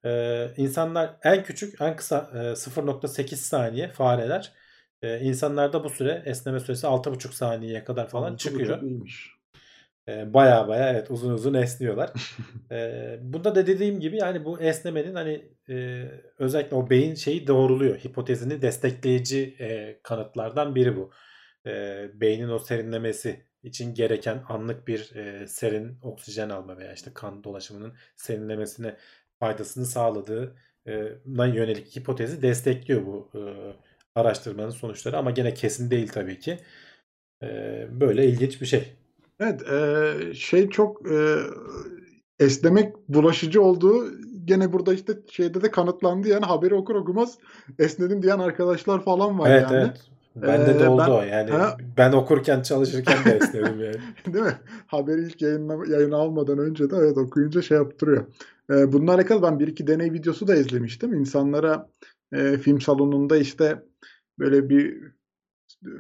ee, 0.04 0.52
insanlar 0.56 1.16
en 1.22 1.44
küçük 1.44 1.80
en 1.80 1.96
kısa 1.96 2.30
e, 2.34 2.56
0.8 2.56 3.36
saniye 3.36 3.88
fareler. 3.88 4.52
Ee, 5.02 5.20
insanlarda 5.20 5.84
bu 5.84 5.90
süre 5.90 6.22
esneme 6.26 6.60
süresi 6.60 6.86
6.5 6.86 7.32
saniyeye 7.32 7.84
kadar 7.84 8.08
falan 8.08 8.36
çıkıyor. 8.36 8.82
iyiymiş. 8.82 9.35
Ee, 10.08 10.34
baya 10.34 10.68
baya 10.68 10.90
evet 10.92 11.10
uzun 11.10 11.32
uzun 11.32 11.54
esniyorlar. 11.54 12.12
Ee, 12.70 13.18
bunda 13.22 13.54
da 13.54 13.66
dediğim 13.66 14.00
gibi 14.00 14.16
yani 14.16 14.44
bu 14.44 14.60
esnemenin 14.60 15.14
hani 15.14 15.48
e, 15.68 16.04
özellikle 16.38 16.76
o 16.76 16.90
beyin 16.90 17.14
şeyi 17.14 17.46
doğruluyor. 17.46 17.98
Hipotezini 17.98 18.62
destekleyici 18.62 19.56
e, 19.60 20.00
kanıtlardan 20.02 20.74
biri 20.74 20.96
bu. 20.96 21.10
Ee, 21.66 22.10
beynin 22.14 22.48
o 22.48 22.58
serinlemesi 22.58 23.44
için 23.62 23.94
gereken 23.94 24.42
anlık 24.48 24.88
bir 24.88 25.14
e, 25.16 25.46
serin 25.46 25.98
oksijen 26.02 26.50
alma 26.50 26.78
veya 26.78 26.92
işte 26.92 27.10
kan 27.14 27.44
dolaşımının 27.44 27.94
serinlemesine 28.16 28.96
faydasını 29.40 29.86
sağladığına 29.86 31.46
yönelik 31.46 31.96
hipotezi 31.96 32.42
destekliyor 32.42 33.06
bu 33.06 33.30
e, 33.34 33.40
araştırmanın 34.20 34.70
sonuçları 34.70 35.16
ama 35.18 35.30
gene 35.30 35.54
kesin 35.54 35.90
değil 35.90 36.08
tabii 36.08 36.38
ki. 36.38 36.58
E, 37.42 37.48
böyle 38.00 38.26
ilginç 38.26 38.60
bir 38.60 38.66
şey. 38.66 38.92
Evet, 39.40 39.62
eee, 39.70 40.34
şey 40.34 40.68
çok 40.70 41.10
eee, 41.10 41.36
esnemek 42.38 43.08
bulaşıcı 43.08 43.62
olduğu 43.62 44.06
gene 44.44 44.72
burada 44.72 44.94
işte 44.94 45.12
şeyde 45.30 45.62
de 45.62 45.70
kanıtlandı 45.70 46.28
yani 46.28 46.44
haberi 46.44 46.74
okur 46.74 46.94
okumaz 46.94 47.38
esnedim 47.78 48.22
diyen 48.22 48.38
arkadaşlar 48.38 49.04
falan 49.04 49.38
var 49.38 49.50
Evet 49.50 49.62
yani. 49.62 49.76
evet. 49.84 50.00
Bende 50.36 50.74
Ee, 50.74 50.78
de 50.78 50.88
oldu 50.88 51.02
ben- 51.06 51.10
o 51.12 51.22
yani. 51.22 51.50
Ha? 51.50 51.76
Ben 51.96 52.12
okurken 52.12 52.62
çalışırken 52.62 53.24
de 53.24 53.36
esnedim 53.36 53.80
yani. 53.84 53.96
Değil 54.34 54.44
mi? 54.44 54.58
Haberi 54.86 55.20
ilk 55.22 55.42
yayınla, 55.42 55.86
yayına 55.88 56.16
almadan 56.16 56.58
önce 56.58 56.90
de 56.90 56.96
evet 56.96 57.18
okuyunca 57.18 57.62
şey 57.62 57.76
yaptırıyor. 57.78 58.26
Ee, 58.70 58.92
bununla 58.92 59.14
alakalı 59.14 59.42
ben 59.42 59.58
bir 59.58 59.68
iki 59.68 59.86
deney 59.86 60.12
videosu 60.12 60.48
da 60.48 60.54
izlemiştim. 60.56 61.14
İnsanlara 61.14 61.88
e, 62.32 62.58
film 62.58 62.80
salonunda 62.80 63.36
işte 63.36 63.82
böyle 64.38 64.68
bir 64.68 65.02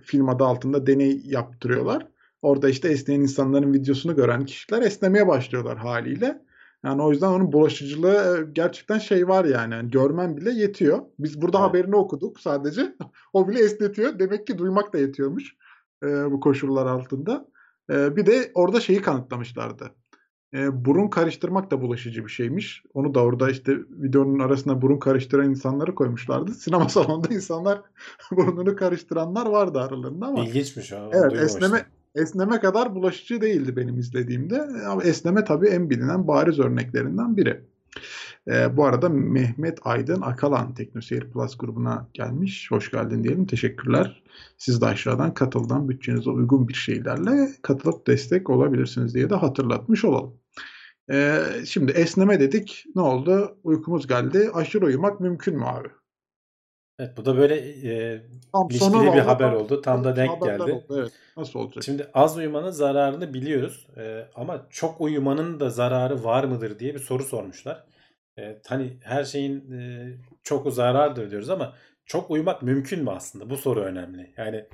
film 0.02 0.28
adı 0.28 0.44
altında 0.44 0.86
deney 0.86 1.20
yaptırıyorlar. 1.24 2.06
Orada 2.46 2.68
işte 2.68 2.88
esneyen 2.88 3.20
insanların 3.20 3.74
videosunu 3.74 4.16
gören 4.16 4.44
kişiler 4.44 4.82
esnemeye 4.82 5.26
başlıyorlar 5.28 5.78
haliyle. 5.78 6.42
Yani 6.84 7.02
o 7.02 7.10
yüzden 7.10 7.28
onun 7.28 7.52
bulaşıcılığı 7.52 8.38
e, 8.38 8.52
gerçekten 8.52 8.98
şey 8.98 9.28
var 9.28 9.44
yani. 9.44 9.74
Yani 9.74 9.90
görmen 9.90 10.36
bile 10.36 10.50
yetiyor. 10.50 10.98
Biz 11.18 11.42
burada 11.42 11.58
Evet. 11.58 11.68
haberini 11.68 11.96
okuduk 11.96 12.40
sadece. 12.40 12.96
o 13.32 13.48
bile 13.48 13.60
esnetiyor. 13.60 14.18
Demek 14.18 14.46
ki 14.46 14.58
duymak 14.58 14.92
da 14.92 14.98
yetiyormuş 14.98 15.56
e, 16.02 16.06
bu 16.06 16.40
koşullar 16.40 16.86
altında. 16.86 17.48
E, 17.90 18.16
bir 18.16 18.26
de 18.26 18.50
orada 18.54 18.80
şeyi 18.80 19.02
kanıtlamışlardı. 19.02 19.90
E, 20.54 20.84
burun 20.84 21.08
karıştırmak 21.08 21.70
da 21.70 21.80
bulaşıcı 21.80 22.24
bir 22.24 22.30
şeymiş. 22.30 22.82
Onu 22.94 23.14
da 23.14 23.20
orada 23.20 23.50
işte 23.50 23.76
videonun 23.90 24.38
arasına 24.38 24.82
burun 24.82 24.98
karıştıran 24.98 25.50
insanları 25.50 25.94
koymuşlardı. 25.94 26.50
Sinema 26.54 26.88
salonunda 26.88 27.34
insanlar 27.34 27.82
burnunu 28.30 28.76
karıştıranlar 28.76 29.46
vardı 29.46 29.80
aralarında 29.80 30.26
ama 30.26 30.44
İlginçmiş 30.44 30.92
onu 30.92 31.10
evet 31.12 31.32
esneme 31.32 31.86
esneme 32.16 32.60
kadar 32.60 32.94
bulaşıcı 32.94 33.40
değildi 33.40 33.76
benim 33.76 33.98
izlediğimde. 33.98 34.60
Ama 34.88 35.02
esneme 35.02 35.44
tabii 35.44 35.68
en 35.68 35.90
bilinen 35.90 36.28
bariz 36.28 36.58
örneklerinden 36.58 37.36
biri. 37.36 37.60
E, 38.48 38.76
bu 38.76 38.84
arada 38.84 39.08
Mehmet 39.08 39.78
Aydın 39.82 40.20
Akalan 40.22 40.74
Teknoseyir 40.74 41.30
Plus 41.30 41.58
grubuna 41.58 42.08
gelmiş. 42.14 42.70
Hoş 42.70 42.90
geldin 42.90 43.24
diyelim. 43.24 43.46
Teşekkürler. 43.46 44.22
Siz 44.58 44.80
de 44.80 44.86
aşağıdan 44.86 45.34
katıldan 45.34 45.88
bütçenize 45.88 46.30
uygun 46.30 46.68
bir 46.68 46.74
şeylerle 46.74 47.48
katılıp 47.62 48.06
destek 48.06 48.50
olabilirsiniz 48.50 49.14
diye 49.14 49.30
de 49.30 49.34
hatırlatmış 49.34 50.04
olalım. 50.04 50.34
E, 51.10 51.42
şimdi 51.66 51.92
esneme 51.92 52.40
dedik. 52.40 52.84
Ne 52.96 53.02
oldu? 53.02 53.58
Uykumuz 53.64 54.06
geldi. 54.06 54.50
Aşırı 54.54 54.84
uyumak 54.84 55.20
mümkün 55.20 55.56
mü 55.56 55.64
abi? 55.64 55.88
Evet 56.98 57.16
bu 57.16 57.24
da 57.24 57.36
böyle 57.36 57.54
e, 57.92 58.20
Tam 58.52 58.68
ilişkili 58.70 58.92
bir 58.92 58.96
vallahi 58.96 59.20
haber 59.20 59.52
oldu. 59.52 59.82
Tam 59.82 60.04
da 60.04 60.16
denk 60.16 60.30
haberler 60.30 60.58
geldi. 60.58 60.72
oldu, 60.72 61.00
Evet. 61.00 61.12
Nasıl 61.36 61.58
olacak? 61.58 61.84
Şimdi 61.84 62.10
az 62.14 62.36
uyumanın 62.36 62.70
zararını 62.70 63.34
biliyoruz. 63.34 63.86
Ee, 63.96 64.26
ama 64.34 64.66
çok 64.70 65.00
uyumanın 65.00 65.60
da 65.60 65.70
zararı 65.70 66.24
var 66.24 66.44
mıdır 66.44 66.78
diye 66.78 66.94
bir 66.94 66.98
soru 66.98 67.22
sormuşlar. 67.22 67.84
Ee, 68.38 68.58
hani 68.66 68.96
her 69.02 69.24
şeyin 69.24 69.72
e, 69.72 70.08
çok 70.42 70.72
zarardır 70.72 71.30
diyoruz 71.30 71.50
ama 71.50 71.74
çok 72.06 72.30
uyumak 72.30 72.62
mümkün 72.62 73.02
mü 73.04 73.10
aslında? 73.10 73.50
Bu 73.50 73.56
soru 73.56 73.80
önemli. 73.80 74.34
Yani 74.36 74.64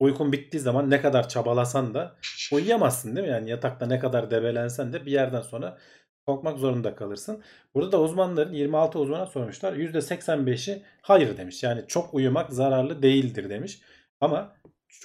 uykun 0.00 0.32
bittiği 0.32 0.60
zaman 0.60 0.90
ne 0.90 1.00
kadar 1.00 1.28
çabalasan 1.28 1.94
da 1.94 2.16
uyuyamazsın 2.52 3.16
değil 3.16 3.26
mi? 3.26 3.32
Yani 3.32 3.50
yatakta 3.50 3.86
ne 3.86 3.98
kadar 3.98 4.30
debelensen 4.30 4.92
de 4.92 5.06
bir 5.06 5.12
yerden 5.12 5.40
sonra 5.40 5.78
kalkmak 6.26 6.58
zorunda 6.58 6.94
kalırsın. 6.94 7.42
Burada 7.74 7.92
da 7.92 8.00
uzmanların 8.00 8.52
26 8.52 8.98
uzmana 8.98 9.26
sormuşlar. 9.26 9.72
%85'i 9.72 10.82
hayır 11.02 11.36
demiş. 11.36 11.62
Yani 11.62 11.84
çok 11.88 12.14
uyumak 12.14 12.52
zararlı 12.52 13.02
değildir 13.02 13.50
demiş. 13.50 13.80
Ama 14.20 14.56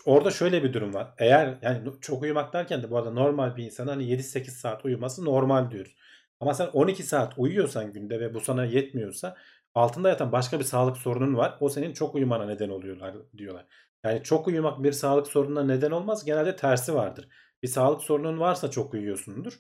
orada 0.06 0.32
şöyle 0.32 0.64
bir 0.64 0.74
durum 0.74 0.94
var. 0.94 1.14
Eğer 1.18 1.58
yani 1.62 1.82
çok 2.02 2.22
uyumak 2.24 2.54
derken 2.54 2.84
de 2.84 2.92
bu 2.92 2.98
arada 2.98 3.12
normal 3.12 3.56
bir 3.56 3.64
insan 3.64 3.88
hani 3.88 4.04
7-8 4.04 4.50
saat 4.50 4.86
uyuması 4.86 5.26
normal 5.26 5.72
diyoruz. 5.72 5.96
Ama 6.40 6.54
sen 6.54 6.68
12 6.68 7.04
saat 7.04 7.34
uyuyorsan 7.38 7.94
günde 7.94 8.20
ve 8.20 8.34
bu 8.34 8.40
sana 8.40 8.66
yetmiyorsa 8.66 9.36
altında 9.76 10.10
yatan 10.10 10.32
başka 10.32 10.60
bir 10.60 10.64
sağlık 10.64 10.98
sorunun 10.98 11.38
var. 11.38 11.58
O 11.60 11.70
senin 11.70 11.94
çok 11.94 12.16
uyumana 12.16 12.46
neden 12.46 12.70
oluyorlar 12.70 13.16
diyorlar. 13.38 13.66
Yani 14.04 14.24
çok 14.24 14.48
uyumak 14.48 14.84
bir 14.84 14.92
sağlık 14.92 15.28
sorununa 15.28 15.64
neden 15.64 15.92
olmaz. 15.92 16.26
Genelde 16.26 16.56
tersi 16.56 16.94
vardır. 16.94 17.28
Bir 17.64 17.68
sağlık 17.68 18.04
sorunun 18.04 18.40
varsa 18.40 18.72
çok 18.72 18.94
uyuyorsundur. 18.94 19.60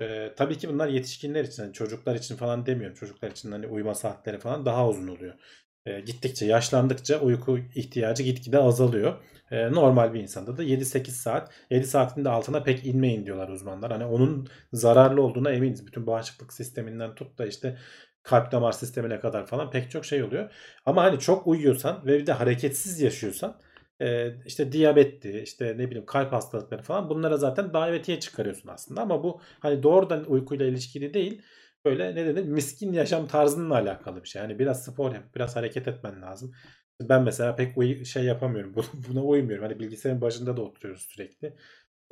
Ee, 0.00 0.32
tabii 0.36 0.58
ki 0.58 0.68
bunlar 0.68 0.88
yetişkinler 0.88 1.44
için, 1.44 1.62
hani 1.62 1.72
çocuklar 1.72 2.14
için 2.14 2.36
falan 2.36 2.66
demiyorum. 2.66 2.96
Çocuklar 2.96 3.30
için 3.30 3.52
hani 3.52 3.66
uyuma 3.66 3.94
saatleri 3.94 4.38
falan 4.38 4.66
daha 4.66 4.88
uzun 4.88 5.08
oluyor. 5.08 5.34
Ee, 5.86 6.00
gittikçe 6.00 6.46
yaşlandıkça 6.46 7.20
uyku 7.20 7.58
ihtiyacı 7.58 8.22
gitgide 8.22 8.58
azalıyor. 8.58 9.22
Ee, 9.50 9.72
normal 9.72 10.14
bir 10.14 10.20
insanda 10.20 10.56
da 10.56 10.62
7-8 10.62 11.16
saat, 11.16 11.52
7 11.70 11.86
saatin 11.86 12.24
de 12.24 12.28
altına 12.28 12.62
pek 12.62 12.86
inmeyin 12.86 13.26
diyorlar 13.26 13.48
uzmanlar. 13.48 13.92
Hani 13.92 14.04
onun 14.04 14.48
zararlı 14.72 15.22
olduğuna 15.22 15.50
eminiz. 15.50 15.86
Bütün 15.86 16.06
bağışıklık 16.06 16.52
sisteminden 16.52 17.14
tut 17.14 17.38
da 17.38 17.46
işte 17.46 17.78
kalp 18.22 18.52
damar 18.52 18.72
sistemine 18.72 19.20
kadar 19.20 19.46
falan 19.46 19.70
pek 19.70 19.90
çok 19.90 20.04
şey 20.04 20.22
oluyor. 20.22 20.50
Ama 20.84 21.02
hani 21.04 21.18
çok 21.18 21.46
uyuyorsan 21.46 22.06
ve 22.06 22.18
bir 22.18 22.26
de 22.26 22.32
hareketsiz 22.32 23.00
yaşıyorsan 23.00 23.60
e, 24.00 24.34
işte 24.46 24.72
diyabetti, 24.72 25.40
işte 25.40 25.74
ne 25.78 25.86
bileyim 25.90 26.06
kalp 26.06 26.32
hastalıkları 26.32 26.82
falan 26.82 27.08
bunlara 27.10 27.36
zaten 27.36 27.72
davetiye 27.72 28.20
çıkarıyorsun 28.20 28.68
aslında. 28.68 29.00
Ama 29.02 29.22
bu 29.22 29.40
hani 29.60 29.82
doğrudan 29.82 30.30
uykuyla 30.30 30.66
ilişkili 30.66 31.14
değil. 31.14 31.42
Böyle 31.84 32.14
ne 32.14 32.26
denir 32.26 32.44
miskin 32.48 32.92
yaşam 32.92 33.26
tarzınla 33.26 33.74
alakalı 33.74 34.22
bir 34.22 34.28
şey. 34.28 34.42
Yani 34.42 34.58
biraz 34.58 34.84
spor 34.84 35.14
yap, 35.14 35.24
biraz 35.34 35.56
hareket 35.56 35.88
etmen 35.88 36.22
lazım. 36.22 36.52
Ben 37.00 37.22
mesela 37.22 37.56
pek 37.56 37.78
uy- 37.78 38.04
şey 38.04 38.24
yapamıyorum. 38.24 38.74
Buna, 39.08 39.22
uymuyorum. 39.24 39.64
Hani 39.64 39.80
bilgisayarın 39.80 40.20
başında 40.20 40.56
da 40.56 40.62
oturuyoruz 40.62 41.02
sürekli. 41.02 41.52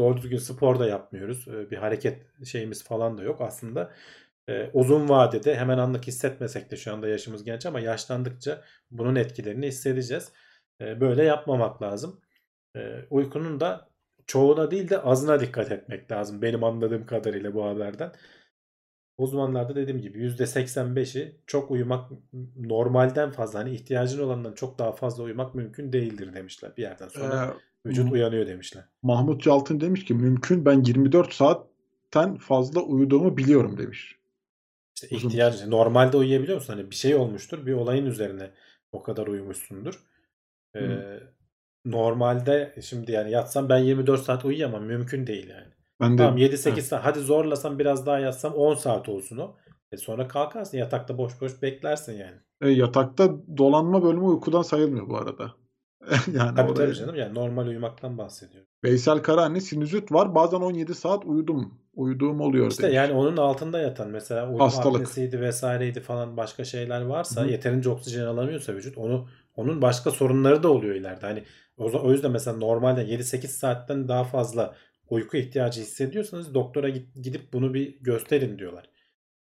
Doğru 0.01 0.17
düzgün 0.17 0.37
spor 0.39 0.79
da 0.79 0.87
yapmıyoruz. 0.87 1.47
Bir 1.71 1.77
hareket 1.77 2.23
şeyimiz 2.47 2.85
falan 2.85 3.19
da 3.19 3.23
yok 3.23 3.41
aslında. 3.41 3.93
Uzun 4.73 5.09
vadede 5.09 5.57
hemen 5.57 5.79
anlık 5.79 6.07
hissetmesek 6.07 6.71
de 6.71 6.77
şu 6.77 6.93
anda 6.93 7.09
yaşımız 7.09 7.45
genç 7.45 7.67
ama 7.67 7.81
yaşlandıkça 7.81 8.65
bunun 8.91 9.15
etkilerini 9.17 9.67
hissedeceğiz. 9.67 10.33
Böyle 10.81 11.25
yapmamak 11.25 11.83
lazım. 11.83 12.21
Uykunun 13.11 13.61
da 13.61 13.89
çoğuna 14.27 14.71
değil 14.71 14.91
de 14.91 15.03
azına 15.03 15.41
dikkat 15.41 15.73
etmek 15.73 16.13
lazım. 16.13 16.43
Benim 16.43 16.65
anladığım 16.65 17.07
kadarıyla 17.07 17.55
bu 17.55 17.65
haberden. 17.65 18.13
Uzmanlarda 19.19 19.77
dediğim 19.77 20.01
gibi 20.01 20.19
%85'i 20.19 21.41
çok 21.47 21.71
uyumak 21.71 22.11
normalden 22.57 23.31
fazla 23.31 23.59
hani 23.59 23.75
ihtiyacın 23.75 24.23
olandan 24.23 24.53
çok 24.53 24.79
daha 24.79 24.93
fazla 24.93 25.23
uyumak 25.23 25.55
mümkün 25.55 25.93
değildir 25.93 26.35
demişler. 26.35 26.77
Bir 26.77 26.83
yerden 26.83 27.09
sonra 27.09 27.55
Ee, 27.87 27.89
vücut 27.89 28.13
uyanıyor 28.13 28.47
demişler. 28.47 28.85
Mahmut 29.03 29.43
Caltın 29.43 29.81
demiş 29.81 30.05
ki 30.05 30.15
mümkün 30.15 30.65
ben 30.65 30.83
24 30.83 31.33
saatten 31.33 32.37
fazla 32.37 32.81
uyuduğumu 32.81 33.37
biliyorum 33.37 33.79
demiş. 33.79 34.19
İşte 34.95 35.17
ihtiyaç 35.17 35.67
normalde 35.67 36.17
uyuyabiliyor 36.17 36.59
musun? 36.59 36.73
Hani 36.73 36.91
bir 36.91 36.97
şey 36.97 37.15
olmuştur, 37.15 37.67
bir 37.67 37.73
olayın 37.73 38.07
üzerine 38.07 38.51
o 38.93 39.03
kadar 39.03 39.27
uyumuşsundur. 39.27 40.01
Ee, 40.77 41.21
normalde 41.87 42.75
şimdi 42.83 43.13
yani 43.13 43.31
yatsam 43.31 43.69
ben 43.69 43.79
24 43.79 44.23
saat 44.23 44.45
uyuyamam. 44.45 44.85
Mümkün 44.85 45.27
değil 45.27 45.49
yani. 45.49 45.75
Ben 46.01 46.13
de 46.13 46.17
Tamam 46.17 46.39
7-8 46.39 46.69
evet. 46.73 46.85
saat. 46.85 47.05
Hadi 47.05 47.19
zorlasam 47.19 47.79
biraz 47.79 48.07
daha 48.07 48.19
yatsam 48.19 48.53
10 48.55 48.75
saat 48.75 49.09
olsun 49.09 49.39
o. 49.39 49.57
E 49.93 49.97
sonra 49.97 50.29
kalkarsın 50.29 50.79
yatakta 50.79 51.19
boş 51.19 51.41
boş 51.41 51.63
beklersin 51.63 52.13
yani. 52.13 52.37
E, 52.61 52.69
yatakta 52.69 53.31
dolanma 53.57 54.03
bölümü 54.03 54.25
uykudan 54.25 54.63
sayılmıyor 54.63 55.09
bu 55.09 55.17
arada. 55.17 55.53
yani 56.33 56.55
Tabii 56.57 56.73
oraya. 56.73 56.75
tabii 56.75 56.95
canım 56.95 57.15
yani 57.15 57.35
normal 57.35 57.67
uyumaktan 57.67 58.19
bahsediyorum. 58.19 58.69
Veysel 58.85 59.19
Karahanlı 59.19 59.61
sinüzit 59.61 60.13
var. 60.13 60.35
Bazen 60.35 60.61
17 60.61 60.95
saat 60.95 61.25
uyudum. 61.25 61.75
Uyuduğum 61.95 62.41
oluyor 62.41 62.71
İşte 62.71 62.83
demiş. 62.83 62.97
yani 62.97 63.13
onun 63.13 63.37
altında 63.37 63.79
yatan 63.81 64.09
mesela 64.11 64.51
uyku 64.51 64.65
Hastalık. 64.65 64.97
apnesiydi 64.97 65.41
vesaireydi 65.41 66.01
falan 66.01 66.37
başka 66.37 66.65
şeyler 66.65 67.01
varsa 67.03 67.43
hı. 67.43 67.47
yeterince 67.47 67.91
oksijen 67.91 68.27
alamıyorsa 68.27 68.75
vücut 68.75 68.99
onu 68.99 69.29
onun 69.55 69.83
başka 69.83 70.11
sorunları 70.11 70.63
da 70.63 70.69
oluyor 70.69 70.95
ileride. 70.95 71.27
Hani 71.27 71.43
o, 71.77 71.85
o 72.03 72.13
yüzden 72.13 72.31
mesela 72.31 72.57
normalde 72.57 73.03
7-8 73.05 73.47
saatten 73.47 74.09
daha 74.09 74.25
fazla 74.25 74.75
uyku 75.11 75.37
ihtiyacı 75.37 75.81
hissediyorsanız 75.81 76.55
doktora 76.55 76.89
gidip 76.89 77.53
bunu 77.53 77.75
bir 77.75 77.99
gösterin 78.01 78.59
diyorlar. 78.59 78.91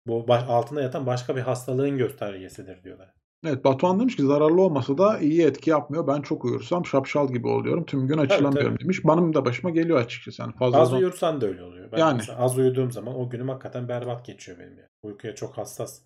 Bu 0.07 0.27
baş- 0.27 0.43
altında 0.47 0.81
yatan 0.81 1.05
başka 1.05 1.35
bir 1.35 1.41
hastalığın 1.41 1.97
göstergesidir 1.97 2.83
diyorlar. 2.83 3.13
Evet 3.45 3.63
Batuhan 3.63 3.99
demiş 3.99 4.15
ki 4.15 4.23
zararlı 4.23 4.61
olmasa 4.61 4.97
da 4.97 5.19
iyi 5.19 5.41
etki 5.45 5.69
yapmıyor. 5.69 6.07
Ben 6.07 6.21
çok 6.21 6.45
uyursam 6.45 6.85
şapşal 6.85 7.27
gibi 7.33 7.47
oluyorum. 7.47 7.85
Tüm 7.85 8.07
gün 8.07 8.17
açılamıyorum 8.17 8.71
tabii. 8.73 8.83
demiş. 8.83 9.05
Benim 9.05 9.33
de 9.33 9.45
başıma 9.45 9.69
geliyor 9.69 9.99
açıkçası. 9.99 10.41
Yani 10.41 10.53
fazla 10.53 10.77
Az 10.81 10.87
zaman- 10.89 11.01
uyursan 11.01 11.41
da 11.41 11.45
öyle 11.45 11.63
oluyor. 11.63 11.91
Ben 11.91 11.97
Yani. 11.97 12.21
az 12.37 12.57
uyuduğum 12.57 12.91
zaman 12.91 13.15
o 13.19 13.29
günüm 13.29 13.49
hakikaten 13.49 13.87
berbat 13.87 14.25
geçiyor 14.25 14.59
benim 14.59 14.77
yani. 14.77 14.89
Uykuya 15.03 15.35
çok 15.35 15.57
hassas 15.57 16.01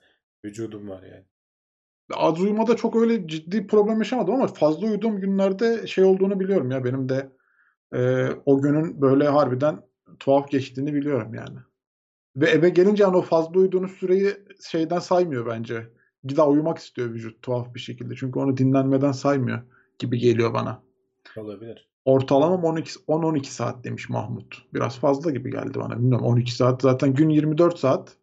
vücudum 0.46 0.90
var 0.90 1.04
yani. 1.04 1.26
Az 2.16 2.42
uyumada 2.42 2.76
çok 2.76 2.96
öyle 2.96 3.28
ciddi 3.28 3.68
problem 3.68 3.98
yaşamadım 3.98 4.34
ama 4.34 4.48
fazla 4.48 4.88
uyuduğum 4.88 5.22
günlerde 5.22 5.88
şey 5.88 6.04
olduğunu 6.04 6.40
biliyorum 6.40 6.72
ya 6.72 6.84
benim 6.84 7.10
de 7.10 7.32
e, 7.94 8.30
o 8.46 8.62
günün 8.62 9.02
böyle 9.02 9.28
harbiden 9.28 9.82
tuhaf 10.20 10.52
geçtiğini 10.52 10.94
biliyorum 10.94 11.34
yani. 11.34 11.58
Ve 12.36 12.50
eve 12.50 12.70
gelince 12.70 13.04
hani 13.04 13.18
o 13.18 13.22
fazla 13.22 13.60
uyuduğunuz 13.60 13.92
süreyi 13.92 14.34
şeyden 14.70 15.00
saymıyor 15.00 15.46
bence. 15.46 15.90
Daha 16.38 16.50
uyumak 16.50 16.78
istiyor 16.78 17.10
vücut 17.10 17.42
tuhaf 17.42 17.76
bir 17.76 17.80
şekilde. 17.80 18.16
Çünkü 18.16 18.40
onu 18.40 18.58
dinlenmeden 18.58 19.12
saymıyor 19.12 19.62
gibi 20.00 20.20
geliyor 20.20 20.54
bana. 20.54 20.84
Olabilir. 21.38 21.90
Ortalamam 22.06 22.64
12 22.64 22.92
10-12 23.08 23.44
saat 23.46 23.84
demiş 23.84 24.10
Mahmut. 24.10 24.64
Biraz 24.74 25.00
fazla 25.00 25.32
gibi 25.32 25.52
geldi 25.52 25.80
bana. 25.80 26.00
Bilmiyorum 26.00 26.26
12 26.26 26.56
saat 26.56 26.82
zaten 26.82 27.14
gün 27.14 27.30
24 27.30 27.80
saat. 27.80 28.16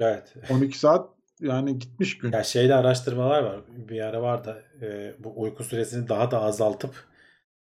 Evet. 0.00 0.34
12 0.50 0.78
saat 0.78 1.15
yani 1.40 1.78
gitmiş 1.78 2.18
gün. 2.18 2.32
Ya 2.32 2.42
şeyde 2.42 2.74
araştırmalar 2.74 3.42
var. 3.42 3.60
Bir 3.68 4.00
ara 4.00 4.22
var 4.22 4.44
da 4.44 4.62
e, 4.82 5.14
bu 5.18 5.40
uyku 5.40 5.64
süresini 5.64 6.08
daha 6.08 6.30
da 6.30 6.42
azaltıp 6.42 6.94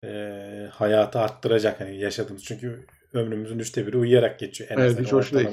e, 0.04 0.08
hayatı 0.72 1.18
arttıracak 1.18 1.80
hani 1.80 2.00
yaşadığımız. 2.00 2.44
Çünkü 2.44 2.86
ömrümüzün 3.12 3.58
üçte 3.58 3.86
biri 3.86 3.96
uyuyarak 3.96 4.38
geçiyor 4.38 4.70
en 4.70 4.76
Evet, 4.76 5.00
hiç 5.00 5.12
hoş 5.12 5.32
değil. 5.32 5.48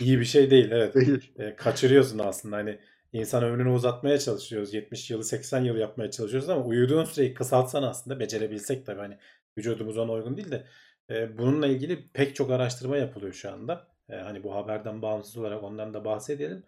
İyi 0.00 0.20
bir 0.20 0.24
şey 0.24 0.50
değil 0.50 0.70
evet. 0.70 0.94
Değil. 0.94 1.32
E, 1.38 1.56
kaçırıyorsun 1.56 2.18
aslında 2.18 2.56
hani 2.56 2.78
insan 3.12 3.44
ömrünü 3.44 3.70
uzatmaya 3.70 4.18
çalışıyoruz. 4.18 4.74
70 4.74 5.10
yılı 5.10 5.24
80 5.24 5.64
yıl 5.64 5.76
yapmaya 5.76 6.10
çalışıyoruz 6.10 6.48
ama 6.48 6.64
uyuduğun 6.64 7.04
süreyi 7.04 7.34
kısaltsan 7.34 7.82
aslında 7.82 8.20
becerebilsek 8.20 8.86
tabii 8.86 9.00
hani 9.00 9.18
vücudumuz 9.58 9.98
ona 9.98 10.12
uygun 10.12 10.36
değil 10.36 10.50
de 10.50 10.64
e, 11.10 11.38
bununla 11.38 11.66
ilgili 11.66 12.08
pek 12.12 12.34
çok 12.36 12.50
araştırma 12.50 12.96
yapılıyor 12.96 13.32
şu 13.32 13.52
anda. 13.52 13.86
E, 14.08 14.16
hani 14.16 14.44
bu 14.44 14.54
haberden 14.54 15.02
bağımsız 15.02 15.36
olarak 15.36 15.62
ondan 15.62 15.94
da 15.94 16.04
bahsedelim. 16.04 16.62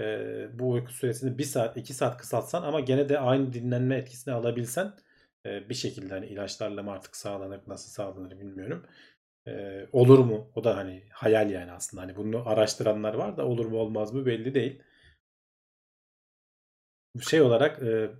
E, 0.00 0.58
bu 0.58 0.70
uyku 0.70 0.92
süresini 0.92 1.38
1 1.38 1.44
saat 1.44 1.76
2 1.76 1.94
saat 1.94 2.16
kısaltsan 2.16 2.62
ama 2.62 2.80
gene 2.80 3.08
de 3.08 3.18
aynı 3.18 3.52
dinlenme 3.52 3.96
etkisini 3.96 4.34
alabilsen 4.34 4.92
e, 5.46 5.68
bir 5.68 5.74
şekilde 5.74 6.14
hani 6.14 6.26
ilaçlarla 6.26 6.82
mı 6.82 6.90
artık 6.90 7.16
sağlanır 7.16 7.60
nasıl 7.66 7.90
sağlanır 7.90 8.40
bilmiyorum. 8.40 8.86
E, 9.46 9.86
olur 9.92 10.18
mu? 10.18 10.50
O 10.54 10.64
da 10.64 10.76
hani 10.76 11.02
hayal 11.12 11.50
yani 11.50 11.72
aslında. 11.72 12.02
Hani 12.02 12.16
bunu 12.16 12.48
araştıranlar 12.48 13.14
var 13.14 13.36
da 13.36 13.46
olur 13.46 13.66
mu 13.66 13.78
olmaz 13.78 14.12
mı 14.14 14.26
belli 14.26 14.54
değil. 14.54 14.82
Şey 17.20 17.40
olarak 17.42 17.82
e, 17.82 18.10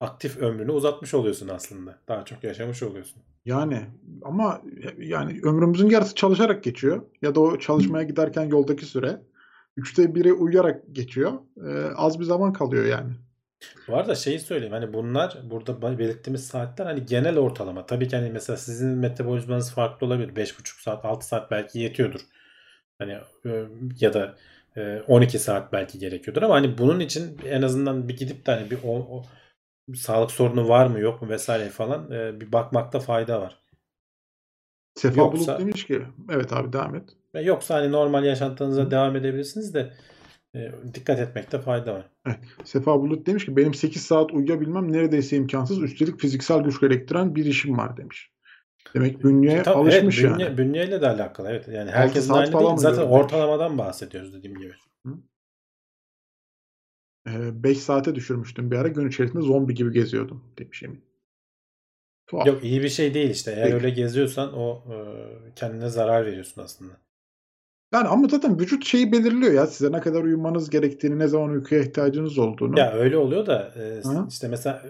aktif 0.00 0.38
ömrünü 0.38 0.72
uzatmış 0.72 1.14
oluyorsun 1.14 1.48
aslında. 1.48 1.98
Daha 2.08 2.24
çok 2.24 2.44
yaşamış 2.44 2.82
oluyorsun. 2.82 3.22
Yani 3.44 3.86
ama 4.22 4.62
yani 4.98 5.40
ömrümüzün 5.42 5.90
yarısı 5.90 6.14
çalışarak 6.14 6.64
geçiyor. 6.64 7.02
Ya 7.22 7.34
da 7.34 7.40
o 7.40 7.58
çalışmaya 7.58 8.04
giderken 8.04 8.44
yoldaki 8.44 8.86
süre. 8.86 9.20
Üçte 9.76 10.14
biri 10.14 10.32
uyuyarak 10.32 10.82
geçiyor. 10.92 11.32
Ee, 11.66 11.94
az 11.96 12.20
bir 12.20 12.24
zaman 12.24 12.52
kalıyor 12.52 12.84
yani. 12.84 13.12
Bu 13.88 13.96
arada 13.96 14.14
şeyi 14.14 14.38
söyleyeyim 14.40 14.72
hani 14.72 14.92
bunlar 14.92 15.38
burada 15.50 15.98
belirttiğimiz 15.98 16.46
saatler 16.46 16.86
hani 16.86 17.06
genel 17.06 17.38
ortalama. 17.38 17.86
Tabii 17.86 18.08
ki 18.08 18.16
hani 18.16 18.30
mesela 18.30 18.56
sizin 18.56 18.88
metabolizmanız 18.88 19.74
farklı 19.74 20.06
olabilir. 20.06 20.34
5,5 20.36 20.82
saat 20.82 21.04
6 21.04 21.26
saat 21.26 21.50
belki 21.50 21.78
yetiyordur. 21.78 22.20
Hani 22.98 23.18
e, 23.46 23.64
ya 24.00 24.14
da 24.14 24.36
e, 24.76 25.00
12 25.08 25.38
saat 25.38 25.72
belki 25.72 25.98
gerekiyordur 25.98 26.42
ama 26.42 26.54
hani 26.54 26.78
bunun 26.78 27.00
için 27.00 27.38
en 27.46 27.62
azından 27.62 28.08
bir 28.08 28.16
gidip 28.16 28.46
de 28.46 28.52
hani 28.52 28.70
bir 28.70 28.78
o, 28.84 28.96
o 28.96 29.22
sağlık 29.94 30.30
sorunu 30.30 30.68
var 30.68 30.86
mı 30.86 31.00
yok 31.00 31.22
mu 31.22 31.28
vesaire 31.28 31.68
falan 31.68 32.10
e, 32.10 32.40
bir 32.40 32.52
bakmakta 32.52 33.00
fayda 33.00 33.40
var. 33.40 33.58
Sefa 34.94 35.20
Yoksa- 35.20 35.32
Bulut 35.32 35.58
demiş 35.60 35.86
ki 35.86 36.02
evet 36.30 36.52
abi 36.52 36.72
devam 36.72 36.94
et. 36.94 37.16
Yoksa 37.40 37.74
hani 37.74 37.92
normal 37.92 38.24
yaşantınıza 38.24 38.90
devam 38.90 39.16
edebilirsiniz 39.16 39.74
de 39.74 39.92
e, 40.54 40.72
dikkat 40.94 41.18
etmekte 41.18 41.58
fayda 41.60 41.94
var. 41.94 42.10
Sefa 42.64 43.00
Bulut 43.00 43.26
demiş 43.26 43.44
ki 43.44 43.56
benim 43.56 43.74
8 43.74 44.02
saat 44.02 44.32
uyuyabilmem 44.32 44.92
neredeyse 44.92 45.36
imkansız. 45.36 45.82
Üstelik 45.82 46.20
fiziksel 46.20 46.60
güç 46.60 46.80
gerektiren 46.80 47.34
bir 47.34 47.44
işim 47.44 47.78
var 47.78 47.96
demiş. 47.96 48.32
Demek 48.94 49.24
bünye 49.24 49.62
Tabii, 49.62 49.76
alışmış 49.76 50.18
evet, 50.24 50.34
bünye, 50.34 50.44
yani. 50.44 50.58
bünyeyle 50.58 51.00
de 51.00 51.08
alakalı. 51.08 51.48
Evet. 51.50 51.68
Yani 51.68 51.90
herkesin 51.90 52.32
aynı 52.32 52.52
değil. 52.52 52.76
Zaten 52.76 53.00
demiş. 53.00 53.12
ortalamadan 53.12 53.78
bahsediyoruz 53.78 54.34
dediğim 54.34 54.58
gibi. 54.58 54.72
5 57.26 57.78
saate 57.78 58.14
düşürmüştüm 58.14 58.70
bir 58.70 58.76
ara. 58.76 58.88
Gün 58.88 59.08
içerisinde 59.08 59.42
zombi 59.42 59.74
gibi 59.74 59.92
geziyordum 59.92 60.44
demiş 60.58 60.82
Emin. 60.82 61.04
Tuhaf. 62.26 62.46
Yok 62.46 62.64
iyi 62.64 62.82
bir 62.82 62.88
şey 62.88 63.14
değil 63.14 63.30
işte. 63.30 63.52
Eğer 63.52 63.64
Peki. 63.64 63.74
öyle 63.74 63.90
geziyorsan 63.90 64.52
o 64.54 64.84
e, 64.92 64.96
kendine 65.56 65.88
zarar 65.88 66.26
veriyorsun 66.26 66.62
aslında. 66.62 66.92
Yani 67.92 68.08
ama 68.08 68.28
zaten 68.28 68.58
vücut 68.58 68.86
şeyi 68.86 69.12
belirliyor 69.12 69.52
ya 69.52 69.66
size 69.66 69.92
ne 69.92 70.00
kadar 70.00 70.22
uyumanız 70.22 70.70
gerektiğini, 70.70 71.18
ne 71.18 71.28
zaman 71.28 71.50
uykuya 71.50 71.80
ihtiyacınız 71.80 72.38
olduğunu. 72.38 72.78
Ya 72.78 72.92
öyle 72.92 73.16
oluyor 73.16 73.46
da 73.46 73.72
e, 73.76 74.00
Hı. 74.08 74.26
işte 74.28 74.48
mesela 74.48 74.82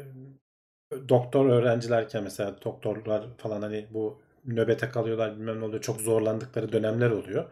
e, 0.93 1.09
doktor 1.09 1.47
öğrencilerken 1.47 2.23
mesela 2.23 2.57
doktorlar 2.65 3.27
falan 3.37 3.63
hani 3.63 3.87
bu 3.91 4.23
nöbete 4.47 4.89
kalıyorlar 4.89 5.37
bilmem 5.37 5.61
ne 5.61 5.65
oluyor 5.65 5.81
çok 5.81 6.01
zorlandıkları 6.01 6.73
dönemler 6.73 7.11
oluyor. 7.11 7.45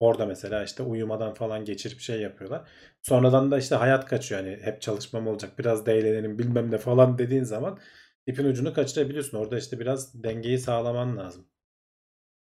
Orada 0.00 0.26
mesela 0.26 0.64
işte 0.64 0.82
uyumadan 0.82 1.34
falan 1.34 1.64
geçirip 1.64 2.00
şey 2.00 2.20
yapıyorlar. 2.20 2.68
Sonradan 3.02 3.50
da 3.50 3.58
işte 3.58 3.74
hayat 3.74 4.06
kaçıyor 4.06 4.40
hani 4.40 4.58
hep 4.62 4.82
çalışmam 4.82 5.26
olacak 5.26 5.58
biraz 5.58 5.86
da 5.86 5.92
eğlenelim 5.92 6.38
bilmem 6.38 6.70
ne 6.70 6.78
falan 6.78 7.18
dediğin 7.18 7.44
zaman 7.44 7.78
ipin 8.26 8.44
ucunu 8.44 8.74
kaçırabiliyorsun. 8.74 9.38
Orada 9.38 9.58
işte 9.58 9.80
biraz 9.80 10.22
dengeyi 10.22 10.58
sağlaman 10.58 11.16
lazım. 11.16 11.44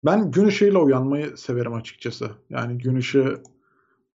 Ben 0.04 0.30
gün 0.30 0.46
ışığıyla 0.46 0.80
uyanmayı 0.80 1.36
severim 1.36 1.74
açıkçası. 1.74 2.30
Yani 2.50 2.78
gün 2.78 2.96
ışığı 2.96 3.42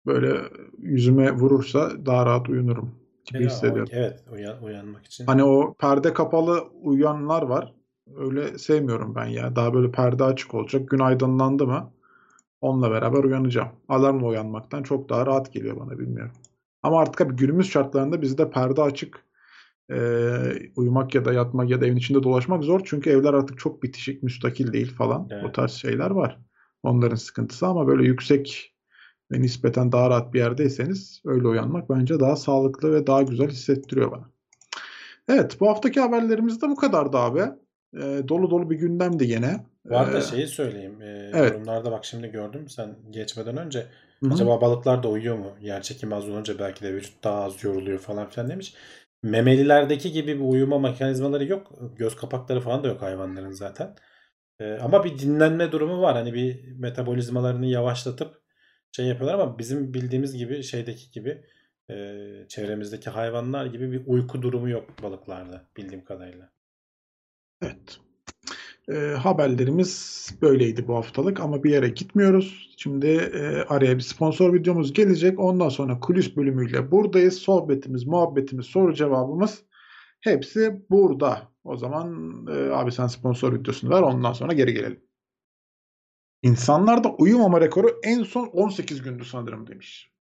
böyle 0.05 0.41
yüzüme 0.79 1.31
vurursa 1.31 2.05
daha 2.05 2.25
rahat 2.25 2.49
uyunurum 2.49 2.95
gibi 3.25 3.43
Ya, 3.43 3.49
hissediyorum. 3.49 3.89
Evet 3.91 4.23
uyan- 4.31 4.63
uyanmak 4.63 5.05
için. 5.05 5.25
Hani 5.25 5.43
o 5.43 5.73
perde 5.73 6.13
kapalı 6.13 6.63
uyuyanlar 6.81 7.41
var. 7.41 7.73
Öyle 8.17 8.57
sevmiyorum 8.57 9.15
ben 9.15 9.25
ya. 9.25 9.55
Daha 9.55 9.73
böyle 9.73 9.91
perde 9.91 10.23
açık 10.23 10.53
olacak. 10.53 10.89
Gün 10.89 10.99
aydınlandı 10.99 11.67
mı 11.67 11.91
onunla 12.61 12.91
beraber 12.91 13.23
uyanacağım. 13.23 13.69
Alarmla 13.89 14.27
uyanmaktan 14.27 14.83
çok 14.83 15.09
daha 15.09 15.25
rahat 15.25 15.53
geliyor 15.53 15.79
bana 15.79 15.99
bilmiyorum. 15.99 16.31
Ama 16.83 16.99
artık 16.99 17.21
abi 17.21 17.35
günümüz 17.35 17.69
şartlarında 17.71 18.21
bizde 18.21 18.49
perde 18.51 18.81
açık 18.81 19.24
e, 19.91 19.97
uyumak 20.75 21.15
ya 21.15 21.25
da 21.25 21.33
yatmak 21.33 21.69
ya 21.69 21.81
da 21.81 21.85
evin 21.85 21.97
içinde 21.97 22.23
dolaşmak 22.23 22.63
zor. 22.63 22.81
Çünkü 22.85 23.09
evler 23.09 23.33
artık 23.33 23.59
çok 23.59 23.83
bitişik, 23.83 24.23
müstakil 24.23 24.73
değil 24.73 24.95
falan. 24.95 25.27
Evet. 25.31 25.45
O 25.45 25.51
tarz 25.51 25.71
şeyler 25.71 26.09
var. 26.11 26.39
Onların 26.83 27.15
sıkıntısı 27.15 27.67
ama 27.67 27.87
böyle 27.87 28.03
yüksek 28.03 28.75
ve 29.31 29.41
nispeten 29.41 29.91
daha 29.91 30.09
rahat 30.09 30.33
bir 30.33 30.39
yerdeyseniz 30.39 31.21
öyle 31.25 31.47
uyanmak 31.47 31.89
bence 31.89 32.19
daha 32.19 32.35
sağlıklı 32.35 32.93
ve 32.93 33.07
daha 33.07 33.21
güzel 33.21 33.49
hissettiriyor 33.49 34.11
bana. 34.11 34.29
Evet 35.29 35.57
bu 35.59 35.69
haftaki 35.69 35.99
haberlerimiz 35.99 36.61
de 36.61 36.69
bu 36.69 36.75
kadardı 36.75 37.17
abi. 37.17 37.41
E, 37.97 38.21
dolu 38.27 38.49
dolu 38.49 38.69
bir 38.69 38.75
gündemdi 38.75 39.23
yine. 39.23 39.65
Bu 39.89 39.97
arada 39.97 40.17
E, 40.17 40.21
şeyi 40.21 40.47
söyleyeyim. 40.47 41.01
E, 41.01 41.31
evet. 41.33 41.53
Yorumlarda 41.53 41.91
bak 41.91 42.05
şimdi 42.05 42.27
gördüm 42.27 42.69
sen 42.69 42.95
geçmeden 43.11 43.57
önce. 43.57 43.79
hı 44.19 44.29
hı. 44.29 44.33
Acaba 44.33 44.61
balıklar 44.61 45.03
da 45.03 45.09
uyuyor 45.09 45.37
mu? 45.37 45.51
Yer 45.61 45.81
çekimi 45.81 46.15
az 46.15 46.29
olunca 46.29 46.59
belki 46.59 46.83
de 46.83 46.93
vücut 46.93 47.23
daha 47.23 47.43
az 47.43 47.63
yoruluyor 47.63 47.99
falan 47.99 48.29
filan 48.29 48.49
demiş. 48.49 48.73
Memelilerdeki 49.25 50.11
gibi 50.11 50.35
bir 50.35 50.43
uyuma 50.43 50.79
mekanizmaları 50.79 51.45
yok. 51.45 51.71
Göz 51.97 52.15
kapakları 52.15 52.61
falan 52.61 52.83
da 52.83 52.87
yok 52.87 53.01
hayvanların 53.01 53.51
zaten. 53.51 53.95
E, 54.59 54.73
ama 54.73 55.03
bir 55.03 55.19
dinlenme 55.19 55.71
durumu 55.71 56.01
var. 56.01 56.15
Hani 56.15 56.33
bir 56.33 56.71
metabolizmalarını 56.71 57.65
yavaşlatıp 57.65 58.41
şey 58.91 59.05
yapıyorlar 59.05 59.39
ama 59.39 59.59
bizim 59.59 59.93
bildiğimiz 59.93 60.37
gibi 60.37 60.63
şeydeki 60.63 61.11
gibi 61.11 61.45
e, 61.89 61.95
çevremizdeki 62.47 63.09
hayvanlar 63.09 63.65
gibi 63.65 63.91
bir 63.91 64.03
uyku 64.07 64.41
durumu 64.41 64.69
yok 64.69 65.03
balıklarda 65.03 65.67
bildiğim 65.77 66.05
kadarıyla. 66.05 66.51
Evet. 67.61 67.99
E, 68.91 68.95
haberlerimiz 68.95 70.29
böyleydi 70.41 70.87
bu 70.87 70.95
haftalık 70.95 71.39
ama 71.39 71.63
bir 71.63 71.71
yere 71.71 71.89
gitmiyoruz. 71.89 72.75
Şimdi 72.77 73.07
e, 73.07 73.63
araya 73.63 73.97
bir 73.97 74.01
sponsor 74.01 74.53
videomuz 74.53 74.93
gelecek. 74.93 75.39
Ondan 75.39 75.69
sonra 75.69 75.99
kulis 75.99 76.37
bölümüyle 76.37 76.91
buradayız. 76.91 77.37
Sohbetimiz, 77.37 78.05
muhabbetimiz, 78.07 78.65
soru 78.65 78.93
cevabımız 78.93 79.63
hepsi 80.21 80.85
burada. 80.89 81.51
O 81.63 81.77
zaman 81.77 82.37
e, 82.51 82.69
abi 82.71 82.91
sen 82.91 83.07
sponsor 83.07 83.53
videosunu 83.53 83.89
ver 83.89 84.01
ondan 84.01 84.33
sonra 84.33 84.53
geri 84.53 84.73
gelelim. 84.73 85.01
İnsanlarda 86.43 87.09
uyumama 87.09 87.61
rekoru 87.61 87.99
en 88.03 88.23
son 88.23 88.47
18 88.47 89.01
gündü 89.01 89.25
sanırım 89.25 89.67
demiş. 89.67 90.14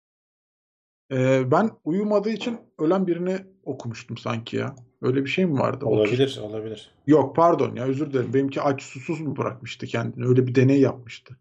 E, 1.13 1.51
ben 1.51 1.69
uyumadığı 1.83 2.29
için 2.29 2.57
ölen 2.79 3.07
birini 3.07 3.37
okumuştum 3.63 4.17
sanki 4.17 4.57
ya. 4.57 4.75
Öyle 5.01 5.23
bir 5.23 5.29
şey 5.29 5.45
mi 5.45 5.59
vardı? 5.59 5.85
30 5.85 5.99
Olabilir, 5.99 6.39
olabilir. 6.41 6.91
Yok 7.07 7.35
pardon 7.35 7.75
ya 7.75 7.85
özür 7.85 8.13
dilerim. 8.13 8.33
Benimki 8.33 8.61
aç 8.61 8.81
susuz 8.83 9.21
mu 9.21 9.37
bırakmıştı 9.37 9.85
kendini? 9.85 10.25
Öyle 10.25 10.47
bir 10.47 10.55
deney 10.55 10.79
yapmıştı. 10.81 11.37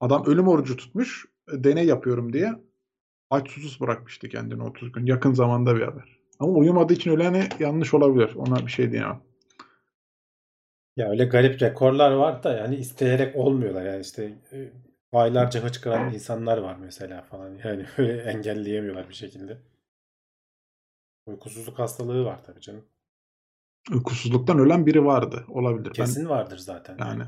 Adam 0.00 0.24
ölüm 0.26 0.48
orucu 0.48 0.76
tutmuş. 0.76 1.26
e, 1.52 1.64
Deney 1.64 1.86
yapıyorum 1.86 2.32
diye. 2.32 2.52
Aç 3.30 3.50
susuz 3.50 3.80
bırakmıştı 3.80 4.28
kendini 4.28 4.62
30 4.62 4.92
gün. 4.92 5.06
Yakın 5.06 5.32
zamanda 5.32 5.76
bir 5.76 5.82
haber. 5.82 6.18
Ama 6.38 6.52
uyumadığı 6.52 6.92
için 6.92 7.10
ölene 7.10 7.48
yanlış 7.60 7.94
olabilir. 7.94 8.34
Ona 8.34 8.66
bir 8.66 8.70
şey 8.70 8.92
diyemem. 8.92 9.20
Ya 10.96 11.10
öyle 11.10 11.24
garip 11.24 11.62
rekorlar 11.62 12.12
var 12.12 12.42
da 12.42 12.56
yani 12.56 12.76
isteyerek 12.76 13.36
olmuyorlar. 13.36 13.84
Yani 13.84 14.00
işte 14.00 14.38
e, 14.52 14.72
aylarca 15.12 15.64
hıçkıran 15.64 16.14
insanlar 16.14 16.58
var 16.58 16.76
mesela 16.76 17.22
falan. 17.22 17.58
Yani 17.64 17.86
öyle 17.98 18.22
engelleyemiyorlar 18.22 19.08
bir 19.08 19.14
şekilde. 19.14 19.58
Uykusuzluk 21.26 21.78
hastalığı 21.78 22.24
var 22.24 22.44
tabii 22.44 22.60
canım. 22.60 22.84
Uykusuzluktan 23.90 24.58
ölen 24.58 24.86
biri 24.86 25.04
vardı. 25.04 25.44
Olabilir. 25.48 25.92
Kesin 25.92 26.28
vardır 26.28 26.58
zaten. 26.58 26.98
Ben, 26.98 27.06
yani 27.06 27.24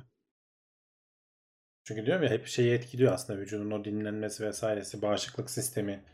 Çünkü 1.85 2.07
diyorum 2.07 2.23
ya 2.25 2.31
hep 2.31 2.47
şeyi 2.47 2.73
etkiliyor 2.73 3.13
aslında 3.13 3.39
vücudun 3.39 3.71
o 3.71 3.85
dinlenmesi 3.85 4.45
vesairesi, 4.47 5.03
bağışıklık 5.03 5.51
sistemi. 5.51 6.05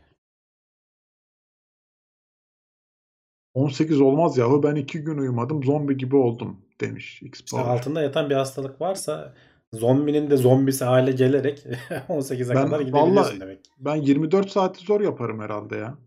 18 3.53 4.01
olmaz 4.01 4.37
yahu 4.37 4.63
ben 4.63 4.75
2 4.75 5.03
gün 5.03 5.17
uyumadım 5.17 5.63
zombi 5.63 5.97
gibi 5.97 6.15
oldum 6.15 6.65
demiş 6.81 7.21
İşte 7.21 7.27
X-Power. 7.27 7.61
altında 7.61 8.01
yatan 8.01 8.29
bir 8.29 8.35
hastalık 8.35 8.81
varsa 8.81 9.35
zombinin 9.73 10.29
de 10.29 10.37
zombisi 10.37 10.83
hale 10.85 11.11
gelerek 11.11 11.59
18'e 12.09 12.55
Ben 12.55 12.65
kadar 12.65 12.79
gidebiliyorsun 12.81 13.15
vallahi 13.15 13.39
demek. 13.39 13.59
ben 13.77 13.95
24 13.95 14.49
saati 14.51 14.85
zor 14.85 15.01
yaparım 15.01 15.39
herhalde 15.39 15.75
ya. 15.75 15.97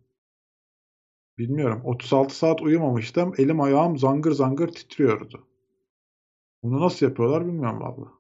Bilmiyorum. 1.39 1.83
36 1.85 2.37
saat 2.37 2.63
uyumamıştım. 2.63 3.35
Elim 3.39 3.61
ayağım 3.61 3.99
zangır 3.99 4.33
zangır 4.33 4.69
titriyordu. 4.69 5.49
Bunu 6.63 6.81
nasıl 6.81 7.07
yapıyorlar 7.07 7.47
bilmiyorum 7.47 7.81
valla. 7.81 8.13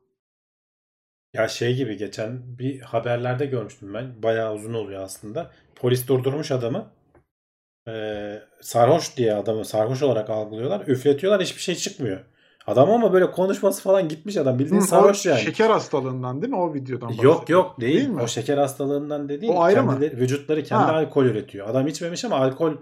Ya 1.35 1.49
şey 1.49 1.77
gibi 1.77 1.97
geçen 1.97 2.59
bir 2.59 2.81
haberlerde 2.81 3.47
görmüştüm 3.47 3.95
ben. 3.95 4.23
Bayağı 4.23 4.55
uzun 4.55 4.75
oluyor 4.75 5.03
aslında. 5.03 5.51
Polis 5.77 6.09
durdurmuş 6.09 6.51
adamı. 6.51 6.91
Ee, 7.89 8.43
sarhoş 8.61 9.17
diye 9.17 9.35
adamı 9.35 9.65
sarhoş 9.65 10.03
olarak 10.03 10.31
algılıyorlar. 10.31 10.87
Üfletiyorlar 10.87 11.43
hiçbir 11.43 11.61
şey 11.61 11.75
çıkmıyor. 11.75 12.25
Adam 12.67 12.91
ama 12.91 13.13
böyle 13.13 13.31
konuşması 13.31 13.83
falan 13.83 14.09
gitmiş 14.09 14.37
adam. 14.37 14.59
Bildiğin 14.59 14.81
Hı, 14.81 14.87
sarhoş 14.87 15.27
yani. 15.27 15.41
şeker 15.41 15.71
hastalığından 15.71 16.43
değil 16.43 16.53
mi? 16.53 16.59
O 16.59 16.75
videodan 16.75 17.09
Yok 17.09 17.19
bahsediyor. 17.19 17.65
yok 17.65 17.81
değil. 17.81 17.97
Değil 17.97 18.09
mi? 18.09 18.23
O 18.23 18.27
şeker 18.27 18.59
hastalığından 18.59 19.29
dediğin 19.29 19.53
O 19.53 19.61
ayrı 19.63 19.83
mı? 19.83 19.93
kendileri- 19.93 20.17
vücutları 20.17 20.63
kendi 20.65 20.85
Ha. 20.85 20.93
alkol 20.93 21.25
üretiyor. 21.25 21.69
Adam 21.69 21.87
içmemiş 21.87 22.25
ama 22.25 22.37
alkol 22.37 22.73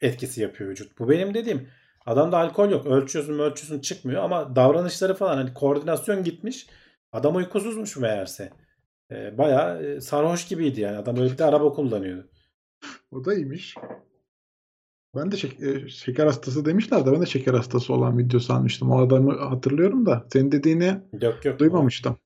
etkisi 0.00 0.42
yapıyor 0.42 0.70
vücut. 0.70 0.98
Bu 0.98 1.08
benim 1.10 1.34
dediğim. 1.34 1.68
Adamda 2.06 2.38
alkol 2.38 2.70
yok. 2.70 2.86
Ölçüyorsun 2.86 3.38
ölçüyorsun 3.38 3.80
çıkmıyor 3.80 4.22
ama 4.22 4.56
davranışları 4.56 5.14
falan 5.14 5.36
hani 5.36 5.54
koordinasyon 5.54 6.24
gitmiş. 6.24 6.66
Adam 7.12 7.36
uykusuzmuş 7.36 7.96
meğerse. 7.96 8.50
Ee, 9.12 9.38
bayağı 9.38 9.82
e, 9.82 10.00
sarhoş 10.00 10.48
gibiydi 10.48 10.80
yani. 10.80 10.96
Adam 10.96 11.16
öyle 11.16 11.32
bir 11.32 11.38
de 11.38 11.44
araba 11.44 11.72
kullanıyordu. 11.72 12.28
O 13.12 13.24
da 13.24 13.34
iyiymiş. 13.34 13.74
Ben 15.16 15.32
de 15.32 15.36
şek- 15.36 15.84
e, 15.84 15.88
şeker 15.88 16.26
hastası 16.26 16.64
demişler 16.64 17.06
de 17.06 17.12
ben 17.12 17.20
de 17.20 17.26
şeker 17.26 17.54
hastası 17.54 17.92
olan 17.92 18.18
video 18.18 18.40
sanmıştım. 18.40 18.90
O 18.90 18.98
adamı 18.98 19.38
hatırlıyorum 19.38 20.06
da 20.06 20.26
senin 20.32 20.52
dediğini 20.52 21.00
Yok 21.22 21.44
yok. 21.44 21.58
duymamıştım. 21.58 22.18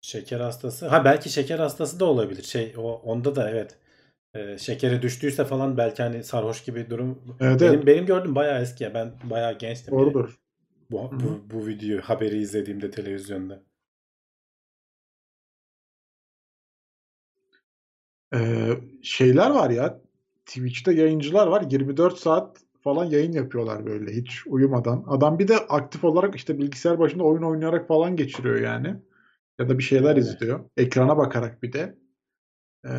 Şeker 0.00 0.40
hastası. 0.40 0.88
Ha 0.88 1.04
belki 1.04 1.30
şeker 1.30 1.58
hastası 1.58 2.00
da 2.00 2.04
olabilir. 2.04 2.42
Şey 2.42 2.74
o 2.76 2.92
onda 2.92 3.36
da 3.36 3.50
evet. 3.50 3.78
Ee, 4.34 4.58
şekeri 4.58 5.02
düştüyse 5.02 5.44
falan 5.44 5.76
belki 5.76 6.02
hani 6.02 6.24
sarhoş 6.24 6.64
gibi 6.64 6.90
durum. 6.90 7.18
Evet, 7.40 7.60
benim 7.60 7.74
evet. 7.74 7.86
benim 7.86 8.06
gördüğüm 8.06 8.34
bayağı 8.34 8.62
eski 8.62 8.84
ya. 8.84 8.94
Ben 8.94 9.12
bayağı 9.30 9.58
gençtim. 9.58 9.94
Doğrudur. 9.94 10.38
Bu, 10.90 11.10
bu, 11.12 11.40
bu 11.50 11.66
videoyu 11.66 12.00
haberi 12.00 12.38
izlediğimde 12.38 12.90
televizyonda. 12.90 13.62
Ee, 18.34 18.80
şeyler 19.02 19.50
var 19.50 19.70
ya 19.70 20.00
Twitch'te 20.46 20.92
yayıncılar 20.92 21.46
var 21.46 21.64
24 21.70 22.18
saat 22.18 22.60
falan 22.80 23.04
yayın 23.04 23.32
yapıyorlar 23.32 23.86
böyle 23.86 24.12
hiç 24.12 24.46
uyumadan. 24.46 25.04
Adam 25.08 25.38
bir 25.38 25.48
de 25.48 25.56
aktif 25.56 26.04
olarak 26.04 26.34
işte 26.34 26.58
bilgisayar 26.58 26.98
başında 26.98 27.24
oyun 27.24 27.42
oynayarak 27.42 27.88
falan 27.88 28.16
geçiriyor 28.16 28.60
yani. 28.60 28.96
Ya 29.58 29.68
da 29.68 29.78
bir 29.78 29.82
şeyler 29.82 30.08
Öyle. 30.10 30.20
izliyor. 30.20 30.70
Ekrana 30.76 31.16
bakarak 31.16 31.62
bir 31.62 31.72
de. 31.72 31.98
Ee, 32.86 32.90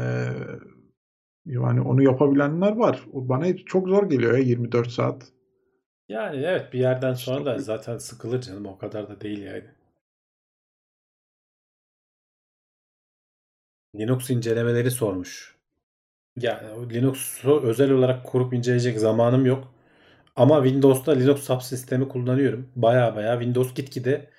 yani 1.45 1.82
onu 1.82 2.03
yapabilenler 2.03 2.72
var. 2.72 3.06
O 3.14 3.30
bana 3.30 3.57
çok 3.57 3.88
zor 3.88 4.10
geliyor 4.10 4.38
ya 4.38 4.44
24 4.44 4.91
saat. 4.91 5.28
Yani 6.10 6.44
evet 6.45 6.74
bir 6.74 6.80
yerden 6.80 7.14
sonra 7.14 7.45
da 7.45 7.60
zaten 7.60 7.98
sıkılır 7.98 8.41
canım 8.41 8.65
o 8.65 8.78
kadar 8.78 9.10
da 9.10 9.22
değil 9.22 9.41
yani. 9.41 9.64
Linux 13.95 14.30
incelemeleri 14.30 14.91
sormuş. 14.91 15.56
Ya 16.38 16.64
Linux'u 16.91 17.61
özel 17.64 17.91
olarak 17.91 18.26
kurup 18.26 18.53
inceleyecek 18.53 18.99
zamanım 18.99 19.45
yok. 19.45 19.73
Ama 20.35 20.64
Windows'ta 20.64 21.11
Linux 21.11 21.43
subsistemi 21.43 22.07
kullanıyorum. 22.07 22.69
Baya 22.76 23.15
baya 23.15 23.34
Windows 23.34 23.73
gitgide 23.73 24.30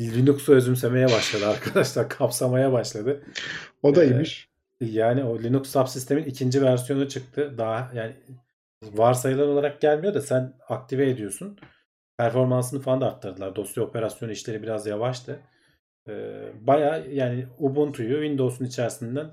Linux'u 0.00 0.54
özümsemeye 0.54 1.06
başladı 1.06 1.46
arkadaşlar. 1.48 2.08
Kapsamaya 2.08 2.72
başladı. 2.72 3.24
O 3.82 3.94
da 3.94 4.04
Ee, 4.04 4.08
iyiymiş. 4.08 4.48
Yani 4.80 5.24
o 5.24 5.38
Linux 5.38 5.70
subsistemin 5.70 6.24
ikinci 6.24 6.62
versiyonu 6.62 7.08
çıktı. 7.08 7.54
Daha 7.58 7.90
yani 7.94 8.16
varsayılan 8.82 9.48
olarak 9.48 9.80
gelmiyor 9.80 10.14
da 10.14 10.20
sen 10.22 10.54
aktive 10.68 11.10
ediyorsun. 11.10 11.58
Performansını 12.18 12.80
falan 12.80 13.00
da 13.00 13.06
arttırdılar. 13.08 13.56
Dosya 13.56 13.82
operasyon 13.82 14.28
işleri 14.28 14.62
biraz 14.62 14.86
yavaştı. 14.86 15.40
Ee, 16.08 16.52
Baya 16.60 16.96
yani 17.10 17.46
Ubuntu'yu 17.58 18.14
Windows'un 18.22 18.64
içerisinden 18.64 19.30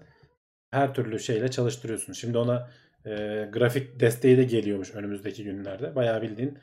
her 0.76 0.94
türlü 0.94 1.20
şeyle 1.20 1.52
çalıştırıyorsun. 1.52 2.14
Şimdi 2.14 2.38
ona 2.38 2.70
e, 3.06 3.12
grafik 3.54 4.00
desteği 4.00 4.38
de 4.38 4.44
geliyormuş 4.44 4.96
önümüzdeki 4.96 5.44
günlerde. 5.44 5.96
Bayağı 5.96 6.22
bildiğin 6.22 6.58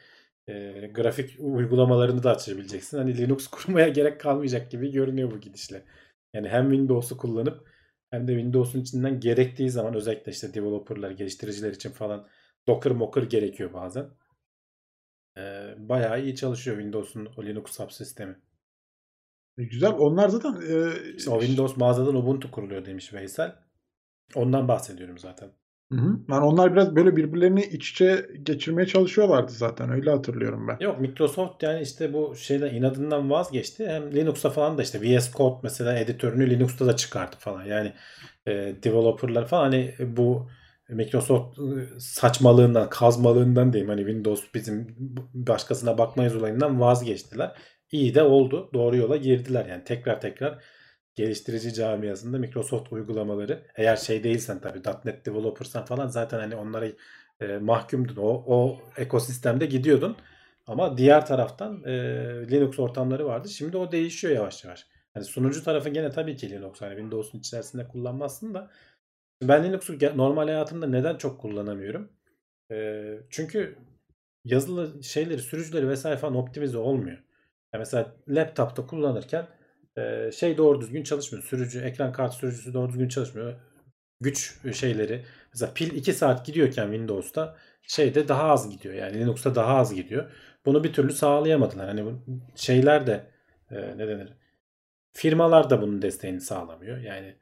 e, 0.49 0.87
grafik 0.95 1.37
uygulamalarını 1.39 2.23
da 2.23 2.31
açabileceksin. 2.31 2.99
Hani 2.99 3.19
Linux 3.19 3.47
kurmaya 3.51 3.89
gerek 3.89 4.21
kalmayacak 4.21 4.71
gibi 4.71 4.93
görünüyor 4.93 5.31
bu 5.31 5.41
gidişle. 5.41 5.85
Yani 6.35 6.49
hem 6.49 6.71
Windows'u 6.71 7.17
kullanıp 7.17 7.69
hem 8.11 8.29
de 8.29 8.33
Windows'un 8.33 8.81
içinden 8.81 9.21
gerektiği 9.21 9.71
zaman 9.71 9.95
özellikle 9.95 10.33
işte 10.33 10.55
developerlar, 10.55 11.11
geliştiriciler 11.11 11.71
için 11.71 11.91
falan 11.91 12.29
Docker 12.69 12.93
mocker 12.93 13.23
gerekiyor 13.23 13.73
bazen. 13.73 14.07
Ee, 15.39 15.75
bayağı 15.79 16.23
iyi 16.23 16.37
çalışıyor 16.37 16.77
Windows'un 16.77 17.29
o 17.37 17.45
Linux 17.45 17.73
subsistemi. 17.73 18.37
E, 19.59 19.65
Güzel. 19.65 19.93
Onlar 19.99 20.29
zaten 20.29 20.53
e, 20.53 20.93
İşte 21.17 21.31
o 21.31 21.41
Windows 21.41 21.77
mağazadan 21.77 22.15
Ubuntu 22.17 22.51
kuruluyor 22.51 22.85
demiş 22.85 23.13
Veysel. 23.15 23.57
Ondan 24.35 24.69
bahsediyorum 24.69 25.19
zaten. 25.19 25.49
Hı 25.93 25.99
hı. 25.99 26.19
Yani 26.31 26.45
onlar 26.45 26.73
biraz 26.73 26.97
böyle 26.97 27.17
birbirlerini 27.17 27.65
iç 27.65 27.91
içe 27.91 28.27
geçirmeye 28.43 28.87
çalışıyorlardı 28.87 29.53
zaten. 29.53 29.91
Öyle 29.91 30.11
hatırlıyorum 30.11 30.69
ben. 30.69 30.77
Yok 30.81 31.01
Microsoft 31.01 31.63
yani 31.63 31.83
işte 31.83 32.13
bu 32.13 32.37
şeyden 32.37 32.75
inadından 32.75 33.31
vazgeçti. 33.31 33.87
Hem 33.87 34.15
Linux'a 34.15 34.51
falan 34.51 34.79
da 34.79 34.83
işte 34.83 35.01
VS 35.01 35.33
Code 35.33 35.61
mesela 35.63 35.99
editörünü 35.99 36.51
Linux'ta 36.51 36.87
da 36.87 36.97
çıkarttı 36.97 37.39
falan. 37.39 37.65
Yani 37.65 37.93
e, 38.47 38.53
developerlar 38.83 39.47
falan 39.49 39.63
hani 39.63 39.95
bu 40.01 40.49
Microsoft 40.89 41.59
e, 41.59 42.01
saçmalığından, 42.01 42.91
kazmalığından 42.91 43.73
diyeyim 43.73 43.89
hani 43.89 44.01
Windows 44.01 44.45
bizim 44.55 44.97
başkasına 45.35 45.99
bakmayız 45.99 46.37
olayından 46.37 46.81
vazgeçtiler. 46.81 47.53
İyi 47.93 48.15
de 48.15 48.23
oldu. 48.23 48.71
Doğru 48.75 48.97
yola 48.97 49.17
girdiler. 49.17 49.67
Yani 49.67 49.85
tekrar 49.85 50.21
tekrar 50.21 50.63
geliştirici 51.15 51.75
camiasında 51.75 52.39
Microsoft 52.39 52.93
uygulamaları 52.93 53.63
eğer 53.77 53.97
şey 53.97 54.25
değilsen 54.25 54.61
tabii 54.61 54.83
.NET 55.05 55.27
developersan 55.27 55.85
falan 55.85 56.07
zaten 56.07 56.39
hani 56.39 56.57
onlara 56.57 56.87
e, 57.41 57.47
mahkumdun. 57.59 58.17
O, 58.17 58.45
o 58.47 58.79
ekosistemde 58.97 59.67
gidiyordun. 59.67 60.17
Ama 60.67 60.99
diğer 60.99 61.27
taraftan 61.27 61.85
e, 61.85 61.93
Linux 62.51 62.79
ortamları 62.79 63.27
vardı. 63.27 63.49
Şimdi 63.49 63.77
o 63.77 63.93
değişiyor 63.93 64.35
yavaş 64.35 64.65
yavaş. 64.65 64.87
Yani 65.15 65.25
sunucu 65.25 65.65
tarafı 65.65 65.89
gene 65.89 66.11
tabii 66.11 66.37
ki 66.37 66.51
Linux. 66.51 66.81
Hani 66.81 66.91
Windows'un 66.91 67.39
içerisinde 67.39 67.89
kullanmazsın 67.89 68.55
da 68.55 68.71
ben 69.43 69.65
Linux'u 69.65 69.99
normal 70.17 70.45
hayatımda 70.49 70.87
neden 70.87 71.17
çok 71.17 71.41
kullanamıyorum? 71.41 72.13
E, 72.71 73.05
çünkü 73.31 73.79
yazılı 74.45 75.05
şeyleri, 75.05 75.41
sürücüleri 75.41 75.89
vesaire 75.89 76.17
falan 76.17 76.37
optimize 76.37 76.79
olmuyor. 76.79 77.19
Yani 77.73 77.81
mesela 77.81 78.15
laptopta 78.29 78.87
kullanırken 78.87 79.47
şey 80.33 80.57
doğru 80.57 80.81
düzgün 80.81 81.03
çalışmıyor. 81.03 81.45
Sürücü, 81.45 81.81
ekran 81.81 82.13
kart 82.13 82.35
sürücüsü 82.35 82.75
doğru 82.75 82.89
düzgün 82.89 83.09
çalışmıyor. 83.09 83.55
Güç 84.21 84.59
şeyleri 84.73 85.25
mesela 85.53 85.73
pil 85.75 85.97
2 85.97 86.13
saat 86.13 86.47
gidiyorken 86.47 86.85
Windows'ta 86.85 87.57
şeyde 87.83 88.29
daha 88.29 88.43
az 88.43 88.71
gidiyor. 88.71 88.95
Yani 88.95 89.19
Linux'ta 89.19 89.55
daha 89.55 89.77
az 89.77 89.95
gidiyor. 89.95 90.31
Bunu 90.67 90.85
bir 90.85 90.93
türlü 90.93 91.13
sağlayamadılar. 91.13 91.87
Hani 91.87 92.05
bu 92.05 92.23
şeyler 92.57 93.07
de 93.07 93.31
ne 93.71 94.09
denir? 94.09 94.33
Firmalar 95.13 95.71
da 95.71 95.83
bunun 95.83 96.03
desteğini 96.03 96.41
sağlamıyor. 96.41 96.99
Yani 96.99 97.37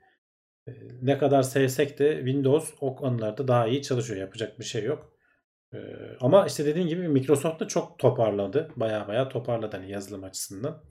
ne 1.02 1.18
kadar 1.18 1.42
sevsek 1.42 1.98
de 1.98 2.16
Windows 2.16 2.74
o 2.80 2.96
konularda 2.96 3.48
daha 3.48 3.66
iyi 3.66 3.82
çalışıyor. 3.82 4.20
Yapacak 4.20 4.58
bir 4.58 4.64
şey 4.64 4.84
yok. 4.84 5.12
Ama 6.20 6.46
işte 6.46 6.66
dediğim 6.66 6.88
gibi 6.88 7.08
Microsoft 7.08 7.60
da 7.60 7.68
çok 7.68 7.98
toparladı. 7.98 8.70
Baya 8.76 9.08
baya 9.08 9.28
toparladı 9.28 9.76
hani 9.76 9.90
yazılım 9.90 10.24
açısından. 10.24 10.82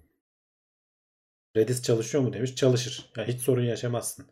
Redis 1.55 1.83
çalışıyor 1.83 2.23
mu 2.23 2.33
demiş. 2.33 2.55
Çalışır. 2.55 3.11
Yani 3.17 3.27
hiç 3.27 3.41
sorun 3.41 3.63
yaşamazsın. 3.63 4.25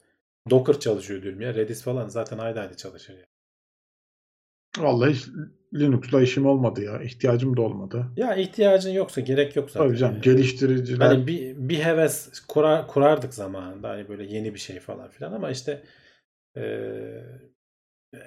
Docker 0.50 0.80
çalışıyor 0.80 1.24
diyorum 1.24 1.42
ya. 1.42 1.54
Redis 1.56 1.84
falan 1.84 2.08
zaten 2.08 2.38
ayda 2.38 2.62
ayda 2.62 2.78
çalışır 2.78 3.18
ya. 3.18 3.26
Vallahi 4.78 5.14
hiç 5.14 5.28
Linux'la 5.74 6.22
işim 6.22 6.46
olmadı 6.46 6.84
ya. 6.84 7.02
İhtiyacım 7.02 7.58
da 7.58 7.62
olmadı. 7.62 8.06
Ya 8.18 8.36
ihtiyacın 8.36 8.92
yoksa 8.92 9.22
gerek 9.22 9.56
yok 9.56 9.72
zaten. 9.72 9.88
Tabii 9.88 9.98
canım 9.98 10.16
ya. 10.16 10.22
geliştiriciler 10.22 11.06
Hani 11.06 11.28
bir, 11.28 11.56
bir 11.58 11.80
heves 11.80 12.46
kurar, 12.48 12.88
kurardık 12.88 13.34
zamanında 13.34 13.90
hani 13.90 14.10
böyle 14.10 14.24
yeni 14.24 14.54
bir 14.54 14.60
şey 14.60 14.80
falan 14.80 15.10
filan 15.10 15.34
ama 15.34 15.52
işte 15.52 15.84
eee 16.56 17.24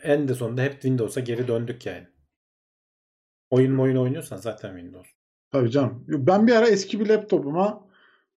en 0.02 0.28
de 0.28 0.34
sonunda 0.34 0.62
hep 0.62 0.72
Windows'a 0.72 1.20
geri 1.20 1.48
döndük 1.48 1.86
yani. 1.86 2.06
Oyun 3.50 3.78
oyun 3.78 3.96
oynuyorsan 3.96 4.36
zaten 4.36 4.74
Windows. 4.76 5.08
tabii 5.50 5.70
canım. 5.70 6.04
Ben 6.08 6.46
bir 6.46 6.52
ara 6.52 6.68
eski 6.68 7.00
bir 7.00 7.08
laptopuma 7.08 7.89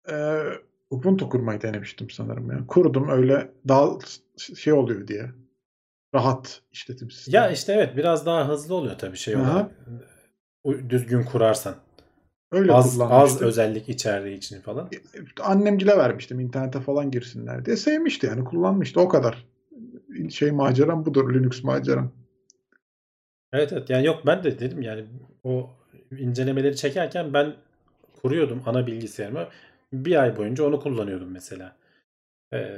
e, 0.10 0.44
Ubuntu 0.90 1.30
kurmayı 1.30 1.62
denemiştim 1.62 2.10
sanırım 2.10 2.52
ya. 2.52 2.68
Kurdum 2.68 3.10
öyle 3.10 3.52
daha 3.68 3.90
şey 4.56 4.74
oluyor 4.74 5.08
diye. 5.08 5.32
Rahat 6.16 6.62
işletim 6.72 7.12
sistemi. 7.12 7.36
Ya 7.36 7.52
işte 7.52 7.74
evet 7.74 7.98
biraz 7.98 8.26
daha 8.26 8.48
hızlı 8.48 8.76
oluyor 8.76 8.98
tabii 8.98 9.18
şey 9.18 9.36
Aha. 9.36 9.52
olarak. 9.52 9.72
Düzgün 10.90 11.24
kurarsan. 11.24 11.76
Öyle 12.52 12.74
Az, 12.74 13.02
az 13.02 13.42
özellik 13.42 13.90
içerdiği 13.90 14.38
için 14.38 14.62
falan. 14.62 14.90
Annemgile 15.42 15.98
vermiştim 15.98 16.40
internete 16.40 16.80
falan 16.80 17.12
girsinler 17.12 17.66
diye. 17.66 17.78
Sevmişti 17.78 18.28
yani 18.28 18.44
kullanmıştı 18.44 19.00
o 19.02 19.10
kadar. 19.10 19.48
Şey 20.30 20.52
maceram 20.52 21.06
budur 21.06 21.34
Linux 21.34 21.64
maceram. 21.64 22.12
Evet 23.54 23.74
evet 23.74 23.90
yani 23.90 24.06
yok 24.06 24.22
ben 24.26 24.44
de 24.44 24.60
dedim 24.60 24.82
yani 24.82 25.06
o 25.44 25.70
incelemeleri 26.18 26.76
çekerken 26.76 27.34
ben 27.34 27.54
kuruyordum 28.22 28.62
ana 28.66 28.88
bilgisayarımı. 28.88 29.48
Bir 29.94 30.22
ay 30.22 30.38
boyunca 30.38 30.64
onu 30.64 30.80
kullanıyordum 30.80 31.32
mesela. 31.32 31.76
Ee, 32.54 32.78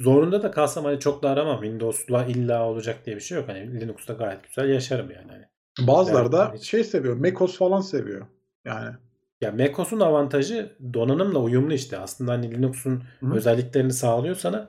zorunda 0.00 0.42
da 0.42 0.50
kalsam 0.50 0.84
hani 0.84 1.00
çok 1.00 1.22
da 1.22 1.30
aramam. 1.30 1.60
Windows'la 1.62 2.24
illa 2.24 2.68
olacak 2.68 3.06
diye 3.06 3.16
bir 3.16 3.20
şey 3.20 3.38
yok. 3.38 3.48
Hani 3.48 3.80
Linux'ta 3.80 4.12
gayet 4.12 4.44
güzel 4.44 4.68
yaşarım 4.68 5.10
yani. 5.10 5.30
Hani. 5.30 5.44
Bazıları 5.88 6.32
da 6.32 6.52
hiç- 6.54 6.70
şey 6.70 6.84
seviyor. 6.84 7.16
MacOS 7.16 7.58
falan 7.58 7.80
seviyor. 7.80 8.26
Yani. 8.64 8.96
Ya 9.40 9.52
macOS'un 9.52 10.00
avantajı 10.00 10.76
donanımla 10.94 11.38
uyumlu 11.38 11.74
işte. 11.74 11.98
Aslında 11.98 12.32
hani 12.32 12.54
Linux'un 12.54 13.02
Hı. 13.20 13.34
özelliklerini 13.34 13.92
sağlıyor 13.92 14.36
sana. 14.36 14.68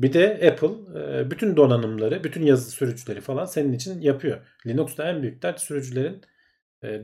Bir 0.00 0.12
de 0.12 0.50
Apple 0.52 1.30
bütün 1.30 1.56
donanımları, 1.56 2.24
bütün 2.24 2.42
yazı 2.42 2.70
sürücüleri 2.70 3.20
falan 3.20 3.44
senin 3.44 3.72
için 3.72 4.00
yapıyor. 4.00 4.38
Linux'ta 4.66 5.10
en 5.10 5.22
büyük 5.22 5.42
dert 5.42 5.60
sürücülerin 5.60 6.22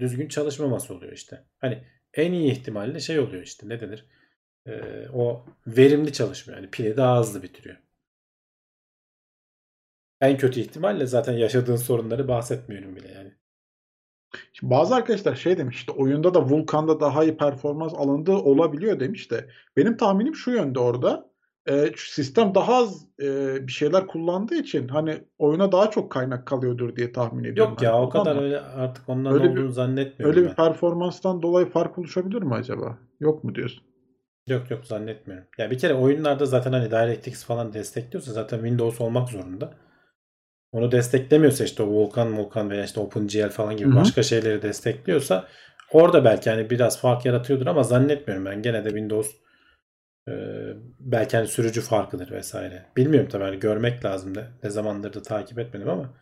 düzgün 0.01 0.29
çalışmaması 0.29 0.95
oluyor 0.95 1.13
işte. 1.13 1.45
Hani 1.59 1.85
en 2.17 2.33
iyi 2.33 2.53
ihtimalle 2.53 3.01
şey 3.01 3.19
oluyor 3.19 3.43
işte 3.43 3.69
ne 3.69 3.81
denir? 3.81 4.07
E, 4.67 4.73
o 5.13 5.47
verimli 5.67 6.13
çalışmıyor. 6.13 6.61
Yani 6.61 6.71
pili 6.71 6.97
daha 6.97 7.21
hızlı 7.21 7.43
bitiriyor. 7.43 7.77
En 10.21 10.39
kötü 10.39 10.61
ihtimalle 10.61 11.07
zaten 11.07 11.33
yaşadığın 11.33 11.77
sorunları 11.77 12.29
bahsetmiyorum 12.29 12.97
bile 12.97 13.13
yani. 13.13 13.35
Şimdi 14.53 14.71
bazı 14.71 14.95
arkadaşlar 14.95 15.35
şey 15.35 15.59
demiş 15.59 15.77
işte 15.77 15.93
oyunda 15.93 16.35
da 16.35 16.49
Vulkan'da 16.49 17.01
daha 17.01 17.25
iyi 17.25 17.37
performans 17.37 17.95
alındığı 17.95 18.37
olabiliyor 18.37 19.01
demiş 19.01 19.31
de 19.31 19.51
benim 19.77 19.97
tahminim 19.97 20.35
şu 20.35 20.51
yönde 20.51 20.79
orada. 20.79 21.34
Şu 21.97 22.11
sistem 22.13 22.55
daha 22.55 22.75
az 22.77 23.07
e, 23.23 23.27
bir 23.67 23.73
şeyler 23.73 24.07
kullandığı 24.07 24.55
için 24.55 24.89
hani 24.89 25.19
oyuna 25.39 25.73
daha 25.73 25.91
çok 25.91 26.13
kaynak 26.13 26.47
kalıyordur 26.47 26.97
diye 26.97 27.13
tahmin 27.13 27.45
ediyorum. 27.45 27.73
Yok 27.73 27.83
ya 27.83 27.93
Hani 27.95 28.01
o 28.03 28.09
kadar 28.09 28.43
öyle 28.43 28.61
artık 28.61 29.09
ondan 29.09 29.33
Öyle 29.33 29.45
bir- 29.45 29.51
olduğunu 29.51 29.71
zannetmiyorum 29.73 30.37
öyle 30.37 30.45
ben. 30.47 30.51
bir 30.51 30.57
performanstan 30.57 31.43
dolayı 31.43 31.67
fark 31.71 31.99
oluşabilir 31.99 32.43
mi 32.43 32.55
acaba? 32.55 32.99
Yok 33.21 33.45
mu 33.45 33.55
diyorsun? 33.55 33.83
Yok 34.47 34.71
yok 34.71 34.85
zannetmiyorum. 34.87 35.47
Ya 35.59 35.71
bir 35.71 35.79
kere 35.79 35.95
oyunlarda 35.95 36.47
zaten 36.47 36.73
hani 36.73 36.91
DirectX 36.91 37.45
falan 37.45 37.73
destekliyorsa 37.73 38.33
zaten 38.33 38.57
Windows 38.59 39.01
olmak 39.01 39.29
zorunda. 39.29 39.75
Onu 40.73 40.93
desteklemiyorsa 40.93 41.65
işte 41.65 41.83
o 41.83 41.87
Vulkan, 41.87 42.37
Vulkan 42.39 42.71
veya 42.71 42.85
işte 42.85 43.01
OpenGL 43.01 43.49
falan 43.49 43.77
gibi 43.77 43.89
Hı 43.89 43.93
hı. 43.93 43.97
başka 43.97 44.23
şeyleri 44.23 44.63
destekliyorsa 44.63 45.49
orada 45.93 46.25
belki 46.25 46.51
hani 46.51 46.71
biraz 46.71 47.01
fark 47.01 47.27
yaratıyordur 47.27 47.67
ama 47.67 47.83
zannetmiyorum 47.83 48.45
ben. 48.47 48.63
Gene 48.63 48.85
de 48.85 48.89
Windows 48.89 49.31
e, 50.29 50.33
belki 51.01 51.37
hani 51.37 51.49
sürücü 51.49 51.81
farkıdır 51.81 52.31
vesaire. 52.31 52.87
Bilmiyorum 52.97 53.29
tabii 53.33 53.45
hani 53.45 53.59
görmek 53.59 54.05
lazım 54.05 54.35
da 54.35 54.51
ne 54.63 54.71
zamandır 54.71 55.13
da 55.13 55.23
takip 55.23 55.59
etmedim 55.59 55.89
ama 55.89 56.15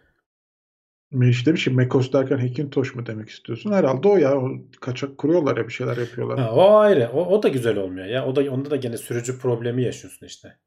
Meriç 1.13 1.47
demiş 1.47 1.65
ki 1.65 1.71
macOS 1.71 2.13
derken 2.13 2.39
Hackintosh 2.39 2.95
mu 2.95 3.07
demek 3.07 3.29
istiyorsun? 3.29 3.73
Herhalde 3.73 4.09
o 4.09 4.17
ya. 4.17 4.39
O 4.39 4.51
kaçak 4.81 5.19
kuruyorlar 5.19 5.57
ya 5.57 5.69
bir 5.69 5.73
şeyler 5.73 5.97
yapıyorlar. 5.97 6.39
ha, 6.39 6.55
o 6.55 6.77
ayrı. 6.77 7.11
O, 7.13 7.27
o 7.27 7.43
da 7.43 7.49
güzel 7.49 7.77
olmuyor 7.77 8.07
ya. 8.07 8.27
O 8.27 8.37
da 8.37 8.51
onda 8.53 8.71
da 8.71 8.77
gene 8.77 8.97
sürücü 8.97 9.39
problemi 9.39 9.83
yaşıyorsun 9.83 10.27
işte. 10.27 10.59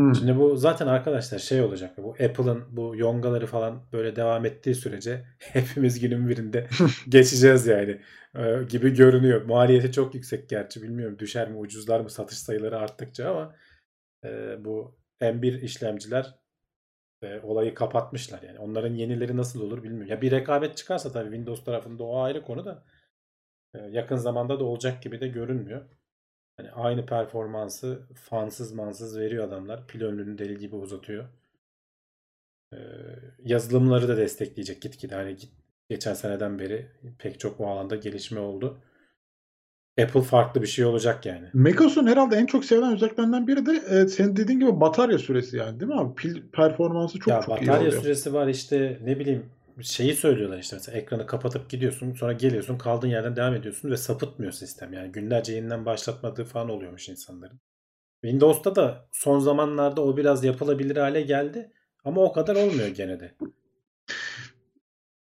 Hmm. 0.00 0.14
Şimdi 0.14 0.36
bu 0.38 0.56
zaten 0.56 0.86
arkadaşlar 0.86 1.38
şey 1.38 1.62
olacak. 1.62 1.98
Bu 1.98 2.10
Apple'ın 2.10 2.64
bu 2.76 2.96
yongaları 2.96 3.46
falan 3.46 3.82
böyle 3.92 4.16
devam 4.16 4.44
ettiği 4.44 4.74
sürece 4.74 5.24
hepimiz 5.38 6.00
günün 6.00 6.28
birinde 6.28 6.68
geçeceğiz 7.08 7.66
yani 7.66 8.00
Ee, 8.36 8.62
gibi 8.68 8.94
görünüyor. 8.94 9.44
Maliyeti 9.44 9.92
çok 9.92 10.14
yüksek 10.14 10.48
gerçi 10.48 10.82
bilmiyorum 10.82 11.18
düşer 11.18 11.50
mi 11.50 11.58
ucuzlar 11.58 12.00
mı 12.00 12.10
satış 12.10 12.38
sayıları 12.38 12.78
arttıkça 12.78 13.30
ama 13.30 13.54
e, 14.24 14.56
bu 14.64 14.98
M1 15.20 15.60
işlemciler 15.60 16.34
e, 17.22 17.40
olayı 17.40 17.74
kapatmışlar 17.74 18.42
yani. 18.42 18.58
Onların 18.58 18.94
yenileri 18.94 19.36
nasıl 19.36 19.62
olur 19.62 19.82
bilmiyorum. 19.82 20.10
Ya 20.10 20.22
bir 20.22 20.30
rekabet 20.30 20.76
çıkarsa 20.76 21.12
tabii 21.12 21.30
Windows 21.30 21.64
tarafında 21.64 22.04
o 22.04 22.20
ayrı 22.20 22.42
konu 22.42 22.64
da 22.64 22.84
e, 23.74 23.78
yakın 23.78 24.16
zamanda 24.16 24.60
da 24.60 24.64
olacak 24.64 25.02
gibi 25.02 25.20
de 25.20 25.28
görünmüyor. 25.28 25.86
Hani 26.60 26.70
aynı 26.72 27.06
performansı 27.06 27.98
fansız 28.14 28.72
mansız 28.72 29.18
veriyor 29.18 29.48
adamlar. 29.48 29.86
Pil 29.86 30.02
ömrünü 30.02 30.38
deli 30.38 30.58
gibi 30.58 30.76
uzatıyor. 30.76 31.24
Ee, 32.72 32.76
yazılımları 33.44 34.08
da 34.08 34.16
destekleyecek 34.16 34.82
gitgide. 34.82 35.14
Hani 35.14 35.36
git- 35.36 35.52
geçen 35.88 36.14
seneden 36.14 36.58
beri 36.58 36.86
pek 37.18 37.40
çok 37.40 37.60
o 37.60 37.66
alanda 37.66 37.96
gelişme 37.96 38.40
oldu. 38.40 38.78
Apple 40.02 40.22
farklı 40.22 40.62
bir 40.62 40.66
şey 40.66 40.84
olacak 40.84 41.26
yani. 41.26 41.48
macOS'un 41.54 42.06
herhalde 42.06 42.36
en 42.36 42.46
çok 42.46 42.64
sevilen 42.64 42.92
özelliklerinden 42.94 43.46
biri 43.46 43.66
de 43.66 43.72
e, 43.72 44.06
senin 44.08 44.36
dediğin 44.36 44.60
gibi 44.60 44.80
batarya 44.80 45.18
süresi 45.18 45.56
yani 45.56 45.80
değil 45.80 45.92
mi 45.92 46.00
abi? 46.00 46.14
Pil 46.14 46.42
performansı 46.52 47.18
çok 47.18 47.28
ya 47.28 47.40
çok 47.40 47.62
iyi 47.62 47.68
batarya 47.68 47.88
oluyor. 47.88 48.02
süresi 48.02 48.34
var 48.34 48.46
işte 48.48 48.98
ne 49.04 49.18
bileyim 49.18 49.46
şeyi 49.82 50.14
söylüyorlar 50.14 50.58
işte 50.58 50.76
mesela 50.76 50.98
ekranı 50.98 51.26
kapatıp 51.26 51.70
gidiyorsun 51.70 52.12
sonra 52.12 52.32
geliyorsun 52.32 52.78
kaldığın 52.78 53.08
yerden 53.08 53.36
devam 53.36 53.54
ediyorsun 53.54 53.90
ve 53.90 53.96
sapıtmıyor 53.96 54.52
sistem. 54.52 54.92
Yani 54.92 55.12
günlerce 55.12 55.52
yeniden 55.52 55.86
başlatmadığı 55.86 56.44
falan 56.44 56.68
oluyormuş 56.68 57.08
insanların. 57.08 57.60
Windows'ta 58.22 58.76
da 58.76 59.08
son 59.12 59.38
zamanlarda 59.38 60.02
o 60.02 60.16
biraz 60.16 60.44
yapılabilir 60.44 60.96
hale 60.96 61.20
geldi 61.20 61.72
ama 62.04 62.20
o 62.20 62.32
kadar 62.32 62.56
olmuyor 62.56 62.88
gene 62.88 63.20
de. 63.20 63.34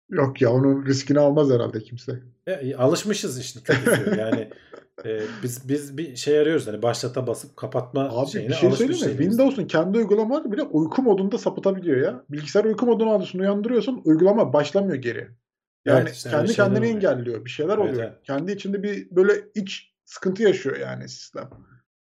Yok 0.09 0.41
ya 0.41 0.51
onun 0.51 0.85
riskini 0.85 1.19
almaz 1.19 1.51
herhalde 1.51 1.79
kimse. 1.79 2.19
E, 2.47 2.75
alışmışız 2.75 3.39
işte 3.39 3.59
kötüsü. 3.63 4.15
Yani 4.19 4.49
e, 5.05 5.21
biz 5.43 5.69
biz 5.69 5.97
bir 5.97 6.15
şey 6.15 6.39
arıyoruz 6.39 6.67
hani 6.67 6.81
başlata 6.81 7.27
basıp 7.27 7.57
kapatma 7.57 8.09
Abi 8.11 8.29
şeyine 8.29 8.49
bir 8.49 8.53
şey 8.55 8.71
söyleyeyim 8.71 9.05
mi? 9.05 9.17
Windows'un 9.17 9.67
kendi 9.67 9.97
uygulamaları 9.97 10.51
bile 10.51 10.63
uyku 10.63 11.01
modunda 11.01 11.37
sapıtabiliyor 11.37 11.97
ya. 11.97 12.23
Bilgisayar 12.29 12.65
uyku 12.65 12.85
moduna 12.85 13.09
alıyorsun, 13.09 13.39
uyandırıyorsun, 13.39 14.01
uygulama 14.05 14.53
başlamıyor 14.53 14.95
geri. 14.95 15.27
Yani 15.85 16.01
Evet, 16.01 16.15
işte 16.15 16.29
kendi 16.29 16.53
kendini 16.53 16.79
oluyor. 16.79 16.93
engelliyor. 16.95 17.45
Bir 17.45 17.49
şeyler 17.49 17.77
Evet, 17.77 17.89
oluyor. 17.89 18.03
evet. 18.03 18.23
Kendi 18.23 18.51
içinde 18.51 18.83
bir 18.83 19.07
böyle 19.11 19.33
iç 19.55 19.93
sıkıntı 20.05 20.43
yaşıyor 20.43 20.77
yani 20.77 21.09
sistem. 21.09 21.49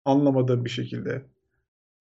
Anlamadığım 0.05 0.65
bir 0.65 0.71
şekilde. 0.71 1.23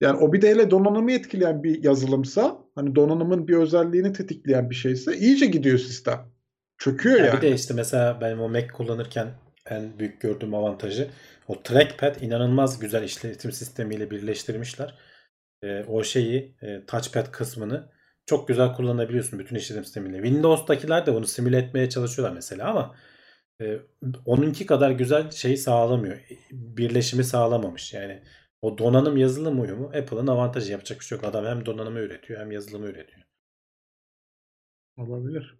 Yani 0.00 0.18
o 0.18 0.32
bir 0.32 0.42
de 0.42 0.50
hele 0.50 0.70
donanımı 0.70 1.12
etkileyen 1.12 1.62
bir 1.62 1.84
yazılımsa, 1.84 2.58
hani 2.74 2.94
donanımın 2.94 3.48
bir 3.48 3.56
özelliğini 3.56 4.12
tetikleyen 4.12 4.70
bir 4.70 4.74
şeyse 4.74 5.16
iyice 5.16 5.46
gidiyor 5.46 5.78
sistem. 5.78 6.18
Çöküyor 6.78 7.18
Ya 7.18 7.26
yani. 7.26 7.36
Bir 7.36 7.42
de 7.42 7.54
işte 7.54 7.74
mesela 7.74 8.18
ben 8.20 8.38
o 8.38 8.48
Mac 8.48 8.66
kullanırken 8.68 9.28
en 9.70 9.98
büyük 9.98 10.20
gördüğüm 10.20 10.54
avantajı 10.54 11.10
o 11.48 11.62
trackpad 11.62 12.20
inanılmaz 12.20 12.78
güzel 12.78 13.02
işletim 13.02 13.52
sistemiyle 13.52 14.10
birleştirmişler. 14.10 14.94
E, 15.62 15.84
o 15.84 16.04
şeyi 16.04 16.56
e, 16.62 16.86
touchpad 16.86 17.30
kısmını 17.30 17.92
çok 18.26 18.48
güzel 18.48 18.74
kullanabiliyorsun 18.74 19.38
bütün 19.38 19.56
işletim 19.56 19.84
sistemiyle. 19.84 20.22
Windows'takiler 20.22 21.06
de 21.06 21.14
bunu 21.14 21.26
simüle 21.26 21.58
etmeye 21.58 21.88
çalışıyorlar 21.88 22.34
mesela 22.34 22.70
ama 22.70 22.96
e, 23.62 23.78
onunki 24.26 24.66
kadar 24.66 24.90
güzel 24.90 25.30
şeyi 25.30 25.56
sağlamıyor. 25.56 26.20
Birleşimi 26.52 27.24
sağlamamış. 27.24 27.94
Yani 27.94 28.22
o 28.62 28.78
donanım 28.78 29.16
yazılım 29.16 29.60
uyumu 29.60 29.86
Apple'ın 29.86 30.26
avantajı 30.26 30.72
yapacak 30.72 31.00
bir 31.00 31.04
şey 31.04 31.18
yok. 31.18 31.24
Adam 31.24 31.44
hem 31.44 31.66
donanımı 31.66 31.98
üretiyor 31.98 32.40
hem 32.40 32.52
yazılımı 32.52 32.86
üretiyor. 32.86 33.26
Olabilir. 34.96 35.59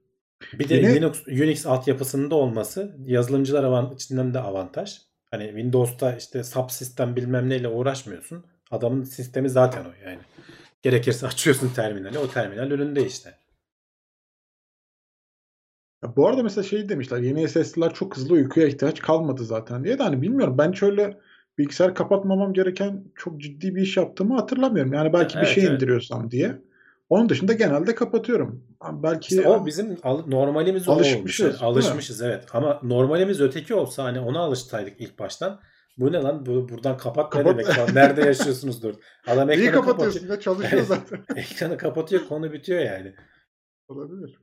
Bir 0.53 0.69
de 0.69 0.75
Yine- 0.75 0.95
Linux 0.95 1.27
Unix 1.29 1.67
altyapısında 1.67 2.35
olması 2.35 2.97
yazılımcılar 3.05 3.65
avant 3.65 3.95
içinden 3.95 4.35
de 4.35 4.39
avantaj. 4.39 4.99
Hani 5.31 5.45
Windows'ta 5.47 6.17
işte 6.17 6.45
subsistem 6.45 7.17
bilmem 7.17 7.49
neyle 7.49 7.69
uğraşmıyorsun. 7.69 8.45
Adamın 8.71 9.03
sistemi 9.03 9.51
zaten 9.51 9.85
o 9.85 10.09
yani. 10.09 10.19
Gerekirse 10.83 11.27
açıyorsun 11.27 11.69
terminali. 11.75 12.19
O 12.19 12.29
terminal 12.29 12.71
önünde 12.71 13.07
işte. 13.07 13.35
Ya 16.05 16.17
bu 16.17 16.29
arada 16.29 16.43
mesela 16.43 16.63
şey 16.65 16.89
demişler 16.89 17.19
yeni 17.19 17.49
SSD'ler 17.49 17.95
çok 17.95 18.17
hızlı 18.17 18.35
uykuya 18.35 18.67
ihtiyaç 18.67 19.01
kalmadı 19.01 19.45
zaten 19.45 19.85
diye 19.85 19.99
de 19.99 20.03
hani 20.03 20.23
bilmiyorum 20.23 20.59
ben 20.59 20.73
şöyle 20.73 21.19
bilgisayar 21.59 21.95
kapatmamam 21.95 22.53
gereken 22.53 23.05
çok 23.15 23.41
ciddi 23.41 23.75
bir 23.75 23.83
iş 23.83 23.97
yaptığımı 23.97 24.35
hatırlamıyorum. 24.35 24.93
Yani 24.93 25.13
belki 25.13 25.35
bir 25.35 25.43
Evet, 25.43 25.55
şey 25.55 25.65
evet. 25.65 25.75
indiriyorsam 25.75 26.31
diye. 26.31 26.59
Onun 27.11 27.29
dışında 27.29 27.53
genelde 27.53 27.95
kapatıyorum. 27.95 28.65
Belki 28.93 29.35
İşte 29.37 29.49
o 29.49 29.67
bizim 29.67 29.99
al- 30.03 30.27
normalimiz 30.27 30.89
Alışmışız, 30.89 31.47
olmuş. 31.47 31.63
alışmışız 31.63 32.23
evet. 32.23 32.45
Ama 32.53 32.81
normalimiz 32.83 33.41
öteki 33.41 33.75
olsa 33.75 34.05
hani 34.05 34.21
ona 34.21 34.41
alışsaydık 34.41 35.01
ilk 35.01 35.19
baştan. 35.19 35.61
Bu 35.99 36.13
ne 36.13 36.17
lan? 36.19 36.47
Bu, 36.47 36.69
buradan 36.69 36.97
kapat 36.97 37.35
ne 37.35 37.41
Kapat- 37.43 37.53
demek 37.59 37.67
falan. 37.67 37.95
Nerede 37.95 38.21
yaşıyorsunuz 38.21 38.83
dur. 38.83 38.95
Adam 39.27 39.49
neyi 39.49 39.61
ekranı 39.61 39.75
kapatıyorsun 39.75 40.21
kapatıyor. 40.21 40.37
ya 40.37 40.41
çalışıyor 40.41 40.83
zaten. 40.83 41.25
Ekranı 41.37 41.77
kapatıyor 41.79 42.29
konu 42.29 42.53
bitiyor 42.53 42.81
yani. 42.81 43.15
Olabilir. 43.89 44.39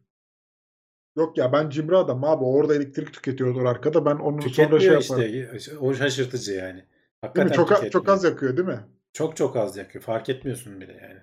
Yok 1.18 1.38
ya 1.38 1.53
ben 1.53 1.69
cimri 1.69 1.98
adam 1.98 2.23
abi 2.23 2.44
orada 2.44 2.76
elektrik 2.76 3.14
tüketiyordur 3.14 3.65
arkada 3.65 4.06
ben 4.06 4.15
onu 4.15 4.41
sonra 4.49 4.80
şey 4.80 4.89
yaparım. 4.94 5.57
işte. 5.57 5.77
O 5.77 5.94
şaşırtıcı 5.94 6.52
yani. 6.53 6.85
Hakikaten 7.22 7.53
Çok, 7.56 7.91
çok 7.91 8.10
az 8.10 8.23
yakıyor 8.23 8.57
değil 8.57 8.68
mi? 8.68 8.80
Çok 9.14 9.38
çok 9.38 9.56
az 9.56 9.77
yakıyor. 9.77 10.03
Fark 10.03 10.30
etmiyorsun 10.30 10.81
bile 10.81 10.94
yani. 11.02 11.19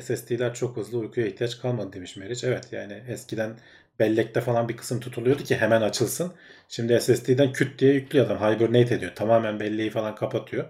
SSD'ler 0.00 0.54
çok 0.54 0.76
hızlı 0.76 0.98
uykuya 0.98 1.26
ihtiyaç 1.26 1.58
kalmadı 1.58 1.92
demiş 1.92 2.16
Meriç. 2.16 2.44
Evet 2.44 2.72
yani 2.72 3.02
eskiden 3.08 3.56
bellekte 3.98 4.40
falan 4.40 4.68
bir 4.68 4.76
kısım 4.76 5.00
tutuluyordu 5.00 5.42
ki 5.42 5.56
hemen 5.56 5.82
açılsın. 5.82 6.32
Şimdi 6.68 7.00
SSD'den 7.00 7.52
küt 7.52 7.78
diye 7.78 7.92
yüklüyor 7.92 8.26
adam. 8.26 8.38
Hibernate 8.38 8.94
ediyor. 8.94 9.12
Tamamen 9.14 9.60
belleği 9.60 9.90
falan 9.90 10.14
kapatıyor. 10.14 10.64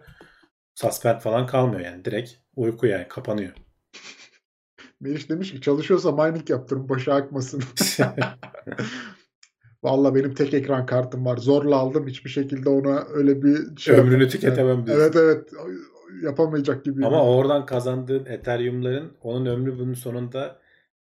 Suspend 0.74 1.20
falan 1.20 1.46
kalmıyor 1.46 1.80
yani. 1.80 2.04
Direkt 2.04 2.30
uyku 2.56 2.86
yani 2.86 3.08
kapanıyor. 3.08 3.52
Meriç 5.00 5.30
demiş 5.30 5.52
ki 5.52 5.60
çalışıyorsa 5.60 6.12
mining 6.12 6.50
yaptırın 6.50 6.88
boşa 6.88 7.14
akmasın. 7.14 7.62
Valla 9.82 10.14
benim 10.14 10.34
tek 10.34 10.54
ekran 10.54 10.86
kartım 10.86 11.26
var. 11.26 11.36
Zorla 11.36 11.76
aldım. 11.76 12.06
Hiçbir 12.06 12.30
şekilde 12.30 12.68
ona 12.68 13.04
öyle 13.14 13.42
bir 13.42 13.76
şey 13.76 13.94
Ömrünü 13.94 14.28
tüketemem 14.28 14.86
diyorsun. 14.86 15.04
Evet 15.04 15.16
evet. 15.16 15.52
Yapamayacak 16.22 16.84
gibi. 16.84 17.06
Ama 17.06 17.24
oradan 17.24 17.66
kazandığın 17.66 18.24
Ethereum'ların 18.26 19.12
onun 19.22 19.46
ömrü 19.46 19.78
bunun 19.78 19.94
sonunda 19.94 20.58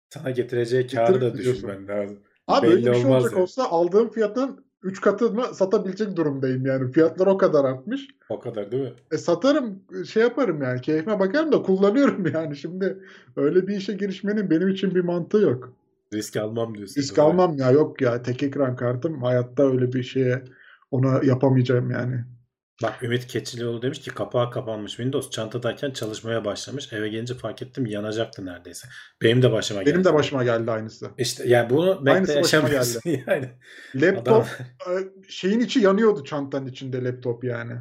sana 0.10 0.32
getireceği 0.32 0.88
karı 0.88 1.22
da 1.22 1.34
düşünmen 1.34 1.88
lazım. 1.88 2.20
Abi 2.48 2.68
belli 2.68 2.76
öyle 2.76 2.92
bir 2.92 2.96
şey 2.96 3.12
olacak 3.12 3.32
yani. 3.32 3.42
olsa 3.42 3.64
aldığım 3.64 4.10
fiyatın 4.10 4.66
3 4.84 5.02
katını 5.02 5.56
satabilecek 5.56 6.16
durumdayım 6.16 6.66
yani. 6.66 6.92
Fiyatlar 6.92 7.28
o 7.28 7.38
kadar 7.38 7.66
artmış. 7.66 8.08
O 8.30 8.40
kadar 8.40 8.72
değil 8.72 8.84
mi? 8.84 8.94
E 9.12 9.18
satarım, 9.18 9.80
şey 10.08 10.24
yaparım 10.24 10.62
yani. 10.62 10.82
Keyfime 10.82 11.20
bakarım 11.20 11.52
da 11.52 11.62
kullanıyorum 11.62 12.26
yani. 12.34 12.56
Şimdi 12.56 12.98
öyle 13.36 13.68
bir 13.68 13.78
işe 13.78 13.94
girişmenin 13.94 14.50
benim 14.50 14.70
için 14.70 14.96
bir 14.96 15.02
mantığı 15.02 15.38
yok. 15.38 15.74
Risk 16.14 16.38
almam 16.38 16.78
diyorsun. 16.78 17.02
Risk 17.02 17.20
almam 17.20 17.58
ya 17.58 17.72
yok 17.72 18.02
ya. 18.02 18.22
Tek 18.22 18.44
ekran 18.44 18.76
kartım 18.76 19.24
hayatta 19.24 19.72
öyle 19.72 19.94
bir 19.94 20.04
şeye 20.04 20.44
ona 20.92 21.24
yapamayacağım 21.24 21.92
yani. 21.92 22.26
Bak 22.84 23.04
Ümit 23.04 23.28
Keçilioğlu 23.28 23.82
demiş 23.82 24.00
ki 24.00 24.10
kapağı 24.10 24.52
kapanmış 24.52 24.92
Windows 24.92 25.30
çantadayken 25.30 25.92
çalışmaya 25.92 26.46
başlamış. 26.46 26.94
Eve 26.94 27.10
gelince 27.10 27.34
fark 27.34 27.62
ettim 27.62 27.86
yanacaktı 27.86 28.46
neredeyse. 28.46 28.88
Benim 29.22 29.42
de 29.42 29.52
başıma 29.52 29.84
geldi. 29.84 29.94
Benim 29.94 30.06
de 30.06 30.14
başıma 30.14 30.44
geldi 30.44 30.72
aynısı. 30.72 31.12
İşte 31.18 31.48
yani 31.48 31.70
bunu 31.70 31.96
Mac'te 31.96 32.12
Aynısı 32.12 32.34
yaşamıyorsun 32.34 33.02
yani. 33.28 33.50
Laptop 33.96 34.46
Adam, 34.86 34.98
e, 34.98 35.30
şeyin 35.30 35.60
içi 35.60 35.80
yanıyordu 35.80 36.24
çantanın 36.24 36.68
içinde 36.68 37.04
laptop 37.04 37.44
yani. 37.44 37.74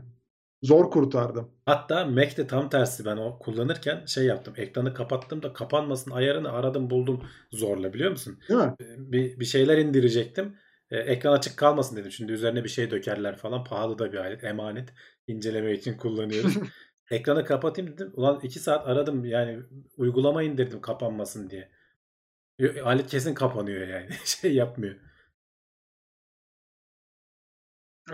Zor 0.62 0.90
kurtardım. 0.90 1.50
hatta 1.66 2.04
Mac'te 2.04 2.46
tam 2.46 2.70
tersi 2.70 3.04
ben 3.04 3.16
o 3.16 3.38
kullanırken 3.38 4.04
şey 4.06 4.24
yaptım. 4.24 4.54
Ekranı 4.56 4.94
kapattım 4.94 5.42
da 5.42 5.52
kapanmasın 5.52 6.10
ayarını 6.10 6.52
aradım 6.52 6.90
buldum 6.90 7.24
zorla 7.52 7.92
biliyor 7.92 8.10
musun? 8.10 8.38
Değil 8.48 8.60
mi? 8.60 8.74
Bir, 8.98 9.40
bir 9.40 9.44
şeyler 9.44 9.78
indirecektim. 9.78 10.56
E, 10.90 10.98
ekran 10.98 11.32
açık 11.32 11.56
kalmasın 11.56 11.96
dedim. 11.96 12.10
Şimdi 12.12 12.32
üzerine 12.32 12.64
bir 12.64 12.68
şey 12.68 12.90
dökerler 12.90 13.36
falan. 13.36 13.64
Pahalı 13.64 13.98
da 13.98 14.12
bir 14.12 14.18
alet. 14.18 14.44
Emanet. 14.44 14.94
inceleme 15.26 15.72
için 15.72 15.96
kullanıyoruz. 15.96 16.54
Ekranı 17.10 17.44
kapatayım 17.44 17.92
dedim. 17.92 18.10
Ulan 18.14 18.40
2 18.42 18.60
saat 18.60 18.88
aradım 18.88 19.24
yani 19.24 19.62
uygulama 19.96 20.42
indirdim 20.42 20.80
kapanmasın 20.80 21.50
diye. 21.50 21.68
Yo- 22.58 22.84
Alet 22.86 23.06
kesin 23.06 23.34
kapanıyor 23.34 23.88
yani. 23.88 24.08
Şey 24.24 24.54
yapmıyor. 24.54 24.96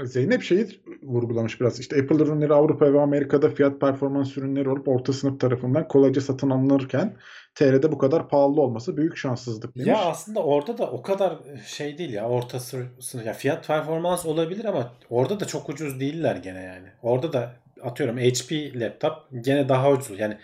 Zeynep 0.05 0.43
şeyi 0.43 0.67
vurgulamış 1.03 1.61
biraz. 1.61 1.81
İşte 1.81 2.03
Apple 2.03 2.17
ürünleri 2.17 2.53
Avrupa 2.55 2.93
ve 2.93 3.01
Amerika'da 3.01 3.51
fiyat 3.51 3.81
performans 3.81 4.37
ürünleri 4.37 4.69
olup 4.69 4.89
orta 4.89 5.13
sınıf 5.13 5.41
tarafından 5.41 5.89
kolayca 5.89 6.21
satın 6.21 6.51
alınırken 6.51 7.17
TR'de 7.57 7.93
bu 7.93 7.99
kadar 7.99 8.29
pahalı 8.29 8.61
olması 8.61 8.97
büyük 8.97 9.17
şanssızlık 9.17 9.77
demiş. 9.77 9.89
Ya 9.89 9.99
aslında 9.99 10.43
orada 10.43 10.79
da 10.79 10.91
o 10.91 11.03
kadar 11.03 11.37
şey 11.67 11.99
değil 11.99 12.13
ya. 12.13 12.29
Orta 12.29 12.61
sınıf. 12.61 13.27
Ya 13.27 13.33
fiyat 13.33 13.67
performans 13.67 14.27
olabilir 14.27 14.65
ama 14.65 14.93
orada 15.11 15.41
da 15.41 15.45
çok 15.45 15.69
ucuz 15.69 16.01
değiller 16.01 16.37
gene 16.37 16.63
yani. 16.63 16.89
Orada 17.03 17.33
da 17.33 17.53
atıyorum 17.83 18.19
HP 18.19 18.81
laptop 18.81 19.13
gene 19.41 19.69
daha 19.69 19.91
ucuz. 19.91 20.19
Yani 20.19 20.39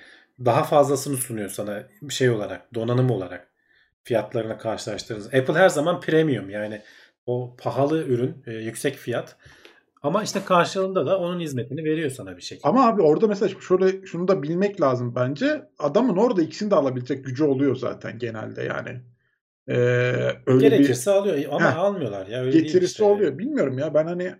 daha 0.45 0.63
fazlasını 0.63 1.17
sunuyor 1.17 1.51
sana 1.51 1.83
şey 2.11 2.31
olarak, 2.31 2.75
donanım 2.75 3.11
olarak 3.11 3.49
fiyatlarına 4.05 4.59
karşılaştırırız. 4.59 5.27
Apple 5.27 5.55
her 5.55 5.69
zaman 5.69 6.01
premium 6.01 6.51
yani 6.51 6.83
o 7.27 7.57
pahalı 7.59 8.03
ürün, 8.05 8.43
e, 8.47 8.53
yüksek 8.53 8.97
fiyat. 8.97 9.37
Ama 10.03 10.23
işte 10.23 10.41
karşılığında 10.45 11.07
da 11.07 11.19
onun 11.19 11.41
hizmetini 11.41 11.85
veriyor 11.85 12.11
sana 12.11 12.37
bir 12.37 12.43
şekilde. 12.43 12.69
Ama 12.69 12.87
abi 12.87 13.03
orada 13.03 13.27
mesela 13.27 13.61
şöyle 13.61 14.07
şunu 14.07 14.29
da 14.29 14.43
bilmek 14.43 14.81
lazım 14.81 15.15
bence. 15.15 15.69
Adamın 15.79 16.17
orada 16.17 16.43
ikisini 16.43 16.71
de 16.71 16.75
alabilecek 16.75 17.25
gücü 17.25 17.45
oluyor 17.45 17.77
zaten 17.77 18.19
genelde 18.19 18.63
yani. 18.63 19.01
Ee, 19.69 19.75
öyle 20.47 20.69
Gerekirse 20.69 21.11
alıyor 21.11 21.45
ama 21.51 21.71
Heh. 21.71 21.79
almıyorlar 21.79 22.27
ya. 22.27 22.41
Öyle 22.41 22.53
bir 22.53 22.63
getirisi 22.63 22.85
işte. 22.85 23.05
oluyor. 23.05 23.39
Bilmiyorum 23.39 23.79
ya 23.79 23.95
ben 23.95 24.07
hani 24.07 24.35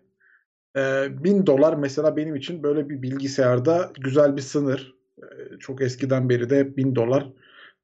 e, 0.77 1.07
bin 1.25 1.47
dolar 1.47 1.75
mesela 1.75 2.17
benim 2.17 2.37
için 2.37 2.63
böyle 2.63 2.89
bir 2.89 3.03
bilgisayarda 3.03 3.93
güzel 4.01 4.37
bir 4.37 4.43
sınır. 4.43 4.95
E, 5.19 5.59
çok 5.59 5.83
eskiden 5.83 6.29
beri 6.29 6.51
de 6.51 6.77
bin 6.77 6.95
dolar 6.95 7.29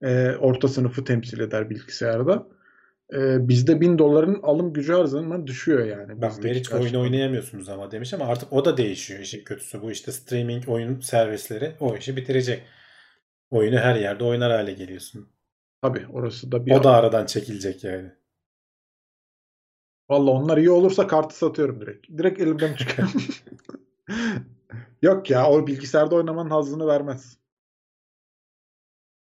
e, 0.02 0.30
orta 0.40 0.68
sınıfı 0.68 1.04
temsil 1.04 1.40
eder 1.40 1.70
bilgisayarda. 1.70 2.46
E, 3.12 3.48
bizde 3.48 3.80
bin 3.80 3.98
doların 3.98 4.40
alım 4.42 4.72
gücü 4.72 4.94
her 4.94 5.04
zaman 5.04 5.46
düşüyor 5.46 5.86
yani. 5.86 6.22
Bak 6.22 6.30
bizdeki 6.30 6.48
Meriç 6.48 6.72
oyun 6.72 6.94
oynayamıyorsunuz 6.94 7.68
ama 7.68 7.90
demiş 7.90 8.14
ama 8.14 8.24
artık 8.24 8.52
o 8.52 8.64
da 8.64 8.76
değişiyor. 8.76 9.20
İşin 9.20 9.44
kötüsü 9.44 9.82
bu 9.82 9.90
işte 9.90 10.12
streaming 10.12 10.68
oyun 10.68 11.00
servisleri 11.00 11.72
o 11.80 11.96
işi 11.96 12.16
bitirecek. 12.16 12.62
Oyunu 13.50 13.76
her 13.78 13.94
yerde 13.94 14.24
oynar 14.24 14.52
hale 14.52 14.72
geliyorsun. 14.72 15.28
Tabii 15.82 16.06
orası 16.12 16.52
da 16.52 16.66
bir 16.66 16.72
O 16.72 16.84
da 16.84 16.90
aradan 16.90 17.26
çekilecek 17.26 17.84
yani. 17.84 18.12
Valla 20.08 20.30
onlar 20.30 20.58
iyi 20.58 20.70
olursa 20.70 21.06
kartı 21.06 21.36
satıyorum 21.36 21.80
direkt. 21.80 22.08
Direkt 22.18 22.40
elimden 22.40 22.74
çıkar. 22.74 23.10
Yok 25.02 25.30
ya 25.30 25.50
o 25.50 25.66
bilgisayarda 25.66 26.14
oynamanın 26.14 26.50
hazzını 26.50 26.86
vermez. 26.86 27.38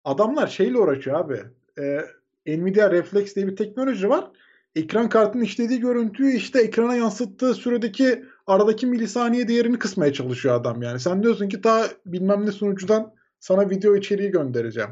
Adamlar 0.03 0.47
şeyle 0.47 0.77
uğraşıyor 0.77 1.19
abi. 1.19 1.43
Ee, 1.79 2.01
Nvidia 2.47 2.91
Reflex 2.91 3.35
diye 3.35 3.47
bir 3.47 3.55
teknoloji 3.55 4.09
var. 4.09 4.27
Ekran 4.75 5.09
kartının 5.09 5.43
işlediği 5.43 5.79
görüntüyü 5.79 6.33
işte 6.35 6.61
ekrana 6.61 6.95
yansıttığı 6.95 7.53
süredeki 7.53 8.25
aradaki 8.47 8.87
milisaniye 8.87 9.47
değerini 9.47 9.79
kısmaya 9.79 10.13
çalışıyor 10.13 10.55
adam 10.55 10.81
yani. 10.81 10.99
Sen 10.99 11.23
diyorsun 11.23 11.49
ki 11.49 11.61
ta 11.61 11.85
bilmem 12.05 12.45
ne 12.45 12.51
sunucudan 12.51 13.13
sana 13.39 13.69
video 13.69 13.95
içeriği 13.95 14.31
göndereceğim. 14.31 14.89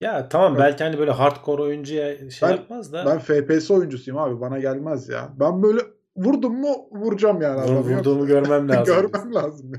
Ya 0.00 0.28
tamam 0.28 0.52
Evet. 0.52 0.60
belki 0.64 0.84
hani 0.84 0.98
böyle 0.98 1.10
hardcore 1.10 1.62
oyuncuya 1.62 2.30
şey 2.30 2.48
Ben- 2.48 2.54
yapmaz 2.56 2.92
da 2.92 3.06
Ben 3.06 3.18
FPS 3.18 3.70
oyuncusuyum 3.70 4.18
abi 4.20 4.40
bana 4.40 4.58
gelmez 4.58 5.08
ya. 5.08 5.32
Ben 5.40 5.62
böyle 5.62 5.80
vurdum 6.16 6.60
mu 6.60 6.88
vuracağım 6.92 7.42
yani. 7.42 7.60
adamı. 7.60 7.80
Vurduğumu 7.80 8.26
görmem 8.26 8.68
lazım. 8.68 8.94
Görmem 8.94 9.34
lazım. 9.34 9.72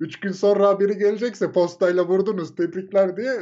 Üç 0.00 0.20
gün 0.20 0.32
sonra 0.32 0.80
biri 0.80 0.98
gelecekse 0.98 1.52
postayla 1.52 2.06
vurdunuz 2.08 2.54
tebrikler 2.54 3.16
diye 3.16 3.32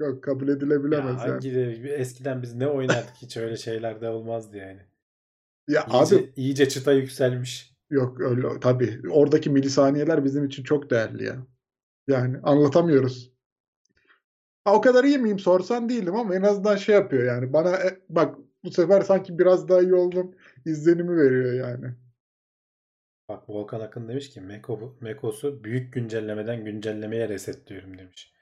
yok, 0.00 0.22
kabul 0.22 0.48
Ya 0.48 0.54
edilebilemez 0.54 1.20
yani. 1.20 1.30
hangi 1.30 1.54
de- 1.54 1.94
eskiden 1.94 2.42
biz 2.42 2.54
ne 2.54 2.66
oynardık 2.66 3.14
hiç 3.22 3.36
öyle 3.36 3.56
şeyler 3.56 4.00
de 4.00 4.08
olmazdı 4.08 4.56
yani. 4.56 4.80
Ya 5.68 5.86
İyice, 5.92 6.16
abi 6.16 6.32
iyice 6.36 6.68
çıta 6.68 6.92
yükselmiş. 6.92 7.74
yok 7.90 8.20
öyle 8.20 8.60
tabii. 8.60 9.00
Oradaki 9.10 9.50
milisaniyeler 9.50 10.24
bizim 10.24 10.44
için 10.44 10.62
çok 10.62 10.90
değerli 10.90 11.24
ya. 11.24 11.36
Yani 12.08 12.36
anlatamıyoruz. 12.42 13.32
Ha, 14.64 14.74
o 14.74 14.80
kadar 14.80 15.04
iyi 15.04 15.18
miyim 15.18 15.38
sorsan 15.38 15.88
değilim 15.88 16.16
ama 16.16 16.34
en 16.34 16.42
azından 16.42 16.76
şey 16.76 16.94
yapıyor 16.94 17.22
yani. 17.24 17.52
Bana 17.52 17.76
e, 17.76 18.00
bak 18.08 18.34
bu 18.64 18.70
sefer 18.70 19.00
sanki 19.00 19.38
biraz 19.38 19.68
daha 19.68 19.80
iyi 19.80 19.94
oldum 19.94 20.34
izlenimi 20.68 21.16
veriyor 21.16 21.52
yani. 21.52 21.94
Bak 23.28 23.50
Volkan 23.50 23.80
Akın 23.80 24.08
demiş 24.08 24.30
ki 24.30 24.40
Meko, 24.40 24.98
Mekos'u 25.00 25.64
büyük 25.64 25.92
güncellemeden 25.92 26.64
güncellemeye 26.64 27.28
resetliyorum 27.28 27.98
demiş. 27.98 28.32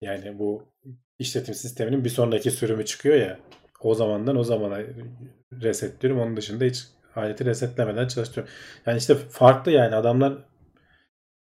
Yani 0.00 0.38
bu 0.38 0.72
işletim 1.18 1.54
sisteminin 1.54 2.04
bir 2.04 2.10
sonraki 2.10 2.50
sürümü 2.50 2.84
çıkıyor 2.84 3.16
ya. 3.16 3.40
O 3.80 3.94
zamandan 3.94 4.36
o 4.36 4.44
zamana 4.44 4.78
resetliyorum. 5.52 6.20
Onun 6.20 6.36
dışında 6.36 6.64
hiç 6.64 6.84
aleti 7.14 7.44
resetlemeden 7.44 8.08
çalıştırıyorum. 8.08 8.54
Yani 8.86 8.98
işte 8.98 9.14
farklı 9.14 9.72
yani 9.72 9.94
adamlar 9.94 10.38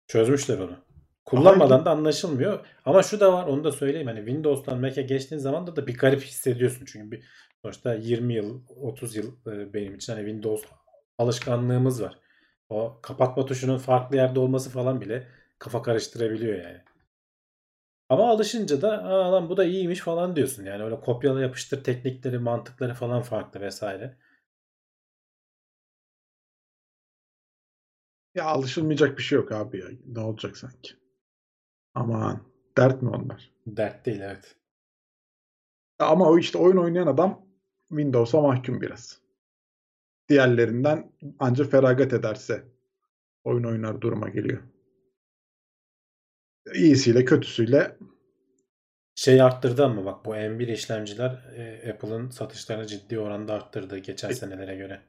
çözmüşler 0.07 0.59
onu. 0.59 0.83
Kullanmadan 1.25 1.85
da 1.85 1.91
anlaşılmıyor. 1.91 2.65
Ama 2.85 3.03
şu 3.03 3.19
da 3.19 3.33
var 3.33 3.47
onu 3.47 3.63
da 3.63 3.71
söyleyeyim. 3.71 4.07
Hani 4.07 4.19
Windows'tan 4.19 4.79
Mac'e 4.79 5.01
geçtiğin 5.01 5.39
zaman 5.39 5.67
da, 5.67 5.75
da 5.75 5.87
bir 5.87 5.97
garip 5.97 6.21
hissediyorsun. 6.21 6.85
Çünkü 6.85 7.11
bir, 7.11 7.23
sonuçta 7.63 7.93
20 7.95 8.33
yıl, 8.33 8.61
30 8.69 9.15
yıl 9.15 9.33
e, 9.47 9.73
benim 9.73 9.95
için 9.95 10.13
hani 10.13 10.25
Windows 10.25 10.63
alışkanlığımız 11.17 12.03
var. 12.03 12.19
O 12.69 12.99
kapatma 13.03 13.45
tuşunun 13.45 13.77
farklı 13.77 14.15
yerde 14.17 14.39
olması 14.39 14.69
falan 14.69 15.01
bile 15.01 15.27
kafa 15.59 15.81
karıştırabiliyor 15.81 16.57
yani. 16.63 16.81
Ama 18.09 18.29
alışınca 18.29 18.81
da 18.81 19.03
Aa, 19.03 19.31
lan 19.31 19.49
bu 19.49 19.57
da 19.57 19.63
iyiymiş 19.65 19.99
falan 19.99 20.35
diyorsun. 20.35 20.65
Yani 20.65 20.83
öyle 20.83 20.99
kopyala 20.99 21.41
yapıştır 21.41 21.83
teknikleri, 21.83 22.39
mantıkları 22.39 22.93
falan 22.93 23.21
farklı 23.21 23.61
vesaire. 23.61 24.17
Ya 28.35 28.45
alışılmayacak 28.45 29.17
bir 29.17 29.23
şey 29.23 29.35
yok 29.35 29.51
abi 29.51 29.79
ya. 29.79 29.85
Ne 30.05 30.19
olacak 30.19 30.57
sanki? 30.57 30.93
Aman 31.95 32.43
dert 32.77 33.01
mi 33.01 33.09
onlar? 33.09 33.51
Dert 33.67 34.05
değil 34.05 34.21
evet. 34.21 34.55
Ama 35.99 36.29
o 36.29 36.37
işte 36.39 36.57
oyun 36.57 36.77
oynayan 36.77 37.07
adam 37.07 37.45
Windows'a 37.97 38.41
mahkum 38.41 38.81
biraz. 38.81 39.19
Diğerlerinden 40.29 41.11
ancak 41.39 41.71
feragat 41.71 42.13
ederse 42.13 42.63
oyun 43.43 43.63
oynar 43.63 44.01
duruma 44.01 44.29
geliyor. 44.29 44.61
İyisiyle 46.75 47.25
kötüsüyle 47.25 47.97
Şey 49.15 49.41
arttırdı 49.41 49.85
ama 49.85 50.05
bak 50.05 50.25
bu 50.25 50.35
M1 50.35 50.73
işlemciler 50.73 51.29
e, 51.55 51.91
Apple'ın 51.91 52.29
satışlarını 52.29 52.87
ciddi 52.87 53.19
oranda 53.19 53.53
arttırdı 53.53 53.97
geçen 53.97 54.29
E 54.29 54.33
senelere 54.33 54.75
göre. 54.75 55.01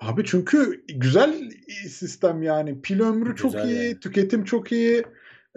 Abi 0.00 0.24
çünkü 0.24 0.84
güzel 0.88 1.50
sistem 1.88 2.42
yani. 2.42 2.82
Pil 2.82 3.00
ömrü 3.00 3.36
çok 3.36 3.52
Güzel 3.52 3.68
iyi, 3.68 3.84
yani. 3.84 4.00
tüketim 4.00 4.44
çok 4.44 4.72
iyi. 4.72 5.04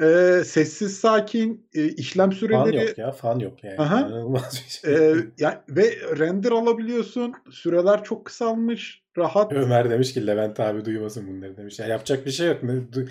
Ee, 0.01 0.41
sessiz 0.45 0.97
sakin, 0.99 1.69
e, 1.73 1.87
işlem 1.87 2.29
Fan 2.29 2.37
süreleri 2.37 2.85
yok 2.87 2.97
ya, 2.97 3.11
fan 3.11 3.39
yok 3.39 3.63
yani. 3.63 3.75
Aha. 3.79 4.09
Şey. 4.67 4.95
e, 4.95 5.15
ya, 5.39 5.63
ve 5.69 5.95
render 6.17 6.51
alabiliyorsun. 6.51 7.33
Süreler 7.51 8.03
çok 8.03 8.25
kısalmış, 8.25 9.03
rahat. 9.17 9.53
Ömer 9.53 9.89
demiş 9.89 10.13
ki 10.13 10.27
Levent 10.27 10.59
abi 10.59 10.85
duymasın 10.85 11.27
bunları 11.27 11.57
demiş. 11.57 11.79
Ya 11.79 11.87
yapacak 11.87 12.25
bir 12.25 12.31
şey 12.31 12.47
yok. 12.47 12.63
Ne- 12.63 12.71
du- 12.71 13.09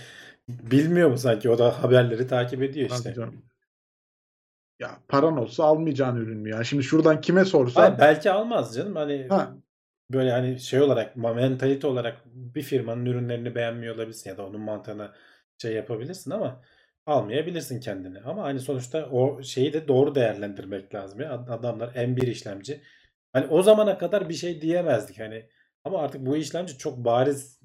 Bilmiyor 0.49 1.11
mu 1.11 1.19
sanki? 1.19 1.51
O 1.51 1.59
da 1.59 1.83
haberleri 1.83 2.27
takip 2.27 2.63
ediyor 2.63 2.89
Tabii 2.89 2.99
işte. 2.99 3.15
canım. 3.15 3.43
Ya 4.81 4.99
paran 5.09 5.37
olsa 5.39 5.65
almayacağın 5.65 6.17
ürün 6.17 6.39
mü 6.39 6.51
ya? 6.51 6.65
Şimdi 6.65 6.83
şuradan 6.83 7.21
kime 7.21 7.41
Hayır, 7.41 7.51
sorsan 7.51 7.97
belki 7.99 8.31
almaz 8.31 8.75
canım. 8.75 8.97
Hani 8.97 9.27
ha, 9.29 9.55
böyle 10.11 10.31
hani 10.31 10.61
şey 10.61 10.81
olarak 10.81 11.17
mentalite 11.17 11.87
olarak 11.87 12.17
bir 12.27 12.63
firmanın 12.63 13.07
ürünlerini 13.07 13.55
beğenmiyor 13.55 13.95
olabilirsin 13.95 14.31
ya 14.31 14.37
da 14.37 14.47
onun 14.47 14.61
mantığına 14.61 15.13
şey 15.59 15.73
yapabilirsin 15.73 16.31
ama 16.31 16.63
almayabilirsin 17.07 17.81
kendini. 17.81 18.21
Ama 18.21 18.43
hani 18.43 18.61
sonuçta 18.61 19.07
o 19.11 19.43
şeyi 19.43 19.73
de 19.73 19.89
doğru 19.89 20.15
değerlendirmek 20.15 20.95
lazım 20.95 21.21
ya. 21.21 21.33
Ad- 21.33 21.49
Adamlar 21.49 21.89
M1 21.95 22.27
işlemci. 22.27 22.81
Hani 23.33 23.47
o 23.47 23.63
zamana 23.63 23.99
kadar 23.99 24.29
bir 24.29 24.35
şey 24.35 24.61
diyemezdik 24.61 25.21
hani. 25.21 25.49
Ama 25.85 25.99
artık 26.03 26.27
bu 26.27 26.37
işlemci 26.37 26.79
çok 26.79 26.99
bariz 26.99 27.61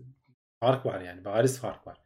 fark 0.59 0.85
var 0.85 1.01
yani. 1.01 1.25
Bariz 1.25 1.59
fark 1.59 1.87
var. 1.87 1.97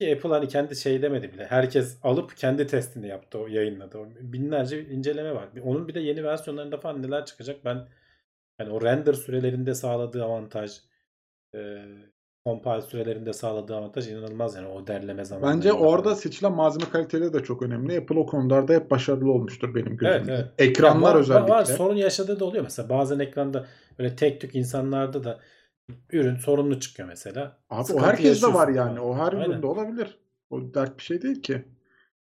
Ki 0.00 0.12
Apple 0.16 0.28
hani 0.28 0.48
kendi 0.48 0.76
şey 0.76 1.02
demedi 1.02 1.32
bile. 1.32 1.46
Herkes 1.46 1.98
alıp 2.02 2.36
kendi 2.36 2.66
testini 2.66 3.08
yaptı, 3.08 3.38
o 3.38 3.46
yayınladı. 3.46 3.98
Binlerce 4.32 4.84
inceleme 4.84 5.34
var. 5.34 5.48
Onun 5.64 5.88
bir 5.88 5.94
de 5.94 6.00
yeni 6.00 6.24
versiyonlarında 6.24 6.78
falan 6.78 7.02
neler 7.02 7.26
çıkacak 7.26 7.64
ben 7.64 7.88
yani 8.60 8.70
o 8.72 8.82
render 8.82 9.12
sürelerinde 9.14 9.74
sağladığı 9.74 10.24
avantaj, 10.24 10.80
compile 12.48 12.82
sürelerinde 12.82 13.32
sağladığı 13.32 13.76
avantaj 13.76 14.08
inanılmaz 14.08 14.54
yani 14.54 14.68
o 14.68 14.86
derleme 14.86 15.24
zamanlarında 15.24 15.56
bence 15.56 15.72
orada 15.72 16.14
seçilen 16.14 16.52
malzeme 16.52 16.90
kaliteleri 16.90 17.32
de 17.32 17.42
çok 17.42 17.62
önemli. 17.62 17.98
Apple 17.98 18.18
o 18.18 18.26
konularda 18.26 18.72
hep 18.74 18.90
başarılı 18.90 19.32
olmuştur 19.32 19.74
benim 19.74 19.86
Evet, 19.86 19.98
gözümde. 20.00 20.32
evet. 20.32 20.46
Ekranlar 20.58 21.08
Ya 21.08 21.14
var, 21.14 21.20
özellikle. 21.20 21.52
Var, 21.52 21.64
sorun 21.64 21.96
yaşadığı 21.96 22.40
da 22.40 22.44
oluyor 22.44 22.64
mesela. 22.64 22.88
Bazen 22.88 23.18
ekranda 23.18 23.66
böyle 23.98 24.16
tek 24.16 24.40
tük 24.40 24.54
insanlarda 24.54 25.24
da 25.24 25.40
ürün 26.12 26.36
sorunlu 26.36 26.80
çıkıyor 26.80 27.08
mesela. 27.08 27.58
Abi 27.70 27.80
o 27.80 27.84
Sıkıntı 27.84 28.06
herkeste 28.06 28.54
var 28.54 28.68
yani. 28.68 29.00
O 29.00 29.16
her 29.16 29.32
Aynen. 29.32 29.50
üründe 29.50 29.66
olabilir. 29.66 30.18
O 30.50 30.74
dert 30.74 30.98
bir 30.98 31.02
şey 31.02 31.22
değil 31.22 31.42
ki. 31.42 31.64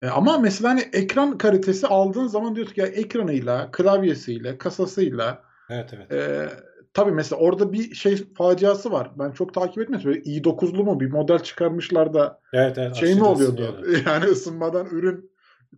E, 0.03 0.09
ama 0.09 0.39
mesela 0.39 0.71
hani 0.71 0.81
ekran 0.93 1.39
kalitesi 1.39 1.87
aldığın 1.87 2.27
zaman 2.27 2.57
diyorsun 2.57 2.75
ki 2.75 2.81
ya 2.81 2.87
ekranıyla, 2.87 3.71
klavyesiyle, 3.71 4.59
kasasıyla 4.59 5.43
Evet 5.71 5.95
evet. 5.95 6.13
e, 6.13 6.49
tabii 6.94 7.10
mesela 7.12 7.40
orada 7.40 7.73
bir 7.73 7.94
şey 7.94 8.16
faciası 8.35 8.93
var. 8.93 9.10
Ben 9.19 9.31
çok 9.31 9.55
takip 9.55 9.78
etmedim. 9.82 10.05
Böyle 10.06 10.20
i9'lu 10.20 10.85
mu 10.85 11.01
bir 11.01 11.10
model 11.12 11.39
çıkarmışlar 11.39 12.15
da 12.15 12.40
Evet 12.52 12.78
evet. 12.78 12.94
şey 12.97 13.15
mi 13.15 13.24
oluyordu? 13.24 13.62
ısınıyordu. 13.62 14.02
Yani 14.10 14.24
ısınmadan 14.24 14.86
ürün 14.86 15.31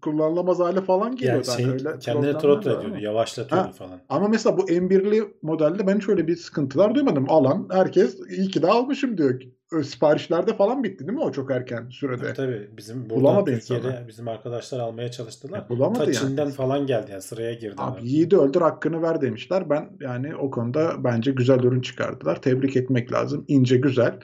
kullanılamaz 0.03 0.59
hale 0.59 0.81
falan 0.81 1.07
Yani 1.07 1.17
geliyordu. 1.17 1.49
Hani 1.49 1.63
şey, 1.63 1.73
öyle 1.73 1.99
kendini 1.99 2.39
throttle 2.39 2.73
ediyordu, 2.73 2.99
yavaşlatıyordu 3.01 3.69
Ha. 3.69 3.73
falan. 3.73 4.01
Ama 4.09 4.29
mesela 4.29 4.57
bu 4.57 4.63
M1'li 4.63 5.35
modelde 5.43 5.87
ben 5.87 5.97
hiç 5.97 6.09
öyle 6.09 6.27
bir 6.27 6.37
sıkıntılar 6.37 6.95
duymadım. 6.95 7.27
Alan 7.29 7.69
herkes 7.73 8.21
iyi 8.31 8.49
ki 8.49 8.63
de 8.63 8.67
almışım 8.67 9.19
diyor. 9.19 9.41
Siparişlerde 9.85 10.57
falan 10.57 10.85
bitti 10.85 11.07
değil 11.07 11.19
mi 11.19 11.25
o 11.25 11.33
çok 11.33 11.51
erken 11.51 11.89
sürede? 11.89 12.35
Tabii 12.35 12.35
tabii. 12.35 12.71
Bizim 12.77 13.11
buradan 13.11 13.21
Bulamadı 13.21 13.51
Türkiye'de 13.51 13.87
insanlar. 13.87 14.09
bizim 14.09 14.29
arkadaşlar 14.29 14.81
almaya 14.81 15.11
çalıştılar. 15.11 15.59
Ya 15.59 15.69
bulamadı 15.69 15.99
Ta 15.99 16.05
yani. 16.05 16.15
Çin'den 16.15 16.51
falan 16.51 16.87
geldi 16.87 17.11
yani 17.11 17.23
sıraya 17.23 17.55
girdi. 17.55 17.75
Abi 17.79 18.09
yiğidi 18.09 18.37
öldür 18.37 18.61
hakkını 18.61 19.03
ver 19.03 19.21
demişler. 19.21 19.71
Ben 19.71 19.89
yani 20.01 20.37
o 20.37 20.51
konuda 20.51 21.05
bence 21.05 21.31
güzel 21.31 21.59
ürün 21.59 21.81
çıkardılar. 21.81 22.43
Tebrik 22.43 22.77
etmek 22.77 23.13
lazım. 23.13 23.45
İnce 23.49 23.77
güzel. 23.77 24.21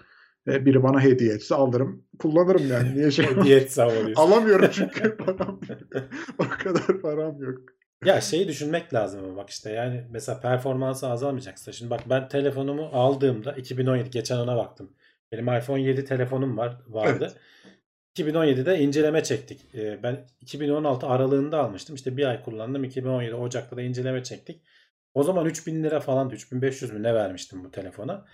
E, 0.49 0.67
biri 0.67 0.83
bana 0.83 1.01
hediye 1.01 1.35
etse 1.35 1.55
alırım. 1.55 2.05
Kullanırım 2.19 2.69
yani. 2.69 2.95
Niye 2.95 3.11
şey 3.11 3.27
Diyet 3.45 3.73
sağlıyorsun. 3.73 4.15
Alamıyorum 4.15 4.69
çünkü 4.73 5.17
param 5.17 5.61
o 6.39 6.45
kadar 6.59 7.01
param 7.03 7.43
yok. 7.43 7.59
Ya 8.05 8.21
şeyi 8.21 8.49
düşünmek 8.49 8.95
lazım 8.95 9.25
ama 9.25 9.37
bak 9.37 9.51
işte 9.51 9.73
yani 9.73 10.05
mesela 10.11 10.41
performansı 10.41 11.09
azalmayacaksa. 11.09 11.73
Şimdi 11.73 11.91
bak 11.91 12.01
ben 12.11 12.29
telefonumu 12.29 12.91
aldığımda 12.93 13.53
2017 13.53 14.11
geçen 14.11 14.37
ona 14.37 14.57
baktım. 14.57 14.93
Benim 15.33 15.49
iPhone 15.49 15.83
7 15.83 16.05
telefonum 16.05 16.57
var 16.57 16.81
vardı. 16.89 17.33
2017'de 18.17 18.79
inceleme 18.79 19.23
çektik. 19.23 19.75
Ee, 19.75 20.03
ben 20.03 20.27
2016 20.41 21.07
aralığında 21.07 21.59
almıştım. 21.59 21.97
İşte 21.97 22.17
bir 22.17 22.27
ay 22.27 22.43
kullandım. 22.43 22.85
2017 22.85 23.35
Ocak'ta 23.35 23.77
da 23.77 23.83
inceleme 23.83 24.23
çektik. 24.23 24.63
O 25.15 25.23
zaman 25.23 25.47
3000 25.47 25.85
lira 25.85 26.01
falan 26.01 26.31
3500 26.31 26.93
mü 26.93 27.03
ne 27.03 27.15
vermiştim 27.15 27.65
bu 27.65 27.71
telefona. 27.71 28.25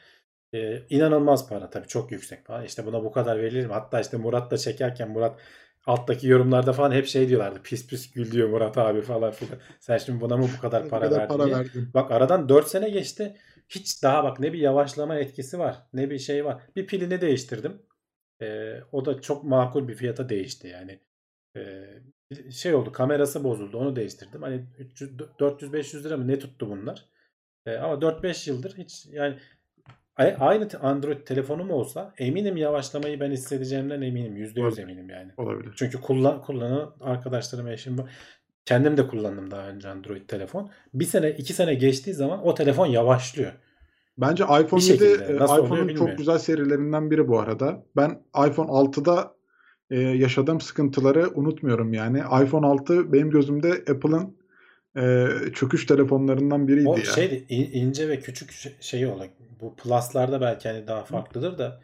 Ee, 0.54 0.82
inanılmaz 0.90 1.48
para 1.48 1.70
tabii 1.70 1.88
çok 1.88 2.12
yüksek 2.12 2.46
falan. 2.46 2.64
İşte 2.64 2.86
buna 2.86 3.04
bu 3.04 3.12
kadar 3.12 3.38
verilir 3.38 3.66
mi? 3.66 3.72
Hatta 3.72 4.00
işte 4.00 4.16
Murat 4.16 4.50
da 4.50 4.58
çekerken 4.58 5.10
Murat 5.10 5.40
alttaki 5.86 6.28
yorumlarda 6.28 6.72
falan 6.72 6.92
hep 6.92 7.06
şey 7.06 7.28
diyorlardı. 7.28 7.62
Pis 7.62 7.86
pis 7.86 8.12
gül 8.12 8.32
diyor 8.32 8.48
Murat 8.48 8.78
abi 8.78 9.02
falan 9.02 9.30
filan. 9.30 9.58
Sen 9.80 9.98
şimdi 9.98 10.20
buna 10.20 10.36
mı 10.36 10.48
bu 10.56 10.60
kadar 10.60 10.88
para 10.88 11.04
kadar 11.04 11.18
verdin 11.20 11.36
para 11.36 11.44
diye. 11.46 11.84
Bak 11.94 12.10
aradan 12.10 12.48
4 12.48 12.68
sene 12.68 12.90
geçti. 12.90 13.36
Hiç 13.68 14.02
daha 14.02 14.24
bak 14.24 14.40
ne 14.40 14.52
bir 14.52 14.58
yavaşlama 14.58 15.16
etkisi 15.16 15.58
var 15.58 15.76
ne 15.92 16.10
bir 16.10 16.18
şey 16.18 16.44
var. 16.44 16.62
Bir 16.76 16.86
pilini 16.86 17.20
değiştirdim. 17.20 17.82
Ee, 18.42 18.80
o 18.92 19.04
da 19.04 19.20
çok 19.20 19.44
makul 19.44 19.88
bir 19.88 19.94
fiyata 19.94 20.28
değişti 20.28 20.68
yani. 20.68 21.00
Ee, 21.56 21.86
şey 22.50 22.74
oldu 22.74 22.92
kamerası 22.92 23.44
bozuldu 23.44 23.78
onu 23.78 23.96
değiştirdim. 23.96 24.42
Hani 24.42 24.64
400-500 25.38 26.04
lira 26.04 26.16
mı 26.16 26.28
ne 26.28 26.38
tuttu 26.38 26.70
bunlar. 26.70 27.04
Ee, 27.66 27.76
ama 27.76 28.02
4-5 28.02 28.50
yıldır 28.50 28.76
hiç 28.78 29.06
yani 29.06 29.38
aynı 30.16 30.68
Android 30.82 31.26
telefonum 31.26 31.70
olsa 31.70 32.14
eminim 32.18 32.56
yavaşlamayı 32.56 33.20
ben 33.20 33.30
hissedeceğimden 33.30 34.02
eminim. 34.02 34.36
%100 34.36 34.60
Olabilir. 34.60 34.82
eminim 34.82 35.10
yani. 35.10 35.32
Olabilir. 35.36 35.74
Çünkü 35.76 36.00
kullan, 36.00 36.42
kullanan 36.42 36.94
arkadaşlarım, 37.00 37.68
eşim. 37.68 37.96
Kendim 38.64 38.96
de 38.96 39.06
kullandım 39.06 39.50
daha 39.50 39.68
önce 39.68 39.88
Android 39.88 40.28
telefon. 40.28 40.70
Bir 40.94 41.04
sene, 41.04 41.30
iki 41.30 41.52
sene 41.52 41.74
geçtiği 41.74 42.14
zaman 42.14 42.46
o 42.46 42.54
telefon 42.54 42.86
yavaşlıyor. 42.86 43.52
Bence 44.18 44.44
iPhone 44.44 44.80
Bir 44.80 44.86
7 44.86 44.98
şekilde. 44.98 45.32
e, 45.32 45.36
iPhone'un 45.36 45.94
çok 45.94 46.18
güzel 46.18 46.38
serilerinden 46.38 47.10
biri 47.10 47.28
bu 47.28 47.40
arada. 47.40 47.84
Ben 47.96 48.10
iPhone 48.48 48.70
6'da 48.70 49.34
e, 49.90 50.00
yaşadığım 50.00 50.60
sıkıntıları 50.60 51.30
unutmuyorum 51.34 51.92
yani. 51.92 52.18
iPhone 52.18 52.66
6 52.66 53.12
benim 53.12 53.30
gözümde 53.30 53.70
Apple'ın 53.72 54.36
e, 54.96 55.26
çöküş 55.54 55.86
telefonlarından 55.86 56.68
biriydi 56.68 56.88
O 56.88 56.96
ya. 56.96 57.04
şey 57.04 57.46
ince 57.48 58.08
ve 58.08 58.20
küçük 58.20 58.52
şey- 58.52 58.76
şeyi 58.80 59.06
olarak 59.06 59.30
bu 59.60 59.76
Plus'larda 59.76 60.40
belki 60.40 60.68
hani 60.68 60.86
daha 60.86 61.04
farklıdır 61.04 61.58
da 61.58 61.80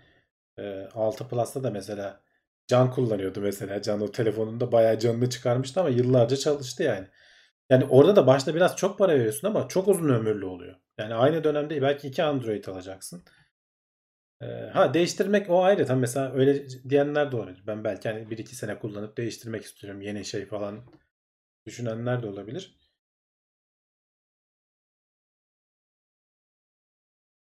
e, 0.59 0.89
6 0.95 1.29
Plus'ta 1.29 1.63
da 1.63 1.71
mesela 1.71 2.21
Can 2.69 2.91
kullanıyordu 2.91 3.41
mesela. 3.41 3.83
Can 3.83 4.01
o 4.01 4.13
telefonunda 4.13 4.73
bayağı 4.73 4.99
canını 4.99 5.31
çıkarmıştı 5.31 5.81
ama 5.81 5.89
yıllarca 5.89 6.37
çalıştı 6.37 6.83
yani. 6.83 7.07
Yani 7.71 7.85
orada 7.85 8.17
da 8.17 8.27
başta 8.27 8.55
biraz 8.55 8.77
çok 8.77 8.99
para 8.99 9.15
veriyorsun 9.15 9.49
ama 9.49 9.69
çok 9.69 9.89
uzun 9.89 10.09
ömürlü 10.09 10.45
oluyor. 10.45 10.77
Yani 10.99 11.15
aynı 11.15 11.45
dönemde 11.45 11.83
belki 11.83 12.09
iki 12.09 12.23
Android 12.23 12.65
alacaksın. 12.65 13.25
Ee, 14.43 14.47
ha 14.47 14.95
değiştirmek 14.95 15.51
o 15.51 15.63
ayrı. 15.63 15.87
Tam 15.87 15.99
mesela 15.99 16.33
öyle 16.33 16.67
diyenler 16.89 17.33
de 17.33 17.37
olabilir. 17.37 17.63
Ben 17.67 17.85
belki 17.85 18.09
hani 18.09 18.31
1-2 18.31 18.55
sene 18.55 18.79
kullanıp 18.79 19.17
değiştirmek 19.17 19.65
istiyorum. 19.65 20.01
Yeni 20.01 20.25
şey 20.25 20.47
falan 20.47 20.81
düşünenler 21.67 22.23
de 22.23 22.27
olabilir. 22.27 22.79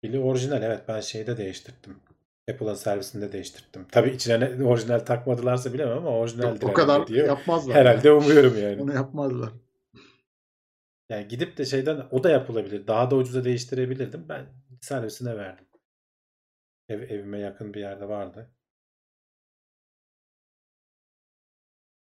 Pili 0.05 0.18
orijinal 0.18 0.62
evet 0.62 0.85
ben 0.89 1.01
şeyde 1.01 1.36
değiştirdim. 1.36 1.97
Apple'ın 2.51 2.74
servisinde 2.74 3.32
değiştirdim. 3.32 3.86
Tabii 3.93 4.10
içine 4.10 4.40
ne- 4.40 4.64
orijinal 4.64 4.98
takmadılarsa 4.98 5.72
bilemem 5.72 5.97
ama 5.98 6.10
orijinaldir 6.10 6.62
o 6.62 6.68
herhalde 6.68 6.74
kadar 6.74 7.06
diyor. 7.06 7.28
yapmazlar. 7.28 7.76
Herhalde 7.76 8.12
umuyorum 8.12 8.59
yani. 8.62 8.82
Onu 8.82 8.94
yapmazlar. 8.94 9.52
Yani 11.09 11.28
gidip 11.28 11.59
de 11.59 11.64
şeyden 11.64 12.06
o 12.10 12.24
da 12.24 12.31
yapılabilir. 12.31 12.86
Daha 12.86 13.10
da 13.10 13.16
ucuza 13.16 13.44
değiştirebilirdim. 13.44 14.28
Ben 14.28 14.47
servisine 14.81 15.36
verdim. 15.36 15.66
Ev, 16.89 17.01
evime 17.02 17.39
yakın 17.39 17.74
bir 17.74 17.81
yerde 17.81 18.09
vardı. 18.09 18.51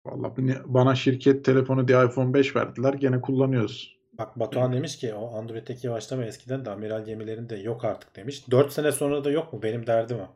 Vallahi 0.07 0.63
bana 0.65 0.95
şirket 0.95 1.45
telefonu 1.45 1.89
diye 1.89 2.05
iPhone 2.05 2.35
5 2.35 2.57
verdiler. 2.57 2.95
Gene 2.95 3.21
kullanıyoruz. 3.21 3.96
Bak 4.19 4.37
Batuhan 4.41 4.73
demiş 4.73 4.97
ki 4.99 5.15
o 5.15 5.35
Android'deki 5.37 5.87
yavaşlama 5.87 6.25
eskiden 6.25 6.65
de 6.65 6.71
amiral 6.71 7.05
gemilerinde 7.05 7.57
yok 7.57 7.85
artık 7.85 8.17
demiş. 8.17 8.51
4 8.51 8.73
sene 8.73 8.93
sonra 8.93 9.25
da 9.25 9.31
yok 9.31 9.53
mu? 9.53 9.63
Benim 9.63 9.87
derdim 9.87 10.21
o. 10.21 10.29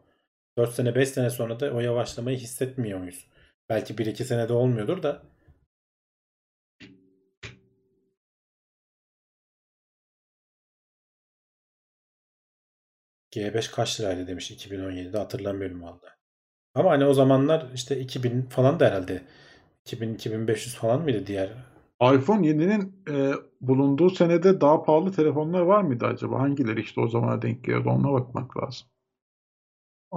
4 0.58 0.74
sene 0.74 0.94
5 0.94 1.08
sene 1.08 1.30
sonra 1.30 1.60
da 1.60 1.70
o 1.74 1.80
yavaşlamayı 1.80 2.36
hissetmiyor 2.38 2.98
muyuz? 2.98 3.26
Belki 3.68 3.98
1-2 3.98 4.24
senede 4.24 4.52
olmuyordur 4.52 5.02
da. 5.02 5.22
G5 13.30 13.70
kaç 13.70 14.00
liraydı 14.00 14.26
demiş 14.26 14.50
2017'de 14.50 15.18
hatırlamıyorum 15.18 15.82
valla. 15.82 16.16
Ama 16.74 16.90
hani 16.90 17.06
o 17.06 17.14
zamanlar 17.14 17.66
işte 17.74 18.00
2000 18.00 18.42
falan 18.42 18.80
da 18.80 18.86
herhalde 18.86 19.22
2000-2500 19.86 20.76
falan 20.76 21.02
mıydı 21.02 21.26
diğer? 21.26 21.50
iPhone 22.02 22.46
7'nin 22.46 23.02
e, 23.08 23.32
bulunduğu 23.60 24.10
senede 24.10 24.60
daha 24.60 24.82
pahalı 24.82 25.12
telefonlar 25.12 25.60
var 25.60 25.82
mıydı 25.82 26.06
acaba? 26.06 26.40
Hangileri 26.40 26.80
işte 26.80 27.00
o 27.00 27.08
zamana 27.08 27.42
denk 27.42 27.64
geliyordu? 27.64 27.88
Ona 27.90 28.12
bakmak 28.12 28.56
lazım. 28.56 28.88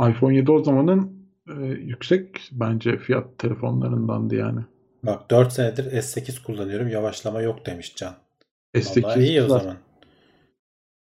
iPhone 0.10 0.36
7 0.36 0.52
o 0.52 0.64
zamanın 0.64 1.30
e, 1.50 1.54
yüksek 1.66 2.50
bence 2.52 2.98
fiyat 2.98 3.38
telefonlarındandı 3.40 4.36
yani. 4.36 4.60
Bak 5.04 5.32
4 5.32 5.54
senedir 5.54 5.84
S8 5.92 6.44
kullanıyorum. 6.44 6.88
Yavaşlama 6.88 7.42
yok 7.42 7.66
demiş 7.66 7.96
Can. 7.96 8.16
S8 8.76 9.04
Vallahi 9.04 9.20
iyi 9.24 9.42
o 9.42 9.44
güzel. 9.44 9.60
zaman. 9.60 9.78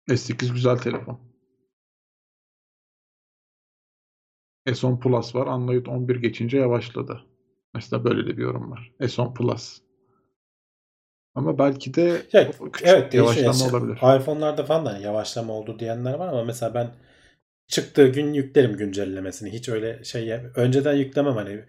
S8 0.09 0.53
güzel 0.53 0.77
telefon. 0.77 1.19
S10 4.67 4.99
Plus 4.99 5.35
var. 5.35 5.47
Android 5.47 5.85
11 5.85 6.15
geçince 6.15 6.57
yavaşladı. 6.57 7.25
Mesela 7.73 8.03
böyle 8.03 8.27
de 8.27 8.37
bir 8.37 8.43
yorum 8.43 8.71
var. 8.71 8.91
S10 8.99 9.33
Plus. 9.33 9.81
Ama 11.39 11.57
belki 11.57 11.93
de 11.93 12.21
Ya, 12.33 12.51
küçük 12.51 12.87
evet 12.87 13.11
değişiyor. 13.13 13.45
yavaşlama 13.45 13.63
Yani 13.65 13.75
olabilir. 13.75 13.97
iPhone'larda 14.21 14.63
falan 14.65 14.85
da 14.85 14.93
hani 14.93 15.03
yavaşlama 15.03 15.53
oldu 15.53 15.79
diyenler 15.79 16.13
var 16.13 16.27
ama 16.27 16.43
mesela 16.43 16.73
ben 16.73 16.87
çıktığı 17.67 18.07
gün 18.07 18.33
yüklerim 18.33 18.77
güncellemesini. 18.77 19.51
Hiç 19.53 19.69
öyle 19.69 20.03
şey 20.03 20.33
önceden 20.55 20.93
yüklemem 20.95 21.33
hani 21.35 21.65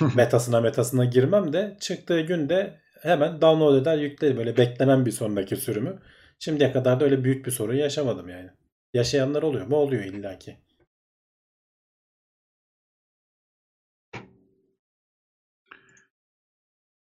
metasına 0.16 0.60
metasına 0.60 1.04
girmem 1.04 1.52
de 1.52 1.76
çıktığı 1.80 2.20
günde 2.20 2.80
hemen 3.02 3.40
download 3.42 3.82
eder 3.82 3.98
yüklerim. 3.98 4.36
Böyle 4.36 4.56
beklemem 4.56 5.06
bir 5.06 5.10
sonraki 5.12 5.56
sürümü. 5.56 5.98
Şimdiye 6.38 6.72
kadar 6.72 7.00
da 7.00 7.04
öyle 7.04 7.24
büyük 7.24 7.46
bir 7.46 7.50
sorun 7.50 7.74
yaşamadım 7.74 8.28
yani. 8.28 8.50
Yaşayanlar 8.94 9.42
oluyor 9.42 9.66
mu? 9.66 9.76
Oluyor 9.76 10.04
illaki. 10.04 10.56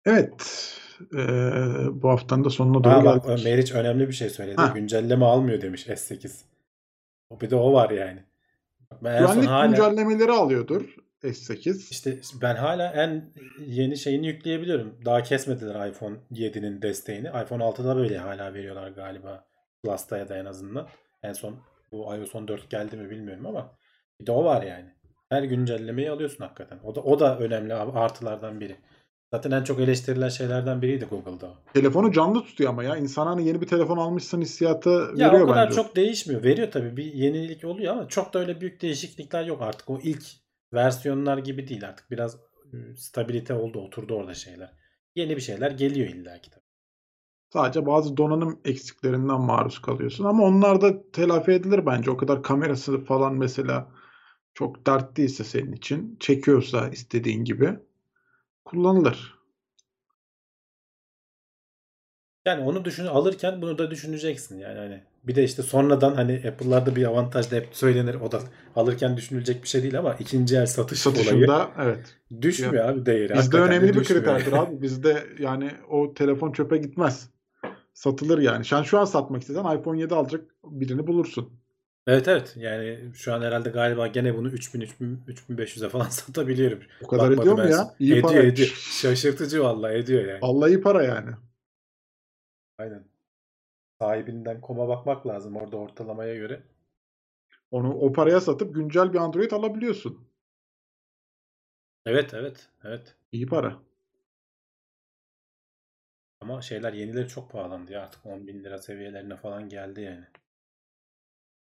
Evet. 0.05 0.79
Eee, 1.13 2.01
bu 2.01 2.09
haftanın 2.09 2.43
da 2.43 2.49
sonuna 2.49 2.83
doğru 2.83 3.05
bak 3.05 3.25
geldik. 3.25 3.45
Meriç 3.45 3.71
önemli 3.71 4.07
bir 4.07 4.13
şey 4.13 4.29
söyledi. 4.29 4.55
Ha. 4.55 4.71
Güncelleme 4.75 5.25
almıyor 5.25 5.61
demiş 5.61 5.87
S8. 5.87 6.41
O 7.29 7.41
bir 7.41 7.49
de 7.49 7.55
o 7.55 7.73
var 7.73 7.89
yani. 7.89 8.23
Ben 9.03 9.19
Güvenlik 9.19 9.49
hala 9.49 9.65
güncellemeleri 9.65 10.31
alıyordur 10.31 10.95
S8. 11.23 11.91
işte 11.91 12.19
ben 12.41 12.55
hala 12.55 12.91
en 12.93 13.33
yeni 13.59 13.97
şeyini 13.97 14.27
yükleyebiliyorum. 14.27 14.97
Daha 15.05 15.23
kesmediler 15.23 15.87
iPhone 15.89 16.15
7'nin 16.31 16.81
desteğini. 16.81 17.27
iPhone 17.27 17.63
6'da 17.63 17.95
böyle 17.95 18.17
hala 18.17 18.53
veriyorlar 18.53 18.89
galiba. 18.89 19.45
Plus'ta 19.83 20.17
ya 20.17 20.29
da 20.29 20.37
en 20.37 20.45
azından. 20.45 20.87
En 21.23 21.33
son 21.33 21.55
bu 21.91 22.15
iOS 22.15 22.35
14 22.35 22.69
geldi 22.69 22.97
mi 22.97 23.09
bilmiyorum 23.09 23.45
ama 23.45 23.77
bir 24.21 24.25
de 24.25 24.31
o 24.31 24.43
var 24.45 24.63
yani. 24.63 24.93
Her 25.29 25.43
güncellemeyi 25.43 26.11
alıyorsun 26.11 26.43
hakikaten. 26.43 26.79
O 26.83 26.95
da 26.95 27.01
o 27.01 27.19
da 27.19 27.39
önemli 27.39 27.73
artılardan 27.73 28.59
biri. 28.59 28.75
Zaten 29.33 29.51
en 29.51 29.63
çok 29.63 29.79
eleştirilen 29.79 30.29
şeylerden 30.29 30.81
biriydi 30.81 31.05
Google'da. 31.05 31.53
Telefonu 31.73 32.11
canlı 32.11 32.43
tutuyor 32.43 32.69
ama 32.69 32.83
ya. 32.83 32.97
İnsan 32.97 33.27
hani 33.27 33.47
yeni 33.47 33.61
bir 33.61 33.67
telefon 33.67 33.97
almışsın 33.97 34.41
hissiyatı 34.41 34.89
Ya 35.15 35.27
veriyor 35.27 35.41
o 35.43 35.47
kadar 35.47 35.65
bence. 35.65 35.75
çok 35.75 35.95
değişmiyor. 35.95 36.43
Veriyor 36.43 36.71
tabii 36.71 36.97
bir 36.97 37.13
yenilik 37.13 37.63
oluyor 37.63 37.93
ama 37.93 38.07
çok 38.07 38.33
da 38.33 38.39
öyle 38.39 38.61
büyük 38.61 38.81
değişiklikler 38.81 39.45
yok 39.45 39.61
artık. 39.61 39.89
O 39.89 39.99
ilk 40.03 40.23
versiyonlar 40.73 41.37
gibi 41.37 41.67
değil 41.67 41.87
artık. 41.87 42.11
Biraz 42.11 42.35
e, 42.73 42.95
stabilite 42.95 43.53
oldu, 43.53 43.79
oturdu 43.79 44.15
orada 44.15 44.33
şeyler. 44.33 44.73
Yeni 45.15 45.35
bir 45.35 45.41
şeyler 45.41 45.71
geliyor 45.71 46.07
illaki 46.07 46.49
tabii. 46.49 46.63
Sadece 47.53 47.85
bazı 47.85 48.17
donanım 48.17 48.59
eksiklerinden 48.65 49.41
maruz 49.41 49.79
kalıyorsun 49.79 50.25
ama 50.25 50.43
onlar 50.43 50.81
da 50.81 51.11
telafi 51.11 51.51
edilir 51.51 51.85
bence. 51.85 52.11
O 52.11 52.17
kadar 52.17 52.43
kamerası 52.43 53.03
falan 53.03 53.35
mesela 53.35 53.91
çok 54.53 54.87
dert 54.87 55.17
değilse 55.17 55.43
senin 55.43 55.73
için, 55.73 56.17
çekiyorsa 56.19 56.89
istediğin 56.89 57.43
gibi 57.43 57.79
kullanılır. 58.65 59.33
Yani 62.45 62.63
onu 62.63 62.85
düşün 62.85 63.05
alırken 63.05 63.61
bunu 63.61 63.77
da 63.77 63.91
düşüneceksin 63.91 64.59
yani 64.59 64.79
hani. 64.79 65.03
Bir 65.23 65.35
de 65.35 65.43
işte 65.43 65.63
sonradan 65.63 66.15
hani 66.15 66.43
Apple'larda 66.47 66.95
bir 66.95 67.05
avantaj 67.05 67.51
da 67.51 67.55
hep 67.55 67.69
söylenir. 67.71 68.15
O 68.15 68.31
da 68.31 68.39
alırken 68.75 69.17
düşünülecek 69.17 69.63
bir 69.63 69.67
şey 69.67 69.83
değil 69.83 69.99
ama 69.99 70.13
ikinci 70.13 70.55
el 70.55 70.65
satış 70.65 71.07
olayı 71.07 71.23
Satışında 71.23 71.71
evet. 71.79 72.15
düşmüyor 72.41 72.85
abi 72.85 73.05
değeri. 73.05 73.23
Bizde 73.23 73.33
Hakikaten 73.33 73.67
de 73.67 73.75
önemli 73.75 73.93
bir 73.93 74.03
kriterdir 74.03 74.53
abi. 74.53 74.81
Bizde 74.81 75.23
yani 75.39 75.71
o 75.89 76.13
telefon 76.13 76.51
çöpe 76.51 76.77
gitmez. 76.77 77.29
Satılır 77.93 78.39
yani. 78.39 78.65
Sen 78.65 78.83
şu 78.83 78.99
an 78.99 79.05
satmak 79.05 79.41
istesen 79.41 79.77
iPhone 79.77 79.99
7 79.99 80.15
alacak 80.15 80.55
birini 80.63 81.07
bulursun. 81.07 81.62
Evet 82.07 82.27
evet 82.27 82.53
yani 82.57 83.11
şu 83.15 83.33
an 83.33 83.41
herhalde 83.41 83.69
galiba 83.69 84.07
gene 84.07 84.37
bunu 84.37 84.49
3000 84.49 84.81
3000 84.81 85.23
3500'e 85.27 85.89
falan 85.89 86.05
satabiliyorum. 86.09 86.83
O 87.03 87.07
kadar 87.07 87.29
Bakmadım 87.29 87.41
ediyor 87.41 87.65
mu 87.65 87.71
ya? 87.71 87.95
İyi 87.99 88.11
ediyor 88.11 88.23
para. 88.29 88.43
ediyor. 88.43 88.67
Şaşırtıcı 89.01 89.63
vallahi 89.63 89.93
ediyor 89.93 90.25
yani. 90.25 90.41
Vallahi 90.41 90.81
para 90.81 91.03
yani. 91.03 91.29
Aynen. 92.77 93.03
Sahibinden 93.99 94.61
koma 94.61 94.87
bakmak 94.87 95.27
lazım 95.27 95.55
orada 95.55 95.77
ortalamaya 95.77 96.35
göre. 96.35 96.63
Onu 97.71 97.93
o 97.93 98.13
paraya 98.13 98.41
satıp 98.41 98.75
güncel 98.75 99.13
bir 99.13 99.17
Android 99.17 99.51
alabiliyorsun. 99.51 100.27
Evet 102.05 102.33
evet 102.33 102.69
evet. 102.83 103.15
İyi 103.31 103.45
para. 103.47 103.79
Ama 106.41 106.61
şeyler 106.61 106.93
yenileri 106.93 107.27
çok 107.27 107.51
pahalandı 107.51 107.91
ya 107.91 108.01
artık 108.03 108.25
10 108.25 108.47
bin 108.47 108.63
lira 108.63 108.77
seviyelerine 108.77 109.37
falan 109.37 109.69
geldi 109.69 110.01
yani. 110.01 110.25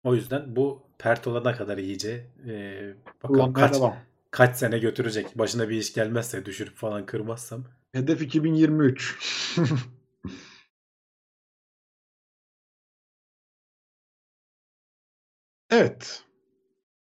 O 0.05 0.15
yüzden 0.15 0.57
bu 0.57 0.83
pert 0.99 1.27
olana 1.27 1.53
kadar 1.55 1.79
iyice 1.79 2.27
e, 2.49 2.95
bakalım 3.23 3.53
kaç, 3.53 3.75
devam. 3.75 3.97
kaç 4.31 4.57
sene 4.57 4.79
götürecek. 4.79 5.39
Başına 5.39 5.69
bir 5.69 5.77
iş 5.77 5.95
gelmezse 5.95 6.45
düşürüp 6.45 6.75
falan 6.77 7.07
kırmazsam. 7.07 7.65
Hedef 7.93 8.23
2023. 8.23 9.17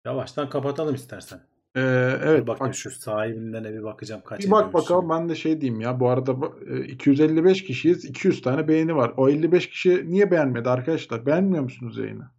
Yavaştan 0.04 0.42
evet. 0.44 0.52
kapatalım 0.52 0.94
istersen. 0.94 1.40
Ee, 1.76 1.80
evet 2.24 2.46
bakayım 2.46 2.70
bak 2.70 2.74
şu 2.74 2.90
sahibinden 2.90 3.64
bir 3.64 3.82
bakacağım 3.82 4.22
kaç 4.24 4.40
bir 4.44 4.50
bak 4.50 4.74
bakalım 4.74 5.02
şimdi. 5.02 5.12
ben 5.12 5.28
de 5.28 5.34
şey 5.34 5.60
diyeyim 5.60 5.80
ya 5.80 6.00
bu 6.00 6.08
arada 6.08 6.40
bu- 6.40 6.60
e, 6.68 6.84
255 6.84 7.64
kişiyiz 7.64 8.04
200 8.04 8.42
tane 8.42 8.68
beğeni 8.68 8.96
var. 8.96 9.12
O 9.16 9.28
55 9.28 9.70
kişi 9.70 10.10
niye 10.10 10.30
beğenmedi 10.30 10.70
arkadaşlar? 10.70 11.26
Beğenmiyor 11.26 11.62
musunuz 11.62 11.98
yayını? 11.98 12.33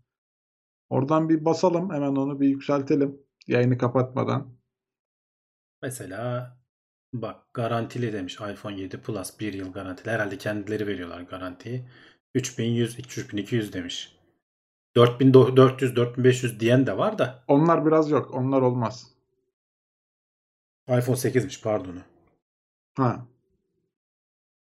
Oradan 0.90 1.30
bir 1.30 1.46
basalım 1.46 1.94
hemen 1.94 2.16
onu 2.16 2.40
bir 2.40 2.48
yükseltelim 2.48 3.18
yayını 3.48 3.78
kapatmadan. 3.78 4.56
Mesela 5.82 6.58
bak 7.14 7.54
garantili 7.54 8.14
demiş 8.14 8.36
iPhone 8.36 8.82
7 8.82 9.02
Plus 9.02 9.40
1 9.40 9.54
yıl 9.54 9.72
garantili. 9.74 10.12
Herhalde 10.12 10.38
kendileri 10.38 10.88
veriyorlar 10.88 11.22
garantiyi. 11.22 11.90
3100 12.36 13.00
3200 13.00 13.74
demiş. 13.74 14.16
4400 14.96 15.96
4500 15.96 16.60
diyen 16.60 16.88
de 16.88 16.98
var 16.98 17.18
da 17.18 17.44
Onlar 17.48 17.86
biraz 17.86 18.12
yok 18.12 18.34
onlar 18.34 18.62
olmaz. 18.62 19.12
iPhone 20.88 21.18
8'miş 21.18 21.62
pardon. 21.62 21.98
Ha. 22.98 23.28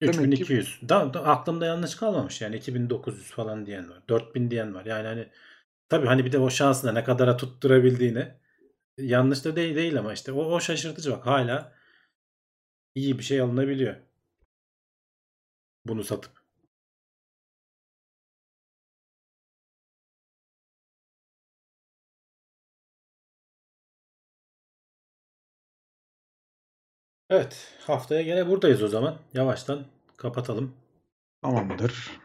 Demek 0.02 0.14
ki- 0.14 0.22
3200. 0.24 0.80
Da, 0.89 1.14
da 1.14 1.24
aklımda 1.24 1.66
yanlış 1.66 1.94
kalmamış 1.94 2.40
yani 2.40 2.56
2900 2.56 3.30
falan 3.30 3.66
diyen 3.66 3.90
var. 3.90 4.02
4000 4.09 4.51
diyen 4.51 4.74
var. 4.74 4.85
Yani 4.86 5.06
hani 5.06 5.28
tabii 5.89 6.06
hani 6.06 6.24
bir 6.24 6.32
de 6.32 6.39
o 6.39 6.51
şansına 6.51 6.93
ne 6.93 7.05
kadara 7.05 7.36
tutturabildiğini 7.36 8.28
yanlış 8.98 9.44
da 9.44 9.56
değil 9.56 9.77
değil 9.77 9.98
ama 9.98 10.12
işte 10.12 10.32
o, 10.32 10.44
o 10.44 10.60
şaşırtıcı 10.60 11.12
bak 11.12 11.27
hala 11.27 11.74
iyi 12.94 13.19
bir 13.19 13.24
şey 13.24 13.40
alınabiliyor. 13.40 13.97
Bunu 15.85 16.05
satıp. 16.05 16.43
Evet, 27.31 27.74
haftaya 27.86 28.23
gene 28.23 28.48
buradayız 28.48 28.82
o 28.82 28.89
zaman. 28.89 29.19
Yavaştan 29.35 29.86
kapatalım. 30.16 30.74
Tamamdır. 31.43 32.20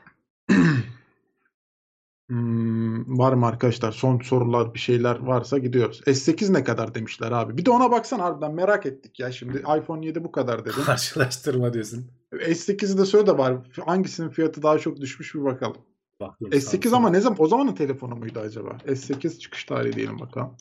Hmm, 2.29 3.17
var 3.19 3.33
mı 3.33 3.47
arkadaşlar? 3.47 3.91
Son 3.91 4.19
sorular 4.19 4.73
bir 4.73 4.79
şeyler 4.79 5.19
varsa 5.19 5.57
gidiyoruz. 5.57 6.01
S8 6.07 6.53
ne 6.53 6.63
kadar 6.63 6.95
demişler 6.95 7.31
abi. 7.31 7.57
Bir 7.57 7.65
de 7.65 7.71
ona 7.71 7.91
baksana 7.91 8.23
harbiden 8.23 8.53
merak 8.53 8.85
ettik 8.85 9.19
ya. 9.19 9.31
Şimdi 9.31 9.57
iPhone 9.57 10.05
7 10.05 10.23
bu 10.23 10.31
kadar 10.31 10.65
dedim. 10.65 10.83
Karşılaştırma 10.85 11.73
diyorsun. 11.73 12.11
S8'i 12.33 12.97
de 12.97 13.05
söyle 13.05 13.27
de 13.27 13.37
var. 13.37 13.57
Hangisinin 13.85 14.29
fiyatı 14.29 14.63
daha 14.63 14.79
çok 14.79 15.01
düşmüş 15.01 15.35
bir 15.35 15.43
bakalım. 15.43 15.77
Bakıyorum, 16.19 16.57
S8 16.57 16.61
Samsung. 16.61 16.93
ama 16.93 17.09
ne 17.09 17.19
zaman? 17.21 17.41
O 17.41 17.47
zamanın 17.47 17.75
telefonu 17.75 18.15
muydu 18.15 18.39
acaba? 18.39 18.69
S8 18.85 19.39
çıkış 19.39 19.63
tarihi 19.65 19.93
diyelim 19.95 20.19
bakalım. 20.19 20.57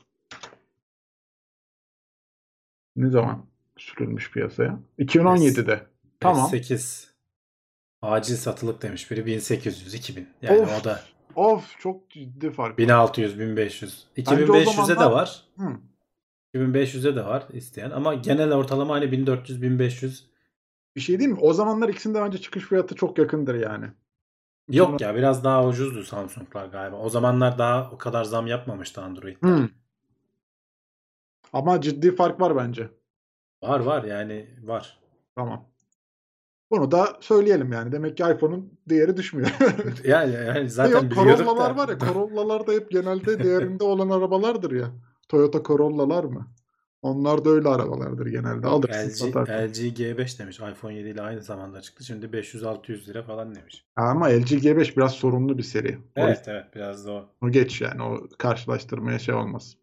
Ne 2.97 3.11
zaman 3.11 3.47
sürülmüş 3.77 4.31
piyasaya? 4.31 4.81
2017'de. 4.99 5.87
Tamam. 6.21 6.51
S8 6.51 7.07
acil 8.03 8.37
satılık 8.37 8.83
demiş 8.83 9.11
biri 9.11 9.27
1800 9.27 9.95
2000. 9.95 10.29
Yani 10.43 10.61
Of. 10.61 10.81
o 10.81 10.85
da 10.85 11.03
Of 11.37 11.81
çok 11.81 12.11
ciddi 12.11 12.51
fark. 12.51 12.71
var. 12.71 12.79
1600 12.79 13.41
1500. 13.41 14.07
Bence 14.17 14.31
o 14.31 14.57
2500'e 14.57 15.01
de 15.01 15.05
var. 15.05 15.45
Hı. 15.57 15.77
2500'e 16.55 17.17
de 17.17 17.25
var 17.25 17.47
isteyen 17.53 17.91
ama 17.91 18.15
genel 18.15 18.53
ortalama 18.53 18.95
hani 18.95 19.13
1400 19.13 19.63
1500 19.63 20.31
Bir 20.97 21.01
şey 21.01 21.19
değil 21.19 21.31
mi? 21.31 21.39
O 21.41 21.53
zamanlar 21.53 21.89
ikisinde 21.89 22.21
bence 22.21 22.39
çıkış 22.39 22.65
fiyatı 22.65 22.95
çok 22.95 23.19
yakındır 23.19 23.55
yani. 23.55 23.87
Yok 24.69 25.01
ya 25.01 25.15
biraz 25.15 25.45
daha 25.45 25.67
ucuzdu 25.67 26.05
Samsung'lar 26.05 26.67
galiba. 26.67 26.97
O 26.97 27.09
zamanlar 27.09 27.59
daha 27.59 27.91
o 27.91 27.99
kadar 27.99 28.25
zam 28.25 28.47
yapmamıştı 28.47 29.03
Android'de. 29.03 29.49
Hmm. 29.49 29.69
Ama 31.53 31.81
ciddi 31.81 32.17
fark 32.17 32.41
var 32.41 32.57
bence. 32.57 32.91
Var 33.63 33.81
var 33.81 34.05
yani 34.05 34.47
var. 34.63 34.99
Tamam. 35.35 35.72
Bunu 36.73 36.91
da 36.91 37.17
söyleyelim 37.21 37.73
yani. 37.73 37.93
Demek 37.93 38.17
ki 38.17 38.23
iPhone'un 38.23 38.73
değeri 38.89 39.17
düşmüyor. 39.17 39.51
Yani, 40.05 40.35
yani 40.35 40.71
zaten 40.71 41.03
Yok 41.03 41.13
Corolla'lar 41.15 41.77
da. 41.77 41.77
var 41.77 41.89
ya. 41.89 41.99
Corolla'lar 41.99 42.67
da 42.67 42.73
hep 42.73 42.91
genelde 42.91 43.45
değerinde 43.45 43.85
olan 43.85 44.11
arabalardır 44.11 44.73
ya. 44.73 44.91
Toyota 45.29 45.63
Corolla'lar 45.63 46.25
mı? 46.25 46.47
Onlar 47.03 47.45
da 47.45 47.51
öyle 47.51 47.69
arabalardır 47.69 48.27
genelde. 48.27 48.67
Alırsın 48.67 49.09
LG, 49.09 49.13
satarsın. 49.13 49.53
LG 49.53 50.01
G5 50.01 50.39
demiş. 50.39 50.61
iPhone 50.61 50.95
7 50.95 51.09
ile 51.09 51.23
aynı 51.23 51.43
zamanda 51.43 51.81
çıktı. 51.81 52.05
Şimdi 52.05 52.27
500-600 52.27 53.09
lira 53.09 53.23
falan 53.23 53.55
demiş. 53.55 53.85
Ama 53.97 54.27
LG 54.27 54.53
G5 54.53 54.97
biraz 54.97 55.13
sorunlu 55.13 55.59
bir 55.59 55.63
seri. 55.63 55.99
O 55.99 56.21
Evet 56.21 56.45
evet 56.47 56.65
biraz 56.75 57.07
da 57.07 57.13
o. 57.13 57.25
O 57.43 57.51
geç 57.51 57.81
yani 57.81 58.03
o 58.03 58.29
karşılaştırmaya 58.39 59.19
şey 59.19 59.35
olmaz. 59.35 59.77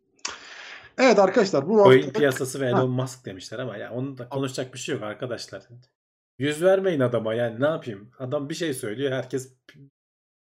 Evet 0.98 1.20
arkadaşlar 1.20 1.70
bu 1.70 1.82
hafta 1.82 2.12
piyasası 2.12 2.60
ve 2.62 2.68
Elon 2.68 2.92
Musk 2.92 3.26
demişler 3.26 3.60
ama 3.60 3.78
ya 3.78 3.92
onun 3.92 4.18
da 4.18 4.30
konuşacak 4.30 4.74
bir 4.74 4.80
şey 4.80 4.96
yok 4.96 5.04
arkadaşlar. 5.04 5.64
Yüz 6.40 6.64
vermeyin 6.64 7.00
adama 7.00 7.34
yani 7.34 7.62
ne 7.62 7.66
yapayım? 7.68 8.12
Adam 8.20 8.50
bir 8.50 8.56
şey 8.56 8.74
söylüyor 8.74 9.12
herkes 9.12 9.54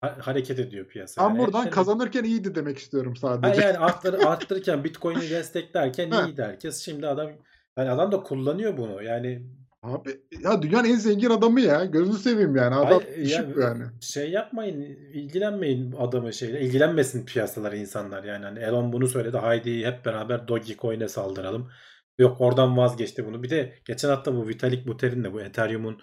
ha- 0.00 0.16
hareket 0.20 0.58
ediyor 0.58 0.86
piyasaya. 0.88 1.28
ben 1.28 1.38
buradan 1.38 1.58
Yani- 1.58 1.70
kazanırken 1.70 2.24
iyiydi 2.24 2.54
demek 2.54 2.78
istiyorum 2.78 3.14
Ha 3.14 3.20
sadece. 3.20 3.60
yani 3.66 3.78
arttır, 3.86 4.14
arttırırken 4.26 4.84
Bitcoin'i 4.84 5.30
desteklerken 5.30 6.10
Ha. 6.10 6.26
iyiydi 6.26 6.42
herkes. 6.42 6.84
Şimdi 6.84 7.06
adam 7.06 7.30
yani 7.78 7.90
adam 7.90 8.12
da 8.12 8.22
kullanıyor 8.22 8.76
bunu. 8.76 9.02
Yani 9.02 9.42
Abi 9.82 10.20
ya 10.40 10.62
dünyanın 10.62 10.88
en 10.88 10.96
zengin 10.96 11.30
adamı 11.30 11.60
ya. 11.60 11.84
Gözünü 11.84 12.16
seveyim 12.16 12.56
yani. 12.56 12.74
Adam 12.74 13.02
Hayır, 13.14 13.26
ya- 13.28 13.46
yani. 13.68 13.84
şey 14.00 14.30
yapmayın, 14.30 14.80
ilgilenmeyin 15.12 15.92
adamı 15.98 16.32
şeyle. 16.32 16.60
ilgilenmesin 16.60 17.26
piyasalar 17.26 17.72
insanlar 17.72 18.24
yani. 18.24 18.44
Hani 18.44 18.58
Elon 18.58 18.92
bunu 18.92 19.06
söyledi. 19.06 19.36
Haydi 19.36 19.86
hep 19.86 20.04
beraber 20.04 20.48
Dogecoin'e 20.48 21.08
saldıralım. 21.08 21.70
Yok 22.20 22.40
oradan 22.40 22.76
vazgeçti 22.76 23.26
bunu. 23.26 23.42
Bir 23.42 23.50
de 23.50 23.74
geçen 23.84 24.08
hafta 24.08 24.34
bu 24.34 24.48
Vitalik 24.48 24.86
Buterin 24.86 25.24
de 25.24 25.32
bu 25.32 25.40
Ethereum'un 25.40 26.00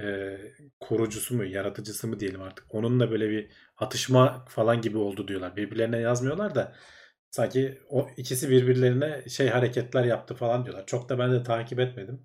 e, 0.00 0.38
kurucusu 0.80 1.36
mu, 1.36 1.44
yaratıcısı 1.44 2.08
mı 2.08 2.20
diyelim 2.20 2.42
artık. 2.42 2.74
Onunla 2.74 3.10
böyle 3.10 3.30
bir 3.30 3.50
atışma 3.76 4.44
falan 4.48 4.80
gibi 4.80 4.98
oldu 4.98 5.28
diyorlar. 5.28 5.56
Birbirlerine 5.56 5.98
yazmıyorlar 5.98 6.54
da 6.54 6.74
sanki 7.30 7.78
o 7.88 8.08
ikisi 8.16 8.50
birbirlerine 8.50 9.28
şey 9.28 9.48
hareketler 9.48 10.04
yaptı 10.04 10.34
falan 10.34 10.64
diyorlar. 10.64 10.86
Çok 10.86 11.08
da 11.08 11.18
ben 11.18 11.32
de 11.32 11.42
takip 11.42 11.80
etmedim. 11.80 12.22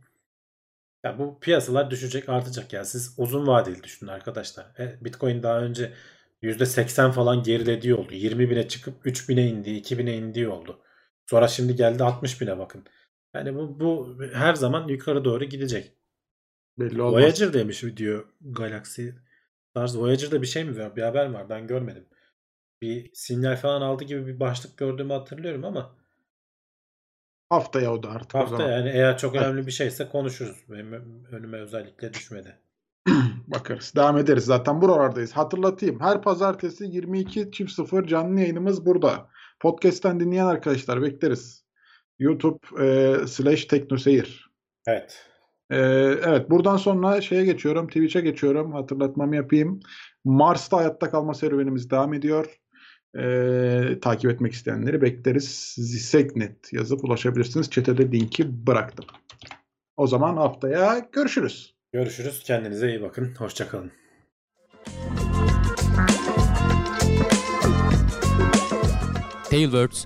Ya 1.04 1.20
bu 1.20 1.40
piyasalar 1.40 1.92
düşecek, 1.92 2.30
artacak 2.30 2.74
ya. 2.74 2.86
Siz 2.86 3.14
uzun 3.18 3.48
vadeli 3.48 3.84
düşünün 3.84 4.12
arkadaşlar. 4.12 4.66
E, 4.80 5.06
Bitcoin 5.06 5.44
daha 5.44 5.60
önce 5.62 5.94
%80 6.44 7.12
falan 7.12 7.44
gerilediği 7.44 7.96
oldu. 7.96 8.14
20 8.14 8.50
bine 8.50 8.68
çıkıp 8.68 8.96
3 9.06 9.30
bine 9.30 9.48
indiği, 9.48 9.80
2 9.80 9.98
bine 9.98 10.18
indiği 10.18 10.48
oldu. 10.48 10.82
Sonra 11.30 11.48
şimdi 11.48 11.76
geldi 11.76 12.04
60 12.04 12.42
bine 12.42 12.60
bakın. 12.60 12.86
Yani 13.36 13.56
bu, 13.56 13.80
bu 13.80 14.18
her 14.34 14.56
zaman 14.56 14.88
yukarı 14.88 15.26
doğru 15.26 15.44
gidecek. 15.44 15.92
Belli 16.80 17.02
olmaz. 17.02 17.22
Voyager 17.24 17.54
demiş 17.54 17.84
diyor 17.98 18.26
Galaxy 18.42 19.08
Stars. 19.70 19.98
Voyager'da 19.98 20.42
bir 20.42 20.48
şey 20.48 20.64
mi 20.66 20.80
var? 20.80 20.96
Bir 20.96 21.02
haber 21.02 21.26
var. 21.26 21.50
Ben 21.50 21.68
görmedim. 21.68 22.06
Bir 22.82 23.12
sinyal 23.14 23.56
falan 23.56 23.82
aldı 23.82 24.04
gibi 24.04 24.28
bir 24.28 24.40
başlık 24.40 24.78
gördüğümü 24.78 25.14
hatırlıyorum 25.14 25.66
ama 25.66 25.96
Haftaya 27.50 27.94
o 27.94 28.04
da 28.04 28.10
artık 28.10 28.36
o 28.36 28.40
hafta 28.40 28.58
zaman. 28.58 28.72
yani 28.72 28.90
eğer 28.90 29.18
çok 29.18 29.36
Evet. 29.36 29.46
önemli 29.46 29.68
bir 29.68 29.72
şeyse 29.72 30.10
konuşuruz. 30.10 30.58
Benim 30.70 30.94
önüme 31.32 31.58
özellikle 31.58 32.14
düşmedi. 32.14 32.60
Bakarız. 33.48 33.94
Devam 33.96 34.18
ederiz. 34.18 34.46
Zaten 34.46 34.82
buralardayız. 34.82 35.32
Hatırlatayım. 35.32 36.00
Her 36.00 36.22
pazartesi 36.22 36.84
22.00 36.86 38.08
canlı 38.08 38.40
yayınımız 38.40 38.86
burada. 38.86 39.30
Podcast'ten 39.60 40.20
dinleyen 40.20 40.46
arkadaşlar 40.46 41.02
bekleriz. 41.02 41.66
YouTube 42.22 42.60
e, 42.80 43.16
slash 43.28 43.66
teknoseyir. 43.66 44.52
Evet. 44.88 45.26
E, 45.70 45.78
evet 46.26 46.50
buradan 46.50 46.78
sonra 46.78 47.22
şeye 47.22 47.46
geçiyorum. 47.46 47.88
Twitch'e 47.88 48.22
geçiyorum. 48.22 48.74
Hatırlatmamı 48.74 49.36
yapayım. 49.36 49.80
Mars'ta 50.26 50.78
hayatta 50.78 51.12
kalma 51.12 51.34
serüvenimiz 51.34 51.90
devam 51.92 52.14
ediyor. 52.14 52.60
E, 53.18 54.00
takip 54.02 54.32
etmek 54.32 54.54
isteyenleri 54.54 55.02
bekleriz. 55.02 55.74
Zisegnet 55.78 56.74
yazıp 56.74 57.04
ulaşabilirsiniz. 57.04 57.70
Çetede 57.70 58.12
linki 58.12 58.68
bıraktım. 58.68 59.06
O 59.98 60.08
zaman 60.08 60.38
haftaya 60.38 61.10
görüşürüz. 61.12 61.76
Görüşürüz. 61.94 62.44
Kendinize 62.44 62.90
iyi 62.90 63.02
bakın. 63.02 63.36
Hoşçakalın. 63.38 63.92
Tailwords 69.50 70.06